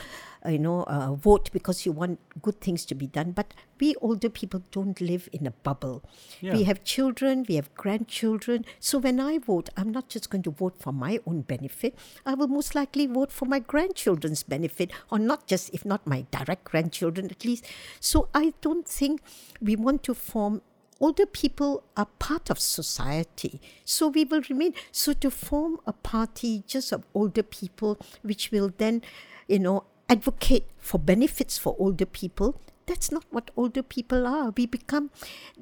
you 0.47 0.59
know, 0.59 0.83
uh, 0.85 1.15
vote 1.15 1.51
because 1.53 1.87
you 1.87 1.93
want 1.93 2.19
good 2.43 2.61
things 2.61 2.85
to 2.87 2.95
be 2.95 3.07
done. 3.07 3.33
But 3.33 3.55
we 3.81 3.95
older 3.97 4.29
people 4.29 4.63
don't 4.71 5.01
live 5.01 5.29
in 5.33 5.47
a 5.47 5.51
bubble. 5.51 6.03
Yeah. 6.41 6.55
We 6.55 6.65
have 6.65 6.85
children, 6.85 7.45
we 7.49 7.57
have 7.57 7.73
grandchildren. 7.75 8.65
So 8.81 8.99
when 8.99 9.21
I 9.21 9.39
vote, 9.39 9.71
I'm 9.77 9.91
not 9.91 10.09
just 10.09 10.31
going 10.31 10.43
to 10.43 10.51
vote 10.51 10.75
for 10.79 10.93
my 10.93 11.21
own 11.27 11.43
benefit. 11.43 11.97
I 12.27 12.35
will 12.35 12.49
most 12.49 12.75
likely 12.75 13.07
vote 13.07 13.33
for 13.33 13.47
my 13.47 13.59
grandchildren's 13.59 14.43
benefit, 14.43 14.93
or 15.11 15.19
not 15.19 15.47
just, 15.47 15.73
if 15.73 15.85
not 15.85 16.07
my 16.07 16.27
direct 16.31 16.65
grandchildren 16.65 17.31
at 17.31 17.45
least. 17.45 17.67
So 18.01 18.29
I 18.35 18.53
don't 18.61 18.87
think 18.87 19.23
we 19.61 19.77
want 19.77 20.03
to 20.05 20.15
form 20.15 20.63
older 21.01 21.27
people 21.27 21.85
are 21.97 22.07
part 22.19 22.51
of 22.51 22.59
society. 22.59 23.61
So 23.85 24.09
we 24.09 24.25
will 24.25 24.43
remain. 24.49 24.75
So 24.93 25.13
to 25.15 25.31
form 25.31 25.79
a 25.87 25.93
party 25.93 26.63
just 26.67 26.93
of 26.93 27.05
older 27.15 27.43
people, 27.43 27.99
which 28.23 28.51
will 28.51 28.73
then, 28.79 29.03
you 29.49 29.59
know, 29.59 29.85
advocate 30.15 30.67
for 30.79 30.99
benefits 30.99 31.59
for 31.59 31.75
older 31.79 32.07
people, 32.07 32.51
that's 32.87 33.11
not 33.11 33.25
what 33.31 33.51
older 33.57 33.83
people 33.83 34.27
are. 34.27 34.53
We 34.57 34.67
become, 34.67 35.11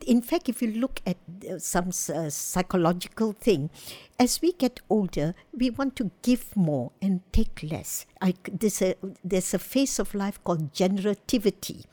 in 0.07 0.21
fact, 0.23 0.49
if 0.49 0.61
you 0.63 0.73
look 0.85 1.01
at 1.07 1.17
uh, 1.49 1.59
some 1.59 1.89
uh, 1.89 2.29
psychological 2.29 3.33
thing, 3.33 3.71
as 4.19 4.41
we 4.43 4.53
get 4.53 4.81
older, 4.91 5.35
we 5.53 5.71
want 5.71 5.97
to 5.97 6.11
give 6.23 6.57
more 6.57 6.91
and 7.01 7.21
take 7.33 7.63
less. 7.63 8.07
I, 8.21 8.35
there's, 8.51 8.83
a, 8.83 8.95
there's 9.25 9.55
a 9.55 9.59
phase 9.59 9.99
of 9.99 10.15
life 10.15 10.43
called 10.45 10.73
generativity 10.73 11.85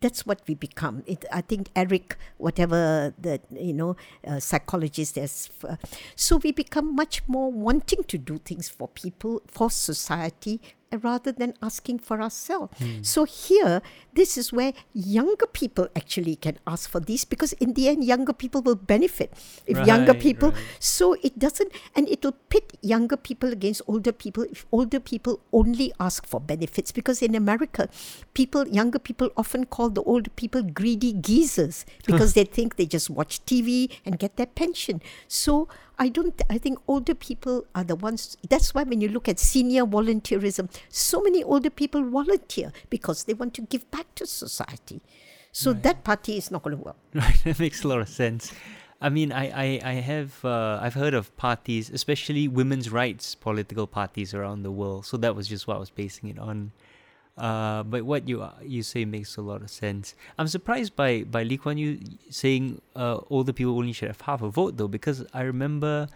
that's 0.00 0.24
what 0.24 0.40
we 0.46 0.54
become. 0.54 1.02
It, 1.06 1.24
I 1.32 1.40
think 1.40 1.70
Eric, 1.74 2.16
whatever 2.36 3.14
the 3.18 3.40
you 3.50 3.72
know 3.72 3.96
uh, 4.26 4.38
psychologist, 4.38 5.16
there's 5.16 5.50
uh, 5.68 5.76
so 6.14 6.36
we 6.36 6.52
become 6.52 6.94
much 6.94 7.22
more 7.26 7.50
wanting 7.50 8.04
to 8.04 8.18
do 8.18 8.38
things 8.38 8.68
for 8.68 8.88
people, 8.88 9.42
for 9.48 9.70
society, 9.70 10.60
rather 10.92 11.32
than 11.32 11.54
asking 11.62 11.98
for 11.98 12.20
ourselves. 12.20 12.72
Hmm. 12.78 13.02
So 13.02 13.24
here, 13.24 13.82
this 14.14 14.36
is 14.36 14.52
where 14.52 14.72
younger 14.92 15.46
people 15.46 15.88
actually 15.94 16.36
can 16.36 16.58
ask 16.66 16.88
for 16.88 17.00
these 17.00 17.24
because 17.24 17.52
in 17.54 17.74
the 17.74 17.88
end, 17.88 18.04
younger 18.04 18.32
people 18.32 18.62
will 18.62 18.76
benefit 18.76 19.32
if 19.66 19.78
younger 19.86 20.14
people. 20.14 20.50
right. 20.50 20.60
So 20.78 21.14
it 21.22 21.38
doesn't, 21.38 21.72
and 21.94 22.08
it 22.08 22.24
will 22.24 22.36
pit 22.48 22.76
younger 22.80 23.16
people 23.16 23.52
against 23.52 23.82
older 23.86 24.12
people 24.12 24.44
if 24.44 24.66
older 24.72 25.00
people 25.00 25.40
only 25.52 25.92
ask 26.00 26.26
for 26.26 26.40
benefits. 26.40 26.92
Because 26.92 27.22
in 27.22 27.34
America, 27.34 27.88
people, 28.34 28.66
younger 28.68 28.98
people 28.98 29.30
often 29.36 29.66
call 29.66 29.90
the 29.90 30.02
older 30.02 30.30
people 30.30 30.62
greedy 30.62 31.12
geezers 31.12 31.84
because 32.06 32.34
they 32.38 32.44
think 32.44 32.76
they 32.76 32.86
just 32.86 33.10
watch 33.10 33.44
TV 33.44 33.90
and 34.04 34.18
get 34.18 34.36
their 34.36 34.46
pension. 34.46 35.02
So 35.26 35.68
I 35.98 36.08
don't, 36.08 36.40
I 36.48 36.58
think 36.58 36.78
older 36.86 37.14
people 37.14 37.66
are 37.74 37.84
the 37.84 37.96
ones, 37.96 38.36
that's 38.48 38.74
why 38.74 38.84
when 38.84 39.00
you 39.00 39.08
look 39.08 39.28
at 39.28 39.38
senior 39.38 39.84
volunteerism, 39.84 40.70
so 40.88 41.20
many 41.20 41.42
older 41.42 41.70
people 41.70 42.02
volunteer 42.08 42.72
because 42.88 43.24
they 43.24 43.34
want 43.34 43.54
to 43.54 43.62
give 43.62 43.90
back 43.90 44.14
to 44.16 44.26
society. 44.26 45.02
So 45.50 45.72
that 45.72 46.04
party 46.04 46.36
is 46.36 46.50
not 46.50 46.62
going 46.62 46.76
to 46.76 46.82
work. 46.82 46.96
Right, 47.14 47.40
that 47.44 47.58
makes 47.58 47.82
a 47.82 47.88
lot 47.88 48.00
of 48.00 48.08
sense. 48.08 48.52
I 49.00 49.08
mean, 49.08 49.32
I, 49.32 49.46
I, 49.50 49.80
I 49.84 49.92
have 49.94 50.44
uh, 50.44 50.78
I've 50.82 50.94
heard 50.94 51.14
of 51.14 51.36
parties, 51.36 51.90
especially 51.90 52.48
women's 52.48 52.90
rights 52.90 53.34
political 53.34 53.86
parties 53.86 54.34
around 54.34 54.62
the 54.62 54.72
world. 54.72 55.06
So 55.06 55.16
that 55.18 55.34
was 55.36 55.48
just 55.48 55.66
what 55.66 55.76
I 55.76 55.80
was 55.80 55.90
basing 55.90 56.28
it 56.28 56.38
on. 56.38 56.72
Uh, 57.38 57.84
but 57.84 58.02
what 58.02 58.28
you 58.28 58.44
you 58.62 58.82
say 58.82 59.04
makes 59.04 59.36
a 59.36 59.42
lot 59.42 59.62
of 59.62 59.70
sense. 59.70 60.14
I'm 60.38 60.48
surprised 60.48 60.96
by 60.96 61.22
by 61.22 61.44
Lee 61.44 61.56
Kuan 61.56 61.78
Yew 61.78 62.00
saying 62.30 62.82
uh, 62.96 63.20
older 63.30 63.52
people 63.52 63.78
only 63.78 63.92
should 63.92 64.08
have 64.08 64.20
half 64.22 64.42
a 64.42 64.50
vote 64.50 64.76
though, 64.76 64.88
because 64.88 65.24
I 65.32 65.42
remember 65.42 66.08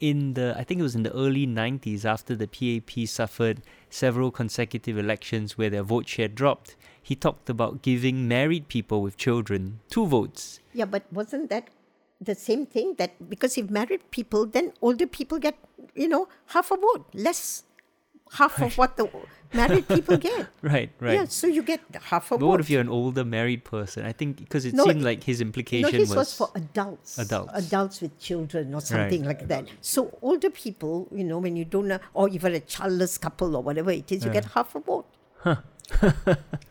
in 0.00 0.34
the 0.34 0.54
I 0.56 0.62
think 0.62 0.78
it 0.78 0.84
was 0.84 0.94
in 0.94 1.02
the 1.02 1.12
early 1.12 1.46
90s 1.46 2.04
after 2.04 2.36
the 2.36 2.46
PAP 2.46 3.08
suffered 3.08 3.62
several 3.90 4.30
consecutive 4.30 4.96
elections 4.96 5.58
where 5.58 5.70
their 5.70 5.82
vote 5.82 6.08
share 6.08 6.28
dropped. 6.28 6.76
He 7.02 7.16
talked 7.16 7.50
about 7.50 7.82
giving 7.82 8.28
married 8.28 8.68
people 8.68 9.02
with 9.02 9.16
children 9.16 9.80
two 9.90 10.06
votes. 10.06 10.60
Yeah, 10.72 10.84
but 10.84 11.10
wasn't 11.12 11.50
that 11.50 11.68
the 12.20 12.34
same 12.34 12.66
thing? 12.66 12.94
That 12.98 13.28
because 13.28 13.58
if 13.58 13.68
married 13.70 14.10
people, 14.10 14.46
then 14.46 14.72
older 14.80 15.06
people 15.06 15.38
get, 15.38 15.56
you 15.94 16.06
know, 16.06 16.28
half 16.54 16.70
a 16.70 16.76
vote, 16.76 17.06
less 17.14 17.64
half 18.32 18.60
of 18.60 18.76
what 18.78 18.96
the 18.96 19.08
married 19.54 19.88
people 19.88 20.16
get. 20.28 20.46
Right, 20.62 20.90
right. 21.00 21.14
Yeah, 21.14 21.24
so 21.26 21.46
you 21.46 21.62
get 21.62 21.80
half 22.02 22.30
a 22.30 22.34
But 22.34 22.40
vote. 22.40 22.46
what 22.48 22.60
if 22.60 22.68
you're 22.70 22.80
an 22.80 22.88
older 22.88 23.24
married 23.24 23.64
person? 23.64 24.04
I 24.04 24.12
think 24.12 24.36
because 24.38 24.64
it 24.64 24.74
No, 24.74 24.84
seemed 24.84 25.02
like 25.02 25.24
his 25.24 25.40
implication 25.40 25.90
no, 25.90 25.98
his 25.98 26.08
was, 26.10 26.16
was 26.16 26.34
for 26.34 26.50
adults. 26.54 27.18
Adults. 27.18 27.52
Adults 27.54 28.00
with 28.02 28.18
children 28.18 28.74
or 28.74 28.80
something 28.80 29.24
Right. 29.24 29.38
like 29.38 29.48
that. 29.48 29.66
So 29.80 30.18
older 30.22 30.50
people, 30.50 31.08
you 31.12 31.24
know, 31.24 31.38
when 31.38 31.56
you 31.56 31.64
don't 31.64 31.88
know, 31.88 31.98
or 32.14 32.28
even 32.28 32.54
a 32.54 32.60
childless 32.60 33.16
couple 33.18 33.56
or 33.56 33.62
whatever 33.62 33.90
it 33.90 34.10
is, 34.12 34.24
you 34.24 34.30
get 34.30 34.44
half 34.46 34.74
a 34.74 34.80
vote. 34.80 35.06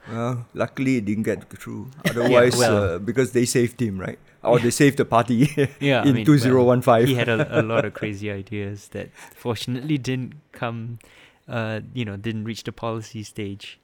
Well, 0.10 0.45
luckily 0.53 0.98
it 0.98 1.06
didn't 1.06 1.23
get 1.23 1.49
through. 1.49 1.90
Otherwise, 2.06 2.56
well. 2.56 2.84
uh, 2.95 2.98
because 2.99 3.32
they 3.32 3.45
saved 3.45 3.82
him, 3.82 3.99
right? 3.99 4.19
Or 4.44 4.60
they 4.60 4.69
saved 4.69 4.98
the 4.98 5.06
party 5.06 5.49
yeah, 5.80 6.03
I 6.03 6.07
in 6.07 6.14
mean, 6.15 6.26
two 6.26 6.38
zero 6.38 6.64
one 6.64 6.82
well. 6.86 7.03
He 7.03 7.15
had 7.15 7.27
a, 7.27 7.60
a 7.60 7.64
lot 7.64 7.84
of 7.84 7.94
crazy 7.94 8.32
ideas 8.32 8.90
that 8.90 9.10
fortunately 9.36 9.98
didn't 9.98 10.36
come, 10.53 10.99
uh, 11.48 11.82
you 11.94 12.06
know, 12.06 12.18
didn't 12.18 12.45
reach 12.45 12.64
the 12.64 12.72
policy 12.72 13.24
stage. 13.24 13.80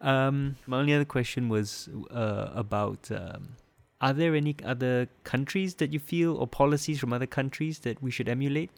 Um, 0.00 0.56
my 0.66 0.78
only 0.78 0.94
other 0.94 1.04
question 1.04 1.48
was 1.48 1.88
uh, 2.10 2.50
about 2.54 3.10
um, 3.10 3.56
are 4.00 4.12
there 4.14 4.34
any 4.34 4.56
other 4.64 5.08
countries 5.24 5.74
that 5.76 5.92
you 5.92 5.98
feel 5.98 6.36
or 6.36 6.46
policies 6.46 6.98
from 6.98 7.12
other 7.12 7.26
countries 7.26 7.80
that 7.80 8.02
we 8.02 8.10
should 8.10 8.28
emulate? 8.28 8.70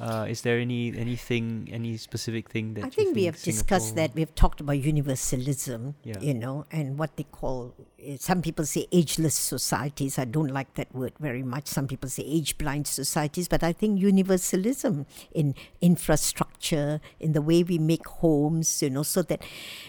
Uh, 0.00 0.26
is 0.28 0.40
there 0.40 0.58
any 0.58 0.88
anything, 0.96 1.68
any 1.70 1.96
specific 1.96 2.48
thing 2.50 2.74
that 2.74 2.82
I 2.82 2.86
you 2.86 2.90
think 2.92 3.14
we 3.14 3.24
have 3.26 3.40
discussed 3.40 3.94
that. 3.96 4.14
We've 4.14 4.34
talked 4.34 4.60
about 4.60 4.78
universalism, 4.78 5.94
Yeah. 6.02 6.18
you 6.18 6.34
know, 6.34 6.64
and 6.72 6.98
what 6.98 7.16
they 7.16 7.22
call, 7.24 7.74
eh, 8.02 8.16
some 8.18 8.42
people 8.42 8.64
say 8.66 8.86
ageless 8.90 9.34
societies. 9.34 10.18
I 10.18 10.24
don't 10.24 10.48
like 10.48 10.74
that 10.74 10.92
word 10.94 11.12
very 11.20 11.42
much. 11.44 11.68
Some 11.68 11.86
people 11.86 12.08
say 12.08 12.24
age 12.24 12.58
blind 12.58 12.86
societies, 12.88 13.46
but 13.48 13.62
I 13.62 13.72
think 13.72 14.00
universalism 14.00 15.06
in 15.34 15.54
infrastructure, 15.80 17.00
in 17.20 17.32
the 17.32 17.42
way 17.42 17.62
we 17.62 17.78
make 17.78 18.06
homes, 18.06 18.82
you 18.82 18.90
know, 18.90 19.02
so 19.04 19.22
that, 19.22 19.42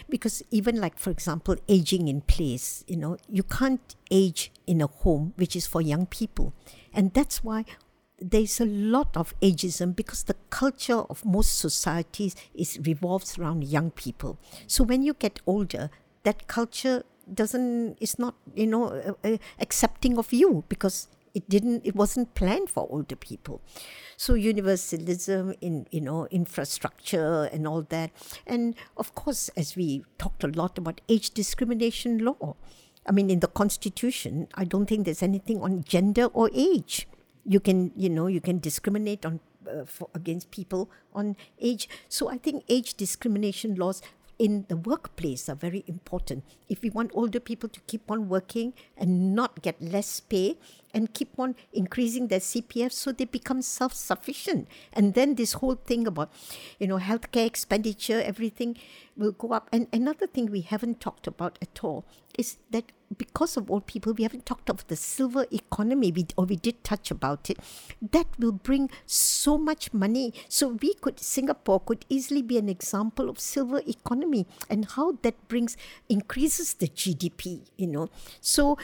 because 0.08 0.42
even 0.50 0.80
like, 0.80 0.98
for 0.98 1.10
example, 1.10 1.56
aging 1.68 2.08
in 2.08 2.20
place, 2.20 2.84
you 2.86 2.96
know, 2.96 3.16
you 3.28 3.42
can't 3.42 3.96
age 4.10 4.52
in 4.66 4.80
a 4.80 4.86
home 4.86 5.32
which 5.36 5.56
is 5.56 5.66
for 5.66 5.80
young 5.80 6.06
people. 6.06 6.52
And 6.92 7.12
that's 7.12 7.42
why 7.42 7.64
there's 8.20 8.60
a 8.60 8.64
lot 8.64 9.16
of 9.16 9.38
ageism 9.40 9.94
because 9.94 10.24
the 10.24 10.36
culture 10.50 11.00
of 11.10 11.24
most 11.24 11.58
societies 11.58 12.36
is 12.54 12.78
revolves 12.84 13.38
around 13.38 13.64
young 13.64 13.90
people. 13.90 14.38
So 14.66 14.84
when 14.84 15.02
you 15.02 15.14
get 15.14 15.40
older, 15.46 15.90
that 16.22 16.46
culture 16.46 17.04
doesn't 17.32 17.96
is 18.00 18.18
not 18.18 18.34
you 18.54 18.66
know 18.66 18.88
uh, 18.88 19.12
uh, 19.24 19.36
accepting 19.58 20.18
of 20.18 20.32
you 20.32 20.64
because 20.68 21.08
it 21.34 21.48
didn't 21.48 21.84
it 21.84 21.96
wasn't 21.96 22.34
planned 22.34 22.70
for 22.70 22.86
older 22.88 23.16
people. 23.16 23.60
So 24.16 24.34
universalism 24.34 25.54
in 25.60 25.86
you 25.90 26.00
know 26.00 26.28
infrastructure 26.30 27.48
and 27.52 27.66
all 27.66 27.82
that. 27.82 28.12
And 28.46 28.76
of 28.96 29.14
course 29.14 29.50
as 29.56 29.74
we 29.74 30.04
talked 30.18 30.44
a 30.44 30.48
lot 30.48 30.78
about 30.78 31.00
age 31.08 31.30
discrimination 31.30 32.18
law 32.18 32.54
i 33.06 33.12
mean 33.12 33.28
in 33.28 33.40
the 33.40 33.48
constitution 33.48 34.48
i 34.54 34.64
don't 34.64 34.86
think 34.86 35.04
there's 35.04 35.22
anything 35.22 35.60
on 35.60 35.84
gender 35.84 36.24
or 36.32 36.48
age 36.54 37.06
you 37.44 37.60
can 37.60 37.92
you 37.96 38.08
know 38.08 38.26
you 38.26 38.40
can 38.40 38.58
discriminate 38.58 39.24
on 39.24 39.40
uh, 39.68 39.84
for, 39.84 40.08
against 40.14 40.50
people 40.50 40.90
on 41.14 41.36
age 41.60 41.88
so 42.08 42.28
i 42.28 42.36
think 42.36 42.64
age 42.68 42.94
discrimination 42.94 43.74
laws 43.74 44.02
in 44.38 44.64
the 44.68 44.76
workplace 44.76 45.48
are 45.48 45.54
very 45.54 45.84
important. 45.86 46.44
If 46.68 46.82
we 46.82 46.90
want 46.90 47.12
older 47.14 47.40
people 47.40 47.68
to 47.68 47.80
keep 47.86 48.10
on 48.10 48.28
working 48.28 48.72
and 48.96 49.34
not 49.34 49.62
get 49.62 49.80
less 49.80 50.20
pay 50.20 50.56
and 50.94 51.12
keep 51.12 51.38
on 51.38 51.54
increasing 51.72 52.28
their 52.28 52.38
CPF 52.38 52.92
so 52.92 53.12
they 53.12 53.24
become 53.24 53.60
self 53.60 53.92
sufficient. 53.92 54.68
And 54.92 55.14
then 55.14 55.34
this 55.34 55.54
whole 55.54 55.74
thing 55.74 56.06
about, 56.06 56.30
you 56.78 56.86
know, 56.86 56.98
healthcare 56.98 57.46
expenditure, 57.46 58.22
everything 58.24 58.76
will 59.16 59.32
go 59.32 59.52
up. 59.52 59.68
And 59.72 59.88
another 59.92 60.26
thing 60.26 60.50
we 60.50 60.62
haven't 60.62 61.00
talked 61.00 61.26
about 61.26 61.58
at 61.60 61.82
all 61.82 62.04
is 62.38 62.56
that 62.70 62.92
because 63.16 63.56
of 63.56 63.70
old 63.70 63.86
people, 63.86 64.12
we 64.12 64.24
haven't 64.24 64.46
talked 64.46 64.68
of 64.68 64.86
the 64.88 64.96
silver 64.96 65.46
economy, 65.52 66.10
we, 66.10 66.26
or 66.36 66.44
we 66.44 66.56
did 66.56 66.82
touch 66.82 67.10
about 67.10 67.50
it. 67.50 67.58
That 68.02 68.26
will 68.38 68.52
bring 68.52 68.90
so 69.06 69.56
much 69.56 69.92
money. 69.92 70.34
So 70.48 70.68
we 70.68 70.94
could, 70.94 71.20
Singapore 71.20 71.80
could 71.80 72.04
easily 72.08 72.42
be 72.42 72.58
an 72.58 72.68
example 72.68 73.28
of 73.28 73.38
silver 73.38 73.80
economy 73.86 74.46
and 74.68 74.86
how 74.86 75.18
that 75.22 75.48
brings, 75.48 75.76
increases 76.08 76.74
the 76.74 76.88
GDP, 76.88 77.62
you 77.76 77.86
know. 77.86 78.08
So 78.40 78.78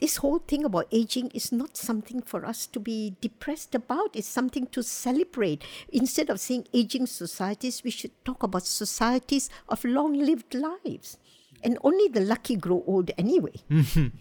this 0.00 0.16
whole 0.18 0.38
thing 0.38 0.64
about 0.64 0.86
aging 0.92 1.30
is 1.34 1.50
not 1.52 1.76
something 1.76 2.22
for 2.22 2.44
us 2.44 2.66
to 2.68 2.80
be 2.80 3.16
depressed 3.20 3.74
about. 3.74 4.14
It's 4.14 4.28
something 4.28 4.66
to 4.68 4.82
celebrate. 4.82 5.64
Instead 5.92 6.30
of 6.30 6.40
saying 6.40 6.68
aging 6.72 7.06
societies, 7.06 7.82
we 7.82 7.90
should 7.90 8.12
talk 8.24 8.42
about 8.42 8.66
societies 8.66 9.50
of 9.68 9.84
long 9.84 10.14
lived 10.14 10.54
lives 10.54 11.18
and 11.62 11.78
only 11.82 12.08
the 12.08 12.20
lucky 12.20 12.56
grow 12.56 12.84
old 12.86 13.10
anyway. 13.18 13.54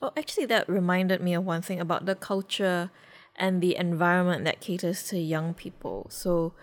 well, 0.00 0.12
actually, 0.16 0.46
that 0.46 0.68
reminded 0.68 1.20
me 1.20 1.34
of 1.34 1.44
one 1.44 1.62
thing 1.62 1.80
about 1.80 2.06
the 2.06 2.14
culture 2.14 2.90
and 3.36 3.62
the 3.62 3.76
environment 3.76 4.44
that 4.44 4.60
caters 4.60 5.04
to 5.04 5.18
young 5.18 5.54
people. 5.54 6.06
So 6.10 6.54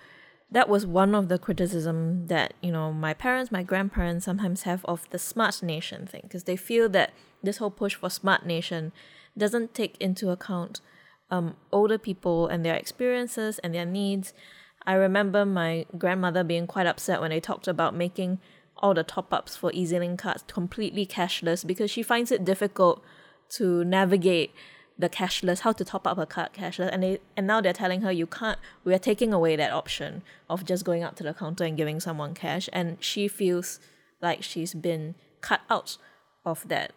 that 0.51 0.67
was 0.67 0.85
one 0.85 1.13
of 1.13 1.29
the 1.29 1.37
criticism 1.37 2.27
that 2.27 2.53
you 2.61 2.71
know 2.71 2.91
my 2.91 3.13
parents, 3.13 3.51
my 3.51 3.63
grandparents 3.63 4.25
sometimes 4.25 4.63
have 4.63 4.83
of 4.85 5.09
the 5.11 5.19
smart 5.19 5.61
nation 5.61 6.07
thing 6.07 6.21
because 6.23 6.45
they 6.45 6.55
feel 6.55 6.89
that 6.89 7.11
this 7.43 7.57
whole 7.57 7.71
push 7.71 7.95
for 7.95 8.09
smart 8.09 8.45
nation 8.45 8.91
doesn't 9.37 9.73
take 9.73 9.95
into 9.99 10.29
account 10.29 10.81
um, 11.31 11.55
older 11.71 11.97
people 11.97 12.47
and 12.47 12.65
their 12.65 12.75
experiences 12.75 13.59
and 13.59 13.73
their 13.73 13.85
needs. 13.85 14.33
I 14.85 14.93
remember 14.93 15.45
my 15.45 15.85
grandmother 15.97 16.43
being 16.43 16.65
quite 16.65 16.87
upset 16.87 17.21
when 17.21 17.29
they 17.29 17.39
talked 17.39 17.67
about 17.67 17.95
making 17.95 18.39
all 18.77 18.93
the 18.93 19.03
top 19.03 19.33
ups 19.33 19.55
for 19.55 19.71
EZ-Link 19.75 20.19
cards 20.19 20.43
completely 20.47 21.05
cashless 21.05 21.67
because 21.67 21.91
she 21.91 22.01
finds 22.01 22.31
it 22.31 22.45
difficult 22.45 23.03
to 23.49 23.83
navigate 23.83 24.53
the 24.99 25.09
cashless, 25.09 25.61
how 25.61 25.71
to 25.71 25.85
top 25.85 26.05
up 26.05 26.17
a 26.17 26.25
card 26.25 26.49
cashless, 26.53 26.89
and 26.91 27.01
they 27.01 27.19
and 27.37 27.47
now 27.47 27.61
they're 27.61 27.73
telling 27.73 28.01
her 28.01 28.11
you 28.11 28.27
can't. 28.27 28.59
We 28.83 28.93
are 28.93 28.99
taking 28.99 29.33
away 29.33 29.55
that 29.55 29.71
option 29.71 30.21
of 30.49 30.65
just 30.65 30.83
going 30.83 31.03
up 31.03 31.15
to 31.15 31.23
the 31.23 31.33
counter 31.33 31.63
and 31.63 31.77
giving 31.77 32.01
someone 32.01 32.33
cash, 32.33 32.69
and 32.73 32.97
she 32.99 33.29
feels 33.29 33.79
like 34.21 34.43
she's 34.43 34.73
been 34.73 35.15
cut 35.39 35.61
out 35.69 35.97
of 36.45 36.67
that. 36.67 36.91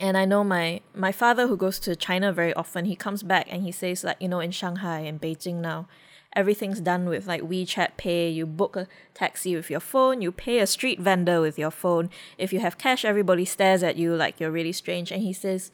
And 0.00 0.18
I 0.18 0.24
know 0.24 0.42
my 0.42 0.80
my 0.94 1.12
father 1.12 1.46
who 1.46 1.56
goes 1.56 1.78
to 1.80 1.94
China 1.94 2.32
very 2.32 2.52
often. 2.54 2.86
He 2.86 2.96
comes 2.96 3.22
back 3.22 3.46
and 3.48 3.62
he 3.62 3.70
says 3.70 4.02
like 4.02 4.16
you 4.20 4.28
know 4.28 4.40
in 4.40 4.50
Shanghai 4.50 5.00
and 5.00 5.20
Beijing 5.20 5.60
now, 5.60 5.86
everything's 6.34 6.80
done 6.80 7.08
with 7.08 7.28
like 7.28 7.42
WeChat 7.42 7.96
Pay. 7.96 8.30
You 8.30 8.46
book 8.46 8.74
a 8.74 8.88
taxi 9.14 9.54
with 9.54 9.70
your 9.70 9.80
phone, 9.80 10.22
you 10.22 10.32
pay 10.32 10.58
a 10.58 10.66
street 10.66 10.98
vendor 10.98 11.40
with 11.40 11.56
your 11.56 11.70
phone. 11.70 12.10
If 12.36 12.52
you 12.52 12.58
have 12.58 12.78
cash, 12.78 13.04
everybody 13.04 13.44
stares 13.44 13.84
at 13.84 13.96
you 13.96 14.16
like 14.16 14.40
you're 14.40 14.50
really 14.50 14.72
strange. 14.72 15.12
And 15.12 15.22
he 15.22 15.32
says 15.32 15.70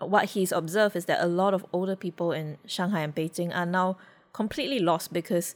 what 0.00 0.26
he's 0.30 0.52
observed 0.52 0.96
is 0.96 1.06
that 1.06 1.22
a 1.22 1.26
lot 1.26 1.54
of 1.54 1.64
older 1.72 1.96
people 1.96 2.32
in 2.32 2.58
Shanghai 2.66 3.00
and 3.00 3.14
Beijing 3.14 3.54
are 3.54 3.66
now 3.66 3.96
completely 4.32 4.78
lost 4.78 5.12
because 5.12 5.54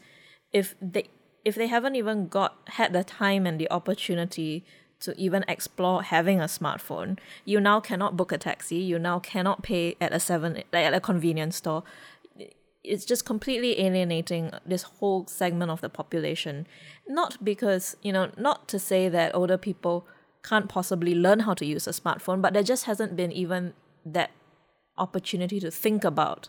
if 0.52 0.74
they 0.80 1.08
if 1.44 1.54
they 1.54 1.66
haven't 1.66 1.94
even 1.94 2.28
got 2.28 2.56
had 2.68 2.92
the 2.92 3.04
time 3.04 3.46
and 3.46 3.58
the 3.58 3.70
opportunity 3.70 4.64
to 5.00 5.18
even 5.18 5.44
explore 5.48 6.02
having 6.02 6.40
a 6.40 6.44
smartphone, 6.44 7.18
you 7.46 7.58
now 7.58 7.80
cannot 7.80 8.16
book 8.16 8.32
a 8.32 8.38
taxi. 8.38 8.76
You 8.76 8.98
now 8.98 9.18
cannot 9.18 9.62
pay 9.62 9.96
at 10.00 10.12
a 10.12 10.20
seven 10.20 10.62
at 10.72 10.94
a 10.94 11.00
convenience 11.00 11.56
store 11.56 11.84
it's 12.82 13.04
just 13.04 13.24
completely 13.24 13.80
alienating 13.80 14.50
this 14.64 14.82
whole 14.82 15.26
segment 15.26 15.70
of 15.70 15.80
the 15.80 15.88
population. 15.88 16.66
Not 17.06 17.42
because, 17.44 17.96
you 18.02 18.12
know, 18.12 18.30
not 18.36 18.68
to 18.68 18.78
say 18.78 19.08
that 19.08 19.34
older 19.34 19.58
people 19.58 20.06
can't 20.42 20.68
possibly 20.68 21.14
learn 21.14 21.40
how 21.40 21.54
to 21.54 21.66
use 21.66 21.86
a 21.86 21.90
smartphone, 21.90 22.40
but 22.40 22.54
there 22.54 22.62
just 22.62 22.84
hasn't 22.84 23.16
been 23.16 23.32
even 23.32 23.74
that 24.04 24.30
opportunity 24.98 25.60
to 25.60 25.70
think 25.70 26.04
about 26.04 26.48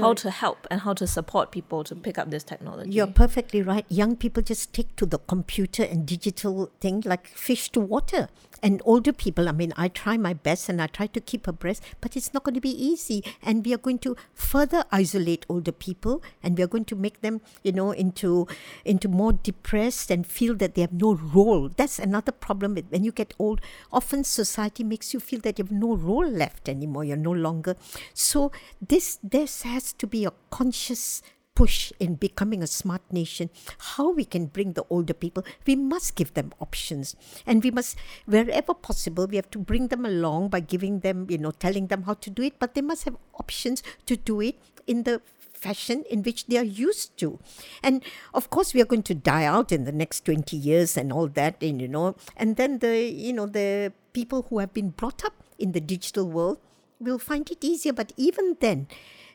how 0.00 0.14
to 0.14 0.30
help 0.30 0.66
and 0.70 0.80
how 0.80 0.92
to 0.94 1.06
support 1.06 1.50
people 1.50 1.84
to 1.84 1.94
pick 1.94 2.18
up 2.18 2.30
this 2.30 2.44
technology. 2.44 2.90
You're 2.90 3.06
perfectly 3.06 3.62
right. 3.62 3.84
Young 3.88 4.16
people 4.16 4.42
just 4.42 4.72
take 4.72 4.94
to 4.96 5.06
the 5.06 5.18
computer 5.18 5.82
and 5.82 6.06
digital 6.06 6.70
thing 6.80 7.02
like 7.04 7.26
fish 7.28 7.70
to 7.70 7.80
water 7.80 8.28
and 8.62 8.80
older 8.84 9.12
people, 9.12 9.48
I 9.48 9.52
mean, 9.52 9.72
I 9.76 9.88
try 9.88 10.16
my 10.16 10.34
best 10.34 10.68
and 10.68 10.80
I 10.80 10.86
try 10.86 11.08
to 11.08 11.20
keep 11.20 11.48
abreast, 11.48 11.82
but 12.00 12.16
it's 12.16 12.32
not 12.32 12.44
going 12.44 12.54
to 12.54 12.60
be 12.60 12.70
easy. 12.70 13.24
And 13.42 13.66
we 13.66 13.74
are 13.74 13.78
going 13.78 13.98
to 14.00 14.16
further 14.34 14.84
isolate 14.92 15.44
older 15.48 15.72
people 15.72 16.22
and 16.42 16.56
we 16.56 16.62
are 16.62 16.68
going 16.68 16.84
to 16.86 16.94
make 16.94 17.22
them, 17.22 17.40
you 17.64 17.72
know, 17.72 17.90
into, 17.90 18.46
into 18.84 19.08
more 19.08 19.32
depressed 19.32 20.12
and 20.12 20.24
feel 20.24 20.54
that 20.56 20.76
they 20.76 20.82
have 20.82 20.92
no 20.92 21.14
role. 21.14 21.70
That's 21.76 21.98
another 21.98 22.30
problem. 22.30 22.76
When 22.90 23.02
you 23.02 23.10
get 23.10 23.34
old, 23.38 23.60
often 23.92 24.22
society 24.22 24.84
makes 24.84 25.12
you 25.12 25.18
feel 25.18 25.40
that 25.40 25.58
you 25.58 25.64
have 25.64 25.72
no 25.72 25.96
role 25.96 26.28
left 26.28 26.68
anymore. 26.68 27.04
You're 27.04 27.16
no 27.16 27.32
longer. 27.32 27.74
So 28.14 28.52
this, 28.80 29.18
this 29.24 29.62
has 29.62 29.81
to 29.94 30.06
be 30.06 30.26
a 30.26 30.32
conscious 30.50 31.22
push 31.54 31.92
in 31.98 32.14
becoming 32.14 32.62
a 32.62 32.66
smart 32.66 33.02
nation, 33.12 33.50
how 33.96 34.10
we 34.10 34.24
can 34.24 34.46
bring 34.46 34.72
the 34.72 34.84
older 34.88 35.14
people, 35.14 35.44
we 35.66 35.76
must 35.76 36.14
give 36.14 36.32
them 36.34 36.52
options. 36.60 37.14
And 37.46 37.62
we 37.62 37.70
must, 37.70 37.96
wherever 38.26 38.74
possible, 38.74 39.26
we 39.26 39.36
have 39.36 39.50
to 39.50 39.58
bring 39.58 39.88
them 39.88 40.06
along 40.06 40.48
by 40.48 40.60
giving 40.60 41.00
them, 41.00 41.26
you 41.28 41.38
know, 41.38 41.50
telling 41.50 41.88
them 41.88 42.04
how 42.04 42.14
to 42.14 42.30
do 42.30 42.42
it, 42.42 42.58
but 42.58 42.74
they 42.74 42.80
must 42.80 43.04
have 43.04 43.16
options 43.34 43.82
to 44.06 44.16
do 44.16 44.40
it 44.40 44.58
in 44.86 45.02
the 45.02 45.20
fashion 45.52 46.04
in 46.10 46.22
which 46.22 46.46
they 46.46 46.58
are 46.58 46.64
used 46.64 47.16
to. 47.18 47.38
And 47.82 48.02
of 48.34 48.50
course, 48.50 48.74
we 48.74 48.82
are 48.82 48.86
going 48.86 49.04
to 49.04 49.14
die 49.14 49.44
out 49.44 49.70
in 49.70 49.84
the 49.84 49.92
next 49.92 50.24
20 50.24 50.56
years 50.56 50.96
and 50.96 51.12
all 51.12 51.28
that, 51.28 51.62
and 51.62 51.80
you 51.80 51.88
know, 51.88 52.16
and 52.36 52.56
then 52.56 52.78
the, 52.78 53.04
you 53.04 53.32
know, 53.32 53.46
the 53.46 53.92
people 54.12 54.46
who 54.48 54.58
have 54.58 54.74
been 54.74 54.90
brought 54.90 55.24
up 55.24 55.34
in 55.58 55.72
the 55.72 55.80
digital 55.80 56.28
world 56.28 56.58
will 56.98 57.18
find 57.18 57.50
it 57.50 57.62
easier. 57.62 57.92
But 57.92 58.12
even 58.16 58.56
then, 58.60 58.88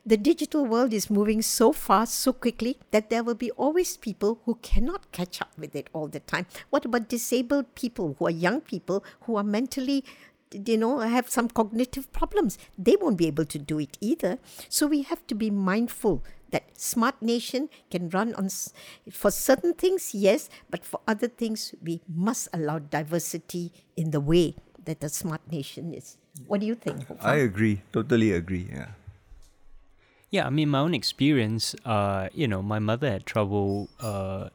the 0.08 0.16
digital 0.16 0.66
world 0.66 0.94
is 0.94 1.10
moving 1.10 1.42
so 1.42 1.74
fast, 1.74 2.16
so 2.16 2.32
quickly, 2.32 2.78
that 2.92 3.10
there 3.10 3.24
will 3.26 3.36
be 3.36 3.52
always 3.52 3.98
people 3.98 4.40
who 4.46 4.56
cannot 4.62 5.12
catch 5.12 5.42
up 5.42 5.52
with 5.58 5.76
it 5.76 5.90
all 5.92 6.08
the 6.08 6.22
time. 6.22 6.46
What 6.70 6.86
about 6.86 7.10
disabled 7.10 7.76
people 7.76 8.16
who 8.18 8.28
are 8.28 8.32
young 8.32 8.62
people 8.62 9.04
who 9.22 9.36
are 9.36 9.44
mentally 9.44 10.06
you 10.54 10.78
know 10.78 11.00
have 11.00 11.30
some 11.30 11.50
cognitive 11.50 12.10
problems? 12.14 12.58
They 12.78 12.96
won't 12.96 13.18
be 13.18 13.28
able 13.28 13.44
to 13.44 13.60
do 13.60 13.80
it 13.80 13.98
either. 14.00 14.40
So 14.70 14.88
we 14.88 15.02
have 15.02 15.28
to 15.28 15.36
be 15.36 15.52
mindful 15.52 16.24
that 16.52 16.80
smart 16.80 17.22
nation 17.22 17.68
can 17.92 18.08
run 18.08 18.34
on 18.36 18.48
for 19.12 19.30
certain 19.30 19.74
things 19.74 20.16
yes 20.16 20.50
but 20.70 20.86
for 20.86 21.02
other 21.06 21.28
things 21.28 21.76
we 21.84 22.00
must 22.08 22.48
allow 22.54 22.80
diversity 22.80 23.74
in 23.98 24.12
the 24.12 24.22
way 24.22 24.56
that 24.86 25.02
the 25.02 25.10
smart 25.10 25.42
nation 25.52 25.94
is. 25.94 26.18
What 26.48 26.62
do 26.62 26.66
you 26.66 26.76
think 26.76 27.04
i 27.20 27.36
agree. 27.36 27.82
Totally 27.92 28.32
agree 28.32 28.70
yeah 28.72 28.96
yeah, 30.30 30.46
I 30.46 30.50
mean, 30.50 30.70
my 30.70 30.80
own 30.80 30.94
experience, 30.94 31.76
uh, 31.86 32.28
you 32.34 32.48
know, 32.48 32.62
my 32.62 32.80
mother 32.80 33.10
had 33.10 33.26
trouble. 33.26 33.90
Uh, 34.00 34.50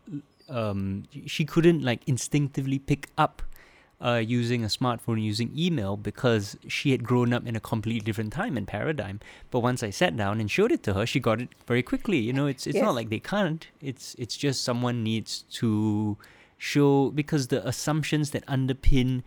um, 0.48 1.04
she 1.26 1.44
couldn't 1.44 1.82
like 1.82 2.02
instinctively 2.06 2.78
pick 2.78 3.08
up 3.16 3.42
uh, 4.02 4.16
using 4.16 4.64
a 4.64 4.66
smartphone, 4.66 5.22
using 5.22 5.50
email, 5.56 5.96
because 5.96 6.58
she 6.68 6.90
had 6.90 7.04
grown 7.04 7.32
up 7.32 7.46
in 7.46 7.56
a 7.56 7.60
completely 7.60 8.00
different 8.00 8.32
time 8.32 8.56
and 8.56 8.66
paradigm. 8.66 9.20
But 9.50 9.60
once 9.60 9.82
I 9.82 9.90
sat 9.90 10.14
down 10.16 10.40
and 10.40 10.50
showed 10.50 10.72
it 10.72 10.82
to 10.84 10.94
her, 10.94 11.06
she 11.06 11.20
got 11.20 11.40
it 11.40 11.48
very 11.66 11.82
quickly. 11.82 12.18
You 12.18 12.34
know, 12.34 12.46
it's 12.46 12.66
it's 12.66 12.76
yes. 12.76 12.84
not 12.84 12.94
like 12.94 13.08
they 13.08 13.20
can't. 13.20 13.66
It's 13.80 14.14
it's 14.18 14.36
just 14.36 14.64
someone 14.64 15.02
needs 15.02 15.44
to 15.52 16.18
show 16.58 17.10
because 17.10 17.48
the 17.48 17.66
assumptions 17.66 18.32
that 18.32 18.44
underpin 18.46 19.22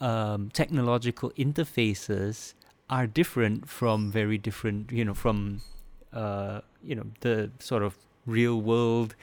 um, 0.00 0.48
technological 0.50 1.30
interfaces 1.32 2.54
are 2.88 3.06
different 3.06 3.68
from 3.68 4.10
very 4.10 4.38
different, 4.38 4.90
you 4.90 5.04
know, 5.04 5.14
from 5.14 5.60
uh, 6.12 6.60
you 6.82 6.94
know 6.94 7.06
the 7.20 7.50
sort 7.58 7.82
of 7.82 7.96
real 8.26 8.60
world 8.60 9.14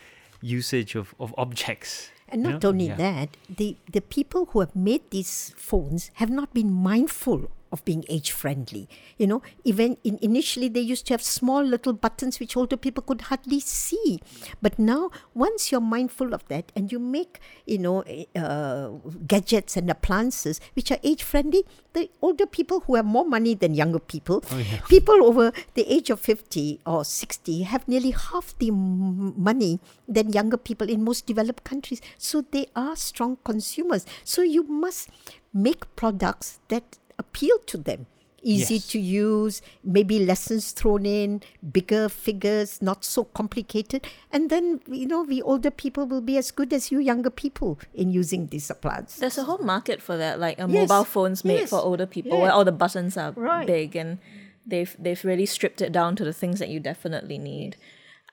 usage 0.41 0.95
of, 0.95 1.15
of 1.19 1.33
objects. 1.37 2.11
And 2.29 2.43
not 2.43 2.63
know? 2.63 2.69
only 2.69 2.87
Yeah. 2.87 2.95
that, 2.95 3.37
the, 3.49 3.77
the 3.89 4.01
people 4.01 4.47
who 4.51 4.59
have 4.59 4.75
made 4.75 5.09
these 5.11 5.53
phones 5.55 6.11
have 6.15 6.29
not 6.29 6.53
been 6.53 6.71
mindful 6.71 7.49
of 7.71 7.83
being 7.85 8.03
age 8.09 8.31
friendly. 8.31 8.87
You 9.17 9.27
know, 9.27 9.41
even 9.63 9.97
in, 10.03 10.17
initially 10.21 10.69
they 10.69 10.79
used 10.81 11.07
to 11.07 11.13
have 11.13 11.21
small 11.21 11.63
little 11.63 11.93
buttons 11.93 12.39
which 12.39 12.55
older 12.55 12.77
people 12.77 13.03
could 13.03 13.21
hardly 13.21 13.59
see. 13.59 14.19
But 14.61 14.77
now, 14.79 15.11
once 15.33 15.71
you're 15.71 15.81
mindful 15.81 16.33
of 16.33 16.47
that 16.47 16.71
and 16.75 16.91
you 16.91 16.99
make, 16.99 17.39
you 17.65 17.77
know, 17.77 18.01
eh, 18.01 18.25
uh, 18.35 18.89
gadgets 19.27 19.77
and 19.77 19.89
appliances 19.89 20.59
which 20.75 20.91
are 20.91 20.99
age 21.03 21.23
friendly, 21.23 21.63
the 21.93 22.09
older 22.21 22.45
people 22.45 22.81
who 22.81 22.95
have 22.95 23.05
more 23.05 23.25
money 23.25 23.53
than 23.55 23.73
younger 23.73 23.99
people, 23.99 24.43
people 24.87 25.23
over 25.23 25.51
the 25.73 25.91
age 25.91 26.09
of 26.09 26.19
50 26.19 26.79
or 26.85 27.03
60 27.03 27.63
have 27.63 27.87
nearly 27.87 28.11
half 28.11 28.57
the 28.59 28.69
m- 28.69 29.33
money 29.37 29.79
than 30.07 30.31
younger 30.31 30.57
people 30.57 30.89
in 30.89 31.03
most 31.03 31.25
developed 31.25 31.63
countries. 31.63 32.01
So 32.17 32.41
they 32.41 32.67
are 32.75 32.95
strong 32.95 33.37
consumers. 33.43 34.05
So 34.23 34.41
you 34.41 34.63
must 34.63 35.09
make 35.53 35.93
products 35.95 36.59
that 36.67 36.97
appeal 37.19 37.57
to 37.67 37.77
them. 37.77 38.05
Easy 38.43 38.75
Yes. 38.75 38.87
to 38.89 38.99
use, 38.99 39.61
maybe 39.83 40.23
lessons 40.23 40.71
thrown 40.71 41.05
in, 41.05 41.41
bigger 41.71 42.07
figures, 42.07 42.81
not 42.81 43.03
so 43.03 43.23
complicated. 43.25 44.05
And 44.31 44.49
then, 44.49 44.79
you 44.87 45.07
know, 45.07 45.25
the 45.25 45.41
older 45.41 45.71
people 45.71 46.05
will 46.05 46.21
be 46.21 46.37
as 46.37 46.51
good 46.51 46.71
as 46.71 46.91
you 46.91 46.99
younger 46.99 47.31
people 47.31 47.79
in 47.95 48.11
using 48.11 48.47
these 48.47 48.69
appliances. 48.69 49.19
There's 49.19 49.39
a 49.39 49.43
whole 49.43 49.57
market 49.57 50.01
for 50.01 50.15
that, 50.17 50.39
like 50.39 50.59
uh, 50.61 50.67
Yes, 50.69 50.87
mobile 50.87 51.03
phones 51.03 51.43
made 51.43 51.61
yes, 51.61 51.69
for 51.71 51.79
older 51.79 52.05
people, 52.05 52.37
yeah. 52.37 52.43
where 52.43 52.51
all 52.51 52.63
the 52.63 52.71
buttons 52.71 53.17
are 53.17 53.31
Right. 53.31 53.65
big 53.67 53.95
and 53.95 54.19
they've 54.65 54.95
they've 54.99 55.23
really 55.25 55.45
stripped 55.47 55.81
it 55.81 55.91
down 55.91 56.15
to 56.15 56.23
the 56.23 56.33
things 56.33 56.59
that 56.59 56.69
you 56.69 56.79
definitely 56.79 57.39
need. 57.39 57.75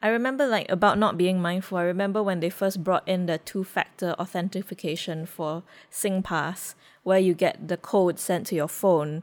I 0.03 0.09
remember 0.09 0.47
like 0.47 0.71
about 0.71 0.99
not 0.99 1.17
being 1.17 1.41
mindful. 1.41 1.79
I 1.79 1.83
remember 1.85 2.23
when 2.23 2.41
they 2.41 2.51
first 2.51 2.85
brought 2.85 3.09
in 3.09 3.25
the 3.25 3.39
two-factor 3.39 4.13
authentication 4.21 5.25
for 5.25 5.63
SingPass, 5.91 6.75
where 7.05 7.19
you 7.19 7.35
get 7.35 7.69
the 7.69 7.77
code 7.77 8.19
sent 8.19 8.49
to 8.49 8.57
your 8.57 8.69
phone, 8.69 9.23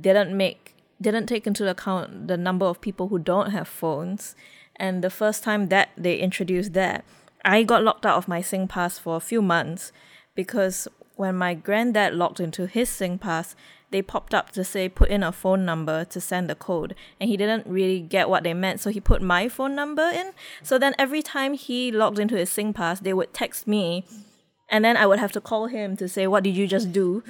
didn't 0.00 0.34
make 0.36 0.74
didn't 1.00 1.26
take 1.26 1.46
into 1.46 1.68
account 1.68 2.26
the 2.26 2.36
number 2.36 2.66
of 2.66 2.80
people 2.80 3.08
who 3.08 3.18
don't 3.18 3.50
have 3.50 3.68
phones. 3.68 4.34
And 4.74 5.02
the 5.02 5.10
first 5.10 5.44
time 5.44 5.68
that 5.68 5.90
they 5.96 6.16
introduced 6.16 6.72
that, 6.72 7.04
I 7.44 7.62
got 7.62 7.84
locked 7.84 8.04
out 8.04 8.16
of 8.16 8.26
my 8.26 8.40
SingPass 8.40 8.98
for 8.98 9.16
a 9.16 9.20
few 9.20 9.40
months 9.40 9.92
because 10.34 10.88
when 11.14 11.36
my 11.36 11.54
granddad 11.54 12.14
logged 12.14 12.40
into 12.40 12.66
his 12.66 12.88
SingPass, 12.88 13.54
they 13.90 14.02
popped 14.02 14.34
up 14.34 14.50
to 14.50 14.64
say 14.64 14.88
put 14.88 15.08
in 15.08 15.22
a 15.22 15.32
phone 15.32 15.64
number 15.64 16.04
to 16.04 16.20
send 16.20 16.48
the 16.50 16.54
code. 16.54 16.94
And 17.20 17.30
he 17.30 17.36
didn't 17.36 17.66
really 17.66 18.00
get 18.00 18.28
what 18.28 18.44
they 18.44 18.54
meant, 18.54 18.80
so 18.80 18.90
he 18.90 19.00
put 19.00 19.22
my 19.22 19.48
phone 19.48 19.74
number 19.74 20.02
in. 20.02 20.32
So 20.62 20.78
then 20.78 20.94
every 20.98 21.22
time 21.22 21.54
he 21.54 21.90
logged 21.90 22.18
into 22.18 22.36
his 22.36 22.50
SingPass, 22.50 23.00
they 23.00 23.12
would 23.12 23.32
text 23.32 23.66
me 23.66 24.04
and 24.68 24.84
then 24.84 24.96
I 24.96 25.06
would 25.06 25.18
have 25.18 25.32
to 25.32 25.40
call 25.40 25.66
him 25.66 25.96
to 25.96 26.08
say, 26.08 26.26
What 26.26 26.44
did 26.44 26.56
you 26.56 26.66
just 26.66 26.92
do? 26.92 27.22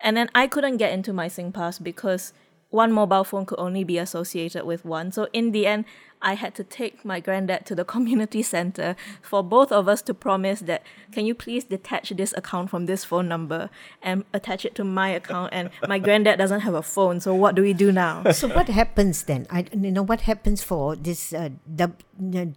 And 0.00 0.16
then 0.16 0.28
I 0.34 0.46
couldn't 0.46 0.76
get 0.78 0.92
into 0.92 1.12
my 1.12 1.28
SingPass 1.28 1.82
because 1.82 2.32
one 2.70 2.92
mobile 2.92 3.24
phone 3.24 3.46
could 3.46 3.58
only 3.58 3.84
be 3.84 3.98
associated 3.98 4.64
with 4.64 4.84
one. 4.84 5.12
So 5.12 5.28
in 5.32 5.52
the 5.52 5.66
end, 5.66 5.84
I 6.22 6.34
had 6.34 6.54
to 6.56 6.64
take 6.64 7.04
my 7.04 7.20
granddad 7.20 7.66
to 7.66 7.74
the 7.74 7.84
community 7.94 8.42
center 8.42 8.96
for 9.22 9.42
both 9.42 9.70
of 9.72 9.88
us 9.88 10.02
to 10.02 10.14
promise 10.14 10.60
that 10.60 10.82
can 11.12 11.26
you 11.26 11.34
please 11.34 11.64
detach 11.64 12.10
this 12.10 12.34
account 12.36 12.70
from 12.70 12.86
this 12.86 13.04
phone 13.04 13.28
number 13.28 13.70
and 14.02 14.24
attach 14.32 14.64
it 14.64 14.74
to 14.76 14.84
my 14.84 15.08
account 15.10 15.50
and 15.52 15.70
my 15.88 15.98
granddad 15.98 16.38
doesn't 16.38 16.60
have 16.60 16.74
a 16.74 16.82
phone 16.82 17.20
so 17.20 17.34
what 17.34 17.54
do 17.54 17.62
we 17.62 17.72
do 17.72 17.92
now 17.92 18.22
so 18.32 18.48
what 18.48 18.68
happens 18.68 19.24
then? 19.24 19.46
I 19.50 19.66
you 19.72 19.92
know 19.92 20.02
what 20.02 20.22
happens 20.22 20.62
for 20.62 20.96
this 20.96 21.32
uh, 21.32 21.50
uh, 21.80 21.88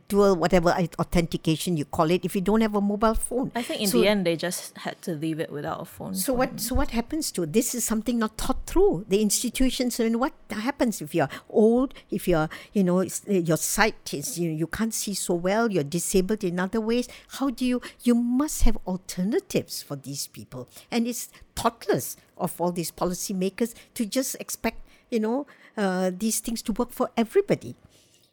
dual 0.08 0.36
whatever 0.36 0.70
authentication 1.00 1.78
you 1.78 1.86
call 1.86 2.10
it 2.12 2.24
if 2.26 2.36
you 2.36 2.42
don't 2.42 2.62
have 2.62 2.76
a 2.76 2.82
mobile 2.82 3.14
phone. 3.14 3.52
I 3.56 3.62
think 3.64 3.82
in 3.82 3.88
So- 3.88 4.00
the 4.02 4.08
end 4.08 4.26
they 4.26 4.36
just 4.36 4.78
had 4.80 5.02
to 5.04 5.12
leave 5.14 5.40
it 5.40 5.52
without 5.52 5.82
a 5.82 5.86
phone 5.86 6.16
So 6.16 6.34
for 6.34 6.38
what? 6.40 6.60
So 6.60 6.76
what 6.76 6.92
happens 6.92 7.32
to 7.34 7.46
this? 7.46 7.76
Is 7.76 7.84
something 7.84 8.20
not 8.20 8.38
thought 8.38 8.66
through 8.66 9.06
the 9.10 9.22
institutions? 9.22 10.00
And 10.00 10.20
what 10.20 10.34
happens 10.50 11.02
if 11.02 11.14
you're 11.14 11.30
old? 11.50 11.94
If 12.10 12.28
you're, 12.28 12.50
you 12.74 12.84
know, 12.84 13.00
it's- 13.02 13.22
uh, 13.30 13.34
your 13.50 13.58
sight 13.58 14.14
is 14.14 14.38
you 14.38 14.50
you 14.52 14.68
can't 14.68 14.94
see 14.94 15.16
so 15.16 15.34
well. 15.34 15.72
You're 15.72 15.84
disabled 15.84 16.44
in 16.44 16.60
other 16.60 16.80
ways. 16.80 17.10
How 17.40 17.50
do 17.50 17.66
you? 17.66 17.82
You 18.04 18.14
must 18.14 18.62
have 18.64 18.78
alternatives 18.86 19.82
for 19.82 19.98
these 19.98 20.28
people, 20.28 20.70
and 20.92 21.08
it's 21.08 21.30
thoughtless 21.56 22.16
of 22.38 22.54
all 22.62 22.72
these 22.72 22.92
policymakers 22.92 23.74
to 23.96 24.06
just 24.06 24.38
expect, 24.40 24.80
you 25.10 25.20
know, 25.20 25.48
uh, 25.76 26.12
these 26.16 26.40
things 26.40 26.62
to 26.62 26.72
work 26.74 26.92
for 26.92 27.10
everybody. 27.18 27.76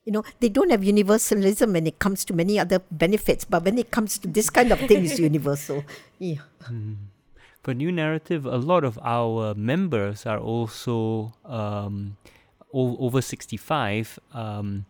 You 0.04 0.12
know, 0.12 0.22
they 0.38 0.48
don't 0.48 0.70
have 0.70 0.84
universalism 0.84 1.72
when 1.72 1.86
it 1.88 1.98
comes 1.98 2.24
to 2.26 2.32
many 2.32 2.60
other 2.60 2.78
benefits, 2.92 3.44
but 3.44 3.64
when 3.64 3.76
it 3.76 3.90
comes 3.90 4.18
to 4.18 4.28
this 4.28 4.50
kind 4.50 4.70
of 4.70 4.78
thing, 4.86 5.04
it's 5.04 5.18
universal. 5.18 5.82
Yeah. 6.18 6.46
For 7.62 7.74
New 7.74 7.90
Naratif, 7.90 8.44
a 8.46 8.62
lot 8.62 8.84
of 8.84 8.96
our 9.02 9.52
members 9.54 10.24
are 10.24 10.38
also 10.38 11.34
um, 11.44 12.16
over 12.72 13.20
65. 13.20 14.20
Um, 14.32 14.86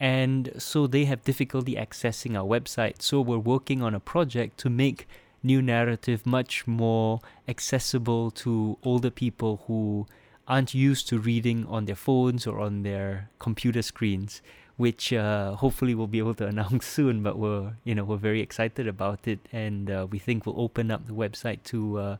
and 0.00 0.50
so 0.56 0.86
they 0.86 1.04
have 1.04 1.22
difficulty 1.22 1.74
accessing 1.74 2.34
our 2.34 2.46
website. 2.46 3.02
So 3.02 3.20
we're 3.20 3.38
working 3.38 3.82
on 3.82 3.94
a 3.94 4.00
project 4.00 4.58
to 4.60 4.70
make 4.70 5.06
New 5.42 5.60
Naratif 5.60 6.24
much 6.24 6.66
more 6.66 7.20
accessible 7.46 8.30
to 8.30 8.78
older 8.82 9.10
people 9.10 9.62
who 9.66 10.06
aren't 10.48 10.74
used 10.74 11.06
to 11.08 11.18
reading 11.18 11.66
on 11.66 11.84
their 11.84 11.94
phones 11.94 12.46
or 12.46 12.60
on 12.60 12.82
their 12.82 13.28
computer 13.38 13.82
screens 13.82 14.40
which 14.80 15.12
uh, 15.12 15.54
hopefully 15.56 15.94
we'll 15.94 16.06
be 16.06 16.18
able 16.18 16.34
to 16.34 16.46
announce 16.52 16.86
soon. 16.86 17.22
But 17.22 17.38
we're 17.38 17.74
you 17.84 17.94
know 17.94 18.02
we're 18.02 18.16
very 18.16 18.40
excited 18.40 18.88
about 18.88 19.28
it, 19.28 19.40
and 19.52 19.90
uh, 19.90 20.06
we 20.10 20.18
think 20.18 20.46
we'll 20.46 20.58
open 20.58 20.90
up 20.90 21.06
the 21.06 21.12
website 21.12 21.62
to 21.64 21.98
uh, 21.98 22.16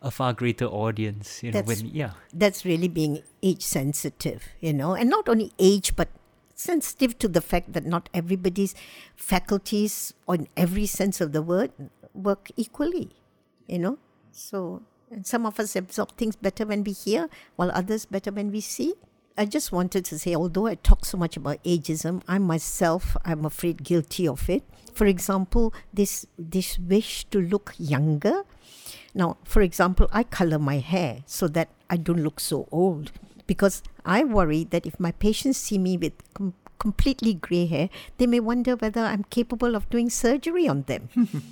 a 0.00 0.12
far 0.12 0.32
greater 0.32 0.66
audience. 0.66 1.42
You 1.42 1.50
know, 1.50 1.60
That's- 1.60 1.82
when 1.82 1.92
yeah, 1.92 2.12
that's 2.32 2.64
really 2.64 2.86
being 2.86 3.22
age 3.42 3.62
sensitive, 3.62 4.44
you 4.60 4.72
know, 4.72 4.94
and 4.94 5.10
not 5.10 5.28
only 5.28 5.52
age, 5.58 5.96
but 5.96 6.08
sensitive 6.54 7.18
to 7.18 7.28
the 7.28 7.40
fact 7.40 7.72
that 7.72 7.84
not 7.84 8.08
everybody's 8.14 8.74
faculties, 9.16 10.14
on 10.26 10.48
every 10.56 10.86
sense 10.86 11.20
of 11.20 11.32
the 11.32 11.42
word, 11.42 11.72
work 12.14 12.50
equally, 12.56 13.10
you 13.66 13.78
know. 13.78 13.98
So, 14.32 14.82
and 15.10 15.26
some 15.26 15.46
of 15.46 15.60
us 15.60 15.76
absorb 15.76 16.16
things 16.16 16.36
better 16.36 16.64
when 16.66 16.84
we 16.84 16.92
hear, 16.92 17.28
while 17.56 17.70
others 17.72 18.06
better 18.06 18.30
when 18.32 18.50
we 18.50 18.60
see. 18.60 18.94
I 19.36 19.46
just 19.46 19.72
wanted 19.72 20.04
to 20.06 20.18
say, 20.18 20.34
although 20.34 20.66
I 20.66 20.76
talk 20.76 21.04
so 21.04 21.18
much 21.18 21.36
about 21.36 21.62
ageism, 21.64 22.22
I 22.28 22.38
myself, 22.38 23.16
I'm 23.24 23.44
afraid, 23.44 23.82
guilty 23.82 24.28
of 24.28 24.48
it. 24.48 24.62
For 24.92 25.06
example, 25.06 25.74
this 25.92 26.24
this 26.38 26.78
wish 26.78 27.24
to 27.32 27.40
look 27.40 27.74
younger. 27.76 28.42
Now, 29.12 29.38
for 29.42 29.60
example, 29.62 30.08
I 30.12 30.22
color 30.22 30.60
my 30.60 30.78
hair 30.78 31.24
so 31.26 31.48
that 31.48 31.68
I 31.90 31.96
don't 31.96 32.22
look 32.22 32.38
so 32.38 32.68
old 32.70 33.10
because 33.46 33.82
I 34.04 34.24
worry 34.24 34.64
that 34.64 34.86
if 34.86 34.98
my 34.98 35.12
patients 35.12 35.58
see 35.58 35.78
me 35.78 35.96
with 35.96 36.12
com- 36.34 36.54
completely 36.78 37.34
gray 37.34 37.66
hair, 37.66 37.88
they 38.18 38.26
may 38.26 38.40
wonder 38.40 38.76
whether 38.76 39.00
I'm 39.00 39.24
capable 39.24 39.74
of 39.74 39.88
doing 39.90 40.10
surgery 40.10 40.68
on 40.68 40.82
them. 40.82 41.08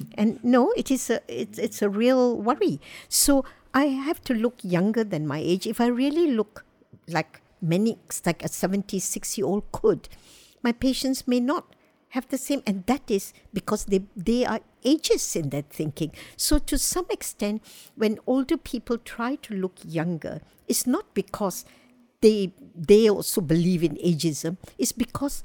and 0.15 0.43
no, 0.45 0.73
it 0.77 0.91
is 0.91 1.11
a 1.11 1.21
it's, 1.29 1.59
it's 1.59 1.83
a 1.83 1.89
real 1.89 2.37
worry. 2.37 2.81
So 3.09 3.45
I 3.75 3.85
have 3.87 4.21
to 4.25 4.35
look 4.35 4.57
younger 4.63 5.05
than 5.05 5.27
my 5.27 5.39
age. 5.39 5.67
If 5.67 5.81
I 5.81 5.87
really 5.87 6.31
look 6.31 6.65
like 7.09 7.41
many 7.61 7.99
like 8.27 8.45
a 8.45 8.49
76 8.49 9.39
year 9.39 9.47
old 9.47 9.71
could, 9.73 10.09
my 10.63 10.73
patients 10.73 11.27
may 11.27 11.41
not 11.41 11.75
have 12.13 12.29
the 12.29 12.37
same 12.37 12.63
and 12.67 12.85
that 12.87 13.11
is 13.11 13.33
because 13.55 13.87
they 13.87 14.03
they 14.15 14.45
are 14.45 14.61
ages 14.85 15.35
in 15.35 15.49
their 15.49 15.65
thinking 15.77 16.11
so 16.37 16.59
to 16.59 16.77
some 16.77 17.07
extent 17.09 17.63
when 17.97 18.19
older 18.27 18.59
people 18.59 18.99
try 18.99 19.35
to 19.37 19.55
look 19.55 19.79
younger 19.83 20.41
it's 20.69 20.87
not 20.87 21.15
because 21.15 21.65
they 22.23 22.53
they 22.75 23.09
also 23.11 23.41
believe 23.41 23.85
in 23.85 23.97
ageism 23.97 24.57
is 24.79 24.93
because 24.93 25.43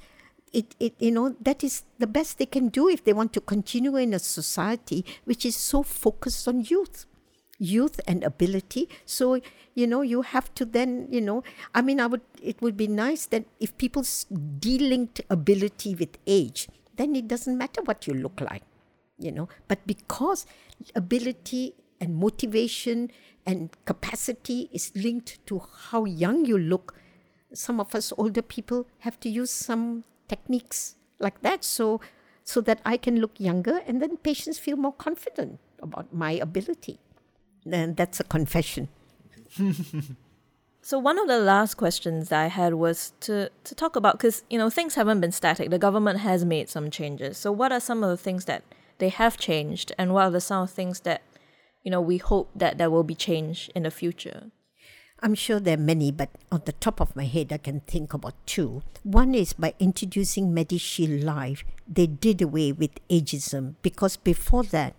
it, 0.53 0.75
it 0.79 0.93
you 0.99 1.11
know 1.11 1.35
that 1.41 1.63
is 1.63 1.83
the 1.99 2.07
best 2.07 2.37
they 2.37 2.45
can 2.45 2.69
do 2.69 2.87
if 2.87 3.03
they 3.03 3.13
want 3.13 3.33
to 3.33 3.41
continue 3.41 3.97
in 3.97 4.13
a 4.13 4.19
society 4.19 5.03
which 5.25 5.45
is 5.45 5.55
so 5.55 5.83
focused 5.83 6.47
on 6.47 6.63
youth 6.63 7.05
youth 7.59 7.99
and 8.07 8.23
ability. 8.23 8.87
So 9.05 9.41
you 9.73 9.87
know 9.87 10.01
you 10.01 10.21
have 10.21 10.53
to 10.55 10.63
then 10.63 11.07
you 11.09 11.21
know 11.21 11.43
i 11.75 11.81
mean 11.81 11.99
i 11.99 12.07
would 12.07 12.21
it 12.41 12.61
would 12.61 12.77
be 12.77 12.87
nice 12.87 13.27
that 13.27 13.45
if 13.59 13.77
people 13.77 14.01
delinked 14.01 15.21
ability 15.29 15.93
with 15.93 16.17
age 16.25 16.67
then 16.95 17.15
it 17.15 17.27
doesn't 17.27 17.57
matter 17.57 17.81
what 17.83 18.07
you 18.07 18.13
look 18.13 18.41
like 18.41 18.63
you 19.17 19.31
know. 19.31 19.49
But 19.67 19.85
because 19.85 20.45
ability 20.95 21.73
and 21.99 22.15
motivation 22.15 23.11
and 23.47 23.75
capacity 23.85 24.69
is 24.71 24.91
linked 24.93 25.43
to 25.47 25.61
how 25.89 26.03
young 26.05 26.45
you 26.45 26.57
look 26.57 26.93
some 27.53 27.79
of 27.79 27.95
us 27.95 28.13
older 28.17 28.41
people 28.41 28.85
have 28.99 29.19
to 29.19 29.29
use 29.29 29.49
some 29.49 30.03
techniques 30.27 30.95
like 31.19 31.41
that 31.41 31.63
so 31.63 32.01
so 32.43 32.61
that 32.61 32.81
i 32.85 32.97
can 32.97 33.19
look 33.19 33.39
younger 33.39 33.81
and 33.87 34.01
then 34.01 34.17
patients 34.17 34.59
feel 34.59 34.75
more 34.75 34.93
confident 34.93 35.59
about 35.81 36.13
my 36.13 36.31
ability 36.33 36.99
then 37.65 37.95
that's 37.95 38.19
a 38.19 38.23
confession 38.25 38.89
So 40.87 40.97
one 40.97 41.19
of 41.19 41.27
the 41.27 41.39
last 41.39 41.73
questions 41.73 42.29
that 42.29 42.41
I 42.41 42.47
had 42.47 42.75
was 42.75 43.11
to 43.19 43.51
to 43.65 43.75
talk 43.75 43.97
about 43.97 44.13
because 44.17 44.45
you 44.49 44.57
know 44.57 44.69
things 44.69 44.95
haven't 44.95 45.19
been 45.19 45.33
static. 45.33 45.69
The 45.69 45.77
government 45.77 46.19
has 46.19 46.45
made 46.45 46.69
some 46.69 46.89
changes. 46.89 47.37
So 47.37 47.51
what 47.51 47.73
are 47.73 47.81
some 47.81 48.05
of 48.05 48.09
the 48.09 48.15
things 48.15 48.45
that 48.45 48.63
they 48.99 49.09
have 49.09 49.35
changed, 49.37 49.91
and 49.97 50.13
what 50.13 50.23
are 50.23 50.31
the 50.31 50.39
some 50.39 50.63
of 50.63 50.69
the 50.69 50.75
things 50.75 51.01
that 51.01 51.23
you 51.87 51.91
know 51.91 52.01
we 52.01 52.17
hope 52.17 52.51
that 52.53 52.77
there 52.77 52.91
will 52.91 53.07
be 53.07 53.15
change 53.15 53.71
in 53.73 53.83
the 53.83 53.91
future? 53.91 54.51
I'm 55.21 55.33
sure 55.33 55.57
there 55.57 55.79
are 55.79 55.89
many, 55.93 56.11
but 56.11 56.29
on 56.51 56.63
the 56.65 56.73
top 56.73 56.99
of 56.99 57.15
my 57.15 57.23
head, 57.23 57.53
I 57.53 57.59
can 57.59 57.79
think 57.87 58.13
about 58.13 58.35
two. 58.45 58.83
One 59.03 59.33
is 59.33 59.53
by 59.53 59.73
introducing 59.79 60.51
MediShield 60.51 61.23
Life, 61.23 61.63
they 61.87 62.05
did 62.05 62.41
away 62.41 62.73
with 62.73 62.99
ageism 63.07 63.75
because 63.81 64.17
before 64.17 64.63
that, 64.75 64.95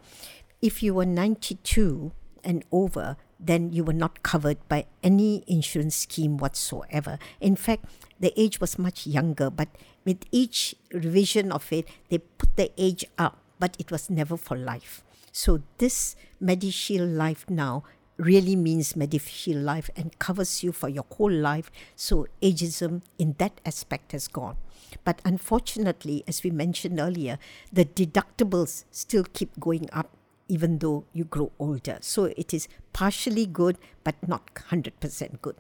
if 0.63 0.83
you 0.83 0.95
were 0.95 1.05
92 1.05 2.11
and 2.43 2.65
over, 2.73 3.19
then 3.39 3.71
you 3.71 3.85
were 3.85 3.93
not 3.93 4.23
covered 4.23 4.57
by 4.71 4.87
any 5.03 5.45
insurance 5.47 5.95
scheme 5.95 6.39
whatsoever. 6.39 7.19
In 7.39 7.55
fact, 7.55 7.85
the 8.19 8.33
age 8.41 8.63
was 8.63 8.79
much 8.79 9.07
younger, 9.07 9.51
but 9.51 9.69
with 10.07 10.25
each 10.33 10.75
revision 10.95 11.53
of 11.53 11.71
it, 11.71 11.87
they 12.09 12.17
put 12.17 12.57
the 12.57 12.73
age 12.79 13.05
up, 13.19 13.37
but 13.59 13.77
it 13.79 13.91
was 13.91 14.09
never 14.09 14.39
for 14.39 14.57
life. 14.57 15.05
So 15.33 15.63
this 15.79 16.17
MediShield 16.43 17.17
Life 17.17 17.45
now 17.49 17.85
really 18.17 18.57
means 18.57 18.95
MediShield 18.95 19.63
Life 19.63 19.91
and 19.97 20.19
covers 20.19 20.63
you 20.63 20.73
for 20.73 20.89
your 20.89 21.05
whole 21.17 21.33
life. 21.33 21.71
So 21.95 22.27
ageism 22.43 23.03
in 23.19 23.37
that 23.39 23.61
aspect 23.65 24.13
has 24.13 24.29
gone. 24.29 24.57
But 25.05 25.21
unfortunately, 25.25 26.25
as 26.27 26.43
we 26.43 26.51
mentioned 26.51 26.99
earlier, 26.99 27.39
the 27.73 27.85
deductibles 27.85 28.85
still 28.91 29.25
keep 29.33 29.59
going 29.61 29.89
up 29.93 30.11
even 30.49 30.79
though 30.79 31.05
you 31.13 31.25
grow 31.25 31.53
older. 31.59 31.99
So 32.01 32.25
it 32.25 32.55
is 32.55 32.69
partially 32.93 33.47
good, 33.47 33.79
but 34.03 34.17
not 34.27 34.55
100% 34.55 35.43
good. 35.43 35.57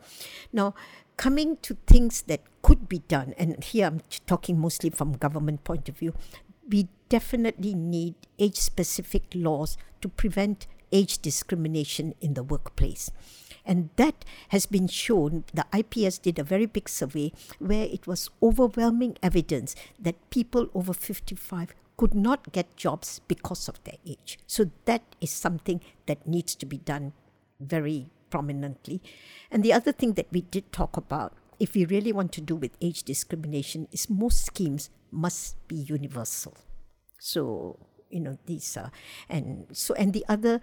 Now, 0.52 0.74
coming 1.16 1.58
to 1.58 1.76
things 1.86 2.22
that 2.22 2.40
could 2.62 2.88
be 2.88 3.00
done, 3.00 3.34
and 3.36 3.62
here 3.62 3.86
I'm 3.86 4.00
talking 4.26 4.58
mostly 4.58 4.90
from 4.90 5.12
government 5.12 5.64
point 5.64 5.88
of 5.88 5.98
view, 5.98 6.14
we 6.68 6.88
definitely 7.08 7.74
need 7.74 8.14
age-specific 8.38 9.24
laws 9.34 9.76
to 10.00 10.08
prevent 10.08 10.66
age 10.92 11.18
discrimination 11.18 12.14
in 12.20 12.34
the 12.34 12.42
workplace. 12.42 13.10
And 13.64 13.90
that 13.96 14.24
has 14.48 14.64
been 14.64 14.88
shown. 14.88 15.44
The 15.52 15.66
IPS 15.76 16.18
did 16.18 16.38
a 16.38 16.44
very 16.44 16.66
big 16.66 16.88
survey 16.88 17.32
where 17.58 17.84
it 17.84 18.06
was 18.06 18.30
overwhelming 18.42 19.18
evidence 19.22 19.74
that 19.98 20.30
people 20.30 20.70
over 20.74 20.94
55 20.94 21.74
could 21.98 22.14
not 22.14 22.52
get 22.52 22.76
jobs 22.76 23.20
because 23.28 23.68
of 23.68 23.82
their 23.84 23.98
age. 24.06 24.38
So 24.46 24.70
that 24.86 25.02
is 25.20 25.30
something 25.30 25.82
that 26.06 26.26
needs 26.26 26.54
to 26.54 26.64
be 26.64 26.78
done 26.78 27.12
very 27.60 28.08
prominently. 28.30 29.02
And 29.50 29.62
the 29.62 29.72
other 29.72 29.92
thing 29.92 30.12
that 30.14 30.28
we 30.30 30.42
did 30.42 30.72
talk 30.72 30.96
about, 30.96 31.34
if 31.58 31.74
we 31.74 31.84
really 31.84 32.12
want 32.12 32.32
to 32.32 32.40
do 32.40 32.54
with 32.54 32.76
age 32.80 33.02
discrimination, 33.02 33.88
is 33.90 34.08
most 34.08 34.46
schemes 34.46 34.90
must 35.10 35.56
be 35.66 35.74
universal. 35.74 36.54
So 37.18 37.78
you 38.10 38.20
know 38.20 38.38
these 38.46 38.76
are 38.76 38.90
and 39.28 39.66
so 39.72 39.94
and 39.94 40.12
the 40.12 40.24
other 40.28 40.60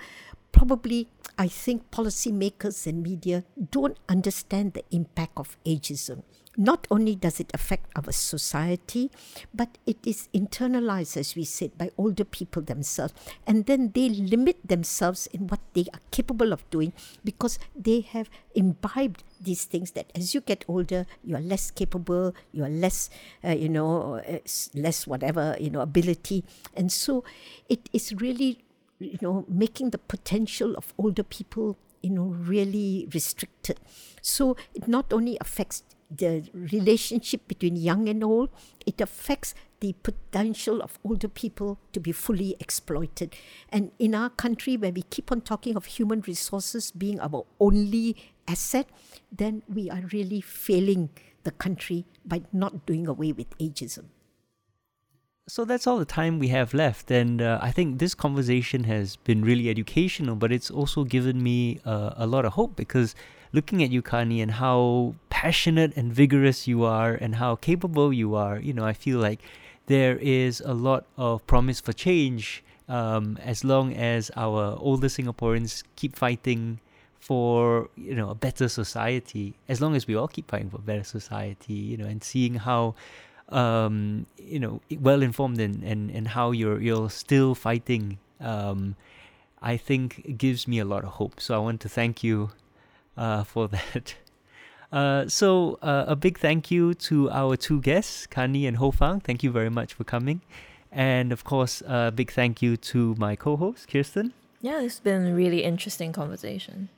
probably 0.56 1.08
i 1.38 1.48
think 1.48 1.92
policymakers 1.92 2.88
and 2.88 3.04
media 3.04 3.44
don't 3.72 3.98
understand 4.08 4.74
the 4.74 4.84
impact 4.92 5.34
of 5.36 5.58
ageism 5.66 6.24
not 6.58 6.88
only 6.90 7.16
does 7.16 7.40
it 7.40 7.52
affect 7.54 7.92
our 7.96 8.12
society, 8.12 9.12
but 9.54 9.78
it 9.86 9.98
is 10.06 10.30
internalized, 10.34 11.18
as 11.18 11.36
we 11.36 11.44
said, 11.44 11.78
by 11.78 11.92
older 11.98 12.24
people 12.24 12.62
themselves. 12.62 13.14
And 13.46 13.66
then 13.66 13.92
they 13.94 14.10
limit 14.10 14.58
themselves 14.66 15.28
in 15.28 15.48
what 15.48 15.60
they 15.74 15.86
are 15.94 16.00
capable 16.12 16.54
of 16.54 16.68
doing 16.70 16.94
because 17.24 17.60
they 17.76 18.02
have 18.02 18.30
imbibed 18.54 19.24
these 19.40 19.66
things 19.66 19.92
that 19.92 20.12
as 20.16 20.34
you 20.34 20.42
get 20.42 20.66
older, 20.68 21.06
you 21.24 21.36
are 21.36 21.42
less 21.42 21.72
capable, 21.72 22.34
you 22.52 22.64
are 22.64 22.70
less, 22.70 23.10
uh, 23.44 23.52
you 23.52 23.70
know, 23.70 24.16
uh, 24.16 24.40
less 24.74 25.06
whatever, 25.06 25.56
you 25.60 25.70
know, 25.70 25.82
ability. 25.82 26.44
And 26.74 26.92
so 26.92 27.24
it 27.70 27.90
is 27.92 28.14
really, 28.14 28.65
you 29.00 29.18
know, 29.22 29.46
making 29.48 29.90
the 29.92 29.98
potential 29.98 30.76
of 30.76 30.94
older 30.98 31.24
people 31.24 31.78
you 32.02 32.12
know 32.12 32.36
really 32.54 33.08
restricted 33.16 33.80
so 34.22 34.56
it 34.76 34.88
not 34.88 35.12
only 35.12 35.38
affects 35.42 35.84
the 36.10 36.48
relationship 36.54 37.48
between 37.48 37.76
young 37.76 38.08
and 38.08 38.24
old, 38.24 38.50
it 38.86 39.02
affects 39.02 39.54
the 39.80 39.94
potential 40.04 40.82
of 40.82 41.00
older 41.04 41.28
people 41.28 41.80
to 41.94 42.00
be 42.00 42.12
fully 42.12 42.56
exploited. 42.60 43.36
And 43.70 43.92
in 44.00 44.16
our 44.16 44.30
country, 44.30 44.78
where 44.78 44.92
we 44.92 45.04
keep 45.04 45.32
on 45.32 45.42
talking 45.42 45.76
of 45.76 45.86
human 45.86 46.22
resources 46.22 46.92
being 46.92 47.20
our 47.20 47.46
only 47.60 48.16
asset, 48.48 48.88
then 49.32 49.64
we 49.72 49.90
are 49.90 50.04
really 50.12 50.42
failing 50.42 51.10
the 51.44 51.52
country 51.52 52.06
by 52.26 52.42
not 52.52 52.86
doing 52.86 53.08
away 53.08 53.32
with 53.32 53.58
ageism. 53.60 54.06
So 55.48 55.64
that's 55.64 55.86
all 55.86 56.00
the 56.00 56.06
time 56.06 56.40
we 56.40 56.48
have 56.48 56.74
left. 56.74 57.12
And 57.12 57.40
uh, 57.40 57.60
I 57.62 57.72
think 57.72 58.00
this 58.00 58.16
conversation 58.16 58.86
has 58.86 59.16
been 59.18 59.46
really 59.46 59.70
educational, 59.70 60.36
but 60.36 60.52
it's 60.52 60.72
also 60.72 61.04
given 61.04 61.44
me 61.44 61.80
uh, 61.86 62.14
a 62.18 62.26
lot 62.26 62.46
of 62.46 62.54
hope 62.54 62.76
because 62.76 63.14
looking 63.54 63.84
at 63.84 63.92
you, 63.92 64.02
Kani, 64.02 64.42
and 64.42 64.54
how 64.54 65.14
passionate 65.30 65.96
and 65.96 66.12
vigorous 66.12 66.68
you 66.68 66.84
are 66.84 67.14
and 67.14 67.36
how 67.36 67.56
capable 67.58 68.12
you 68.12 68.34
are, 68.34 68.58
you 68.58 68.74
know, 68.74 68.84
I 68.86 68.94
feel 68.94 69.20
like 69.20 69.40
there 69.86 70.18
is 70.18 70.62
a 70.62 70.74
lot 70.74 71.06
of 71.16 71.46
promise 71.46 71.80
for 71.80 71.94
change 71.94 72.64
um, 72.90 73.38
as 73.40 73.64
long 73.64 73.94
as 73.94 74.32
our 74.36 74.76
older 74.80 75.08
Singaporeans 75.08 75.84
keep 75.96 76.16
fighting 76.16 76.80
for 77.20 77.90
you 77.96 78.14
know 78.14 78.30
a 78.30 78.36
better 78.36 78.68
society 78.70 79.56
as 79.68 79.82
long 79.82 79.96
as 79.96 80.06
we 80.06 80.14
all 80.14 80.28
keep 80.28 80.48
fighting 80.48 80.70
for 80.70 80.78
a 80.78 80.82
better 80.82 81.04
society 81.04 81.74
you 81.74 81.98
know 81.98 82.06
and 82.06 82.24
seeing 82.24 82.54
how 82.54 82.94
um, 83.50 84.26
you 84.38 84.60
know 84.60 84.82
well 85.00 85.22
informed 85.22 85.60
and, 85.60 85.84
and, 85.84 86.10
and 86.12 86.30
how 86.30 86.52
you're 86.52 86.82
you're 86.82 87.10
still 87.10 87.56
fighting 87.56 88.18
um, 88.40 88.96
I 89.62 89.78
think 89.78 90.38
gives 90.38 90.68
me 90.68 90.80
a 90.80 90.86
lot 90.86 91.04
of 91.04 91.12
hope 91.12 91.40
so 91.40 91.56
I 91.56 91.60
want 91.60 91.82
to 91.82 91.90
thank 91.90 92.24
you 92.24 92.52
uh, 93.18 93.44
for 93.44 93.68
that. 93.76 94.16
Uh, 94.92 95.28
so 95.28 95.78
uh, 95.82 96.06
a 96.08 96.16
big 96.16 96.38
thank 96.38 96.72
you 96.72 96.94
to 96.94 97.30
our 97.32 97.58
two 97.58 97.82
guests, 97.82 98.28
Kani 98.28 98.68
and 98.68 98.78
Hoe 98.78 98.92
Fang. 98.92 99.20
Thank 99.20 99.44
you 99.44 99.52
very 99.52 99.70
much 99.70 99.94
for 99.94 100.04
coming, 100.04 100.42
and 100.92 101.32
of 101.32 101.44
course, 101.44 101.82
a 101.86 102.12
big 102.16 102.32
thank 102.32 102.62
you 102.62 102.78
to 102.78 103.16
my 103.18 103.36
co-host 103.36 103.88
Kirsten. 103.90 104.34
Yeah, 104.62 104.82
it's 104.82 105.00
been 105.00 105.28
a 105.28 105.36
really 105.36 105.64
interesting 105.64 106.14
conversation. 106.14 106.90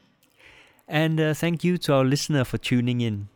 And 0.87 1.19
uh, 1.19 1.33
thank 1.33 1.63
you 1.63 1.77
to 1.79 1.93
our 1.95 2.05
listener 2.05 2.45
for 2.45 2.57
tuning 2.57 3.01
in. 3.01 3.27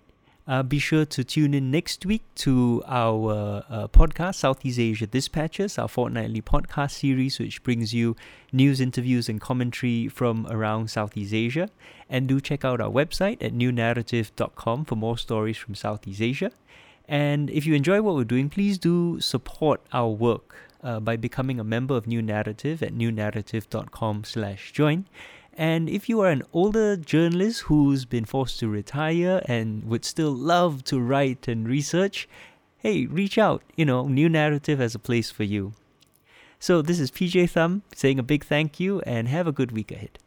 Uh, 0.52 0.62
be 0.62 0.80
sure 0.80 1.06
to 1.06 1.24
tune 1.24 1.54
in 1.54 1.72
next 1.72 2.06
week 2.06 2.24
to 2.36 2.84
our 2.86 3.64
uh, 3.70 3.88
podcast, 3.88 4.36
Southeast 4.36 4.80
Asia 4.80 5.08
Dispatches, 5.08 5.80
our 5.80 5.88
fortnightly 5.88 6.42
podcast 6.42 6.92
series, 6.92 7.40
which 7.40 7.64
brings 7.64 7.94
you 7.94 8.18
news, 8.52 8.82
interviews, 8.82 9.30
and 9.30 9.40
commentary 9.40 10.10
from 10.10 10.46
around 10.48 10.90
Southeast 10.90 11.34
Asia. 11.34 11.70
And 12.10 12.28
do 12.28 12.42
check 12.42 12.66
out 12.66 12.82
our 12.82 12.90
website 12.90 13.42
at 13.42 13.54
newnaratif.com 13.54 14.84
for 14.84 14.98
more 14.98 15.18
stories 15.18 15.56
from 15.56 15.74
Southeast 15.74 16.22
Asia. 16.22 16.52
And 17.08 17.50
if 17.50 17.66
you 17.66 17.74
enjoy 17.74 18.02
what 18.02 18.16
we're 18.16 18.26
doing, 18.26 18.50
please 18.50 18.78
do 18.78 19.22
support 19.22 19.80
our 19.94 20.10
work 20.10 20.54
uh, 20.84 21.00
by 21.00 21.16
becoming 21.16 21.62
a 21.62 21.64
member 21.64 21.96
of 21.96 22.08
New 22.08 22.22
Naratif 22.22 22.82
at 22.82 22.94
newnaratif.com 22.94 24.26
slash 24.26 24.74
join. 24.74 25.06
And 25.58 25.90
if 25.90 26.08
you 26.08 26.22
are 26.22 26.30
an 26.30 26.44
older 26.54 26.96
journalist 26.96 27.62
who's 27.64 28.06
been 28.06 28.26
forced 28.26 28.60
to 28.60 28.70
retire 28.70 29.42
and 29.46 29.84
would 29.84 30.06
still 30.06 30.32
love 30.32 30.84
to 30.86 31.00
write 31.00 31.48
and 31.48 31.68
research, 31.68 32.28
hey, 32.78 33.06
reach 33.06 33.38
out. 33.38 33.62
You 33.76 33.86
know, 33.86 34.08
New 34.08 34.30
Naratif 34.30 34.78
has 34.78 34.96
a 34.96 35.00
place 35.00 35.30
for 35.30 35.44
you. 35.44 35.74
So 36.60 36.82
this 36.82 37.00
is 37.00 37.12
PJ 37.12 37.50
Thum 37.50 37.84
saying 37.94 38.20
a 38.20 38.24
big 38.24 38.46
thank 38.46 38.80
you 38.80 39.02
and 39.02 39.28
have 39.28 39.48
a 39.48 39.52
good 39.52 39.72
week 39.72 39.92
ahead. 39.92 40.20